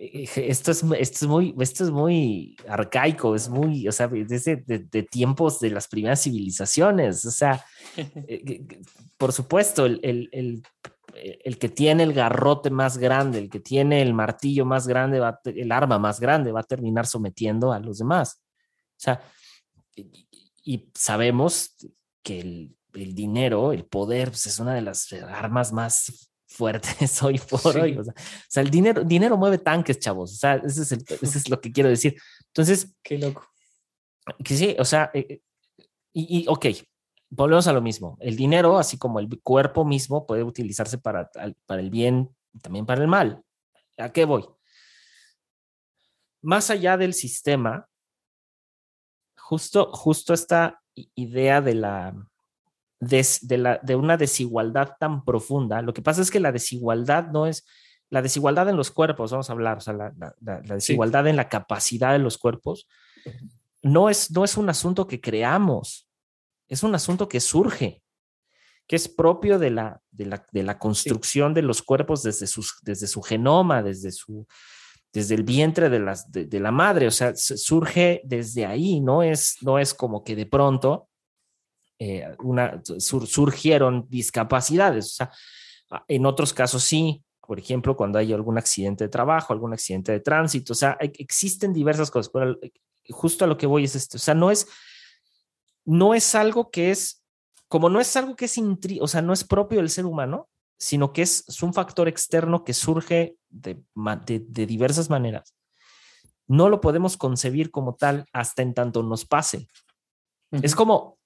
esto 0.00 0.70
es, 0.70 0.82
esto 0.82 1.24
es, 1.24 1.26
muy, 1.26 1.54
esto 1.60 1.84
es 1.84 1.90
muy 1.90 2.56
arcaico, 2.66 3.34
es 3.34 3.48
muy, 3.50 3.86
o 3.86 3.92
sea, 3.92 4.08
desde 4.08 4.56
de, 4.56 5.02
tiempos 5.02 5.60
de 5.60 5.70
las 5.70 5.88
primeras 5.88 6.22
civilizaciones, 6.22 7.24
o 7.26 7.30
sea, 7.30 7.62
eh, 7.96 8.66
por 9.18 9.32
supuesto, 9.32 9.84
el, 9.84 10.00
el, 10.02 10.28
el, 10.32 10.62
el, 11.44 11.58
que 11.58 11.68
tiene 11.68 12.04
el 12.04 12.14
garrote 12.14 12.70
más 12.70 12.96
grande, 12.96 13.38
el 13.38 13.50
que 13.50 13.60
tiene 13.60 14.00
el 14.00 14.14
martillo 14.14 14.64
más 14.64 14.88
grande, 14.88 15.20
va, 15.20 15.38
el 15.44 15.70
arma 15.70 15.98
más 15.98 16.18
grande, 16.18 16.52
va 16.52 16.60
a 16.60 16.64
terminar 16.64 17.06
sometiendo 17.06 17.72
a 17.72 17.78
los 17.78 17.98
demás. 17.98 18.42
O 18.92 19.02
sea, 19.02 19.20
y, 19.94 20.88
sabemos 20.94 21.76
que 22.22 22.40
el, 22.40 22.76
el, 22.94 23.14
dinero, 23.14 23.72
el 23.72 23.84
poder, 23.84 24.28
pues 24.28 24.46
es 24.46 24.58
una 24.58 24.74
de 24.74 24.82
las 24.82 25.12
armas 25.12 25.72
más 25.72 26.29
fuertes 26.50 27.22
hoy 27.22 27.38
por 27.38 27.76
hoy. 27.78 27.96
O 27.96 28.04
sea, 28.48 28.62
el 28.62 28.70
dinero, 28.70 29.04
dinero 29.04 29.36
mueve 29.36 29.58
tanques, 29.58 29.98
chavos. 29.98 30.32
O 30.32 30.36
sea, 30.36 30.56
eso 30.56 30.82
es, 30.82 30.92
es 31.22 31.48
lo 31.48 31.60
que 31.60 31.72
quiero 31.72 31.88
decir. 31.88 32.20
Entonces, 32.48 32.94
qué 33.02 33.18
loco. 33.18 33.46
Que 34.44 34.56
sí, 34.56 34.76
o 34.78 34.84
sea, 34.84 35.10
eh, 35.14 35.26
eh, 35.28 35.42
y, 36.12 36.40
y, 36.40 36.46
ok, 36.48 36.66
volvemos 37.30 37.66
a 37.66 37.72
lo 37.72 37.80
mismo. 37.80 38.18
El 38.20 38.36
dinero, 38.36 38.78
así 38.78 38.98
como 38.98 39.20
el 39.20 39.40
cuerpo 39.40 39.84
mismo, 39.84 40.26
puede 40.26 40.42
utilizarse 40.42 40.98
para, 40.98 41.30
para 41.66 41.80
el 41.80 41.90
bien 41.90 42.34
y 42.52 42.58
también 42.58 42.84
para 42.84 43.00
el 43.00 43.08
mal. 43.08 43.42
¿A 43.96 44.12
qué 44.12 44.24
voy? 44.24 44.44
Más 46.42 46.70
allá 46.70 46.96
del 46.96 47.14
sistema, 47.14 47.88
justo, 49.36 49.90
justo 49.92 50.34
esta 50.34 50.82
idea 51.14 51.60
de 51.60 51.74
la, 51.74 52.29
de, 53.00 53.58
la, 53.58 53.80
de 53.82 53.96
una 53.96 54.16
desigualdad 54.16 54.96
tan 55.00 55.24
profunda. 55.24 55.82
Lo 55.82 55.92
que 55.92 56.02
pasa 56.02 56.22
es 56.22 56.30
que 56.30 56.38
la 56.38 56.52
desigualdad 56.52 57.28
no 57.32 57.46
es 57.46 57.66
la 58.10 58.22
desigualdad 58.22 58.68
en 58.68 58.76
los 58.76 58.90
cuerpos, 58.90 59.30
vamos 59.30 59.48
a 59.48 59.52
hablar, 59.52 59.78
o 59.78 59.80
sea, 59.80 59.94
la, 59.94 60.12
la, 60.40 60.60
desigualdad 60.62 61.28
en 61.28 61.36
la 61.36 61.48
capacidad 61.48 62.12
de 62.12 62.18
los 62.18 62.38
cuerpos, 62.38 62.88
no 63.82 64.10
es, 64.10 64.32
no 64.32 64.44
es 64.44 64.56
un 64.56 64.68
asunto 64.68 65.06
que 65.06 65.20
creamos, 65.20 66.08
es 66.68 66.82
un 66.82 66.92
asunto 66.94 67.28
que 67.28 67.38
surge, 67.38 68.02
que 68.88 68.96
es 68.96 69.08
propio 69.08 69.60
de 69.60 69.70
la, 69.70 70.00
de 70.10 70.26
la, 70.26 70.44
de 70.50 70.64
la 70.64 70.76
construcción 70.76 71.54
de 71.54 71.62
los 71.62 71.82
cuerpos 71.82 72.24
desde, 72.24 72.48
sus, 72.48 72.78
desde 72.82 73.06
su 73.06 73.22
genoma, 73.22 73.80
desde, 73.80 74.10
su, 74.10 74.44
desde 75.12 75.36
el 75.36 75.44
vientre 75.44 75.88
de, 75.88 76.00
las, 76.00 76.30
de, 76.32 76.60
la 76.60 76.72
madre, 76.72 77.06
o 77.06 77.12
sea, 77.12 77.36
surge 77.36 78.22
desde 78.24 78.66
ahí, 78.66 79.00
no 79.00 79.22
es, 79.22 79.58
no 79.60 79.78
es 79.78 79.94
como 79.94 80.24
que 80.24 80.34
de 80.34 80.46
pronto 80.46 81.09
eh, 82.02 82.34
una, 82.42 82.82
surgieron 82.98 84.06
discapacidades. 84.08 85.04
O 85.04 85.14
sea, 85.16 85.32
en 86.08 86.24
otros 86.24 86.54
casos 86.54 86.82
sí, 86.82 87.22
por 87.46 87.58
ejemplo, 87.58 87.94
cuando 87.94 88.18
hay 88.18 88.32
algún 88.32 88.56
accidente 88.56 89.04
de 89.04 89.10
trabajo, 89.10 89.52
algún 89.52 89.74
accidente 89.74 90.10
de 90.12 90.20
tránsito, 90.20 90.72
o 90.72 90.76
sea, 90.76 90.96
existen 91.00 91.74
diversas 91.74 92.10
cosas, 92.10 92.32
pero 92.32 92.58
justo 93.10 93.44
a 93.44 93.48
lo 93.48 93.58
que 93.58 93.66
voy 93.66 93.84
es 93.84 93.96
esto, 93.96 94.16
o 94.16 94.20
sea, 94.20 94.32
no 94.32 94.50
es, 94.50 94.66
no 95.84 96.14
es 96.14 96.34
algo 96.34 96.70
que 96.70 96.90
es, 96.90 97.22
como 97.68 97.90
no 97.90 98.00
es 98.00 98.16
algo 98.16 98.34
que 98.34 98.46
es, 98.46 98.56
o 99.00 99.06
sea, 99.06 99.20
no 99.20 99.34
es 99.34 99.44
propio 99.44 99.80
del 99.80 99.90
ser 99.90 100.06
humano, 100.06 100.48
sino 100.78 101.12
que 101.12 101.20
es, 101.20 101.44
un 101.60 101.74
factor 101.74 102.08
externo 102.08 102.64
que 102.64 102.72
surge 102.72 103.36
de, 103.50 103.82
de, 103.94 104.66
diversas 104.66 105.10
maneras. 105.10 105.54
No 106.46 106.70
lo 106.70 106.80
podemos 106.80 107.18
concebir 107.18 107.70
como 107.70 107.94
tal 107.94 108.24
hasta 108.32 108.62
en 108.62 108.72
tanto 108.72 109.02
nos 109.02 109.26
pase. 109.26 109.68
Es 110.50 110.74
como, 110.74 111.19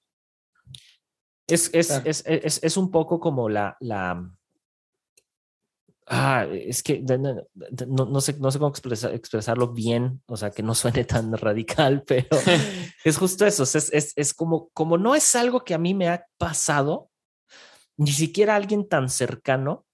es, 1.48 1.70
es, 1.72 1.90
es, 2.26 2.62
es, 2.62 2.76
un 2.76 2.90
poco 2.90 3.20
como 3.20 3.48
la, 3.48 3.76
la, 3.80 4.30
Ah, 6.06 6.46
es 6.50 6.82
que 6.82 7.00
no, 7.00 7.46
no, 8.06 8.20
sé, 8.20 8.34
no 8.38 8.50
sé 8.50 8.58
cómo 8.58 8.72
expresarlo 8.74 9.72
bien, 9.72 10.22
o 10.26 10.36
sea, 10.36 10.50
que 10.50 10.62
no 10.62 10.74
suene 10.74 11.04
tan 11.04 11.32
radical, 11.38 12.02
pero 12.06 12.28
es 13.04 13.16
justo 13.16 13.46
eso, 13.46 13.62
es, 13.62 13.90
es, 13.90 14.12
es, 14.14 14.34
como, 14.34 14.68
como 14.70 14.98
no 14.98 15.14
es 15.14 15.34
algo 15.34 15.64
que 15.64 15.72
a 15.72 15.78
mí 15.78 15.94
me 15.94 16.10
ha 16.10 16.26
pasado, 16.36 17.10
ni 17.96 18.12
siquiera 18.12 18.54
alguien 18.54 18.86
tan 18.86 19.08
cercano, 19.08 19.86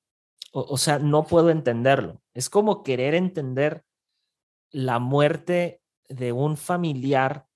o, 0.52 0.62
o 0.62 0.78
sea, 0.78 0.98
no 0.98 1.26
puedo 1.26 1.50
entenderlo. 1.50 2.20
Es 2.34 2.50
como 2.50 2.82
querer 2.82 3.14
entender 3.14 3.84
la 4.72 4.98
muerte 4.98 5.80
de 6.08 6.32
un 6.32 6.56
familiar 6.56 7.46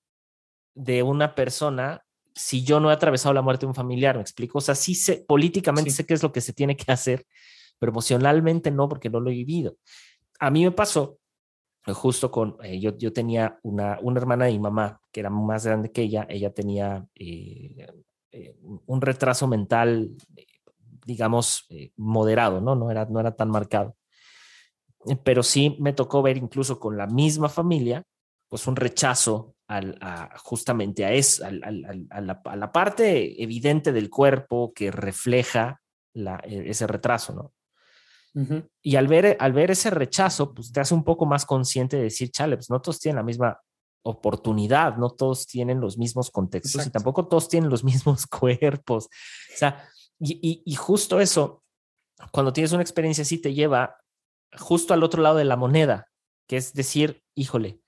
de 0.76 1.02
una 1.02 1.34
persona 1.34 2.03
si 2.34 2.64
yo 2.64 2.80
no 2.80 2.90
he 2.90 2.94
atravesado 2.94 3.32
la 3.32 3.42
muerte 3.42 3.66
de 3.66 3.68
un 3.68 3.74
familiar, 3.74 4.16
me 4.16 4.22
explico. 4.22 4.58
O 4.58 4.60
sea, 4.60 4.74
sí 4.74 4.94
sé, 4.94 5.24
políticamente 5.26 5.90
sé 5.90 6.04
qué 6.04 6.14
es 6.14 6.22
lo 6.22 6.32
que 6.32 6.40
se 6.40 6.52
tiene 6.52 6.76
que 6.76 6.90
hacer, 6.90 7.26
pero 7.78 7.92
emocionalmente 7.92 8.70
no, 8.70 8.88
porque 8.88 9.10
no 9.10 9.20
lo 9.20 9.30
he 9.30 9.34
vivido. 9.34 9.76
A 10.40 10.50
mí 10.50 10.64
me 10.64 10.72
pasó 10.72 11.18
eh, 11.86 11.92
justo 11.92 12.30
con, 12.30 12.56
eh, 12.62 12.80
yo, 12.80 12.96
yo 12.96 13.12
tenía 13.12 13.58
una, 13.62 13.98
una 14.02 14.20
hermana 14.20 14.46
de 14.46 14.52
mi 14.52 14.58
mamá 14.58 15.00
que 15.12 15.20
era 15.20 15.30
más 15.30 15.66
grande 15.66 15.92
que 15.92 16.02
ella, 16.02 16.26
ella 16.28 16.52
tenía 16.52 17.06
eh, 17.14 17.86
un 18.86 19.00
retraso 19.00 19.46
mental, 19.46 20.10
digamos, 21.06 21.68
moderado, 21.96 22.60
¿no? 22.60 22.74
No 22.74 22.90
era, 22.90 23.04
no 23.04 23.20
era 23.20 23.36
tan 23.36 23.48
marcado. 23.48 23.96
Pero 25.22 25.44
sí 25.44 25.76
me 25.78 25.92
tocó 25.92 26.22
ver 26.22 26.36
incluso 26.36 26.80
con 26.80 26.96
la 26.96 27.06
misma 27.06 27.48
familia, 27.48 28.02
pues 28.48 28.66
un 28.66 28.74
rechazo 28.74 29.53
al, 29.66 29.96
a, 30.00 30.36
justamente 30.38 31.04
a, 31.04 31.12
eso, 31.12 31.44
al, 31.44 31.62
a, 32.10 32.20
la, 32.20 32.40
a, 32.44 32.56
la, 32.56 32.72
parte 32.72 33.42
evidente 33.42 33.92
del 33.92 34.10
cuerpo 34.10 34.72
que 34.74 34.90
refleja 34.90 35.80
la, 36.12 36.40
e, 36.44 36.70
ese 36.70 36.86
retraso, 36.86 37.34
¿no? 37.34 37.52
Y 38.82 38.96
al 38.96 39.06
ver, 39.06 39.36
al 39.38 39.52
ver 39.52 39.70
ese 39.70 39.90
rechazo, 39.90 40.54
pues 40.54 40.72
te 40.72 40.80
hace 40.80 40.92
un 40.92 41.04
poco 41.04 41.24
más 41.24 41.46
consciente 41.46 41.96
de 41.96 42.04
decir, 42.04 42.32
chale, 42.32 42.56
pues 42.56 42.68
no 42.68 42.80
todos 42.80 42.98
tienen 42.98 43.18
la 43.18 43.22
misma 43.22 43.60
oportunidad, 44.02 44.96
no 44.96 45.10
todos 45.10 45.46
tienen 45.46 45.80
los 45.80 45.98
mismos 45.98 46.32
contextos 46.32 46.84
y 46.84 46.90
tampoco 46.90 47.28
todos 47.28 47.48
tienen 47.48 47.70
los 47.70 47.84
mismos 47.84 48.26
cuerpos. 48.26 49.04
O 49.06 49.56
sea, 49.56 49.88
y, 50.18 50.62
y, 50.64 50.74
justo 50.74 51.20
eso, 51.20 51.62
cuando 52.32 52.52
tienes 52.52 52.72
una 52.72 52.82
experiencia 52.82 53.22
así, 53.22 53.38
te 53.38 53.54
lleva 53.54 53.98
justo 54.58 54.94
al 54.94 55.04
otro 55.04 55.22
lado 55.22 55.36
de 55.36 55.44
la 55.44 55.56
moneda, 55.56 56.08
que 56.48 56.56
es 56.56 56.72
decir, 56.74 57.22
híjole, 57.36 57.83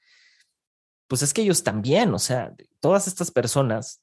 pues 1.08 1.22
es 1.22 1.32
que 1.32 1.42
ellos 1.42 1.62
también, 1.62 2.12
o 2.14 2.18
sea, 2.18 2.54
todas 2.80 3.06
estas 3.06 3.30
personas 3.30 4.02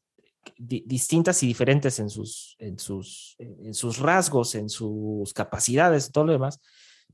distintas 0.58 1.42
y 1.44 1.48
diferentes 1.48 2.00
en 2.00 2.10
sus, 2.10 2.56
en, 2.60 2.78
sus, 2.80 3.36
en 3.40 3.74
sus 3.74 4.00
rasgos, 4.00 4.56
en 4.56 4.70
sus 4.70 5.34
capacidades, 5.34 6.12
todo 6.12 6.26
lo 6.26 6.34
demás, 6.34 6.60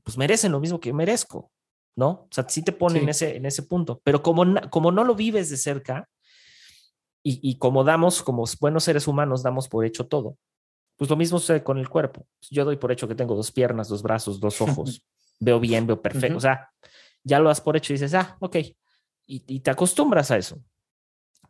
pues 0.02 0.16
merecen 0.16 0.52
lo 0.52 0.60
mismo 0.60 0.80
que 0.80 0.88
yo 0.88 0.94
merezco, 0.94 1.50
¿no? 1.96 2.08
O 2.08 2.28
sea, 2.30 2.48
sí 2.48 2.62
te 2.62 2.72
ponen 2.72 3.04
en, 3.04 3.08
ese, 3.10 3.36
en 3.36 3.46
ese 3.46 3.62
punto, 3.62 4.00
pero 4.04 4.22
como, 4.22 4.44
como 4.70 4.92
no 4.92 5.04
lo 5.04 5.14
vives 5.14 5.50
de 5.50 5.56
cerca 5.56 6.08
y, 7.22 7.38
y, 7.48 7.58
como 7.58 7.84
damos, 7.84 8.22
como 8.22 8.44
buenos 8.60 8.84
seres 8.84 9.06
humanos, 9.06 9.42
damos 9.42 9.68
por 9.68 9.84
hecho 9.84 10.06
todo, 10.06 10.36
pues 10.96 11.10
lo 11.10 11.16
mismo 11.16 11.38
sucede 11.38 11.62
con 11.62 11.78
el 11.78 11.88
cuerpo. 11.88 12.26
Yo 12.50 12.64
doy 12.64 12.76
por 12.76 12.92
hecho 12.92 13.06
que 13.06 13.14
tengo 13.14 13.34
dos 13.34 13.52
piernas, 13.52 13.88
dos 13.88 14.02
brazos, 14.02 14.40
dos 14.40 14.60
ojos, 14.60 15.02
veo 15.38 15.60
bien, 15.60 15.86
veo 15.86 16.00
perfecto, 16.00 16.38
o 16.38 16.40
sea, 16.40 16.70
ya 17.22 17.38
lo 17.38 17.48
das 17.48 17.60
por 17.60 17.76
hecho 17.76 17.92
y 17.92 17.96
dices, 17.96 18.14
ah, 18.14 18.36
ok, 18.40 18.56
y, 19.30 19.60
te 19.60 19.70
acostumbras 19.70 20.30
a 20.30 20.38
eso. 20.38 20.62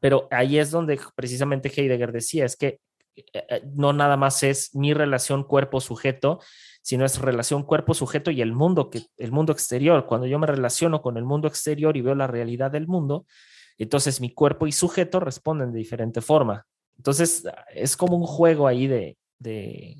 Pero 0.00 0.28
ahí 0.30 0.58
es 0.58 0.70
donde 0.70 1.00
precisamente 1.14 1.72
Heidegger 1.74 2.12
decía, 2.12 2.44
es 2.44 2.56
que 2.56 2.80
eh, 3.16 3.24
eh, 3.32 3.62
no 3.74 3.92
nada 3.92 4.16
más 4.16 4.42
es 4.42 4.74
mi 4.74 4.92
relación 4.92 5.44
cuerpo-sujeto, 5.44 6.40
sino 6.82 7.04
es 7.04 7.18
relación 7.18 7.62
cuerpo-sujeto 7.62 8.30
y 8.30 8.42
el 8.42 8.52
mundo, 8.52 8.90
que, 8.90 9.02
el 9.16 9.32
mundo 9.32 9.52
exterior. 9.52 10.06
Cuando 10.06 10.26
yo 10.26 10.38
me 10.38 10.46
relaciono 10.46 11.00
con 11.00 11.16
el 11.16 11.24
mundo 11.24 11.48
exterior 11.48 11.96
y 11.96 12.02
veo 12.02 12.14
la 12.14 12.26
realidad 12.26 12.70
del 12.70 12.86
mundo, 12.86 13.26
entonces 13.78 14.20
mi 14.20 14.32
cuerpo 14.32 14.66
y 14.66 14.72
sujeto 14.72 15.20
responden 15.20 15.72
de 15.72 15.78
diferente 15.78 16.20
forma. 16.20 16.66
Entonces 16.96 17.44
es 17.74 17.96
como 17.96 18.16
un 18.16 18.26
juego 18.26 18.66
ahí 18.66 18.86
de, 18.86 19.16
de 19.38 19.96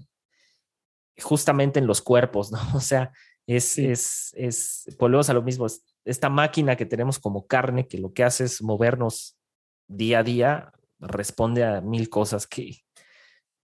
justamente 1.18 1.78
en 1.78 1.86
los 1.86 2.02
cuerpos, 2.02 2.52
¿no? 2.52 2.58
O 2.74 2.80
sea, 2.80 3.12
es, 3.46 3.78
es, 3.78 4.32
es, 4.34 4.96
volvemos 4.98 5.30
a 5.30 5.34
lo 5.34 5.42
mismo, 5.42 5.66
esta 6.04 6.28
máquina 6.28 6.76
que 6.76 6.86
tenemos 6.86 7.18
como 7.18 7.46
carne, 7.46 7.86
que 7.86 7.98
lo 7.98 8.12
que 8.12 8.24
hace 8.24 8.44
es 8.44 8.62
movernos 8.62 9.38
día 9.86 10.20
a 10.20 10.22
día, 10.22 10.72
responde 10.98 11.64
a 11.64 11.80
mil 11.80 12.08
cosas 12.08 12.46
que 12.46 12.82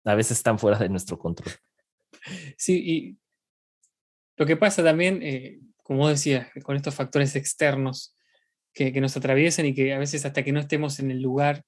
a 0.05 0.15
veces 0.15 0.39
están 0.39 0.59
fuera 0.59 0.79
de 0.79 0.89
nuestro 0.89 1.19
control. 1.19 1.53
Sí, 2.57 2.83
y 2.85 3.19
lo 4.37 4.47
que 4.47 4.57
pasa 4.57 4.83
también, 4.83 5.23
eh, 5.23 5.61
como 5.83 6.09
decía, 6.09 6.51
con 6.63 6.77
estos 6.77 6.95
factores 6.95 7.37
externos 7.37 8.15
que, 8.73 8.93
que, 8.93 9.01
nos 9.01 9.17
atraviesan 9.17 9.67
y 9.67 9.75
que 9.75 9.95
a 9.95 9.99
veces 9.99 10.27
hasta 10.27 10.43
que 10.43 10.53
no 10.53 10.61
estemos 10.61 10.99
en 10.99 11.11
el 11.11 11.23
lugar, 11.23 11.65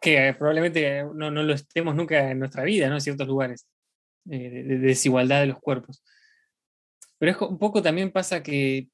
que 0.00 0.34
probablemente 0.36 1.04
no, 1.14 1.30
no 1.30 1.42
lo 1.42 1.54
estemos 1.54 1.94
nunca 1.94 2.30
en 2.30 2.38
nuestra 2.38 2.64
vida, 2.64 2.88
¿no? 2.88 2.96
En 2.96 3.00
ciertos 3.00 3.26
lugares, 3.26 3.66
eh, 4.30 4.64
de 4.64 4.78
desigualdad 4.78 5.40
de 5.40 5.46
los 5.46 5.60
cuerpos. 5.60 6.02
Pero 7.22 7.30
es 7.30 7.40
un 7.40 7.56
poco 7.56 7.80
también 7.80 8.10
pasa 8.10 8.42
que 8.42 8.88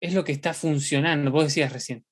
es 0.00 0.14
lo 0.14 0.22
que 0.22 0.30
está 0.30 0.54
funcionando. 0.54 1.32
Vos 1.32 1.42
decías 1.42 1.72
recién 1.72 2.06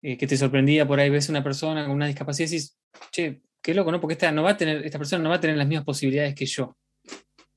eh, 0.00 0.16
que 0.16 0.26
te 0.26 0.38
sorprendía 0.38 0.88
por 0.88 0.98
ahí, 0.98 1.10
ves 1.10 1.28
una 1.28 1.44
persona 1.44 1.84
con 1.84 1.94
una 1.94 2.06
discapacidad 2.06 2.48
y 2.48 2.52
decís, 2.52 2.78
che, 3.10 3.42
qué 3.60 3.74
loco, 3.74 3.92
¿no? 3.92 4.00
Porque 4.00 4.14
esta, 4.14 4.32
no 4.32 4.42
va 4.42 4.52
a 4.52 4.56
tener, 4.56 4.86
esta 4.86 4.96
persona 4.96 5.22
no 5.22 5.28
va 5.28 5.36
a 5.36 5.40
tener 5.40 5.58
las 5.58 5.68
mismas 5.68 5.84
posibilidades 5.84 6.34
que 6.34 6.46
yo. 6.46 6.78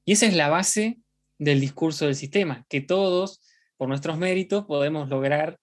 Y 0.03 0.11
esa 0.11 0.25
es 0.25 0.35
la 0.35 0.49
base 0.49 0.97
del 1.39 1.61
discurso 1.61 2.07
del 2.07 2.15
sistema, 2.15 2.65
que 2.67 2.81
todos, 2.81 3.39
por 3.77 3.87
nuestros 3.87 4.17
méritos, 4.17 4.65
podemos 4.65 5.07
lograr 5.07 5.57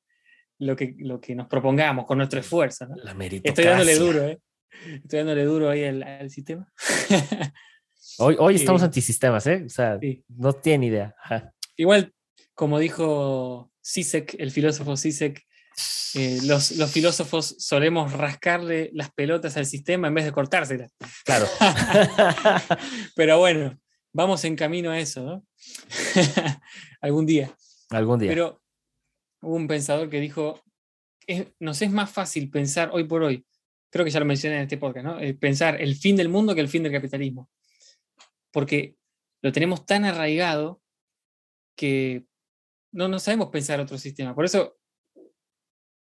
lo 0.59 0.77
que, 0.77 0.95
lo 0.97 1.21
que 1.21 1.35
nos 1.35 1.47
propongamos 1.47 2.07
con 2.07 2.17
nuestro 2.17 2.41
esfuerzo. 2.41 2.87
¿no? 2.87 2.97
La 2.97 3.13
Estoy 3.23 3.65
dándole 3.67 3.97
duro, 3.97 4.29
¿eh? 4.29 4.41
Estoy 4.87 5.19
dándole 5.19 5.45
duro 5.45 5.69
ahí 5.69 5.85
al, 5.85 6.03
al 6.03 6.31
sistema. 6.31 6.73
Hoy, 8.19 8.37
hoy 8.39 8.55
estamos 8.57 8.83
antisistemas, 8.83 9.47
¿eh? 9.47 9.63
O 9.67 9.69
sea, 9.69 9.99
Sí. 10.01 10.25
no 10.29 10.53
tienen 10.53 10.85
idea. 10.91 11.15
Ajá. 11.23 11.53
Igual, 11.77 12.13
como 12.55 12.79
dijo 12.79 13.71
Sisek, 13.81 14.35
el 14.39 14.51
filósofo 14.51 14.97
Sisek, 14.97 15.43
eh, 16.15 16.39
los, 16.45 16.73
los 16.73 16.91
filósofos 16.93 17.57
solemos 17.59 18.13
rascarle 18.13 18.91
las 18.93 19.11
pelotas 19.13 19.57
al 19.57 19.67
sistema 19.67 20.09
en 20.09 20.15
vez 20.15 20.25
de 20.25 20.33
cortárselas. 20.33 20.93
Claro. 21.25 21.47
Pero 23.17 23.39
bueno, 23.39 23.79
vamos 24.13 24.45
en 24.45 24.55
camino 24.57 24.91
a 24.91 24.99
eso, 25.01 25.23
¿no? 25.25 25.47
Algún 27.01 27.27
día. 27.27 27.53
Algún 27.91 28.21
día. 28.21 28.29
Pero 28.31 28.63
hubo 29.43 29.57
un 29.57 29.67
pensador 29.67 30.09
que 30.09 30.21
dijo, 30.21 30.63
"Es- 31.27 31.47
nos 31.59 31.83
es 31.83 31.91
más 31.91 32.11
fácil 32.11 32.51
pensar 32.51 32.91
hoy 32.93 33.05
por 33.05 33.23
hoy, 33.25 33.45
creo 33.91 34.05
que 34.05 34.11
ya 34.13 34.21
lo 34.21 34.27
mencioné 34.27 34.57
en 34.57 34.63
este 34.63 34.79
podcast, 34.79 35.05
¿no? 35.05 35.21
Eh, 35.21 35.35
pensar 35.35 35.81
el 35.81 35.97
fin 35.97 36.17
del 36.17 36.29
mundo 36.29 36.55
que 36.55 36.61
el 36.61 36.69
fin 36.69 36.83
del 36.85 36.93
capitalismo. 36.93 37.51
Porque 38.55 38.95
lo 39.43 39.53
tenemos 39.53 39.85
tan 39.85 40.05
arraigado 40.07 40.81
que 41.77 42.25
no, 42.93 43.09
no 43.09 43.19
sabemos 43.19 43.49
pensar 43.49 43.81
otro 43.81 43.99
sistema. 43.99 44.35
Por 44.35 44.45
eso 44.45 44.79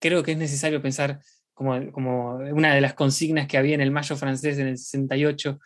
creo 0.00 0.22
que 0.22 0.32
es 0.32 0.38
necesario 0.38 0.80
pensar 0.80 1.20
como, 1.52 1.90
como 1.92 2.36
una 2.36 2.74
de 2.74 2.80
las 2.80 2.94
consignas 2.94 3.48
que 3.48 3.58
había 3.58 3.74
en 3.74 3.80
el 3.80 3.90
Mayo 3.90 4.16
francés 4.16 4.58
en 4.58 4.68
el 4.68 4.78
68, 4.78 5.58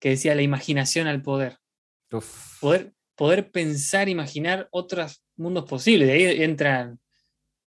que 0.00 0.10
decía 0.10 0.34
la 0.34 0.42
imaginación 0.42 1.06
al 1.06 1.22
poder 1.22 1.58
Uf. 2.10 2.58
poder, 2.60 2.92
poder 3.14 3.50
pensar, 3.52 4.08
imaginar 4.08 4.68
otros 4.72 5.24
mundos 5.36 5.64
posibles. 5.64 6.08
De 6.08 6.14
ahí 6.14 6.42
entran 6.42 6.98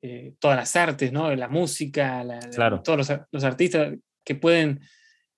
eh, 0.02 0.34
todas 0.38 0.56
las 0.56 0.74
artes, 0.76 1.12
¿no? 1.12 1.34
La 1.36 1.48
música, 1.48 2.24
la- 2.24 2.40
la- 2.40 2.50
Claro. 2.50 2.82
todos 2.82 2.98
los, 3.08 3.20
los 3.30 3.44
artistas 3.44 3.94
que 4.24 4.34
pueden, 4.34 4.80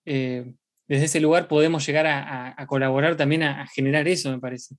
eh, 0.06 0.54
desde 0.88 1.04
ese 1.04 1.20
lugar 1.20 1.46
podemos 1.48 1.86
llegar 1.86 2.06
a, 2.06 2.22
a- 2.48 2.54
a 2.62 2.66
colaborar 2.66 3.16
también 3.16 3.42
a, 3.42 3.62
a 3.62 3.66
generar 3.66 4.08
eso, 4.08 4.30
me 4.30 4.38
parece. 4.40 4.76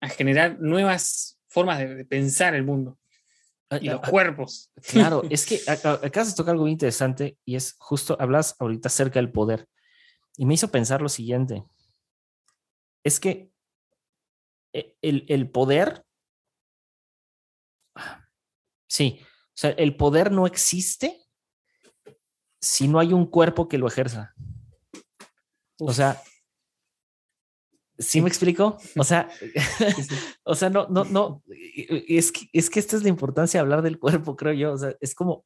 A 0.00 0.08
generar 0.08 0.58
nuevas 0.60 1.38
formas 1.48 1.78
de, 1.78 1.94
de 1.94 2.04
pensar 2.04 2.54
el 2.54 2.64
mundo 2.64 2.98
y 3.80 3.88
los 3.88 4.00
cuerpos. 4.08 4.70
Claro, 4.90 5.22
es 5.30 5.46
que 5.46 5.60
a- 5.66 5.88
a- 5.88 6.06
acá 6.06 6.24
se 6.24 6.34
toca 6.34 6.50
algo 6.50 6.64
muy 6.64 6.72
interesante 6.72 7.38
y 7.44 7.56
es 7.56 7.76
justo, 7.78 8.16
hablas 8.20 8.54
ahorita 8.58 8.88
acerca 8.88 9.18
del 9.18 9.32
poder 9.32 9.68
y 10.36 10.44
me 10.44 10.54
hizo 10.54 10.70
pensar 10.70 11.00
lo 11.00 11.08
siguiente. 11.08 11.64
Es 13.04 13.18
que 13.20 13.50
e- 14.72 14.96
el, 15.02 15.24
el 15.28 15.48
poder, 15.50 16.04
sí, 18.88 19.20
o 19.22 19.26
sea, 19.54 19.70
el 19.70 19.96
poder 19.96 20.30
no 20.32 20.46
existe 20.46 21.22
si 22.60 22.88
no 22.88 22.98
hay 22.98 23.12
un 23.12 23.26
cuerpo 23.26 23.68
que 23.68 23.78
lo 23.78 23.86
ejerza. 23.86 24.34
O 25.78 25.92
sea, 25.92 26.22
¿sí 27.98 28.20
me 28.20 28.28
explico? 28.28 28.78
O 28.96 29.04
sea, 29.04 29.28
Sí, 29.96 30.02
sí. 30.02 30.14
o 30.44 30.54
sea, 30.54 30.70
no, 30.70 30.86
no, 30.88 31.04
no, 31.04 31.42
es 31.46 32.32
que, 32.32 32.48
es 32.52 32.70
que 32.70 32.80
esta 32.80 32.96
es 32.96 33.02
la 33.02 33.08
importancia 33.08 33.58
de 33.58 33.62
hablar 33.62 33.82
del 33.82 33.98
cuerpo, 33.98 34.36
creo 34.36 34.52
yo. 34.52 34.72
O 34.72 34.78
sea, 34.78 34.94
es 35.00 35.14
como 35.14 35.44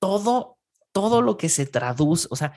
todo, 0.00 0.58
todo 0.92 1.22
lo 1.22 1.36
que 1.36 1.48
se 1.48 1.66
traduce, 1.66 2.26
o 2.30 2.36
sea, 2.36 2.52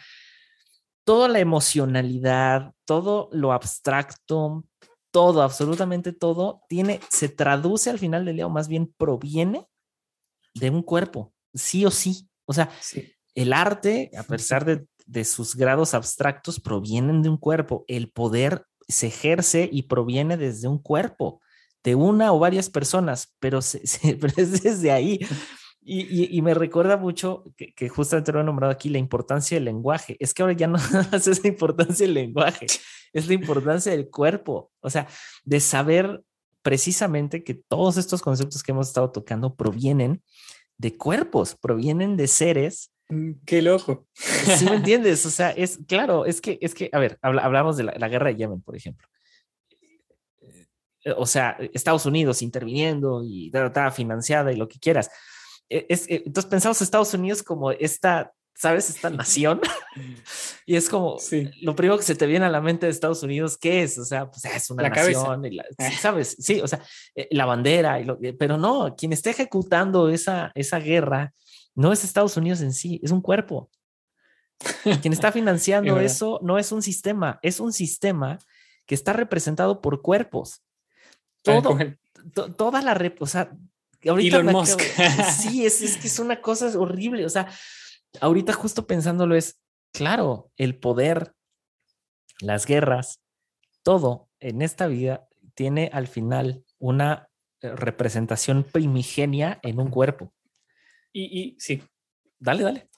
toda 1.06 1.28
la 1.28 1.40
emocionalidad, 1.40 2.74
todo 2.86 3.30
lo 3.32 3.54
abstracto, 3.54 4.66
todo, 5.12 5.42
absolutamente 5.44 6.12
todo, 6.12 6.64
tiene, 6.68 7.00
se 7.10 7.30
traduce 7.30 7.90
al 7.90 8.00
final 8.00 8.26
del 8.26 8.36
día, 8.38 8.48
o 8.48 8.50
más 8.50 8.68
bien 8.68 8.94
proviene 8.98 9.68
de 10.56 10.70
un 10.70 10.82
cuerpo, 10.82 11.34
sí 11.54 11.86
o 11.86 11.92
sí. 11.92 12.28
O 12.46 12.54
sea, 12.54 12.70
Sí. 12.82 13.14
el 13.36 13.54
arte, 13.54 14.12
a 14.18 14.24
pesar 14.24 14.66
de, 14.66 14.88
de 15.06 15.24
sus 15.26 15.56
grados 15.56 15.94
abstractos, 15.94 16.60
provienen 16.60 17.22
de 17.22 17.30
un 17.30 17.38
cuerpo. 17.38 17.86
El 17.88 18.10
poder 18.10 18.66
se 18.88 19.08
ejerce 19.08 19.70
y 19.72 19.84
proviene 19.84 20.38
desde 20.38 20.68
un 20.68 20.80
cuerpo, 20.80 21.42
de 21.84 21.96
una 21.96 22.34
o 22.34 22.40
varias 22.40 22.70
personas, 22.70 23.36
pero, 23.40 23.62
se- 23.62 23.86
se- 23.88 24.18
es 24.38 24.64
desde 24.64 24.92
ahí. 24.92 25.20
Y, 25.88 26.42
me 26.42 26.56
recuerda 26.56 26.98
mucho 26.98 27.44
que, 27.56 27.72
que 27.76 27.90
justamente 27.90 28.32
lo 28.32 28.42
he 28.42 28.44
nombrado 28.44 28.72
aquí, 28.74 28.90
la 28.90 28.98
importancia 28.98 29.56
del 29.56 29.66
lenguaje. 29.66 30.18
Es 30.20 30.34
que 30.34 30.42
ahora 30.42 30.56
ya 30.56 30.66
no 30.68 30.78
es 31.14 31.44
la 31.44 31.48
importancia 31.48 32.08
del 32.08 32.16
lenguaje, 32.16 32.66
es 33.14 33.28
la 33.28 33.34
importancia 33.36 33.92
del 33.92 34.10
cuerpo. 34.10 34.72
O 34.80 34.90
sea, 34.90 35.08
de 35.44 35.60
saber 35.60 36.24
precisamente 36.64 37.44
que 37.44 37.54
todos 37.54 37.98
estos 37.98 38.24
conceptos 38.24 38.64
que 38.64 38.72
hemos 38.72 38.88
estado 38.88 39.12
tocando 39.12 39.54
provienen 39.54 40.24
de 40.80 40.98
cuerpos, 40.98 41.56
provienen 41.56 42.18
de 42.18 42.28
seres 42.28 42.92
Qué 43.46 43.62
loco. 43.62 44.08
¿Sí 44.14 44.66
me 44.66 44.76
entiendes? 44.78 45.26
O 45.26 45.30
sea, 45.30 45.52
es 45.52 45.80
claro, 45.88 46.26
es 46.26 46.42
que, 46.42 46.58
es 46.62 46.74
que, 46.74 46.90
a 46.92 47.00
ver, 47.00 47.20
habla- 47.22 47.44
hablamos 47.44 47.78
de 47.78 47.84
la, 47.84 47.94
la 47.98 48.08
guerra 48.10 48.28
de 48.30 48.36
Yemen, 48.38 48.62
por 48.62 48.76
ejemplo. 48.76 49.08
Eh, 51.04 51.14
O 51.18 51.26
sea, 51.26 51.58
Estados 51.74 52.06
Unidos 52.06 52.42
interviniendo 52.42 53.22
y 53.24 53.52
ta, 53.52 53.72
ta, 53.72 53.92
financiada 53.92 54.52
y 54.52 54.56
lo 54.58 54.68
que 54.68 54.80
quieras. 54.80 55.10
Eh, 55.70 55.86
Es, 55.90 56.08
eh, 56.10 56.24
entonces 56.26 56.50
pensamos 56.50 56.82
Estados 56.82 57.14
Unidos 57.14 57.44
como 57.44 57.72
esta, 57.72 58.34
¿sabes? 58.56 58.90
Esta 58.90 59.10
nación. 59.10 59.62
y 60.66 60.76
es 60.76 60.90
como, 60.90 61.20
Sí. 61.20 61.50
lo 61.62 61.76
primero 61.76 61.98
que 61.98 62.04
se 62.04 62.16
te 62.16 62.26
viene 62.26 62.46
a 62.46 62.50
la 62.50 62.62
mente 62.62 62.88
de 62.88 62.92
Estados 62.92 63.22
Unidos, 63.24 63.58
¿qué 63.58 63.84
es? 63.84 63.98
O 64.00 64.06
sea, 64.06 64.30
pues 64.32 64.46
es 64.46 64.70
una 64.72 64.84
La 64.84 64.90
nación, 64.90 65.46
y 65.46 65.52
la- 65.52 65.66
¿sabes? 66.00 66.36
Sí, 66.40 66.60
o 66.60 66.68
sea, 66.68 66.82
eh, 67.16 67.28
la 67.32 67.46
bandera, 67.46 68.00
y 68.00 68.04
lo- 68.06 68.18
pero 68.38 68.58
no, 68.58 68.96
quien 68.98 69.14
está 69.14 69.30
ejecutando 69.30 70.10
esa, 70.10 70.52
esa 70.56 70.80
guerra 70.80 71.34
no 71.76 71.92
es 71.94 72.04
Estados 72.04 72.36
Unidos 72.38 72.62
en 72.62 72.74
sí, 72.74 73.00
es 73.04 73.12
un 73.12 73.22
cuerpo. 73.22 73.70
Quien 75.02 75.14
está 75.14 75.32
financiando 75.34 75.96
eso 76.06 76.40
no 76.42 76.58
es 76.58 76.72
un 76.72 76.82
sistema, 76.82 77.40
es 77.42 77.60
un 77.60 77.74
sistema 77.74 78.40
que 78.86 78.96
está 78.96 79.14
representado 79.14 79.82
por 79.82 80.02
cuerpos. 80.02 80.64
Todo, 81.44 81.62
to- 82.34 82.54
toda 82.54 82.82
la 82.82 82.94
rep, 82.94 83.22
o 83.22 83.28
sea, 83.28 83.52
ahorita 84.08 84.38
Elon 84.38 84.54
Musk. 84.54 84.80
acabo- 84.80 85.32
sí, 85.32 85.66
es, 85.66 85.82
es 85.82 85.98
que 85.98 86.08
es 86.08 86.20
una 86.20 86.42
cosa 86.42 86.68
horrible. 86.80 87.26
O 87.26 87.30
sea, 87.30 87.48
ahorita 88.22 88.54
justo 88.54 88.88
pensándolo 88.88 89.36
es, 89.36 89.60
claro, 89.92 90.52
el 90.58 90.78
poder, 90.80 91.34
las 92.40 92.66
guerras, 92.66 93.22
todo 93.84 94.30
en 94.40 94.62
esta 94.62 94.88
vida 94.88 95.28
tiene 95.54 95.90
al 95.94 96.08
final 96.08 96.64
una 96.80 97.30
eh, 97.62 97.70
representación 97.76 98.64
primigenia 98.64 99.60
en 99.64 99.80
un 99.80 99.90
cuerpo. 99.90 100.34
Y, 101.18 101.24
y 101.40 101.56
sí, 101.60 101.82
Dale, 102.38 102.64
dale. 102.64 102.90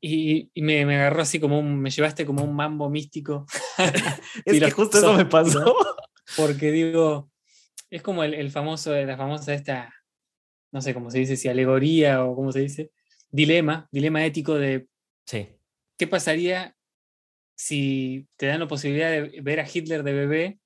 y, 0.00 0.50
y 0.52 0.62
me, 0.62 0.84
me 0.84 0.96
agarró 0.96 1.22
así 1.22 1.38
como 1.38 1.60
un, 1.60 1.80
me 1.80 1.90
llevaste 1.90 2.26
como 2.26 2.42
un 2.42 2.52
mambo 2.54 2.90
místico. 2.90 3.46
Es 4.44 4.58
que 4.58 4.70
justo 4.72 4.98
eso 4.98 5.12
me 5.14 5.24
pasó. 5.24 5.76
Porque 6.36 6.72
digo, 6.72 7.30
es 7.88 8.02
como 8.02 8.24
el, 8.24 8.34
el 8.34 8.50
famoso, 8.50 8.92
la 8.94 9.16
famosa 9.16 9.54
esta, 9.54 9.94
no 10.72 10.80
sé 10.80 10.94
cómo 10.94 11.10
se 11.10 11.18
dice, 11.20 11.36
si 11.36 11.48
alegoría 11.48 12.24
o 12.24 12.34
cómo 12.34 12.50
se 12.50 12.60
dice, 12.60 12.90
dilema, 13.30 13.88
dilema 13.92 14.24
ético 14.24 14.56
de 14.58 14.88
Sí. 15.26 15.48
qué 15.96 16.08
pasaría 16.08 16.76
si 17.54 18.26
te 18.36 18.46
dan 18.46 18.58
la 18.60 18.66
posibilidad 18.66 19.10
de 19.10 19.40
ver 19.42 19.60
a 19.60 19.68
Hitler 19.72 20.02
de 20.02 20.12
bebé 20.12 20.60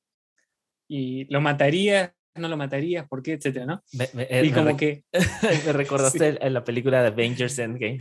y 0.89 1.25
lo 1.27 1.43
matarías, 1.43 2.13
no 2.37 2.49
lo 2.49 2.57
matarías, 2.57 3.07
por 3.09 3.23
qué, 3.23 3.35
etcétera, 3.35 3.67
¿no? 3.67 3.83
Me, 3.93 4.09
me- 4.15 4.23
eh, 4.25 4.45
Y 4.45 4.51
me 4.51 4.55
como 4.55 4.77
que 4.77 5.05
me 5.67 5.73
recordaste 5.73 6.45
en 6.45 6.53
la 6.55 6.65
película 6.65 7.01
de 7.03 7.09
Avengers 7.09 7.59
Endgame, 7.59 8.01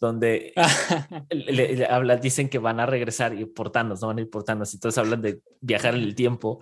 donde 0.00 0.52
le, 1.30 1.76
le 1.76 2.16
dicen 2.18 2.48
que 2.48 2.58
van 2.58 2.80
a 2.80 2.86
regresar 2.86 3.34
y 3.38 3.44
por 3.46 3.70
Thanos, 3.70 4.00
no 4.02 4.08
van 4.08 4.18
a 4.18 4.20
ir 4.22 4.30
por 4.30 4.44
Thanos, 4.44 4.78
todos 4.80 4.98
hablan 4.98 5.22
de 5.22 5.40
viajar 5.60 5.94
en 5.94 6.02
el 6.02 6.14
tiempo. 6.14 6.60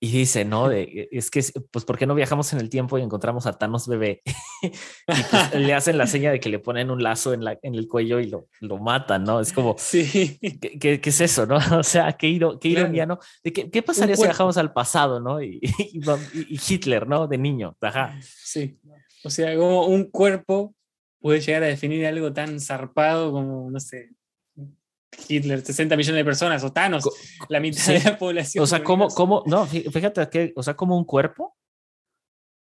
Y 0.00 0.12
dice, 0.12 0.44
no, 0.44 0.68
de, 0.68 1.08
es 1.10 1.28
que, 1.28 1.42
pues, 1.72 1.84
¿por 1.84 1.98
qué 1.98 2.06
no 2.06 2.14
viajamos 2.14 2.52
en 2.52 2.60
el 2.60 2.68
tiempo 2.70 2.98
y 2.98 3.02
encontramos 3.02 3.46
a 3.46 3.54
Thanos 3.58 3.88
bebé? 3.88 4.22
y 4.62 4.70
pues, 5.08 5.54
le 5.54 5.74
hacen 5.74 5.98
la 5.98 6.06
seña 6.06 6.30
de 6.30 6.38
que 6.38 6.48
le 6.48 6.60
ponen 6.60 6.90
un 6.92 7.02
lazo 7.02 7.34
en, 7.34 7.42
la, 7.42 7.58
en 7.62 7.74
el 7.74 7.88
cuello 7.88 8.20
y 8.20 8.26
lo, 8.28 8.46
lo 8.60 8.78
matan, 8.78 9.24
¿no? 9.24 9.40
Es 9.40 9.52
como, 9.52 9.74
sí, 9.76 10.38
¿qué, 10.60 10.78
qué, 10.78 11.00
qué 11.00 11.10
es 11.10 11.20
eso, 11.20 11.46
no? 11.46 11.58
O 11.76 11.82
sea, 11.82 12.12
qué, 12.12 12.28
iro- 12.28 12.60
qué 12.60 12.68
ironía, 12.68 13.06
¿no? 13.06 13.18
De 13.42 13.52
qué, 13.52 13.68
¿Qué 13.70 13.82
pasaría 13.82 14.14
si 14.14 14.22
viajamos 14.22 14.56
al 14.56 14.72
pasado, 14.72 15.18
no? 15.18 15.42
Y- 15.42 15.58
y 15.62 16.60
Hitler, 16.68 17.08
¿no? 17.08 17.26
De 17.26 17.38
niño, 17.38 17.76
ajá. 17.80 18.16
sí. 18.22 18.78
O 19.24 19.30
sea, 19.30 19.56
como 19.56 19.86
un 19.86 20.04
cuerpo 20.04 20.76
puede 21.20 21.40
llegar 21.40 21.64
a 21.64 21.66
definir 21.66 22.06
algo 22.06 22.32
tan 22.32 22.60
zarpado 22.60 23.32
como, 23.32 23.68
no 23.68 23.80
sé, 23.80 24.10
Hitler, 25.28 25.60
60 25.64 25.96
millones 25.96 26.20
de 26.20 26.24
personas, 26.24 26.62
o 26.64 26.72
Thanos, 26.72 27.04
Co- 27.04 27.12
la 27.48 27.60
mitad 27.60 27.80
sí. 27.82 27.92
de 27.94 28.04
la 28.04 28.18
población. 28.18 28.62
O 28.62 28.66
sea, 28.66 28.82
¿cómo, 28.84 29.08
cómo, 29.08 29.42
no, 29.46 29.66
fí- 29.66 29.90
fíjate 29.90 30.28
que, 30.28 30.52
o 30.56 30.62
sea, 30.62 30.74
como 30.74 30.96
un 30.96 31.04
cuerpo 31.04 31.56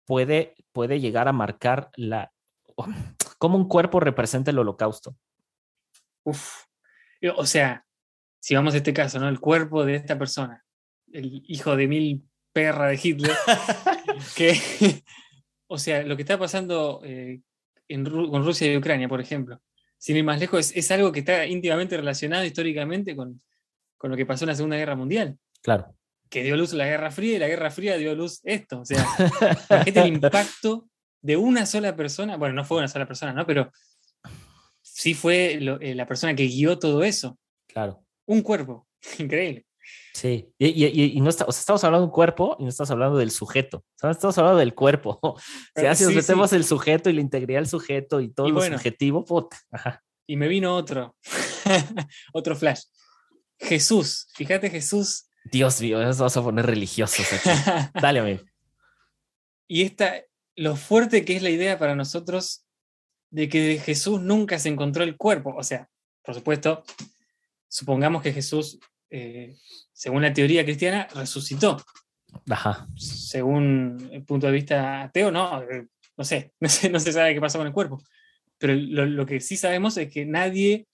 puede, 0.06 0.54
puede 0.72 1.00
llegar 1.00 1.28
a 1.28 1.32
marcar 1.32 1.90
la, 1.96 2.32
cómo 3.38 3.56
un 3.56 3.68
cuerpo 3.68 4.00
representa 4.00 4.50
el 4.50 4.58
holocausto. 4.58 5.16
Uf. 6.24 6.64
O 7.36 7.46
sea, 7.46 7.84
si 8.40 8.54
vamos 8.54 8.74
a 8.74 8.78
este 8.78 8.94
caso, 8.94 9.18
¿no? 9.18 9.28
El 9.28 9.40
cuerpo 9.40 9.84
de 9.84 9.96
esta 9.96 10.18
persona, 10.18 10.64
el 11.12 11.42
hijo 11.46 11.76
de 11.76 11.86
mil 11.88 12.24
perra 12.52 12.88
de 12.88 13.00
Hitler, 13.02 13.36
que, 14.36 14.54
o 15.68 15.78
sea, 15.78 16.02
lo 16.02 16.16
que 16.16 16.22
está 16.22 16.38
pasando 16.38 17.00
eh, 17.04 17.40
en, 17.88 18.04
con 18.04 18.44
Rusia 18.44 18.72
y 18.72 18.76
Ucrania, 18.76 19.08
por 19.08 19.20
ejemplo, 19.20 19.60
sin 20.00 20.16
ir 20.16 20.24
más 20.24 20.40
lejos, 20.40 20.72
es, 20.74 20.90
algo 20.90 21.12
que 21.12 21.20
está 21.20 21.46
íntimamente 21.46 21.94
relacionado 21.94 22.44
históricamente 22.46 23.14
con, 23.14 23.42
con, 23.98 24.10
lo 24.10 24.16
que 24.16 24.24
pasó 24.24 24.44
en 24.44 24.48
la 24.48 24.54
Segunda 24.54 24.78
Guerra 24.78 24.96
Mundial. 24.96 25.38
Claro. 25.62 25.94
Que 26.30 26.42
dio 26.42 26.56
luz 26.56 26.72
la 26.72 26.86
Guerra 26.86 27.10
Fría 27.10 27.36
y 27.36 27.38
la 27.38 27.48
Guerra 27.48 27.70
Fría 27.70 27.98
dio 27.98 28.14
luz 28.14 28.40
esto. 28.44 28.80
O 28.80 28.84
sea, 28.86 29.06
imagínate 29.70 30.00
el 30.00 30.14
impacto 30.14 30.88
de 31.20 31.36
una 31.36 31.66
sola 31.66 31.94
persona, 31.94 32.38
bueno, 32.38 32.54
no 32.54 32.64
fue 32.64 32.78
una 32.78 32.88
sola 32.88 33.06
persona, 33.06 33.34
¿no? 33.34 33.44
Pero 33.46 33.70
sí 34.80 35.12
fue 35.12 35.58
eh, 35.80 35.94
la 35.94 36.06
persona 36.06 36.34
que 36.34 36.46
guió 36.46 36.78
todo 36.78 37.04
eso. 37.04 37.38
Claro. 37.66 38.02
Un 38.24 38.40
cuerpo, 38.40 38.88
increíble. 39.18 39.66
Sí, 40.12 40.52
y, 40.58 41.20
no 41.20 41.30
está, 41.30 41.44
o 41.44 41.52
sea, 41.52 41.60
estamos 41.60 41.84
hablando 41.84 42.06
de 42.06 42.08
un 42.08 42.12
cuerpo 42.12 42.56
y 42.58 42.64
no 42.64 42.68
estamos 42.68 42.90
hablando 42.90 43.16
del 43.16 43.30
sujeto, 43.30 43.84
estamos 44.02 44.36
hablando 44.38 44.58
del 44.58 44.74
cuerpo. 44.74 45.20
O 45.22 45.80
sea, 45.80 45.94
si 45.94 46.04
nos 46.04 46.14
metemos 46.14 46.52
el 46.52 46.64
sujeto 46.64 47.08
y 47.08 47.12
la 47.14 47.20
integridad 47.20 47.60
del 47.60 47.68
sujeto 47.68 48.20
y 48.20 48.28
todo 48.28 48.48
lo 48.48 48.60
subjetivo, 48.60 49.24
puta. 49.24 49.56
Y 50.26 50.36
me 50.36 50.48
vino 50.48 50.74
otro, 50.76 51.16
otro 52.32 52.56
flash. 52.56 52.82
Jesús, 53.58 54.28
fíjate 54.34 54.70
Jesús. 54.70 55.28
Dios 55.44 55.80
mío, 55.80 56.02
nos 56.02 56.18
vamos 56.18 56.36
a 56.36 56.42
poner 56.42 56.66
religiosos 56.66 57.26
Dale, 58.00 58.20
amigo. 58.20 58.42
Y 59.66 59.82
esta, 59.82 60.22
lo 60.56 60.76
fuerte 60.76 61.24
que 61.24 61.36
es 61.36 61.42
la 61.42 61.50
idea 61.50 61.78
para 61.78 61.94
nosotros 61.94 62.66
de 63.30 63.48
que 63.48 63.78
Jesús 63.78 64.20
nunca 64.20 64.58
se 64.58 64.68
encontró 64.68 65.04
el 65.04 65.16
cuerpo. 65.16 65.54
O 65.56 65.62
sea, 65.62 65.88
por 66.22 66.34
supuesto, 66.34 66.82
supongamos 67.68 68.22
que 68.22 68.32
Jesús, 68.32 68.78
eh, 69.10 69.56
según 69.92 70.22
la 70.22 70.32
teoría 70.32 70.64
cristiana, 70.64 71.08
resucitó. 71.14 71.82
Ajá. 72.48 72.86
Según 72.96 74.08
el 74.12 74.24
punto 74.24 74.46
de 74.46 74.52
vista 74.52 75.02
ateo, 75.02 75.30
no, 75.30 75.62
eh, 75.62 75.88
no 76.16 76.24
sé, 76.24 76.52
no 76.60 76.68
sé, 76.68 76.90
no 76.90 77.00
se 77.00 77.12
sabe 77.12 77.34
qué 77.34 77.40
pasó 77.40 77.58
con 77.58 77.66
el 77.66 77.72
cuerpo. 77.72 78.02
Pero 78.58 78.74
lo, 78.74 79.26
que 79.26 79.40
sí 79.40 79.56
sabemos 79.56 79.96
es 79.96 80.12
que 80.12 80.26
nadie 80.26 80.86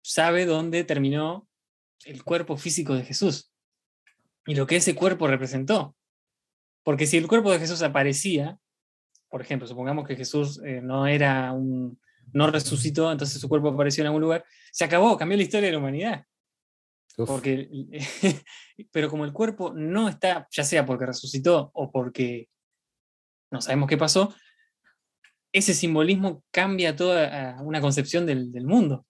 sabe 0.00 0.46
dónde 0.46 0.84
terminó 0.84 1.48
el 2.04 2.22
cuerpo 2.22 2.56
físico 2.56 2.94
de 2.94 3.04
Jesús 3.04 3.52
y 4.46 4.54
lo 4.54 4.66
que 4.66 4.76
ese 4.76 4.94
cuerpo 4.94 5.26
representó. 5.26 5.96
Porque 6.84 7.06
si 7.06 7.16
el 7.16 7.26
cuerpo 7.26 7.50
de 7.50 7.58
Jesús 7.58 7.82
aparecía, 7.82 8.58
por 9.28 9.42
ejemplo, 9.42 9.66
supongamos 9.66 10.06
que 10.06 10.14
Jesús 10.14 10.60
eh, 10.64 10.80
no 10.80 11.08
era 11.08 11.52
un, 11.52 12.00
no 12.32 12.50
resucitó, 12.50 13.10
entonces 13.10 13.40
su 13.40 13.48
cuerpo 13.48 13.68
apareció 13.68 14.02
en 14.02 14.06
algún 14.06 14.22
lugar, 14.22 14.44
se 14.70 14.84
acabó, 14.84 15.16
cambió 15.16 15.36
la 15.36 15.42
historia 15.42 15.66
de 15.66 15.72
la 15.72 15.78
humanidad. 15.78 16.24
Porque, 17.26 17.68
pero 18.92 19.10
como 19.10 19.24
el 19.24 19.32
cuerpo 19.32 19.72
no 19.74 20.08
está, 20.08 20.46
ya 20.50 20.64
sea 20.64 20.86
porque 20.86 21.06
resucitó 21.06 21.70
o 21.74 21.90
porque 21.90 22.48
no 23.50 23.60
sabemos 23.60 23.88
qué 23.88 23.96
pasó, 23.96 24.34
ese 25.52 25.74
simbolismo 25.74 26.44
cambia 26.50 26.94
toda 26.94 27.60
una 27.62 27.80
concepción 27.80 28.26
del, 28.26 28.52
del 28.52 28.66
mundo. 28.66 29.06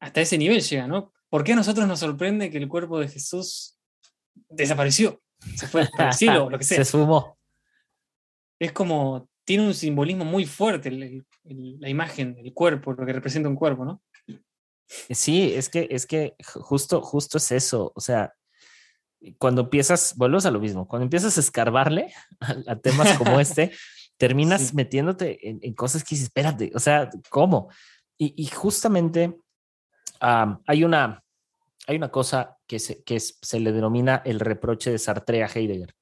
Hasta 0.00 0.20
ese 0.20 0.38
nivel 0.38 0.62
llega, 0.62 0.86
¿no? 0.86 1.12
¿Por 1.28 1.44
qué 1.44 1.52
a 1.52 1.56
nosotros 1.56 1.86
nos 1.86 2.00
sorprende 2.00 2.50
que 2.50 2.58
el 2.58 2.68
cuerpo 2.68 3.00
de 3.00 3.08
Jesús 3.08 3.78
desapareció? 4.48 5.20
Se 5.56 5.66
fue 5.66 5.88
al 5.98 6.12
cielo 6.14 6.46
o 6.46 6.50
lo 6.50 6.58
que 6.58 6.64
sea. 6.64 6.84
Se 6.84 6.90
sumó 6.92 7.38
es 8.58 8.72
como, 8.72 9.28
tiene 9.44 9.66
un 9.66 9.74
simbolismo 9.74 10.24
muy 10.24 10.44
fuerte 10.44 10.90
la 10.90 11.88
imagen, 11.88 12.36
el 12.38 12.52
cuerpo, 12.52 12.92
lo 12.92 13.06
que 13.06 13.12
representa 13.12 13.48
un 13.48 13.54
cuerpo, 13.54 13.84
¿no? 13.84 14.02
Sí, 14.88 15.52
es 15.54 15.68
que, 15.68 15.86
es 15.90 16.06
que 16.06 16.34
justo, 16.54 17.02
justo 17.02 17.38
es 17.38 17.52
eso. 17.52 17.92
O 17.94 18.00
sea, 18.00 18.34
cuando 19.38 19.62
empiezas, 19.62 20.14
volvemos 20.16 20.46
a 20.46 20.50
lo 20.50 20.60
mismo, 20.60 20.86
cuando 20.86 21.04
empiezas 21.04 21.36
a 21.36 21.40
escarbarle 21.40 22.12
a, 22.66 22.76
temas 22.76 23.16
como 23.18 23.40
este, 23.40 23.72
terminas 24.16 24.74
metiéndote 24.74 25.38
en, 25.48 25.74
cosas 25.74 26.02
que 26.02 26.14
dices, 26.14 26.24
espérate, 26.24 26.72
o 26.74 26.80
sea, 26.80 27.10
¿cómo? 27.30 27.70
Y, 28.20 28.46
justamente 28.46 29.38
hay, 30.20 30.82
una, 30.82 31.22
hay 31.86 31.96
una 31.96 32.10
cosa 32.10 32.56
que, 32.66 32.80
se, 32.80 33.04
que 33.04 33.20
se 33.20 33.60
le 33.60 33.70
denomina 33.70 34.22
el 34.24 34.40
reproche 34.40 34.90
de 34.90 34.98
Sartre 34.98 35.44
a 35.44 35.46
Heidegger 35.46 35.94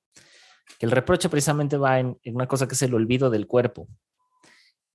que 0.79 0.87
el 0.87 0.93
reproche 0.93 1.29
precisamente 1.29 1.77
va 1.77 2.01
en, 2.01 2.19
una 2.25 2.47
cosa 2.47 2.67
que 2.67 2.75
es 2.75 2.83
el 2.83 2.95
olvido 2.95 3.31
del 3.31 3.47
cuerpo. 3.47 3.89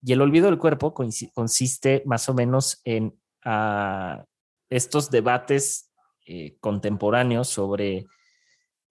Y 0.04 0.14
el 0.14 0.22
olvido 0.22 0.48
del 0.48 0.58
cuerpo 0.58 0.94
consiste 0.94 2.04
más 2.06 2.28
o 2.28 2.34
menos 2.34 2.82
en 2.84 3.20
ah, 3.46 4.26
estos 4.70 5.10
debates 5.10 5.92
eh, 6.26 6.58
contemporáneos 6.60 7.48
sobre 7.48 8.06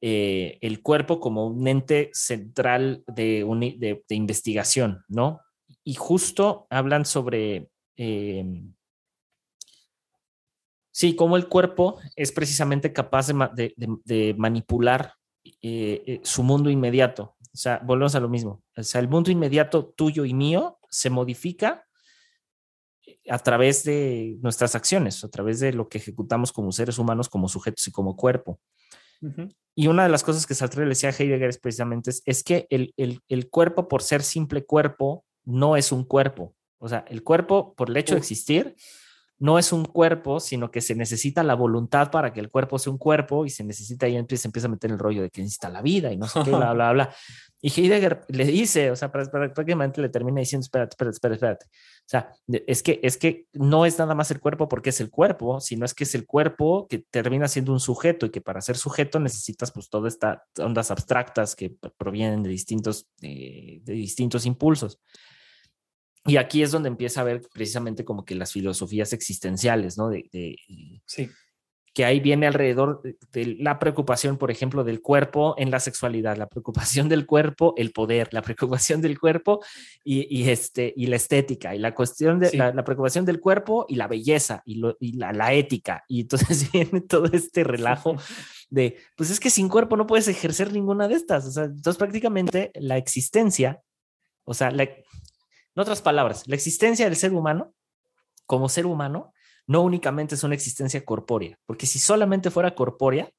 eh, 0.00 0.58
el 0.60 0.82
cuerpo 0.82 1.20
como 1.20 1.46
un 1.46 1.66
ente 1.66 2.10
central 2.12 3.04
de, 3.06 3.44
investigación, 4.08 5.04
¿no? 5.08 5.40
Y 5.84 5.94
justo 5.94 6.66
hablan 6.70 7.04
sobre, 7.04 7.70
em, 7.96 8.74
sí, 10.90 11.14
cómo 11.16 11.36
el 11.36 11.48
cuerpo 11.48 11.98
es 12.16 12.32
precisamente 12.32 12.92
capaz 12.92 13.28
de 13.28 14.34
manipular 14.36 15.14
eh, 15.62 16.02
eh, 16.06 16.20
su 16.22 16.42
mundo 16.42 16.70
inmediato. 16.70 17.36
O 17.40 17.56
sea, 17.56 17.80
volvemos 17.84 18.14
a 18.14 18.20
lo 18.20 18.28
mismo. 18.28 18.62
O 18.76 18.82
sea, 18.82 19.00
el 19.00 19.08
mundo 19.08 19.30
inmediato 19.30 19.86
tuyo 19.86 20.24
y 20.24 20.34
mío 20.34 20.78
se 20.90 21.10
modifica 21.10 21.86
a 23.30 23.38
través 23.38 23.84
de 23.84 24.36
nuestras 24.42 24.74
acciones, 24.74 25.22
a 25.24 25.28
través 25.28 25.60
de 25.60 25.72
lo 25.72 25.88
que 25.88 25.98
ejecutamos 25.98 26.52
como 26.52 26.72
seres 26.72 26.98
humanos, 26.98 27.28
como 27.28 27.48
sujetos 27.48 27.86
y 27.86 27.92
como 27.92 28.16
cuerpo. 28.16 28.60
Y 29.74 29.86
una 29.86 30.02
de 30.02 30.08
las 30.08 30.24
cosas 30.24 30.46
que 30.46 30.54
Sartre 30.54 30.84
le 30.84 30.90
decía 30.90 31.10
a 31.10 31.12
Heidegger 31.12 31.50
es 31.50 31.58
precisamente 31.58 32.10
es, 32.24 32.42
que 32.42 32.66
el, 32.70 32.92
el, 32.96 33.50
cuerpo, 33.50 33.86
por 33.86 34.02
ser 34.02 34.22
simple 34.22 34.64
cuerpo, 34.64 35.24
no 35.44 35.76
es 35.76 35.92
un 35.92 36.04
cuerpo. 36.04 36.54
O 36.78 36.88
sea, 36.88 37.04
el 37.08 37.22
cuerpo, 37.22 37.74
por 37.74 37.90
el 37.90 37.96
hecho 37.98 38.14
de 38.14 38.20
existir, 38.20 38.74
no 39.40 39.58
es 39.58 39.72
un 39.72 39.86
cuerpo, 39.86 40.38
sino 40.38 40.70
que 40.70 40.82
se 40.82 40.94
necesita 40.94 41.42
la 41.42 41.54
voluntad 41.54 42.10
para 42.10 42.32
que 42.32 42.40
el 42.40 42.50
cuerpo 42.50 42.78
sea 42.78 42.92
un 42.92 42.98
cuerpo 42.98 43.46
y 43.46 43.50
se 43.50 43.64
necesita 43.64 44.06
y 44.06 44.16
empieza, 44.16 44.46
empieza 44.46 44.68
a 44.68 44.70
meter 44.70 44.90
el 44.90 44.98
rollo 44.98 45.22
de 45.22 45.30
que 45.30 45.40
necesita 45.40 45.70
la 45.70 45.80
vida 45.80 46.12
y 46.12 46.18
no 46.18 46.28
sé 46.28 46.40
qué, 46.44 46.50
bla, 46.50 46.72
bla, 46.74 46.92
bla. 46.92 47.14
Y 47.62 47.68
Heidegger 47.68 48.24
le 48.28 48.44
dice, 48.44 48.90
o 48.90 48.96
sea, 48.96 49.10
prácticamente 49.10 50.02
le 50.02 50.10
termina 50.10 50.40
diciendo, 50.40 50.62
espérate, 50.64 50.90
espérate, 50.90 51.14
espérate, 51.14 51.34
espérate. 51.34 51.66
O 51.66 52.06
sea, 52.06 52.32
es 52.66 52.82
que, 52.82 53.00
es 53.02 53.16
que 53.16 53.46
no 53.54 53.86
es 53.86 53.98
nada 53.98 54.14
más 54.14 54.30
el 54.30 54.40
cuerpo 54.40 54.68
porque 54.68 54.90
es 54.90 55.00
el 55.00 55.08
cuerpo, 55.08 55.58
sino 55.60 55.86
es 55.86 55.94
que 55.94 56.04
es 56.04 56.14
el 56.14 56.26
cuerpo 56.26 56.86
que 56.86 56.98
termina 56.98 57.48
siendo 57.48 57.72
un 57.72 57.80
sujeto 57.80 58.26
y 58.26 58.30
que 58.30 58.42
para 58.42 58.60
ser 58.60 58.76
sujeto 58.76 59.20
necesitas 59.20 59.72
pues 59.72 59.88
todas 59.88 60.12
estas 60.12 60.38
ondas 60.58 60.90
abstractas 60.90 61.56
que 61.56 61.74
provienen 61.96 62.42
de 62.42 62.50
distintos, 62.50 63.08
de 63.18 63.80
distintos 63.86 64.44
impulsos. 64.44 65.00
Y 66.26 66.36
aquí 66.36 66.62
es 66.62 66.70
donde 66.70 66.88
empieza 66.88 67.22
a 67.22 67.24
ver 67.24 67.42
precisamente 67.52 68.04
como 68.04 68.24
que 68.24 68.34
las 68.34 68.52
filosofías 68.52 69.12
existenciales, 69.12 69.96
¿no? 69.96 70.10
De, 70.10 70.28
sí. 71.06 71.30
Que 71.92 72.04
ahí 72.04 72.20
viene 72.20 72.46
alrededor 72.46 73.02
de 73.32 73.56
la 73.58 73.80
preocupación, 73.80 74.36
por 74.36 74.50
ejemplo, 74.50 74.84
del 74.84 75.00
cuerpo 75.00 75.54
en 75.58 75.72
la 75.72 75.80
sexualidad, 75.80 76.36
la 76.36 76.46
preocupación 76.46 77.08
del 77.08 77.26
cuerpo, 77.26 77.74
el 77.76 77.90
poder, 77.90 78.28
la 78.32 78.42
preocupación 78.42 79.00
del 79.00 79.18
cuerpo 79.18 79.64
y, 80.04 80.48
este, 80.48 80.92
y 80.94 81.06
la 81.06 81.16
estética, 81.16 81.74
y 81.74 81.78
la 81.78 81.94
cuestión 81.94 82.38
de 82.38 82.52
la, 82.52 82.84
preocupación 82.84 83.24
del 83.24 83.40
cuerpo 83.40 83.86
y 83.88 83.96
la 83.96 84.06
belleza 84.06 84.62
y, 84.64 84.76
la, 85.16 85.52
ética. 85.52 86.04
Y 86.06 86.20
entonces 86.20 86.70
viene 86.72 87.00
todo 87.00 87.28
este 87.32 87.64
relajo 87.64 88.14
de, 88.70 88.98
pues 89.16 89.30
es 89.30 89.40
que 89.40 89.50
sin 89.50 89.68
cuerpo 89.68 89.96
no 89.96 90.06
puedes 90.06 90.28
ejercer 90.28 90.72
ninguna 90.72 91.08
de 91.08 91.14
estas. 91.14 91.46
O 91.46 91.50
sea, 91.50 91.64
entonces 91.64 91.96
prácticamente 91.96 92.70
la 92.74 92.98
existencia, 92.98 93.80
o 94.44 94.54
sea, 94.54 94.70
la, 94.70 94.88
en 95.80 95.82
otras 95.82 96.02
palabras, 96.02 96.42
la 96.46 96.54
existencia 96.54 97.06
del 97.06 97.16
ser 97.16 97.32
humano 97.32 97.74
como 98.46 98.68
ser 98.68 98.86
humano 98.86 99.32
no 99.66 99.82
únicamente 99.82 100.34
es 100.34 100.42
una 100.42 100.54
existencia 100.54 101.04
corpórea, 101.04 101.56
porque 101.64 101.86
si 101.86 101.98
solamente 101.98 102.50
fuera 102.50 102.74
corpórea, 102.74 103.30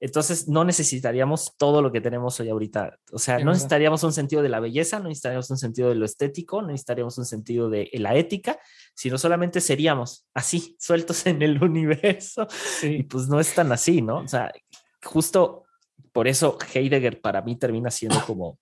entonces 0.00 0.48
no 0.48 0.64
necesitaríamos 0.64 1.54
todo 1.56 1.80
lo 1.80 1.92
que 1.92 2.00
tenemos 2.00 2.40
hoy 2.40 2.48
ahorita. 2.48 2.98
O 3.12 3.18
sea, 3.20 3.38
no 3.38 3.52
necesitaríamos 3.52 4.02
un 4.02 4.12
sentido 4.12 4.42
de 4.42 4.48
la 4.48 4.58
belleza, 4.58 4.98
no 4.98 5.08
necesitaríamos 5.08 5.48
un 5.50 5.58
sentido 5.58 5.90
de 5.90 5.94
lo 5.94 6.04
estético, 6.04 6.60
no 6.60 6.68
necesitaríamos 6.68 7.18
un 7.18 7.24
sentido 7.24 7.70
de 7.70 7.88
la 7.92 8.16
ética, 8.16 8.58
sino 8.94 9.16
solamente 9.16 9.60
seríamos 9.60 10.26
así, 10.34 10.74
sueltos 10.80 11.24
en 11.26 11.40
el 11.42 11.62
universo. 11.62 12.48
Y 12.82 13.04
pues 13.04 13.28
no 13.28 13.38
es 13.38 13.54
tan 13.54 13.70
así, 13.70 14.02
¿no? 14.02 14.20
O 14.20 14.28
sea, 14.28 14.50
justo 15.04 15.66
por 16.12 16.26
eso 16.26 16.58
Heidegger 16.74 17.20
para 17.20 17.42
mí 17.42 17.54
termina 17.56 17.90
siendo 17.90 18.24
como 18.26 18.58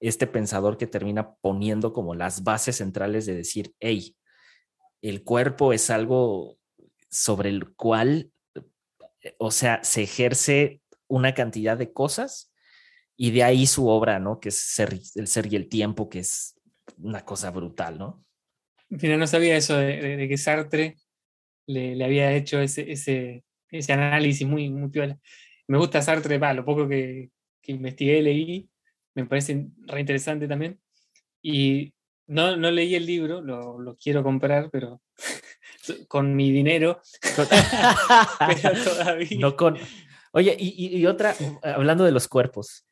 este 0.00 0.26
pensador 0.26 0.76
que 0.76 0.86
termina 0.86 1.34
poniendo 1.36 1.92
como 1.92 2.14
las 2.14 2.44
bases 2.44 2.76
centrales 2.76 3.26
de 3.26 3.34
decir, 3.34 3.74
hey, 3.80 4.16
el 5.02 5.22
cuerpo 5.24 5.72
es 5.72 5.90
algo 5.90 6.58
sobre 7.08 7.50
el 7.50 7.74
cual, 7.74 8.32
o 9.38 9.50
sea, 9.50 9.82
se 9.82 10.02
ejerce 10.02 10.82
una 11.08 11.34
cantidad 11.34 11.76
de 11.76 11.92
cosas 11.92 12.52
Y 13.16 13.30
de 13.30 13.44
ahí 13.44 13.66
su 13.66 13.88
obra, 13.88 14.18
¿no? 14.18 14.40
Que 14.40 14.50
es 14.50 14.56
ser, 14.56 14.98
El 15.14 15.26
ser 15.26 15.50
y 15.50 15.56
el 15.56 15.68
tiempo, 15.68 16.08
que 16.08 16.18
es 16.18 16.58
una 16.98 17.24
cosa 17.24 17.50
brutal, 17.50 17.98
¿no? 17.98 18.24
Mira, 18.88 19.16
no 19.16 19.26
sabía 19.26 19.56
eso 19.56 19.76
de, 19.76 20.26
que 20.28 20.36
Sartre 20.36 20.96
le, 21.66 22.04
había 22.04 22.32
hecho 22.32 22.60
ese, 22.60 22.92
ese, 22.92 23.44
ese, 23.70 23.92
análisis 23.92 24.46
muy, 24.46 24.68
muy 24.70 24.90
piola. 24.90 25.18
Me 25.66 25.78
gusta 25.78 26.02
Sartre, 26.02 26.38
va, 26.38 26.52
lo 26.52 26.64
poco 26.64 26.86
que, 26.86 27.30
que 27.62 27.72
investigué, 27.72 28.22
leí, 28.22 28.68
me 29.16 29.26
parece 29.26 29.66
re 29.86 30.00
interesante 30.00 30.46
también. 30.46 30.78
Y 31.42 31.92
no, 32.28 32.56
no 32.56 32.70
leí 32.70 32.94
el 32.94 33.06
libro, 33.06 33.40
lo, 33.40 33.80
lo 33.80 33.96
quiero 33.96 34.22
comprar, 34.22 34.70
pero 34.70 35.00
con 36.08 36.36
mi 36.36 36.52
dinero. 36.52 37.00
pero 38.62 38.84
todavía. 38.84 39.38
No 39.40 39.56
con... 39.56 39.76
Oye, 40.32 40.54
y, 40.58 40.98
y, 40.98 41.06
otra, 41.06 41.34
hablando 41.62 42.04
de 42.04 42.12
los 42.12 42.28
cuerpos, 42.28 42.86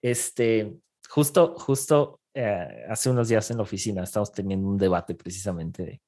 este, 0.00 0.72
justo, 1.06 1.54
justo 1.58 2.20
eh, 2.32 2.86
hace 2.88 3.10
unos 3.10 3.28
días 3.28 3.50
en 3.50 3.58
la 3.58 3.64
oficina 3.64 4.02
estamos 4.02 4.32
teniendo 4.32 4.66
un 4.66 4.78
debate 4.78 5.14
precisamente 5.14 5.84
de 5.84 6.02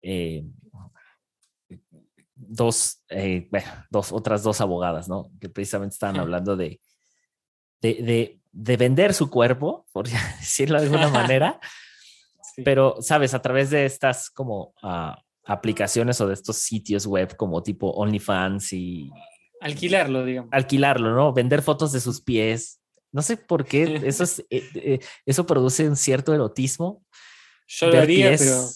eh, 0.00 0.44
dos, 2.34 3.02
eh, 3.10 3.46
bueno, 3.50 3.66
dos, 3.90 4.10
otras 4.10 4.42
dos 4.42 4.62
abogadas, 4.62 5.06
¿no? 5.08 5.30
Que 5.38 5.50
precisamente 5.50 5.92
estaban 5.92 6.18
hablando 6.18 6.56
de, 6.56 6.80
de, 7.82 7.94
de, 7.94 8.38
de 8.52 8.76
vender 8.76 9.12
su 9.12 9.28
cuerpo, 9.28 9.86
por 9.92 10.08
decirlo 10.40 10.78
de 10.78 10.84
alguna 10.86 11.08
manera, 11.08 11.60
pero, 12.64 12.96
sabes, 13.00 13.34
a 13.34 13.42
través 13.42 13.70
de 13.70 13.84
estas 13.84 14.30
como 14.30 14.74
uh, 14.82 15.12
aplicaciones 15.44 16.20
o 16.20 16.28
de 16.28 16.34
estos 16.34 16.56
sitios 16.56 17.06
web 17.06 17.36
como 17.36 17.62
tipo 17.62 17.90
OnlyFans 17.90 18.72
y... 18.72 19.10
Alquilarlo, 19.60 20.24
digamos. 20.24 20.50
Alquilarlo, 20.52 21.14
¿no? 21.14 21.32
Vender 21.32 21.62
fotos 21.62 21.92
de 21.92 22.00
sus 22.00 22.20
pies. 22.20 22.80
No 23.12 23.22
sé 23.22 23.36
por 23.36 23.64
qué 23.64 24.00
eso, 24.04 24.24
es, 24.24 24.40
eh, 24.50 24.68
eh, 24.74 24.98
eso 25.26 25.46
produce 25.46 25.88
un 25.88 25.96
cierto 25.96 26.34
erotismo. 26.34 27.04
Yo 27.66 27.88
lo 27.88 28.00
haría, 28.00 28.34
pero 28.36 28.68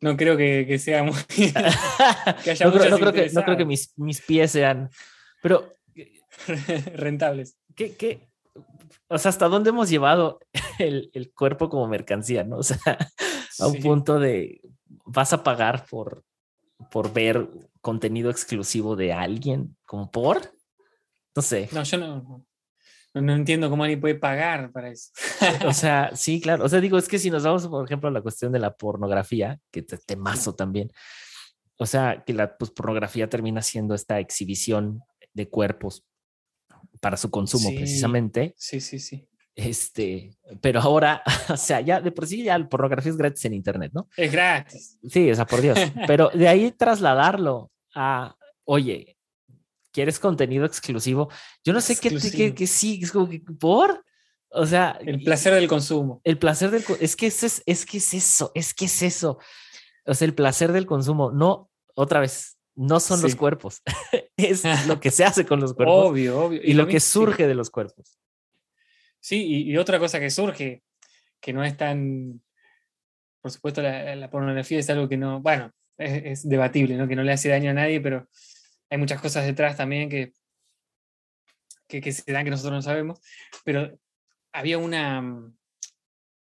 no 0.00 0.16
creo 0.16 0.36
que, 0.36 0.64
que 0.66 0.78
sea 0.78 1.02
muy... 1.02 1.14
que 1.26 2.50
haya 2.50 2.66
no, 2.66 2.72
creo, 2.72 2.90
no, 2.90 2.98
creo 2.98 3.12
que, 3.12 3.30
no 3.30 3.42
creo 3.42 3.56
que 3.56 3.64
mis, 3.64 3.92
mis 3.96 4.20
pies 4.20 4.52
sean... 4.52 4.90
Pero... 5.42 5.76
Rentables. 6.94 7.56
¿Qué, 7.74 7.96
qué, 7.96 8.27
o 9.08 9.18
sea, 9.18 9.30
hasta 9.30 9.48
dónde 9.48 9.70
hemos 9.70 9.88
llevado 9.88 10.40
el, 10.78 11.10
el 11.14 11.32
cuerpo 11.32 11.68
como 11.68 11.88
mercancía, 11.88 12.44
¿no? 12.44 12.58
O 12.58 12.62
sea, 12.62 12.78
a 13.58 13.66
un 13.66 13.80
punto 13.80 14.18
de 14.18 14.60
vas 15.04 15.32
a 15.32 15.42
pagar 15.42 15.86
por, 15.86 16.24
por 16.90 17.12
ver 17.12 17.48
contenido 17.80 18.30
exclusivo 18.30 18.96
de 18.96 19.12
alguien, 19.12 19.76
como 19.84 20.10
por, 20.10 20.52
no 21.34 21.42
sé. 21.42 21.68
No, 21.72 21.82
yo 21.82 21.98
no, 21.98 22.44
no, 23.14 23.32
entiendo 23.32 23.70
cómo 23.70 23.84
alguien 23.84 24.00
puede 24.00 24.16
pagar 24.16 24.70
para 24.72 24.90
eso. 24.90 25.10
o 25.66 25.72
sea, 25.72 26.10
sí, 26.14 26.40
claro. 26.40 26.64
O 26.64 26.68
sea, 26.68 26.80
digo, 26.80 26.98
es 26.98 27.08
que 27.08 27.18
si 27.18 27.30
nos 27.30 27.44
vamos, 27.44 27.66
por 27.66 27.84
ejemplo, 27.84 28.08
a 28.08 28.12
la 28.12 28.22
cuestión 28.22 28.52
de 28.52 28.58
la 28.58 28.76
pornografía, 28.76 29.58
que 29.70 29.82
te 29.82 29.98
temazo 29.98 30.54
también. 30.54 30.90
O 31.78 31.86
sea, 31.86 32.24
que 32.26 32.34
la 32.34 32.56
pues, 32.56 32.70
pornografía 32.70 33.28
termina 33.28 33.62
siendo 33.62 33.94
esta 33.94 34.18
exhibición 34.18 35.00
de 35.32 35.48
cuerpos 35.48 36.04
para 37.00 37.16
su 37.16 37.30
consumo 37.30 37.70
precisamente. 37.74 38.54
Sí, 38.56 38.80
sí, 38.80 38.98
sí. 38.98 39.28
Este, 39.54 40.36
pero 40.60 40.80
ahora, 40.80 41.22
o 41.48 41.56
sea, 41.56 41.80
ya 41.80 42.00
de 42.00 42.12
por 42.12 42.26
sí 42.26 42.44
ya 42.44 42.56
la 42.56 42.68
pornografía 42.68 43.10
es 43.10 43.16
gratis 43.16 43.44
en 43.44 43.54
internet, 43.54 43.90
¿no? 43.92 44.08
Es 44.16 44.30
gratis. 44.30 44.98
Sí, 45.08 45.30
o 45.30 45.34
sea, 45.34 45.46
por 45.46 45.60
Dios. 45.60 45.78
pero 46.06 46.30
de 46.32 46.46
ahí 46.46 46.70
trasladarlo 46.70 47.72
a, 47.94 48.36
oye, 48.64 49.16
¿quieres 49.90 50.20
contenido 50.20 50.64
exclusivo? 50.64 51.28
Yo 51.64 51.72
no 51.72 51.80
sé 51.80 51.96
qué, 51.96 52.16
qué, 52.16 52.54
qué, 52.54 52.66
sí, 52.68 53.00
es 53.02 53.10
como 53.10 53.28
que, 53.28 53.40
¿por? 53.40 54.04
O 54.50 54.64
sea, 54.64 54.98
el 55.00 55.22
placer 55.22 55.52
del 55.54 55.66
consumo. 55.66 56.20
El 56.22 56.38
placer 56.38 56.70
del 56.70 56.84
es 57.00 57.16
que 57.16 57.26
es, 57.26 57.62
es 57.66 57.84
que 57.84 57.98
es 57.98 58.14
eso, 58.14 58.52
es 58.54 58.72
que 58.72 58.84
es 58.84 59.02
eso. 59.02 59.38
O 60.06 60.14
sea, 60.14 60.24
el 60.26 60.34
placer 60.34 60.70
del 60.70 60.86
consumo, 60.86 61.32
no 61.32 61.68
otra 61.96 62.20
vez, 62.20 62.57
no 62.78 63.00
son 63.00 63.20
los 63.20 63.34
cuerpos, 63.34 63.82
es 64.36 64.86
lo 64.86 65.00
que 65.00 65.10
se 65.10 65.24
hace 65.24 65.44
con 65.44 65.58
los 65.58 65.74
cuerpos. 65.74 66.06
Obvio, 66.06 66.40
obvio. 66.40 66.60
Y, 66.62 66.74
lo, 66.74 66.86
que 66.86 67.00
surge 67.00 67.48
de 67.48 67.56
los 67.56 67.70
cuerpos. 67.70 68.20
Sí, 69.18 69.64
y, 69.66 69.76
otra 69.76 69.98
cosa 69.98 70.20
que 70.20 70.30
surge, 70.30 70.84
que 71.40 71.52
no 71.52 71.64
es 71.64 71.76
tan, 71.76 72.40
por 73.40 73.50
supuesto, 73.50 73.82
la, 73.82 74.30
pornografía 74.30 74.78
es 74.78 74.88
algo 74.90 75.08
que 75.08 75.16
no, 75.16 75.40
bueno, 75.40 75.72
es, 75.96 76.48
debatible, 76.48 76.96
¿no? 76.96 77.08
Que 77.08 77.16
no 77.16 77.24
le 77.24 77.32
hace 77.32 77.48
daño 77.48 77.72
a 77.72 77.74
nadie, 77.74 78.00
pero 78.00 78.28
hay 78.88 78.98
muchas 78.98 79.20
cosas 79.20 79.44
detrás 79.44 79.76
también 79.76 80.08
que, 80.08 80.32
que, 81.88 82.12
se 82.12 82.30
dan 82.30 82.44
que 82.44 82.50
nosotros 82.52 82.74
no 82.74 82.82
sabemos. 82.82 83.20
Pero 83.64 83.98
había 84.52 84.78
una, 84.78 85.52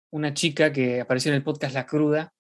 una 0.10 0.34
chica 0.34 0.72
que 0.72 1.02
apareció 1.02 1.32
en 1.32 1.36
el 1.36 1.44
podcast 1.44 1.76
La 1.76 1.86
Cruda, 1.86 2.34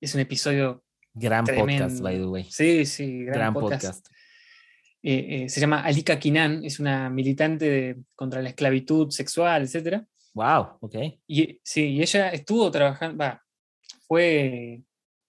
es 0.00 0.12
un 0.16 0.20
episodio 0.20 0.82
Gran 1.18 1.46
podcast, 1.46 2.00
by 2.00 2.18
the 2.18 2.26
way. 2.26 2.44
Sí, 2.50 2.84
sí, 2.84 3.24
gran, 3.24 3.54
podcast. 3.54 4.06
Eh, 5.02 5.44
eh, 5.44 5.48
se 5.48 5.60
llama 5.60 5.80
Alika 5.80 6.18
Kinan, 6.18 6.62
es 6.62 6.78
una 6.78 7.08
militante 7.08 7.96
contra 8.14 8.42
la 8.42 8.50
esclavitud 8.50 9.10
sexual, 9.10 9.62
etc. 9.62 10.02
Wow, 10.34 10.76
ok. 10.80 10.94
Y, 11.26 11.58
sí, 11.64 11.86
y 11.94 12.02
ella 12.02 12.28
estuvo 12.28 12.70
trabajando, 12.70 13.16
va, 13.16 13.42
fue, 14.06 14.82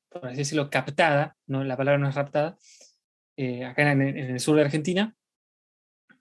por 0.10 0.28
así 0.28 0.40
decirlo, 0.40 0.70
captada, 0.70 1.38
no, 1.46 1.64
la 1.64 1.78
palabra 1.78 1.98
no 1.98 2.10
es 2.10 2.16
raptada, 2.16 2.58
eh, 3.38 3.64
acá 3.64 3.90
en, 3.90 4.02
en, 4.02 4.18
el 4.18 4.40
sur 4.42 4.58
de 4.58 4.64
Argentina, 4.64 5.16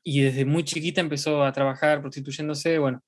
y 0.05 0.20
desde 0.20 0.44
muy 0.44 0.62
chiquita 0.62 1.01
empezó 1.01 1.43
a 1.43 1.52
trabajar 1.52 2.01
prostituyéndose, 2.02 2.78
bueno. 2.78 3.02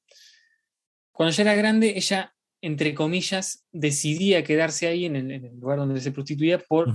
Cuando 1.12 1.32
ya 1.32 1.42
era 1.42 1.54
grande, 1.54 1.92
ella 1.96 2.34
entre 2.60 2.94
comillas, 2.94 3.66
decidía 3.72 4.42
quedarse 4.42 4.86
ahí 4.86 5.04
en 5.04 5.16
el, 5.16 5.58
lugar 5.60 5.78
donde 5.78 6.00
se 6.00 6.12
prostituía 6.12 6.58
por, 6.58 6.92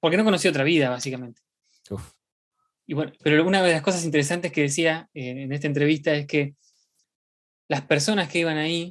porque 0.00 0.16
no 0.16 0.24
conocía 0.24 0.50
otra 0.50 0.64
vida, 0.64 0.90
básicamente. 0.90 1.40
Y 2.86 2.94
bueno, 2.94 3.12
pero 3.22 3.46
una 3.46 3.62
de 3.62 3.72
las 3.72 3.82
cosas 3.82 4.04
interesantes 4.04 4.52
que 4.52 4.62
decía 4.62 5.08
eh, 5.14 5.42
en 5.42 5.52
esta 5.52 5.66
entrevista 5.66 6.14
es 6.14 6.26
que 6.26 6.54
las 7.68 7.82
personas 7.82 8.28
que 8.28 8.38
iban 8.38 8.56
ahí, 8.56 8.90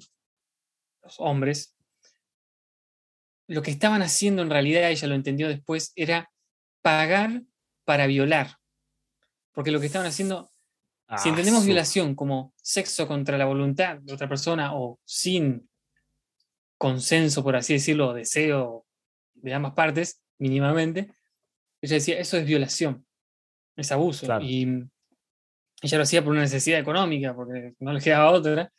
los 1.04 1.20
hombres, 1.20 1.76
lo 3.48 3.62
que 3.62 3.72
estaban 3.72 4.02
haciendo 4.02 4.42
en 4.42 4.50
realidad, 4.50 4.90
ella 4.90 5.08
lo 5.08 5.16
entendió 5.16 5.48
después, 5.48 5.94
era 5.96 6.32
pagar 6.82 7.44
para 7.86 8.06
violar. 8.06 8.58
Porque 9.52 9.72
lo 9.72 9.80
que 9.80 9.88
estaban 9.88 10.08
haciendo, 10.08 10.52
si 11.18 11.30
ah, 11.30 11.30
entendemos 11.30 11.66
violación 11.66 12.14
como 12.14 12.54
sexo 12.62 13.08
contra 13.08 13.38
la 13.38 13.46
voluntad 13.46 13.98
de 13.98 14.14
otra 14.14 14.30
persona 14.30 14.76
o 14.76 15.00
sin 15.06 15.68
consenso, 16.78 17.44
por 17.44 17.56
así 17.56 17.74
decirlo, 17.74 18.14
deseo 18.14 18.86
de 19.34 19.54
ambas 19.54 19.74
partes, 19.74 20.22
mínimamente, 20.40 21.14
ella 21.82 21.96
decía, 21.96 22.20
eso 22.20 22.38
es 22.38 22.46
violación, 22.46 23.06
es 23.76 23.92
abuso. 23.92 24.26
Y 24.42 24.84
ella 25.82 25.98
lo 25.98 26.04
hacía 26.04 26.24
por 26.24 26.32
una 26.32 26.42
necesidad 26.42 26.80
económica, 26.80 27.36
porque 27.36 27.74
no 27.80 27.94
le 27.94 28.02
quedaba 28.02 28.32
otra. 28.32 28.72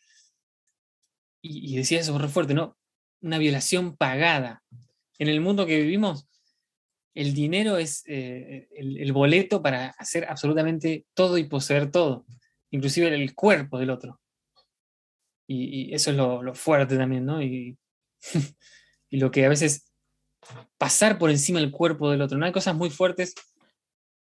Y, 1.41 1.77
decía 1.77 2.01
eso 2.01 2.19
muy 2.19 2.29
fuerte, 2.29 2.55
¿no? 2.55 2.77
Una 3.20 3.39
violación 3.39 3.97
pagada. 3.97 4.62
En 5.19 5.29
el 5.29 5.41
mundo 5.41 5.66
que 5.66 5.81
vivimos, 5.81 6.29
el 7.15 7.35
dinero 7.35 7.79
es 7.79 8.05
eh, 8.07 8.69
el, 8.73 9.12
boleto 9.12 9.62
para 9.62 9.89
hacer 9.91 10.27
absolutamente 10.29 11.07
todo 11.15 11.39
y 11.39 11.45
poseer 11.45 11.91
todo, 11.91 12.27
inclusive 12.70 13.09
el 13.15 13.35
cuerpo 13.35 13.79
del 13.79 13.91
otro. 13.91 14.20
Y, 15.47 15.95
eso 15.95 16.11
es 16.11 16.16
lo, 16.16 16.43
lo, 16.43 16.55
fuerte 16.55 16.97
también, 16.97 17.25
¿no? 17.25 17.41
Y 17.41 17.79
y 19.11 19.19
lo 19.19 19.31
que 19.31 19.45
a 19.45 19.49
veces 19.49 19.89
pasar 20.77 21.19
por 21.19 21.31
encima 21.31 21.61
del 21.61 21.70
cuerpo 21.70 22.11
del 22.11 22.23
otro. 22.23 22.39
No 22.39 22.47
hay 22.47 22.53
cosas 22.53 22.74
muy 22.74 22.90
fuertes 22.90 23.35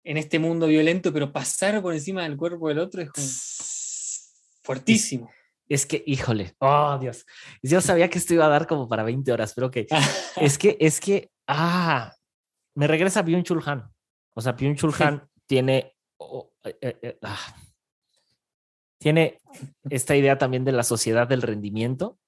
en 0.04 0.16
este 0.16 0.38
mundo 0.38 0.66
violento, 0.66 1.12
pero 1.12 1.32
pasar 1.32 1.82
por 1.82 1.94
encima 1.94 2.22
del 2.22 2.36
cuerpo 2.36 2.68
del 2.68 2.78
otro 2.78 3.02
es 3.02 4.32
fuertísimo. 4.62 5.30
Es 5.68 5.84
que, 5.84 6.02
híjole, 6.06 6.54
oh 6.60 6.96
Dios, 7.00 7.26
yo 7.60 7.80
sabía 7.80 8.08
que 8.08 8.18
esto 8.18 8.34
iba 8.34 8.46
a 8.46 8.50
dar 8.50 8.66
como 8.66 8.88
para 8.88 9.02
20 9.02 9.32
horas, 9.32 9.52
pero 9.54 9.66
ok. 9.66 9.78
es 10.36 10.58
que, 10.58 10.76
es 10.80 11.00
que, 11.00 11.30
ah, 11.48 12.14
me 12.74 12.86
regresa 12.86 13.22
Byung 13.22 13.42
Chul 13.42 13.62
Han. 13.66 13.90
O 14.34 14.40
sea, 14.40 14.52
Byung 14.52 14.76
Chul 14.76 14.94
Han 15.00 15.28
tiene, 15.46 15.96
oh, 16.18 16.52
eh, 16.62 16.78
eh, 16.80 16.98
eh, 17.02 17.18
ah, 17.22 17.56
tiene 18.98 19.40
esta 19.90 20.14
idea 20.14 20.38
también 20.38 20.64
de 20.64 20.72
la 20.72 20.82
sociedad 20.84 21.26
del 21.26 21.42
rendimiento, 21.42 22.18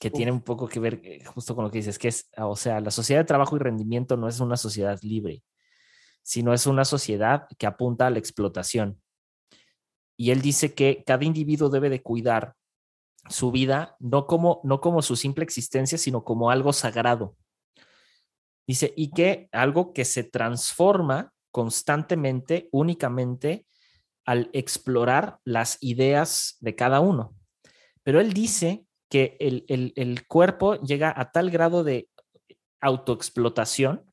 que 0.00 0.10
tiene 0.10 0.32
un 0.32 0.40
poco 0.40 0.66
que 0.66 0.80
ver 0.80 0.98
eh, 1.04 1.22
justo 1.26 1.54
con 1.54 1.62
lo 1.62 1.70
que 1.70 1.78
dices, 1.78 1.98
que 1.98 2.08
es, 2.08 2.30
o 2.38 2.56
sea, 2.56 2.80
la 2.80 2.90
sociedad 2.90 3.20
de 3.20 3.26
trabajo 3.26 3.54
y 3.54 3.58
rendimiento 3.58 4.16
no 4.16 4.28
es 4.28 4.40
una 4.40 4.56
sociedad 4.56 4.98
libre, 5.02 5.44
sino 6.22 6.54
es 6.54 6.66
una 6.66 6.86
sociedad 6.86 7.46
que 7.58 7.66
apunta 7.66 8.06
a 8.06 8.10
la 8.10 8.18
explotación. 8.18 8.98
Y 10.16 10.30
él 10.30 10.40
dice 10.40 10.74
que 10.74 11.04
cada 11.06 11.24
individuo 11.24 11.68
debe 11.68 11.90
de 11.90 12.02
cuidar 12.02 12.54
su 13.28 13.50
vida 13.50 13.96
no 14.00 14.26
como, 14.26 14.62
no 14.64 14.80
como 14.80 15.02
su 15.02 15.16
simple 15.16 15.44
existencia, 15.44 15.98
sino 15.98 16.24
como 16.24 16.50
algo 16.50 16.72
sagrado. 16.72 17.36
Dice, 18.66 18.94
y 18.96 19.10
que 19.10 19.50
algo 19.52 19.92
que 19.92 20.06
se 20.06 20.24
transforma 20.24 21.34
constantemente, 21.50 22.70
únicamente 22.72 23.66
al 24.24 24.48
explorar 24.54 25.40
las 25.44 25.76
ideas 25.82 26.56
de 26.60 26.74
cada 26.74 27.00
uno. 27.00 27.34
Pero 28.02 28.18
él 28.20 28.32
dice 28.32 28.86
que 29.10 29.36
el, 29.40 29.64
el 29.68 30.26
cuerpo 30.26 30.76
llega 30.80 31.12
a 31.14 31.30
tal 31.32 31.50
grado 31.50 31.84
de 31.84 32.08
autoexplotación 32.80 34.10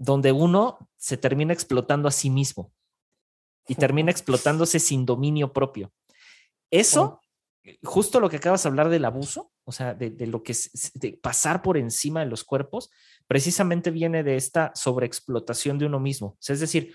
donde 0.00 0.32
uno 0.32 0.88
se 0.96 1.18
termina 1.18 1.52
explotando 1.52 2.08
a 2.08 2.10
sí 2.10 2.30
mismo 2.30 2.72
y 3.68 3.74
termina 3.74 4.10
explotándose 4.10 4.80
sin 4.80 5.04
dominio 5.04 5.52
propio. 5.52 5.92
Eso, 6.70 7.20
justo 7.82 8.18
lo 8.18 8.30
que 8.30 8.38
acabas 8.38 8.62
de 8.62 8.70
hablar 8.70 8.88
del 8.88 9.04
abuso, 9.04 9.52
o 9.64 9.72
sea, 9.72 9.92
de, 9.92 10.26
lo 10.26 10.42
que 10.42 10.52
es 10.52 10.90
de 10.94 11.12
pasar 11.12 11.60
por 11.60 11.76
encima 11.76 12.20
de 12.20 12.26
los 12.26 12.44
cuerpos, 12.44 12.90
precisamente 13.26 13.90
viene 13.90 14.22
de 14.22 14.36
esta 14.36 14.72
sobreexplotación 14.74 15.78
de 15.78 15.86
uno 15.86 16.00
mismo. 16.00 16.38
es 16.48 16.60
decir, 16.60 16.94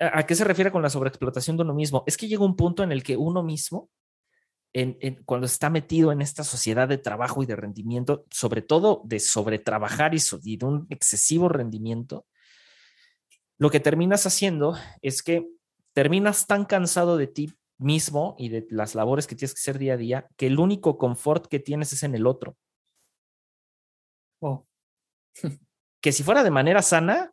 ¿a 0.00 0.26
qué 0.26 0.34
se 0.34 0.44
refiere 0.44 0.72
con 0.72 0.82
la 0.82 0.90
sobreexplotación 0.90 1.56
de 1.56 1.62
uno 1.62 1.74
mismo? 1.74 2.02
Es 2.06 2.16
que 2.16 2.26
llega 2.26 2.44
un 2.44 2.56
punto 2.56 2.82
en 2.82 2.90
el 2.90 3.04
que 3.04 3.16
uno 3.16 3.44
mismo 3.44 3.90
cuando 5.24 5.46
está 5.46 5.70
metido 5.70 6.12
en 6.12 6.20
esta 6.20 6.44
sociedad 6.44 6.88
de 6.88 6.98
trabajo 6.98 7.42
y 7.42 7.46
de 7.46 7.56
rendimiento, 7.56 8.24
sobre 8.30 8.62
todo 8.62 9.02
de 9.04 9.18
sobretrabajar 9.18 10.14
y, 10.14 10.18
y 10.44 10.56
de 10.56 10.66
un 10.66 10.86
excesivo 10.90 11.48
rendimiento, 11.48 12.26
lo 13.58 13.70
que 13.70 13.80
terminas 13.80 14.26
haciendo 14.26 14.76
es 15.02 15.22
que 15.22 15.48
terminas 15.92 16.46
tan 16.46 16.64
cansado 16.64 17.16
de 17.16 17.26
ti 17.26 17.52
mismo 17.78 18.36
y 18.38 18.50
de 18.50 18.66
las 18.70 18.94
labores 18.94 19.26
que 19.26 19.34
tienes 19.34 19.54
que 19.54 19.60
hacer 19.60 19.78
día 19.78 19.94
a 19.94 19.96
día, 19.96 20.28
que 20.36 20.46
el 20.46 20.58
único 20.58 20.98
confort 20.98 21.46
que 21.46 21.58
tienes 21.58 21.92
es 21.92 22.02
en 22.02 22.14
el 22.14 22.26
otro. 22.26 22.56
Oh. 24.40 24.66
que 26.00 26.12
si 26.12 26.22
fuera 26.22 26.44
de 26.44 26.50
manera 26.50 26.82
sana, 26.82 27.32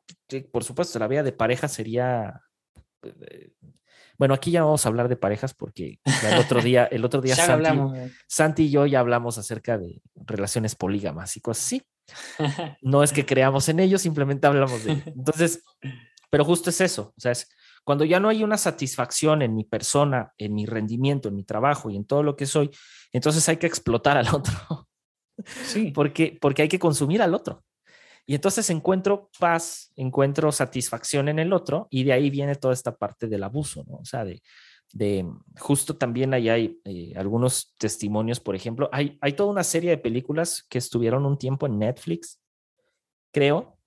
por 0.51 0.63
supuesto, 0.63 0.97
la 0.97 1.07
vida 1.07 1.23
de 1.23 1.31
pareja 1.31 1.67
sería 1.67 2.41
eh, 3.03 3.51
bueno, 4.17 4.33
aquí 4.33 4.51
ya 4.51 4.63
vamos 4.63 4.85
a 4.85 4.89
hablar 4.89 5.09
de 5.09 5.15
parejas 5.15 5.53
porque 5.53 5.99
el 6.05 6.39
otro 6.39 6.61
día, 6.61 6.85
el 6.85 7.03
otro 7.03 7.21
día 7.21 7.35
Santi, 8.27 8.63
y 8.63 8.69
yo 8.69 8.85
ya 8.85 8.99
hablamos 8.99 9.37
acerca 9.37 9.77
de 9.77 10.01
relaciones 10.15 10.75
polígamas 10.75 11.35
y 11.37 11.41
cosas 11.41 11.65
así. 11.65 11.83
No 12.81 13.03
es 13.03 13.11
que 13.11 13.25
creamos 13.25 13.67
en 13.69 13.79
ellos, 13.79 14.01
simplemente 14.01 14.45
hablamos 14.47 14.83
de 14.83 14.91
Entonces, 15.05 15.63
pero 16.29 16.45
justo 16.45 16.69
es 16.69 16.81
eso, 16.81 17.13
o 17.17 17.19
sea, 17.19 17.31
es 17.31 17.49
cuando 17.83 18.03
ya 18.03 18.19
no 18.19 18.29
hay 18.29 18.43
una 18.43 18.57
satisfacción 18.57 19.41
en 19.41 19.55
mi 19.55 19.63
persona, 19.63 20.33
en 20.37 20.55
mi 20.55 20.65
rendimiento, 20.65 21.29
en 21.29 21.35
mi 21.35 21.43
trabajo 21.43 21.89
y 21.89 21.95
en 21.95 22.05
todo 22.05 22.23
lo 22.23 22.35
que 22.35 22.45
soy, 22.45 22.71
entonces 23.11 23.47
hay 23.47 23.57
que 23.57 23.67
explotar 23.67 24.17
al 24.17 24.27
otro. 24.33 24.87
Sí. 25.65 25.91
Porque, 25.91 26.37
porque 26.39 26.61
hay 26.61 26.67
que 26.67 26.79
consumir 26.79 27.21
al 27.21 27.33
otro. 27.33 27.64
Y 28.25 28.33
entonces 28.33 28.69
encuentro 28.71 29.29
paz, 29.39 29.91
encuentro 29.95 30.51
satisfacción 30.51 31.29
en 31.29 31.37
el 31.37 31.53
otro 31.53 31.87
y 31.91 32.03
de 32.03 32.13
ahí 32.13 32.29
viene 32.29 32.55
toda 32.55 32.73
esta 32.73 32.95
parte 32.95 33.27
del 33.27 33.43
abuso, 33.43 33.83
¿no? 33.87 33.97
O 33.97 34.05
sea, 34.05 34.25
de, 34.25 34.41
de 34.93 35.31
justo 35.59 35.95
también 35.95 36.33
ahí 36.33 36.49
hay 36.49 36.79
eh, 36.85 37.13
algunos 37.15 37.75
testimonios, 37.77 38.39
por 38.39 38.55
ejemplo, 38.55 38.89
hay, 38.91 39.17
hay 39.21 39.33
toda 39.33 39.51
una 39.51 39.63
serie 39.63 39.91
de 39.91 39.97
películas 39.99 40.65
que 40.69 40.79
estuvieron 40.79 41.25
un 41.25 41.37
tiempo 41.37 41.67
en 41.67 41.77
Netflix, 41.77 42.41
creo, 43.31 43.77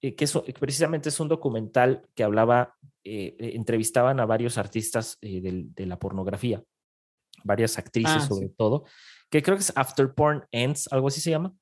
eh, 0.00 0.16
que 0.16 0.24
eso, 0.24 0.44
precisamente 0.58 1.10
es 1.10 1.20
un 1.20 1.28
documental 1.28 2.08
que 2.16 2.24
hablaba, 2.24 2.74
eh, 3.04 3.36
entrevistaban 3.54 4.18
a 4.18 4.26
varios 4.26 4.58
artistas 4.58 5.18
de, 5.20 5.86
la 5.86 5.98
pornografía, 6.00 6.64
varias 7.44 7.78
actrices 7.78 8.22
ah, 8.24 8.26
sobre 8.26 8.48
todo, 8.48 8.84
que 9.30 9.40
creo 9.40 9.56
que 9.56 9.62
es 9.62 9.72
After 9.76 10.12
Porn 10.14 10.46
Ends, 10.50 10.88
algo 10.90 11.08
así 11.08 11.20
se 11.20 11.30
llama 11.30 11.54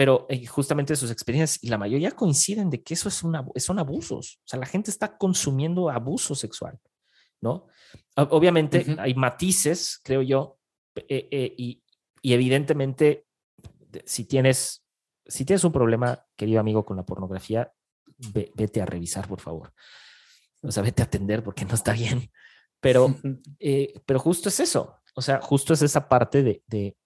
pero 0.00 0.24
eh, 0.30 0.46
justamente 0.46 0.96
sus 0.96 1.10
experiencias 1.10 1.62
y 1.62 1.68
la 1.68 1.76
mayoría 1.76 2.12
coinciden 2.12 2.70
de 2.70 2.82
que 2.82 2.94
eso 2.94 3.10
es 3.10 3.22
una, 3.22 3.44
son 3.56 3.78
abusos. 3.78 4.38
O 4.38 4.48
sea, 4.48 4.58
la 4.58 4.64
gente 4.64 4.90
está 4.90 5.18
consumiendo 5.18 5.90
abuso 5.90 6.34
sexual, 6.34 6.78
¿no? 7.42 7.66
Obviamente 8.16 8.96
hay 8.98 9.12
matices, 9.12 10.00
creo 10.02 10.22
yo, 10.22 10.58
eh, 10.94 11.28
eh, 11.30 11.54
y, 11.54 11.82
y, 12.22 12.32
evidentemente 12.32 13.26
si 14.06 14.24
tienes, 14.24 14.86
si 15.26 15.44
tienes 15.44 15.64
un 15.64 15.72
problema, 15.72 16.24
querido 16.34 16.60
amigo, 16.60 16.86
con 16.86 16.96
la 16.96 17.04
pornografía, 17.04 17.70
vete 18.32 18.80
a 18.80 18.86
revisar, 18.86 19.28
por 19.28 19.42
favor. 19.42 19.74
O 20.62 20.72
sea, 20.72 20.82
vete 20.82 21.02
a 21.02 21.04
atender 21.04 21.44
porque 21.44 21.66
no 21.66 21.74
está 21.74 21.92
bien. 21.92 22.30
Pero, 22.80 23.14
pero 24.06 24.18
justo 24.18 24.48
es 24.48 24.60
eso. 24.60 24.96
O 25.14 25.20
sea, 25.20 25.42
justo 25.42 25.74
es 25.74 25.82
esa 25.82 26.08
parte 26.08 26.42
de, 26.42 26.62
de, 26.68 26.96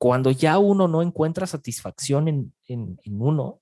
cuando 0.00 0.30
ya 0.30 0.56
uno 0.56 0.88
no 0.88 1.02
encuentra 1.02 1.46
satisfacción 1.46 2.26
en, 2.26 2.54
en, 2.68 2.98
uno 3.06 3.60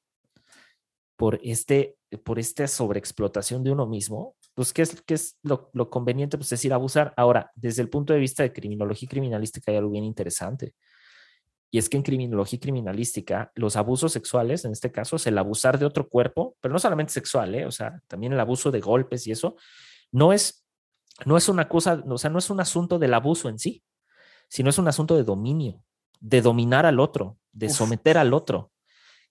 por, 1.16 1.40
este, 1.42 1.96
por 2.22 2.38
esta 2.38 2.68
sobreexplotación 2.68 3.64
de 3.64 3.72
uno 3.72 3.88
mismo, 3.88 4.36
pues 4.54 4.72
¿qué 4.72 4.82
es, 4.82 5.02
qué 5.02 5.14
es 5.14 5.36
lo, 5.42 5.90
conveniente? 5.90 6.38
Pues 6.38 6.48
decir, 6.48 6.72
abusar. 6.72 7.12
Ahora, 7.16 7.50
desde 7.56 7.82
el 7.82 7.88
punto 7.88 8.12
de 8.12 8.20
vista 8.20 8.44
de 8.44 8.52
criminología 8.52 9.08
criminalística 9.08 9.72
hay 9.72 9.78
algo 9.78 9.90
bien 9.90 10.04
interesante. 10.04 10.74
Y 11.72 11.78
es 11.78 11.88
que 11.88 11.96
en 11.96 12.04
criminología 12.04 12.60
criminalística, 12.60 13.50
los 13.56 13.74
abusos 13.74 14.12
sexuales, 14.12 14.64
en 14.64 14.70
este 14.70 14.92
caso, 14.92 15.16
es 15.16 15.26
el 15.26 15.36
abusar 15.38 15.76
de 15.76 15.86
otro 15.86 16.08
cuerpo, 16.08 16.56
pero 16.60 16.72
no 16.72 16.78
solamente 16.78 17.12
sexual, 17.12 17.52
¿eh? 17.56 17.66
o 17.66 17.72
sea, 17.72 18.00
también 18.06 18.32
el 18.32 18.38
abuso 18.38 18.70
de 18.70 18.78
golpes 18.78 19.26
y 19.26 19.32
eso, 19.32 19.56
no 20.12 20.32
es, 20.32 20.64
no 21.26 21.36
es 21.36 21.48
una 21.48 21.68
cosa, 21.68 22.00
o 22.08 22.16
sea, 22.16 22.30
no 22.30 22.38
es 22.38 22.48
un 22.48 22.60
asunto 22.60 23.00
del 23.00 23.14
abuso 23.14 23.48
en 23.48 23.58
sí, 23.58 23.82
sino 24.48 24.70
es 24.70 24.78
un 24.78 24.86
asunto 24.86 25.16
de 25.16 25.24
dominio 25.24 25.82
de 26.20 26.42
dominar 26.42 26.86
al 26.86 27.00
otro, 27.00 27.38
de 27.52 27.68
someter 27.68 28.18
al 28.18 28.34
otro. 28.34 28.72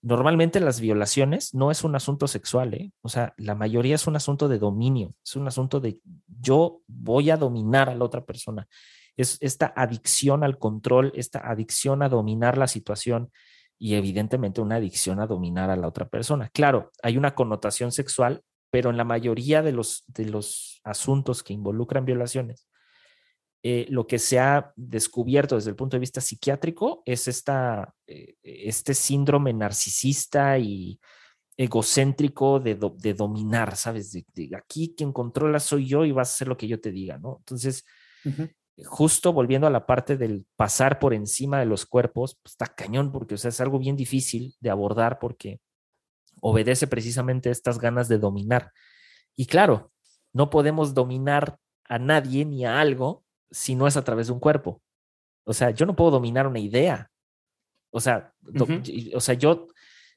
Normalmente 0.02 0.60
las 0.60 0.80
violaciones 0.80 1.54
no 1.54 1.72
es 1.72 1.84
un 1.84 1.96
asunto 1.96 2.28
sexual, 2.28 2.74
¿eh? 2.76 2.92
o 3.02 3.10
sea, 3.10 3.34
la 3.38 3.56
mayoría 3.56 3.96
es 3.96 4.06
un 4.08 4.16
asunto 4.16 4.48
de 4.48 4.60
dominio, 4.60 5.16
es 5.26 5.36
un 5.36 5.48
asunto 5.48 5.80
de 5.80 6.02
yo 6.28 6.82
voy 6.88 7.32
a 7.32 7.38
dominar 7.38 7.90
a 7.90 7.96
la 7.96 8.06
otra 8.06 8.24
persona. 8.24 8.68
Es 9.16 9.38
esta 9.42 9.74
adicción 9.76 10.44
al 10.44 10.60
control, 10.60 11.12
esta 11.16 11.40
adicción 11.40 12.04
a 12.04 12.10
dominar 12.10 12.58
la 12.58 12.68
situación 12.68 13.32
y 13.80 13.96
evidentemente 13.96 14.62
una 14.62 14.76
adicción 14.76 15.20
a 15.20 15.28
dominar 15.28 15.72
a 15.72 15.76
la 15.76 15.88
otra 15.88 16.08
persona. 16.08 16.50
Claro, 16.50 16.92
hay 17.02 17.18
una 17.18 17.34
connotación 17.34 17.92
sexual, 17.92 18.44
pero 18.70 18.92
en 18.92 18.98
la 18.98 19.04
mayoría 19.04 19.62
de 19.62 19.72
los, 19.72 20.04
de 20.08 20.26
los 20.26 20.80
asuntos 20.84 21.42
que 21.42 21.54
involucran 21.54 22.06
violaciones, 22.06 22.68
eh, 23.70 23.86
lo 23.90 24.08
que 24.08 24.18
se 24.18 24.40
ha 24.40 24.72
descubierto 24.78 25.56
desde 25.56 25.72
el 25.72 25.76
punto 25.76 25.98
de 25.98 26.00
vista 26.00 26.22
psiquiátrico 26.22 27.04
es 27.06 27.28
esta, 27.28 27.94
eh, 28.08 28.36
este 28.42 28.94
síndrome 28.94 29.52
narcisista 29.52 30.58
y 30.58 30.98
egocéntrico 31.58 32.62
de, 32.62 32.76
dominar, 33.14 33.76
¿sabes? 33.76 34.14
De, 34.14 34.50
aquí 34.56 34.96
quien 34.96 35.12
controla 35.12 35.60
soy 35.60 35.86
yo 35.86 36.06
y 36.06 36.14
vas 36.14 36.30
a 36.30 36.34
hacer 36.36 36.48
lo 36.48 36.56
que 36.56 36.70
yo 36.70 36.80
te 36.80 36.94
diga, 36.94 37.18
¿no? 37.18 37.40
Entonces, 37.40 37.84
justo 38.86 39.34
volviendo 39.34 39.68
a 39.68 39.72
la 39.72 39.86
parte 39.86 40.16
del 40.16 40.46
pasar 40.56 40.98
por 40.98 41.14
encima 41.14 41.60
de 41.60 41.66
los 41.66 41.86
cuerpos, 41.86 42.40
pues, 42.42 42.54
está 42.54 42.68
cañón 42.68 43.12
porque, 43.12 43.36
o 43.36 43.38
sea, 43.38 43.50
es 43.50 43.60
algo 43.60 43.80
bien 43.80 43.98
difícil 43.98 44.56
de 44.62 44.70
abordar 44.70 45.20
porque 45.20 45.60
obedece 46.40 46.88
precisamente 46.88 47.50
estas 47.50 47.80
ganas 47.80 48.08
de 48.08 48.18
dominar. 48.18 48.72
Y 49.36 49.46
claro, 49.46 49.92
no 50.32 50.50
podemos 50.50 50.94
dominar 50.94 51.58
a 51.84 52.00
nadie 52.00 52.46
ni 52.46 52.64
a 52.64 52.80
algo 52.80 53.26
si 53.52 53.76
no 53.76 53.88
es 53.88 53.98
a 53.98 54.04
través 54.04 54.28
de 54.28 54.34
un 54.34 54.40
cuerpo. 54.40 54.82
O 55.46 55.54
sea, 55.54 55.72
yo 55.72 55.86
no 55.86 55.96
puedo 55.96 56.12
dominar 56.12 56.48
una 56.48 56.60
idea. 56.60 57.10
O 57.92 58.00
sea, 58.00 58.34
o 59.14 59.20
sea, 59.20 59.36
yo 59.36 59.68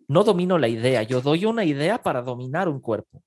no 0.08 0.24
domino 0.24 0.58
la 0.58 0.68
idea, 0.68 1.02
yo 1.04 1.20
doy 1.20 1.44
una 1.44 1.64
idea 1.64 2.02
para 2.02 2.20
dominar 2.20 2.68
un 2.68 2.80
cuerpo. 2.80 3.22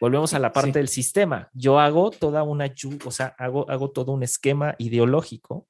Volvemos 0.00 0.34
a 0.34 0.38
la 0.38 0.52
parte 0.52 0.78
del 0.78 0.88
sistema. 0.88 1.48
Yo 1.52 1.78
hago 1.78 2.10
toda 2.10 2.42
una, 2.42 2.72
o 3.04 3.10
sea, 3.10 3.34
hago, 3.38 3.68
hago 3.70 3.90
todo 3.90 4.12
un 4.12 4.22
esquema 4.22 4.74
ideológico 4.78 5.66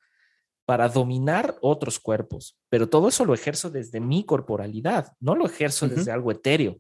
para 0.66 0.88
dominar 0.88 1.56
otros 1.62 1.98
cuerpos, 1.98 2.58
pero 2.68 2.90
todo 2.90 3.08
eso 3.08 3.24
lo 3.24 3.32
ejerzo 3.32 3.70
desde 3.70 4.00
mi 4.00 4.24
corporalidad, 4.24 5.14
no 5.18 5.34
lo 5.34 5.46
ejerzo 5.46 5.88
desde 5.88 6.12
algo 6.12 6.30
etéreo. 6.30 6.78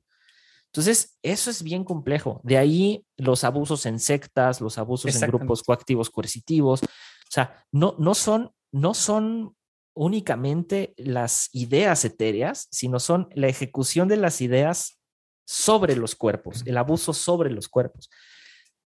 Entonces, 0.78 1.18
eso 1.24 1.50
es 1.50 1.64
bien 1.64 1.82
complejo. 1.82 2.40
De 2.44 2.56
ahí 2.56 3.04
los 3.16 3.42
abusos 3.42 3.84
en 3.84 3.98
sectas, 3.98 4.60
los 4.60 4.78
abusos 4.78 5.20
en 5.20 5.28
grupos 5.28 5.64
coactivos 5.64 6.08
coercitivos. 6.08 6.84
O 6.84 7.30
sea, 7.30 7.64
no, 7.72 7.96
no, 7.98 8.14
son, 8.14 8.52
no 8.70 8.94
son 8.94 9.56
únicamente 9.92 10.94
las 10.96 11.48
ideas 11.52 12.04
etéreas, 12.04 12.68
sino 12.70 13.00
son 13.00 13.28
la 13.34 13.48
ejecución 13.48 14.06
de 14.06 14.18
las 14.18 14.40
ideas 14.40 15.00
sobre 15.44 15.96
los 15.96 16.14
cuerpos, 16.14 16.62
el 16.64 16.76
abuso 16.76 17.12
sobre 17.12 17.50
los 17.50 17.68
cuerpos. 17.68 18.08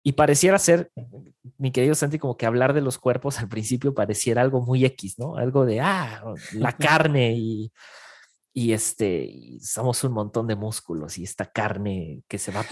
Y 0.04 0.12
pareciera 0.12 0.60
ser, 0.60 0.92
mi 1.58 1.72
querido 1.72 1.96
Santi, 1.96 2.20
como 2.20 2.36
que 2.36 2.46
hablar 2.46 2.72
de 2.72 2.82
los 2.82 2.98
cuerpos 2.98 3.40
al 3.40 3.48
principio 3.48 3.94
pareciera 3.94 4.42
algo 4.42 4.60
muy 4.60 4.84
X, 4.84 5.18
¿no? 5.18 5.34
Algo 5.36 5.66
de, 5.66 5.80
ah, 5.80 6.22
la 6.52 6.70
carne 6.76 7.34
y 7.36 7.72
y 8.52 8.72
este 8.72 9.59
somos 9.60 10.02
un 10.05 10.12
montón 10.12 10.47
de 10.47 10.56
músculos 10.56 11.18
y 11.18 11.24
esta 11.24 11.47
carne 11.47 12.22
que 12.28 12.39
se 12.39 12.51
va 12.51 12.64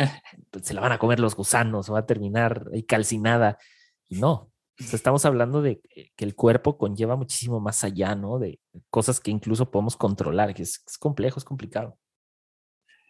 pues, 0.50 0.66
se 0.66 0.74
la 0.74 0.80
van 0.80 0.92
a 0.92 0.98
comer 0.98 1.20
los 1.20 1.36
gusanos 1.36 1.92
va 1.92 2.00
a 2.00 2.06
terminar 2.06 2.66
ahí 2.72 2.82
calcinada. 2.82 3.58
No 4.08 4.50
estamos 4.78 5.24
hablando 5.24 5.60
de 5.60 5.80
que 6.16 6.24
el 6.24 6.34
cuerpo 6.34 6.78
conlleva 6.78 7.16
muchísimo 7.16 7.60
más 7.60 7.82
allá 7.84 8.14
no 8.14 8.38
de 8.38 8.60
cosas 8.90 9.20
que 9.20 9.30
incluso 9.30 9.70
podemos 9.70 9.96
controlar 9.96 10.54
que 10.54 10.62
es, 10.62 10.84
complejo 10.98 11.38
es 11.38 11.44
complicado. 11.44 11.98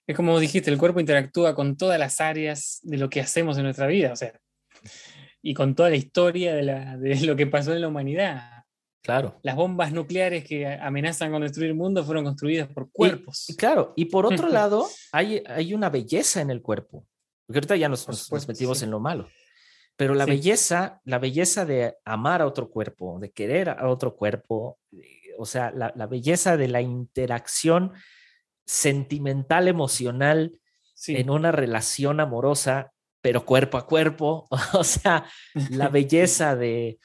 Es 0.06 0.16
como 0.16 0.38
dijiste, 0.40 0.70
el 0.70 0.78
cuerpo 0.78 1.00
interactúa 1.00 1.54
con 1.54 1.76
todas 1.76 1.98
las 1.98 2.20
áreas 2.20 2.80
de 2.82 2.96
lo 2.96 3.10
que 3.10 3.20
hacemos 3.20 3.58
en 3.58 3.64
nuestra 3.64 3.86
vida, 3.86 4.12
o 4.12 4.16
sea, 4.16 4.40
y 5.42 5.52
con 5.52 5.74
toda 5.74 5.90
la 5.90 5.96
historia 5.96 6.54
de, 6.54 6.62
la, 6.62 6.96
de 6.96 7.20
lo 7.26 7.36
que 7.36 7.46
pasó 7.46 7.74
en 7.74 7.82
la 7.82 7.88
humanidad. 7.88 8.57
Claro. 9.02 9.38
Las 9.42 9.56
bombas 9.56 9.92
nucleares 9.92 10.44
que 10.44 10.66
amenazan 10.66 11.30
con 11.30 11.42
destruir 11.42 11.70
el 11.70 11.76
mundo 11.76 12.04
fueron 12.04 12.24
construidas 12.24 12.68
por 12.68 12.90
cuerpos. 12.90 13.48
Y, 13.48 13.56
claro, 13.56 13.92
y 13.96 14.06
por 14.06 14.26
otro 14.26 14.48
lado, 14.48 14.86
hay, 15.12 15.42
hay 15.46 15.74
una 15.74 15.88
belleza 15.88 16.40
en 16.40 16.50
el 16.50 16.62
cuerpo. 16.62 17.06
Porque 17.46 17.58
ahorita 17.58 17.76
ya 17.76 17.88
nos, 17.88 18.06
nos, 18.06 18.48
metimos 18.48 18.82
en 18.82 18.90
lo 18.90 19.00
malo. 19.00 19.28
Pero 19.96 20.14
la 20.14 20.26
belleza, 20.26 21.00
la 21.04 21.18
belleza 21.18 21.64
de 21.64 21.96
amar 22.04 22.42
a 22.42 22.46
otro 22.46 22.70
cuerpo, 22.70 23.18
de 23.18 23.32
querer 23.32 23.70
a 23.70 23.88
otro 23.88 24.14
cuerpo, 24.14 24.78
o 25.38 25.46
sea, 25.46 25.72
la, 25.72 25.92
la 25.96 26.06
belleza 26.06 26.56
de 26.56 26.68
la 26.68 26.82
interacción 26.82 27.94
sentimental, 28.64 29.66
emocional 29.66 30.60
en 31.06 31.30
una 31.30 31.52
relación 31.52 32.20
amorosa, 32.20 32.92
pero 33.20 33.44
cuerpo 33.44 33.78
a 33.78 33.86
cuerpo, 33.86 34.46
o 34.74 34.84
sea, 34.84 35.24
la 35.70 35.88
belleza 35.88 36.56
de 36.56 36.98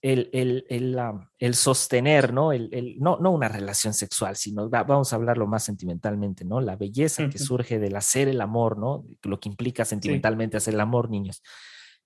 el, 0.00 0.30
el, 0.32 0.64
el, 0.68 0.96
el 1.38 1.54
sostener, 1.54 2.32
¿no? 2.32 2.52
El, 2.52 2.96
no, 2.98 3.18
no 3.18 3.30
una 3.30 3.48
relación 3.48 3.94
sexual, 3.94 4.36
sino 4.36 4.68
vamos 4.68 5.12
a 5.12 5.16
hablarlo 5.16 5.46
más 5.46 5.64
sentimentalmente, 5.64 6.44
¿no? 6.44 6.60
La 6.60 6.76
belleza 6.76 7.28
que 7.28 7.38
surge 7.38 7.78
del 7.78 7.96
hacer 7.96 8.28
el 8.28 8.40
amor, 8.40 8.78
¿no? 8.78 9.04
Lo 9.22 9.40
que 9.40 9.48
implica 9.48 9.84
sentimentalmente 9.84 10.56
hacer 10.56 10.74
el 10.74 10.80
amor, 10.80 11.10
niños. 11.10 11.42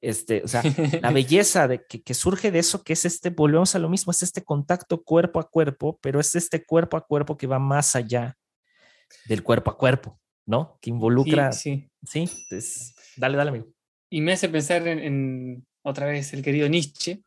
Este, 0.00 0.42
o 0.42 0.48
sea, 0.48 0.62
la 1.00 1.10
belleza 1.12 1.68
de, 1.68 1.84
que, 1.86 2.02
que, 2.02 2.14
surge 2.14 2.50
de 2.50 2.58
eso, 2.58 2.82
que 2.82 2.94
es 2.94 3.04
este, 3.04 3.30
volvemos 3.30 3.74
a 3.74 3.78
lo 3.78 3.88
mismo, 3.88 4.10
es 4.10 4.22
este 4.22 4.42
contacto 4.42 5.02
cuerpo 5.02 5.38
a 5.38 5.48
cuerpo, 5.48 5.98
pero 6.02 6.18
es 6.18 6.34
este 6.34 6.64
cuerpo 6.64 6.96
a 6.96 7.06
cuerpo 7.06 7.36
que 7.36 7.46
va 7.46 7.60
más 7.60 7.94
allá 7.94 8.36
del 9.26 9.42
cuerpo 9.42 9.70
a 9.70 9.76
cuerpo, 9.78 10.18
¿no? 10.46 10.78
Que 10.80 10.90
involucra. 10.90 11.52
Sí, 11.52 11.88
sí. 12.02 12.20
Entonces, 12.20 12.94
dale, 13.16 13.36
dale, 13.36 13.50
amigo. 13.50 13.66
Y 14.10 14.20
me 14.20 14.32
hace 14.32 14.48
pensar 14.48 14.86
en, 14.88 15.64
otra 15.82 16.06
vez 16.06 16.32
el 16.32 16.42
querido 16.42 16.68
Nietzsche, 16.68 17.22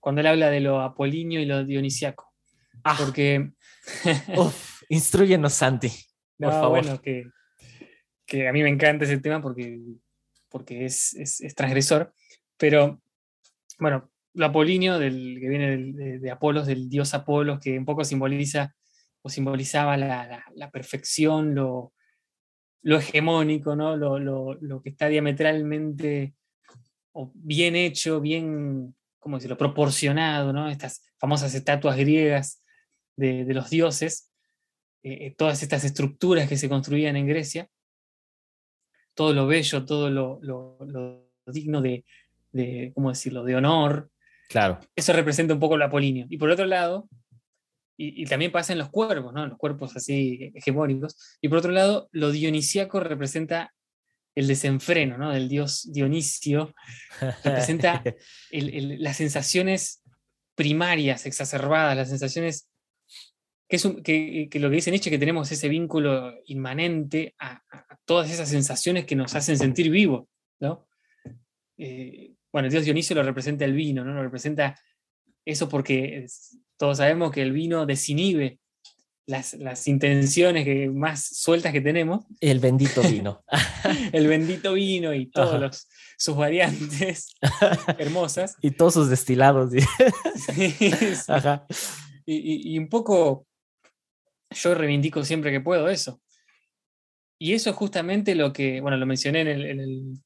cuando 0.00 0.20
él 0.20 0.26
habla 0.26 0.50
de 0.50 0.60
lo 0.60 0.80
apolíneo 0.80 1.40
y 1.40 1.46
lo 1.46 1.64
dionisiaco. 1.64 2.32
Ah, 2.84 2.96
porque. 2.98 3.52
uf, 4.36 4.82
instruyenos, 4.88 5.54
Santi. 5.54 5.90
Por 6.38 6.52
favor. 6.52 6.80
Bueno, 6.82 7.00
que, 7.00 7.30
que, 8.24 8.48
a 8.48 8.52
mí 8.52 8.62
me 8.62 8.68
encanta 8.68 9.04
ese 9.04 9.18
tema 9.18 9.42
porque, 9.42 9.80
porque 10.48 10.84
es, 10.84 11.14
es, 11.14 11.54
transgresor. 11.54 12.12
Pero, 12.56 13.02
bueno, 13.78 14.10
lo 14.34 14.46
apolíneo, 14.46 14.98
del, 14.98 15.38
que 15.40 15.48
viene 15.48 15.76
de, 15.76 16.18
de 16.18 16.30
Apolos, 16.30 16.66
del 16.66 16.88
dios 16.88 17.14
Apolos, 17.14 17.58
que 17.60 17.78
un 17.78 17.84
poco 17.84 18.04
simboliza 18.04 18.74
o 19.22 19.28
simbolizaba 19.28 19.96
la, 19.96 20.44
la, 20.54 20.70
perfección, 20.70 21.54
lo, 21.54 21.92
lo 22.82 22.98
hegemónico, 22.98 23.74
¿no? 23.74 23.96
Lo, 23.96 24.18
lo, 24.20 24.54
lo, 24.54 24.80
que 24.80 24.90
está 24.90 25.08
diametralmente 25.08 26.34
bien 27.34 27.76
hecho, 27.76 28.20
bien, 28.20 28.94
¿cómo 29.18 29.36
decirlo?, 29.36 29.56
proporcionado, 29.56 30.52
¿no? 30.52 30.68
Estas 30.68 31.02
famosas 31.18 31.54
estatuas 31.54 31.96
griegas 31.96 32.62
de, 33.16 33.44
de 33.44 33.54
los 33.54 33.70
dioses, 33.70 34.32
eh, 35.02 35.26
eh, 35.26 35.34
todas 35.36 35.62
estas 35.62 35.84
estructuras 35.84 36.48
que 36.48 36.56
se 36.56 36.68
construían 36.68 37.16
en 37.16 37.26
Grecia, 37.26 37.68
todo 39.14 39.32
lo 39.32 39.46
bello, 39.46 39.84
todo 39.84 40.10
lo, 40.10 40.38
lo 40.42 41.30
digno 41.46 41.80
de, 41.80 42.04
de, 42.52 42.92
¿cómo 42.94 43.10
decirlo?, 43.10 43.44
de 43.44 43.56
honor. 43.56 44.10
Claro. 44.48 44.80
Eso 44.94 45.12
representa 45.12 45.54
un 45.54 45.60
poco 45.60 45.76
lo 45.76 45.84
apolíneo. 45.84 46.26
Y 46.30 46.38
por 46.38 46.50
otro 46.50 46.66
lado, 46.66 47.08
y, 48.00 48.24
también 48.26 48.52
pasa 48.52 48.72
en 48.72 48.78
los 48.78 48.90
cuerpos, 48.90 49.34
¿no? 49.34 49.42
En 49.42 49.50
los 49.50 49.58
cuerpos 49.58 49.96
así 49.96 50.52
hegemónicos. 50.54 51.16
Y 51.40 51.48
por 51.48 51.58
otro 51.58 51.72
lado, 51.72 52.08
lo 52.12 52.30
dionisíaco 52.30 53.00
representa 53.00 53.74
el 54.38 54.46
desenfreno, 54.46 55.18
¿no? 55.18 55.32
Del 55.32 55.48
dios 55.48 55.90
Dionisio. 55.92 56.72
Representa 57.42 58.04
las 58.52 59.16
sensaciones 59.16 60.00
primarias, 60.54 61.26
exacerbadas, 61.26 61.96
las 61.96 62.08
sensaciones 62.08 62.68
que, 63.68 63.76
es 63.76 63.82
que, 63.82 64.60
lo 64.60 64.70
que 64.70 64.76
dice 64.76 64.92
Nietzsche, 64.92 65.10
que 65.10 65.18
tenemos 65.18 65.50
ese 65.50 65.68
vínculo 65.68 66.34
inmanente 66.46 67.34
a, 67.40 67.60
todas 68.04 68.30
esas 68.30 68.48
sensaciones 68.48 69.06
que 69.06 69.16
nos 69.16 69.34
hacen 69.34 69.58
sentir 69.58 69.90
vivos, 69.90 70.28
¿no? 70.60 70.86
Eh, 71.76 72.34
bueno, 72.52 72.66
el 72.66 72.72
dios 72.72 72.84
Dionisio 72.84 73.16
lo 73.16 73.24
representa 73.24 73.64
el 73.64 73.72
vino, 73.72 74.04
¿no? 74.04 74.14
Lo 74.14 74.22
representa 74.22 74.78
eso 75.44 75.68
porque 75.68 76.26
todos 76.76 76.98
sabemos 76.98 77.32
que 77.32 77.42
el 77.42 77.52
vino 77.52 77.86
desinhibe 77.86 78.60
las, 79.28 79.52
las, 79.54 79.86
intenciones 79.86 80.64
que, 80.64 80.88
más 80.88 81.22
sueltas 81.22 81.72
que 81.72 81.82
tenemos. 81.82 82.24
El 82.40 82.60
bendito 82.60 83.02
vino. 83.08 83.44
el 84.12 84.26
bendito 84.26 84.72
vino 84.72 85.12
y 85.12 85.26
todos 85.26 85.86
sus 86.16 86.34
variantes 86.34 87.36
hermosas. 87.98 88.56
Y 88.62 88.70
todos 88.70 88.94
sus 88.94 89.10
destilados. 89.10 89.72
Y, 92.24 92.78
un 92.78 92.88
poco 92.88 93.46
yo 94.50 94.74
reivindico 94.74 95.22
siempre 95.22 95.50
que 95.50 95.60
puedo 95.60 95.88
eso. 95.90 96.20
Y 97.38 97.52
eso 97.52 97.70
es 97.70 97.76
justamente 97.76 98.34
lo 98.34 98.52
que, 98.52 98.80
bueno, 98.80 98.96
lo 98.96 99.06
mencioné 99.06 99.42
en 99.42 99.48
el, 99.48 99.64
en 99.66 99.80
el, 99.80 100.18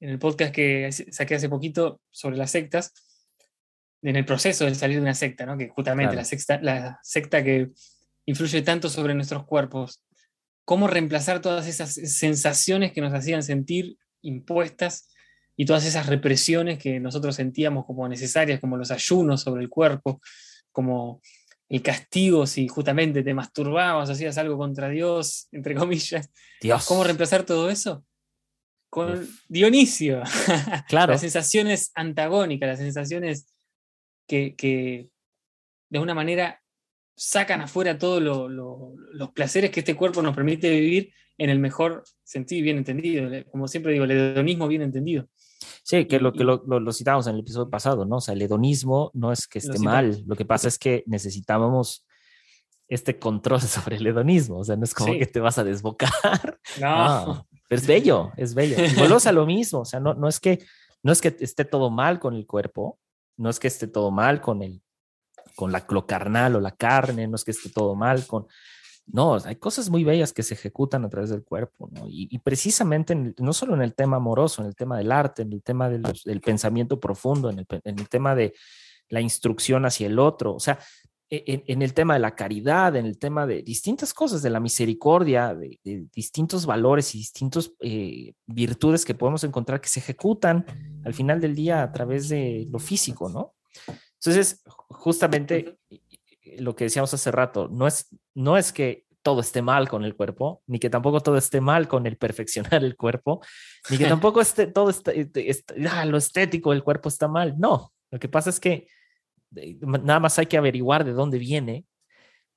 en 0.00 0.10
el 0.10 0.18
podcast 0.20 0.54
que 0.54 0.90
saqué 0.92 1.34
hace 1.34 1.48
poquito 1.48 2.00
sobre 2.10 2.36
las 2.36 2.52
sectas, 2.52 2.92
en 4.00 4.14
el 4.16 4.24
proceso 4.24 4.64
de 4.64 4.74
salir 4.76 4.96
de 4.96 5.02
una 5.02 5.14
secta, 5.14 5.44
¿no? 5.44 5.58
que 5.58 5.68
justamente 5.68 6.14
la, 6.14 6.24
secta, 6.24 6.60
la 6.62 7.00
secta 7.02 7.42
que 7.42 7.70
influye 8.26 8.62
tanto 8.62 8.88
sobre 8.88 9.14
nuestros 9.14 9.44
cuerpos, 9.44 10.02
cómo 10.64 10.86
reemplazar 10.86 11.40
todas 11.40 11.66
esas 11.66 11.92
sensaciones 11.92 12.92
que 12.92 13.00
nos 13.00 13.12
hacían 13.12 13.42
sentir 13.42 13.96
impuestas 14.22 15.08
y 15.56 15.66
todas 15.66 15.84
esas 15.84 16.06
represiones 16.06 16.78
que 16.78 16.98
nosotros 17.00 17.36
sentíamos 17.36 17.84
como 17.84 18.08
necesarias, 18.08 18.60
como 18.60 18.76
los 18.76 18.90
ayunos 18.90 19.42
sobre 19.42 19.62
el 19.62 19.68
cuerpo, 19.68 20.20
como 20.72 21.20
el 21.68 21.82
castigo 21.82 22.46
si 22.46 22.68
justamente 22.68 23.22
te 23.22 23.34
masturbabas, 23.34 24.10
hacías 24.10 24.38
algo 24.38 24.56
contra 24.56 24.88
Dios, 24.88 25.48
entre 25.52 25.74
comillas. 25.74 26.30
Dios. 26.60 26.86
¿Cómo 26.86 27.04
reemplazar 27.04 27.44
todo 27.44 27.70
eso? 27.70 28.04
Con 28.90 29.28
Dionisio. 29.48 30.22
Claro. 30.88 31.12
las 31.12 31.20
sensaciones 31.20 31.90
antagónicas, 31.94 32.68
las 32.68 32.78
sensaciones 32.78 33.46
que, 34.26 34.54
de 34.58 35.98
alguna 35.98 36.14
manera 36.14 36.62
sacan 37.16 37.60
afuera 37.60 37.98
todos 37.98 38.22
los 38.22 39.30
placeres 39.32 39.70
que 39.70 39.80
este 39.80 39.96
cuerpo 39.96 40.22
nos 40.22 40.34
permite 40.34 40.70
vivir 40.70 41.12
en 41.38 41.50
el 41.50 41.58
mejor 41.58 42.04
sentido 42.22 42.60
y 42.60 42.62
bien 42.62 42.78
entendido. 42.78 43.30
Como 43.50 43.68
siempre 43.68 43.92
digo, 43.92 44.04
el 44.04 44.10
hedonismo 44.12 44.68
bien 44.68 44.82
entendido. 44.82 45.26
Sí, 45.82 46.06
que 46.06 46.18
lo 46.18 46.32
que 46.32 46.44
lo, 46.44 46.62
lo, 46.66 46.92
citamos 46.92 47.26
en 47.26 47.34
el 47.34 47.40
episodio 47.40 47.70
pasado, 47.70 48.04
¿no? 48.04 48.16
O 48.16 48.20
sea, 48.20 48.34
el 48.34 48.42
hedonismo 48.42 49.10
no 49.14 49.32
es 49.32 49.46
que 49.46 49.58
esté 49.58 49.78
mal, 49.78 50.22
lo 50.26 50.36
que 50.36 50.44
pasa 50.44 50.68
es 50.68 50.78
que 50.78 51.04
necesitábamos 51.06 52.06
este 52.88 53.18
control 53.18 53.60
sobre 53.62 53.96
el 53.96 54.06
hedonismo, 54.06 54.58
o 54.58 54.64
sea, 54.64 54.76
no 54.76 54.84
es 54.84 54.94
como 54.94 55.12
que 55.12 55.26
te 55.26 55.40
vas 55.40 55.58
a 55.58 55.64
desbocar. 55.64 56.10
No. 56.80 57.46
es 57.70 57.86
bello, 57.86 58.32
es 58.36 58.54
bello. 58.54 58.76
Y 58.82 58.94
volvemos 58.94 59.26
a 59.26 59.32
lo 59.32 59.46
mismo, 59.46 59.80
o 59.80 59.84
sea, 59.84 60.00
no, 60.00 60.14
no 60.14 60.28
es 60.28 60.40
que 60.40 60.64
no 61.02 61.12
es 61.12 61.20
que 61.20 61.36
esté 61.38 61.64
todo 61.64 61.90
mal 61.90 62.18
con 62.18 62.34
el 62.34 62.46
cuerpo, 62.46 62.98
no 63.36 63.50
es 63.50 63.60
que 63.60 63.68
esté 63.68 63.86
todo 63.86 64.10
mal 64.10 64.40
con 64.40 64.62
el, 64.62 64.82
con 65.54 65.72
la, 65.72 65.84
lo 65.88 66.06
carnal 66.06 66.56
o 66.56 66.60
la 66.60 66.72
carne, 66.72 67.26
no 67.26 67.36
es 67.36 67.44
que 67.44 67.52
esté 67.52 67.70
todo 67.70 67.94
mal 67.94 68.26
con... 68.26 68.46
No, 69.06 69.36
hay 69.44 69.56
cosas 69.56 69.90
muy 69.90 70.02
bellas 70.02 70.32
que 70.32 70.42
se 70.42 70.54
ejecutan 70.54 71.04
a 71.04 71.10
través 71.10 71.28
del 71.28 71.44
cuerpo, 71.44 71.90
¿no? 71.92 72.06
Y, 72.08 72.38
precisamente, 72.38 73.14
no 73.14 73.52
solo 73.52 73.74
en 73.74 73.82
el 73.82 73.94
tema 73.94 74.16
amoroso, 74.16 74.62
en 74.62 74.68
el 74.68 74.74
tema 74.74 74.96
del 74.96 75.12
arte, 75.12 75.42
en 75.42 75.52
el 75.52 75.62
tema 75.62 75.90
del 75.90 76.40
pensamiento 76.40 76.98
profundo, 76.98 77.50
en 77.50 77.58
el, 77.58 78.08
tema 78.08 78.34
de 78.34 78.54
la 79.10 79.20
instrucción 79.20 79.84
hacia 79.84 80.06
el 80.06 80.18
otro, 80.18 80.54
o 80.54 80.60
sea, 80.60 80.78
e, 81.28 81.64
en, 81.66 81.82
el 81.82 81.92
tema 81.92 82.14
de 82.14 82.20
la 82.20 82.34
caridad, 82.34 82.96
en 82.96 83.04
el 83.04 83.18
tema 83.18 83.46
de 83.46 83.62
distintas 83.62 84.14
cosas, 84.14 84.40
de 84.40 84.48
la 84.48 84.60
misericordia, 84.60 85.54
de, 85.54 85.78
distintos 86.14 86.64
valores 86.64 87.14
y 87.14 87.18
distintas 87.18 87.72
eh, 87.80 88.32
virtudes 88.46 89.04
que 89.04 89.14
podemos 89.14 89.44
encontrar 89.44 89.82
que 89.82 89.88
se 89.90 90.00
ejecutan 90.00 90.64
al 91.04 91.12
final 91.12 91.42
del 91.42 91.54
día 91.54 91.82
a 91.82 91.92
través 91.92 92.30
de 92.30 92.66
lo 92.70 92.78
físico, 92.78 93.28
¿no? 93.28 93.54
Entonces, 94.14 94.62
justamente 94.94 95.78
lo 96.58 96.74
que 96.74 96.84
decíamos 96.84 97.12
hace 97.14 97.30
rato, 97.30 97.68
no 97.68 97.86
es, 97.86 98.08
no 98.34 98.56
es 98.56 98.72
que 98.72 99.04
todo 99.22 99.40
esté 99.40 99.62
mal 99.62 99.88
con 99.88 100.04
el 100.04 100.14
cuerpo, 100.14 100.62
ni 100.66 100.78
que 100.78 100.90
tampoco 100.90 101.20
todo 101.20 101.38
esté 101.38 101.60
mal 101.60 101.88
con 101.88 102.06
el 102.06 102.16
perfeccionar 102.18 102.84
el 102.84 102.96
cuerpo, 102.96 103.40
ni 103.90 103.96
que 103.96 104.04
tampoco 104.04 104.40
esté 104.40 104.66
todo 104.66 104.92
ah, 105.90 106.04
lo 106.04 106.18
estético 106.18 106.70
del 106.72 106.84
cuerpo 106.84 107.08
está 107.08 107.26
mal. 107.26 107.58
No, 107.58 107.92
lo 108.10 108.18
que 108.18 108.28
pasa 108.28 108.50
es 108.50 108.60
que 108.60 108.86
nada 109.50 110.20
más 110.20 110.38
hay 110.38 110.46
que 110.46 110.58
averiguar 110.58 111.04
de 111.04 111.12
dónde 111.12 111.38
viene, 111.38 111.86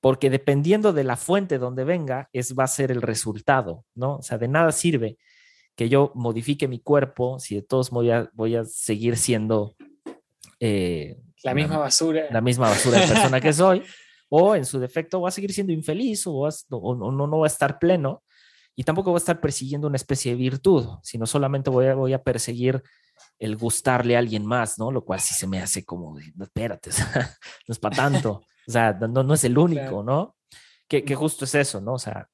porque 0.00 0.30
dependiendo 0.30 0.92
de 0.92 1.04
la 1.04 1.16
fuente 1.16 1.58
donde 1.58 1.84
venga, 1.84 2.28
es 2.32 2.54
va 2.54 2.64
a 2.64 2.68
ser 2.68 2.90
el 2.90 3.02
resultado, 3.02 3.84
¿no? 3.94 4.16
O 4.16 4.22
sea, 4.22 4.36
de 4.38 4.48
nada 4.48 4.70
sirve 4.70 5.16
que 5.74 5.88
yo 5.88 6.12
modifique 6.14 6.68
mi 6.68 6.80
cuerpo 6.80 7.38
si 7.38 7.54
de 7.54 7.62
todos 7.62 7.90
voy 7.90 8.10
a, 8.10 8.28
voy 8.34 8.56
a 8.56 8.64
seguir 8.64 9.16
siendo 9.16 9.74
eh, 10.60 11.16
la 11.42 11.54
misma 11.54 11.78
basura. 11.78 12.26
La 12.30 12.40
misma 12.40 12.68
basura 12.68 13.00
de 13.00 13.06
persona 13.06 13.40
que 13.40 13.52
soy, 13.52 13.82
o 14.28 14.54
en 14.54 14.64
su 14.64 14.78
defecto 14.78 15.20
voy 15.20 15.28
a 15.28 15.32
seguir 15.32 15.52
siendo 15.52 15.72
infeliz 15.72 16.26
o, 16.26 16.48
no, 16.70 17.10
no, 17.12 17.26
no 17.26 17.38
va 17.38 17.46
a 17.46 17.48
estar 17.48 17.78
pleno. 17.78 18.22
y 18.74 18.84
tampoco 18.84 19.10
voy 19.10 19.16
a 19.16 19.18
estar 19.18 19.40
persiguiendo 19.40 19.86
una 19.86 19.96
especie 19.96 20.32
de 20.32 20.38
virtud, 20.38 20.86
sino 21.02 21.26
solamente 21.26 21.70
voy 21.70 21.86
a, 21.86 21.94
voy 21.94 22.12
a 22.12 22.22
perseguir 22.22 22.82
el 23.38 23.56
gustarle 23.56 24.16
a 24.16 24.18
alguien 24.18 24.46
más, 24.46 24.78
¿no? 24.78 24.90
Lo 24.90 25.04
cual 25.04 25.20
sí 25.20 25.34
se 25.34 25.46
me 25.46 25.60
hace 25.60 25.84
como, 25.84 26.18
espérate, 26.18 26.90
o 26.90 26.92
sea, 26.92 27.36
no 27.66 27.72
es 27.72 27.78
para 27.78 27.96
tanto, 27.96 28.42
o 28.66 28.70
sea, 28.70 28.92
no, 28.92 29.22
no 29.22 29.34
es 29.34 29.44
el 29.44 29.58
único, 29.58 30.02
¿no? 30.02 30.36
Que, 30.86 31.04
que, 31.04 31.14
justo 31.14 31.44
es 31.44 31.54
eso, 31.54 31.80
¿no? 31.80 31.94
O 31.94 31.98
sea, 31.98 32.28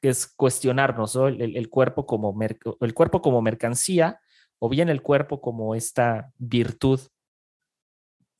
que 0.00 0.08
es 0.08 0.26
cuestionarnos, 0.26 1.14
¿no? 1.14 1.28
el, 1.28 1.56
el, 1.56 1.68
cuerpo 1.68 2.06
como 2.06 2.36
el 2.42 2.94
cuerpo 2.94 3.22
como 3.22 3.40
mercancía 3.40 4.18
o 4.58 4.68
bien 4.68 4.88
el 4.88 5.00
cuerpo 5.00 5.40
como 5.40 5.76
esta 5.76 6.32
virtud 6.38 7.00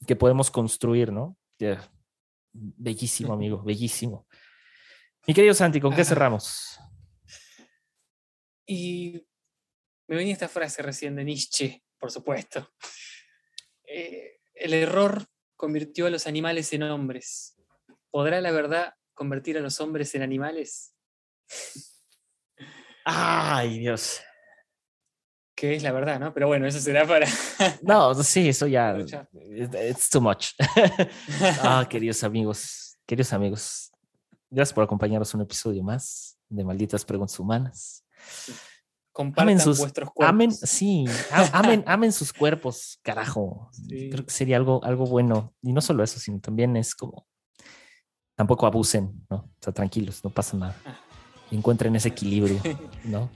que 0.07 0.17
podemos 0.17 0.51
construir, 0.51 1.13
¿no? 1.13 1.37
Yeah. 1.59 1.91
Bellísimo, 2.53 3.33
amigo, 3.35 3.63
bellísimo. 3.63 4.27
Mi 5.27 5.35
querido 5.35 5.55
Santi, 5.55 5.81
¿con 5.81 5.95
qué 5.95 6.05
cerramos? 6.05 6.79
Y 8.67 9.27
me 10.09 10.17
venía 10.17 10.33
esta 10.33 10.49
frase 10.49 10.83
recién 10.83 11.17
de 11.17 11.25
Nietzsche, 11.25 11.85
por 11.99 12.11
supuesto. 12.11 12.73
Eh, 13.85 14.41
el 14.55 14.75
error 14.75 15.27
convirtió 15.57 16.07
a 16.07 16.11
los 16.11 16.27
animales 16.27 16.73
en 16.73 16.83
hombres. 16.85 17.57
¿Podrá 18.11 18.41
la 18.41 18.51
verdad 18.51 18.95
convertir 19.15 19.59
a 19.59 19.61
los 19.61 19.81
hombres 19.81 20.15
en 20.15 20.23
animales? 20.23 20.95
Ay, 23.05 23.79
Dios. 23.79 24.23
Que 25.63 25.77
es 25.77 25.85
la 25.85 25.93
verdad, 25.93 26.19
¿no? 26.19 26.35
Pero 26.35 26.49
bueno, 26.49 26.67
eso 26.67 26.81
será 26.81 27.07
para. 27.07 27.25
no, 27.83 28.15
sí, 28.15 28.49
eso 28.49 28.67
ya. 28.67 28.99
It's 28.99 30.11
too 30.11 30.21
much. 30.21 30.55
ah, 31.63 31.87
queridos 31.89 32.25
amigos, 32.25 32.99
queridos 33.07 33.33
amigos, 33.33 33.93
gracias 34.51 34.75
por 34.75 34.83
acompañarnos 34.83 35.33
un 35.35 35.43
episodio 35.43 35.85
más 35.85 36.37
de 36.49 36.65
Malditas 36.65 37.05
Preguntas 37.05 37.39
Humanas. 37.39 38.05
Compartan 39.13 39.51
amen 39.51 39.61
sus, 39.61 39.79
vuestros 39.79 40.11
cuerpos. 40.11 40.29
Amen, 40.29 40.51
sí, 40.51 41.05
amen, 41.53 41.85
amen 41.87 42.11
sus 42.11 42.33
cuerpos, 42.33 42.99
carajo. 43.01 43.71
Sí. 43.71 44.11
Creo 44.11 44.27
que 44.27 44.33
sería 44.33 44.57
algo, 44.57 44.83
algo 44.83 45.07
bueno. 45.07 45.55
Y 45.63 45.73
no 45.73 45.81
solo 45.81 46.03
eso, 46.03 46.19
sino 46.19 46.41
también 46.41 46.77
es 46.77 46.93
como. 46.93 47.29
Tampoco 48.35 48.67
abusen, 48.67 49.25
¿no? 49.31 49.37
O 49.37 49.59
sea, 49.61 49.73
tranquilos, 49.73 50.25
no 50.25 50.31
pasa 50.31 50.57
nada. 50.57 50.77
Ah. 50.85 50.99
Encuentren 51.53 51.95
ese 51.95 52.09
equilibrio, 52.09 52.61
¿no? 53.05 53.31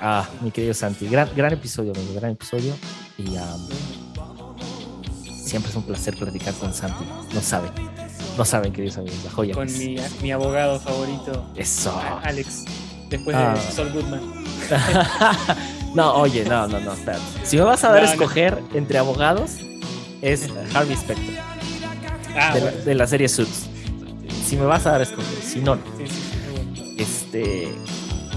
Ah, 0.00 0.26
mi 0.40 0.50
querido 0.50 0.72
Santi, 0.72 1.06
gran, 1.08 1.28
gran 1.36 1.52
episodio, 1.52 1.92
amigo, 1.94 2.14
gran 2.14 2.32
episodio. 2.32 2.74
Y 3.18 3.36
um, 3.36 3.68
siempre 5.26 5.70
es 5.70 5.76
un 5.76 5.82
placer 5.82 6.16
platicar 6.16 6.54
con 6.54 6.72
Santi. 6.72 7.04
No 7.34 7.40
saben, 7.42 7.70
no 8.38 8.44
saben, 8.46 8.72
queridos 8.72 8.96
amigos, 8.96 9.18
la 9.24 9.30
joya. 9.30 9.54
Con 9.54 9.66
mi, 9.78 9.96
mi, 10.22 10.32
abogado 10.32 10.80
favorito. 10.80 11.44
Eso. 11.54 11.94
Alex, 12.22 12.64
después 13.10 13.36
ah. 13.36 13.54
de 13.54 13.74
Sol 13.74 13.92
Goodman. 13.92 14.22
no, 15.94 16.14
oye, 16.14 16.44
no, 16.44 16.66
no, 16.66 16.80
no, 16.80 16.94
espérate. 16.94 17.22
Si 17.44 17.58
me 17.58 17.62
vas 17.64 17.84
a 17.84 17.90
dar 17.90 18.02
no, 18.02 18.08
a 18.08 18.12
escoger 18.12 18.62
no. 18.62 18.76
entre 18.78 18.96
abogados, 18.96 19.58
es 20.22 20.48
Harvey 20.72 20.96
Specter. 20.96 21.38
Ah, 22.34 22.54
de, 22.54 22.60
bueno. 22.60 22.76
la, 22.78 22.84
de, 22.84 22.94
la, 22.94 23.06
serie 23.06 23.28
Suits. 23.28 23.66
Si 24.46 24.56
me 24.56 24.64
vas 24.64 24.86
a 24.86 24.92
dar 24.92 25.00
a 25.00 25.02
escoger, 25.02 25.42
si 25.42 25.58
no, 25.58 25.76
no. 25.76 25.82
Sí, 25.98 26.06
sí, 26.06 26.96
este. 26.96 27.68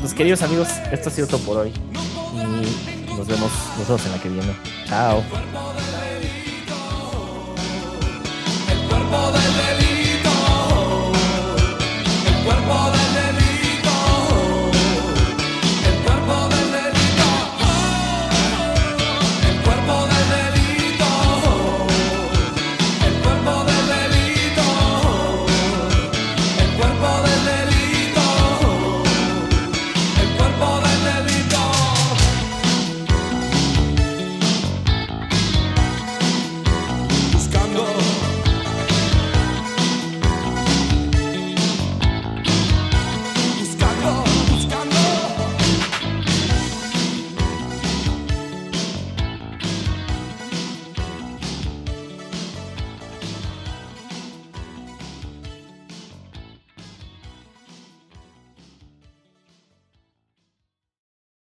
Pues 0.03 0.13
queridos 0.13 0.41
amigos, 0.41 0.67
esto 0.91 1.07
ha 1.07 1.11
sido 1.13 1.27
todo 1.27 1.39
por 1.45 1.57
hoy. 1.59 1.71
Y 2.33 3.15
nos 3.15 3.25
vemos, 3.25 3.49
nos 3.77 3.87
vemos 3.87 4.05
en 4.05 4.11
la 4.11 4.21
que 4.21 4.27
viene. 4.27 4.53
Chao. 4.85 5.23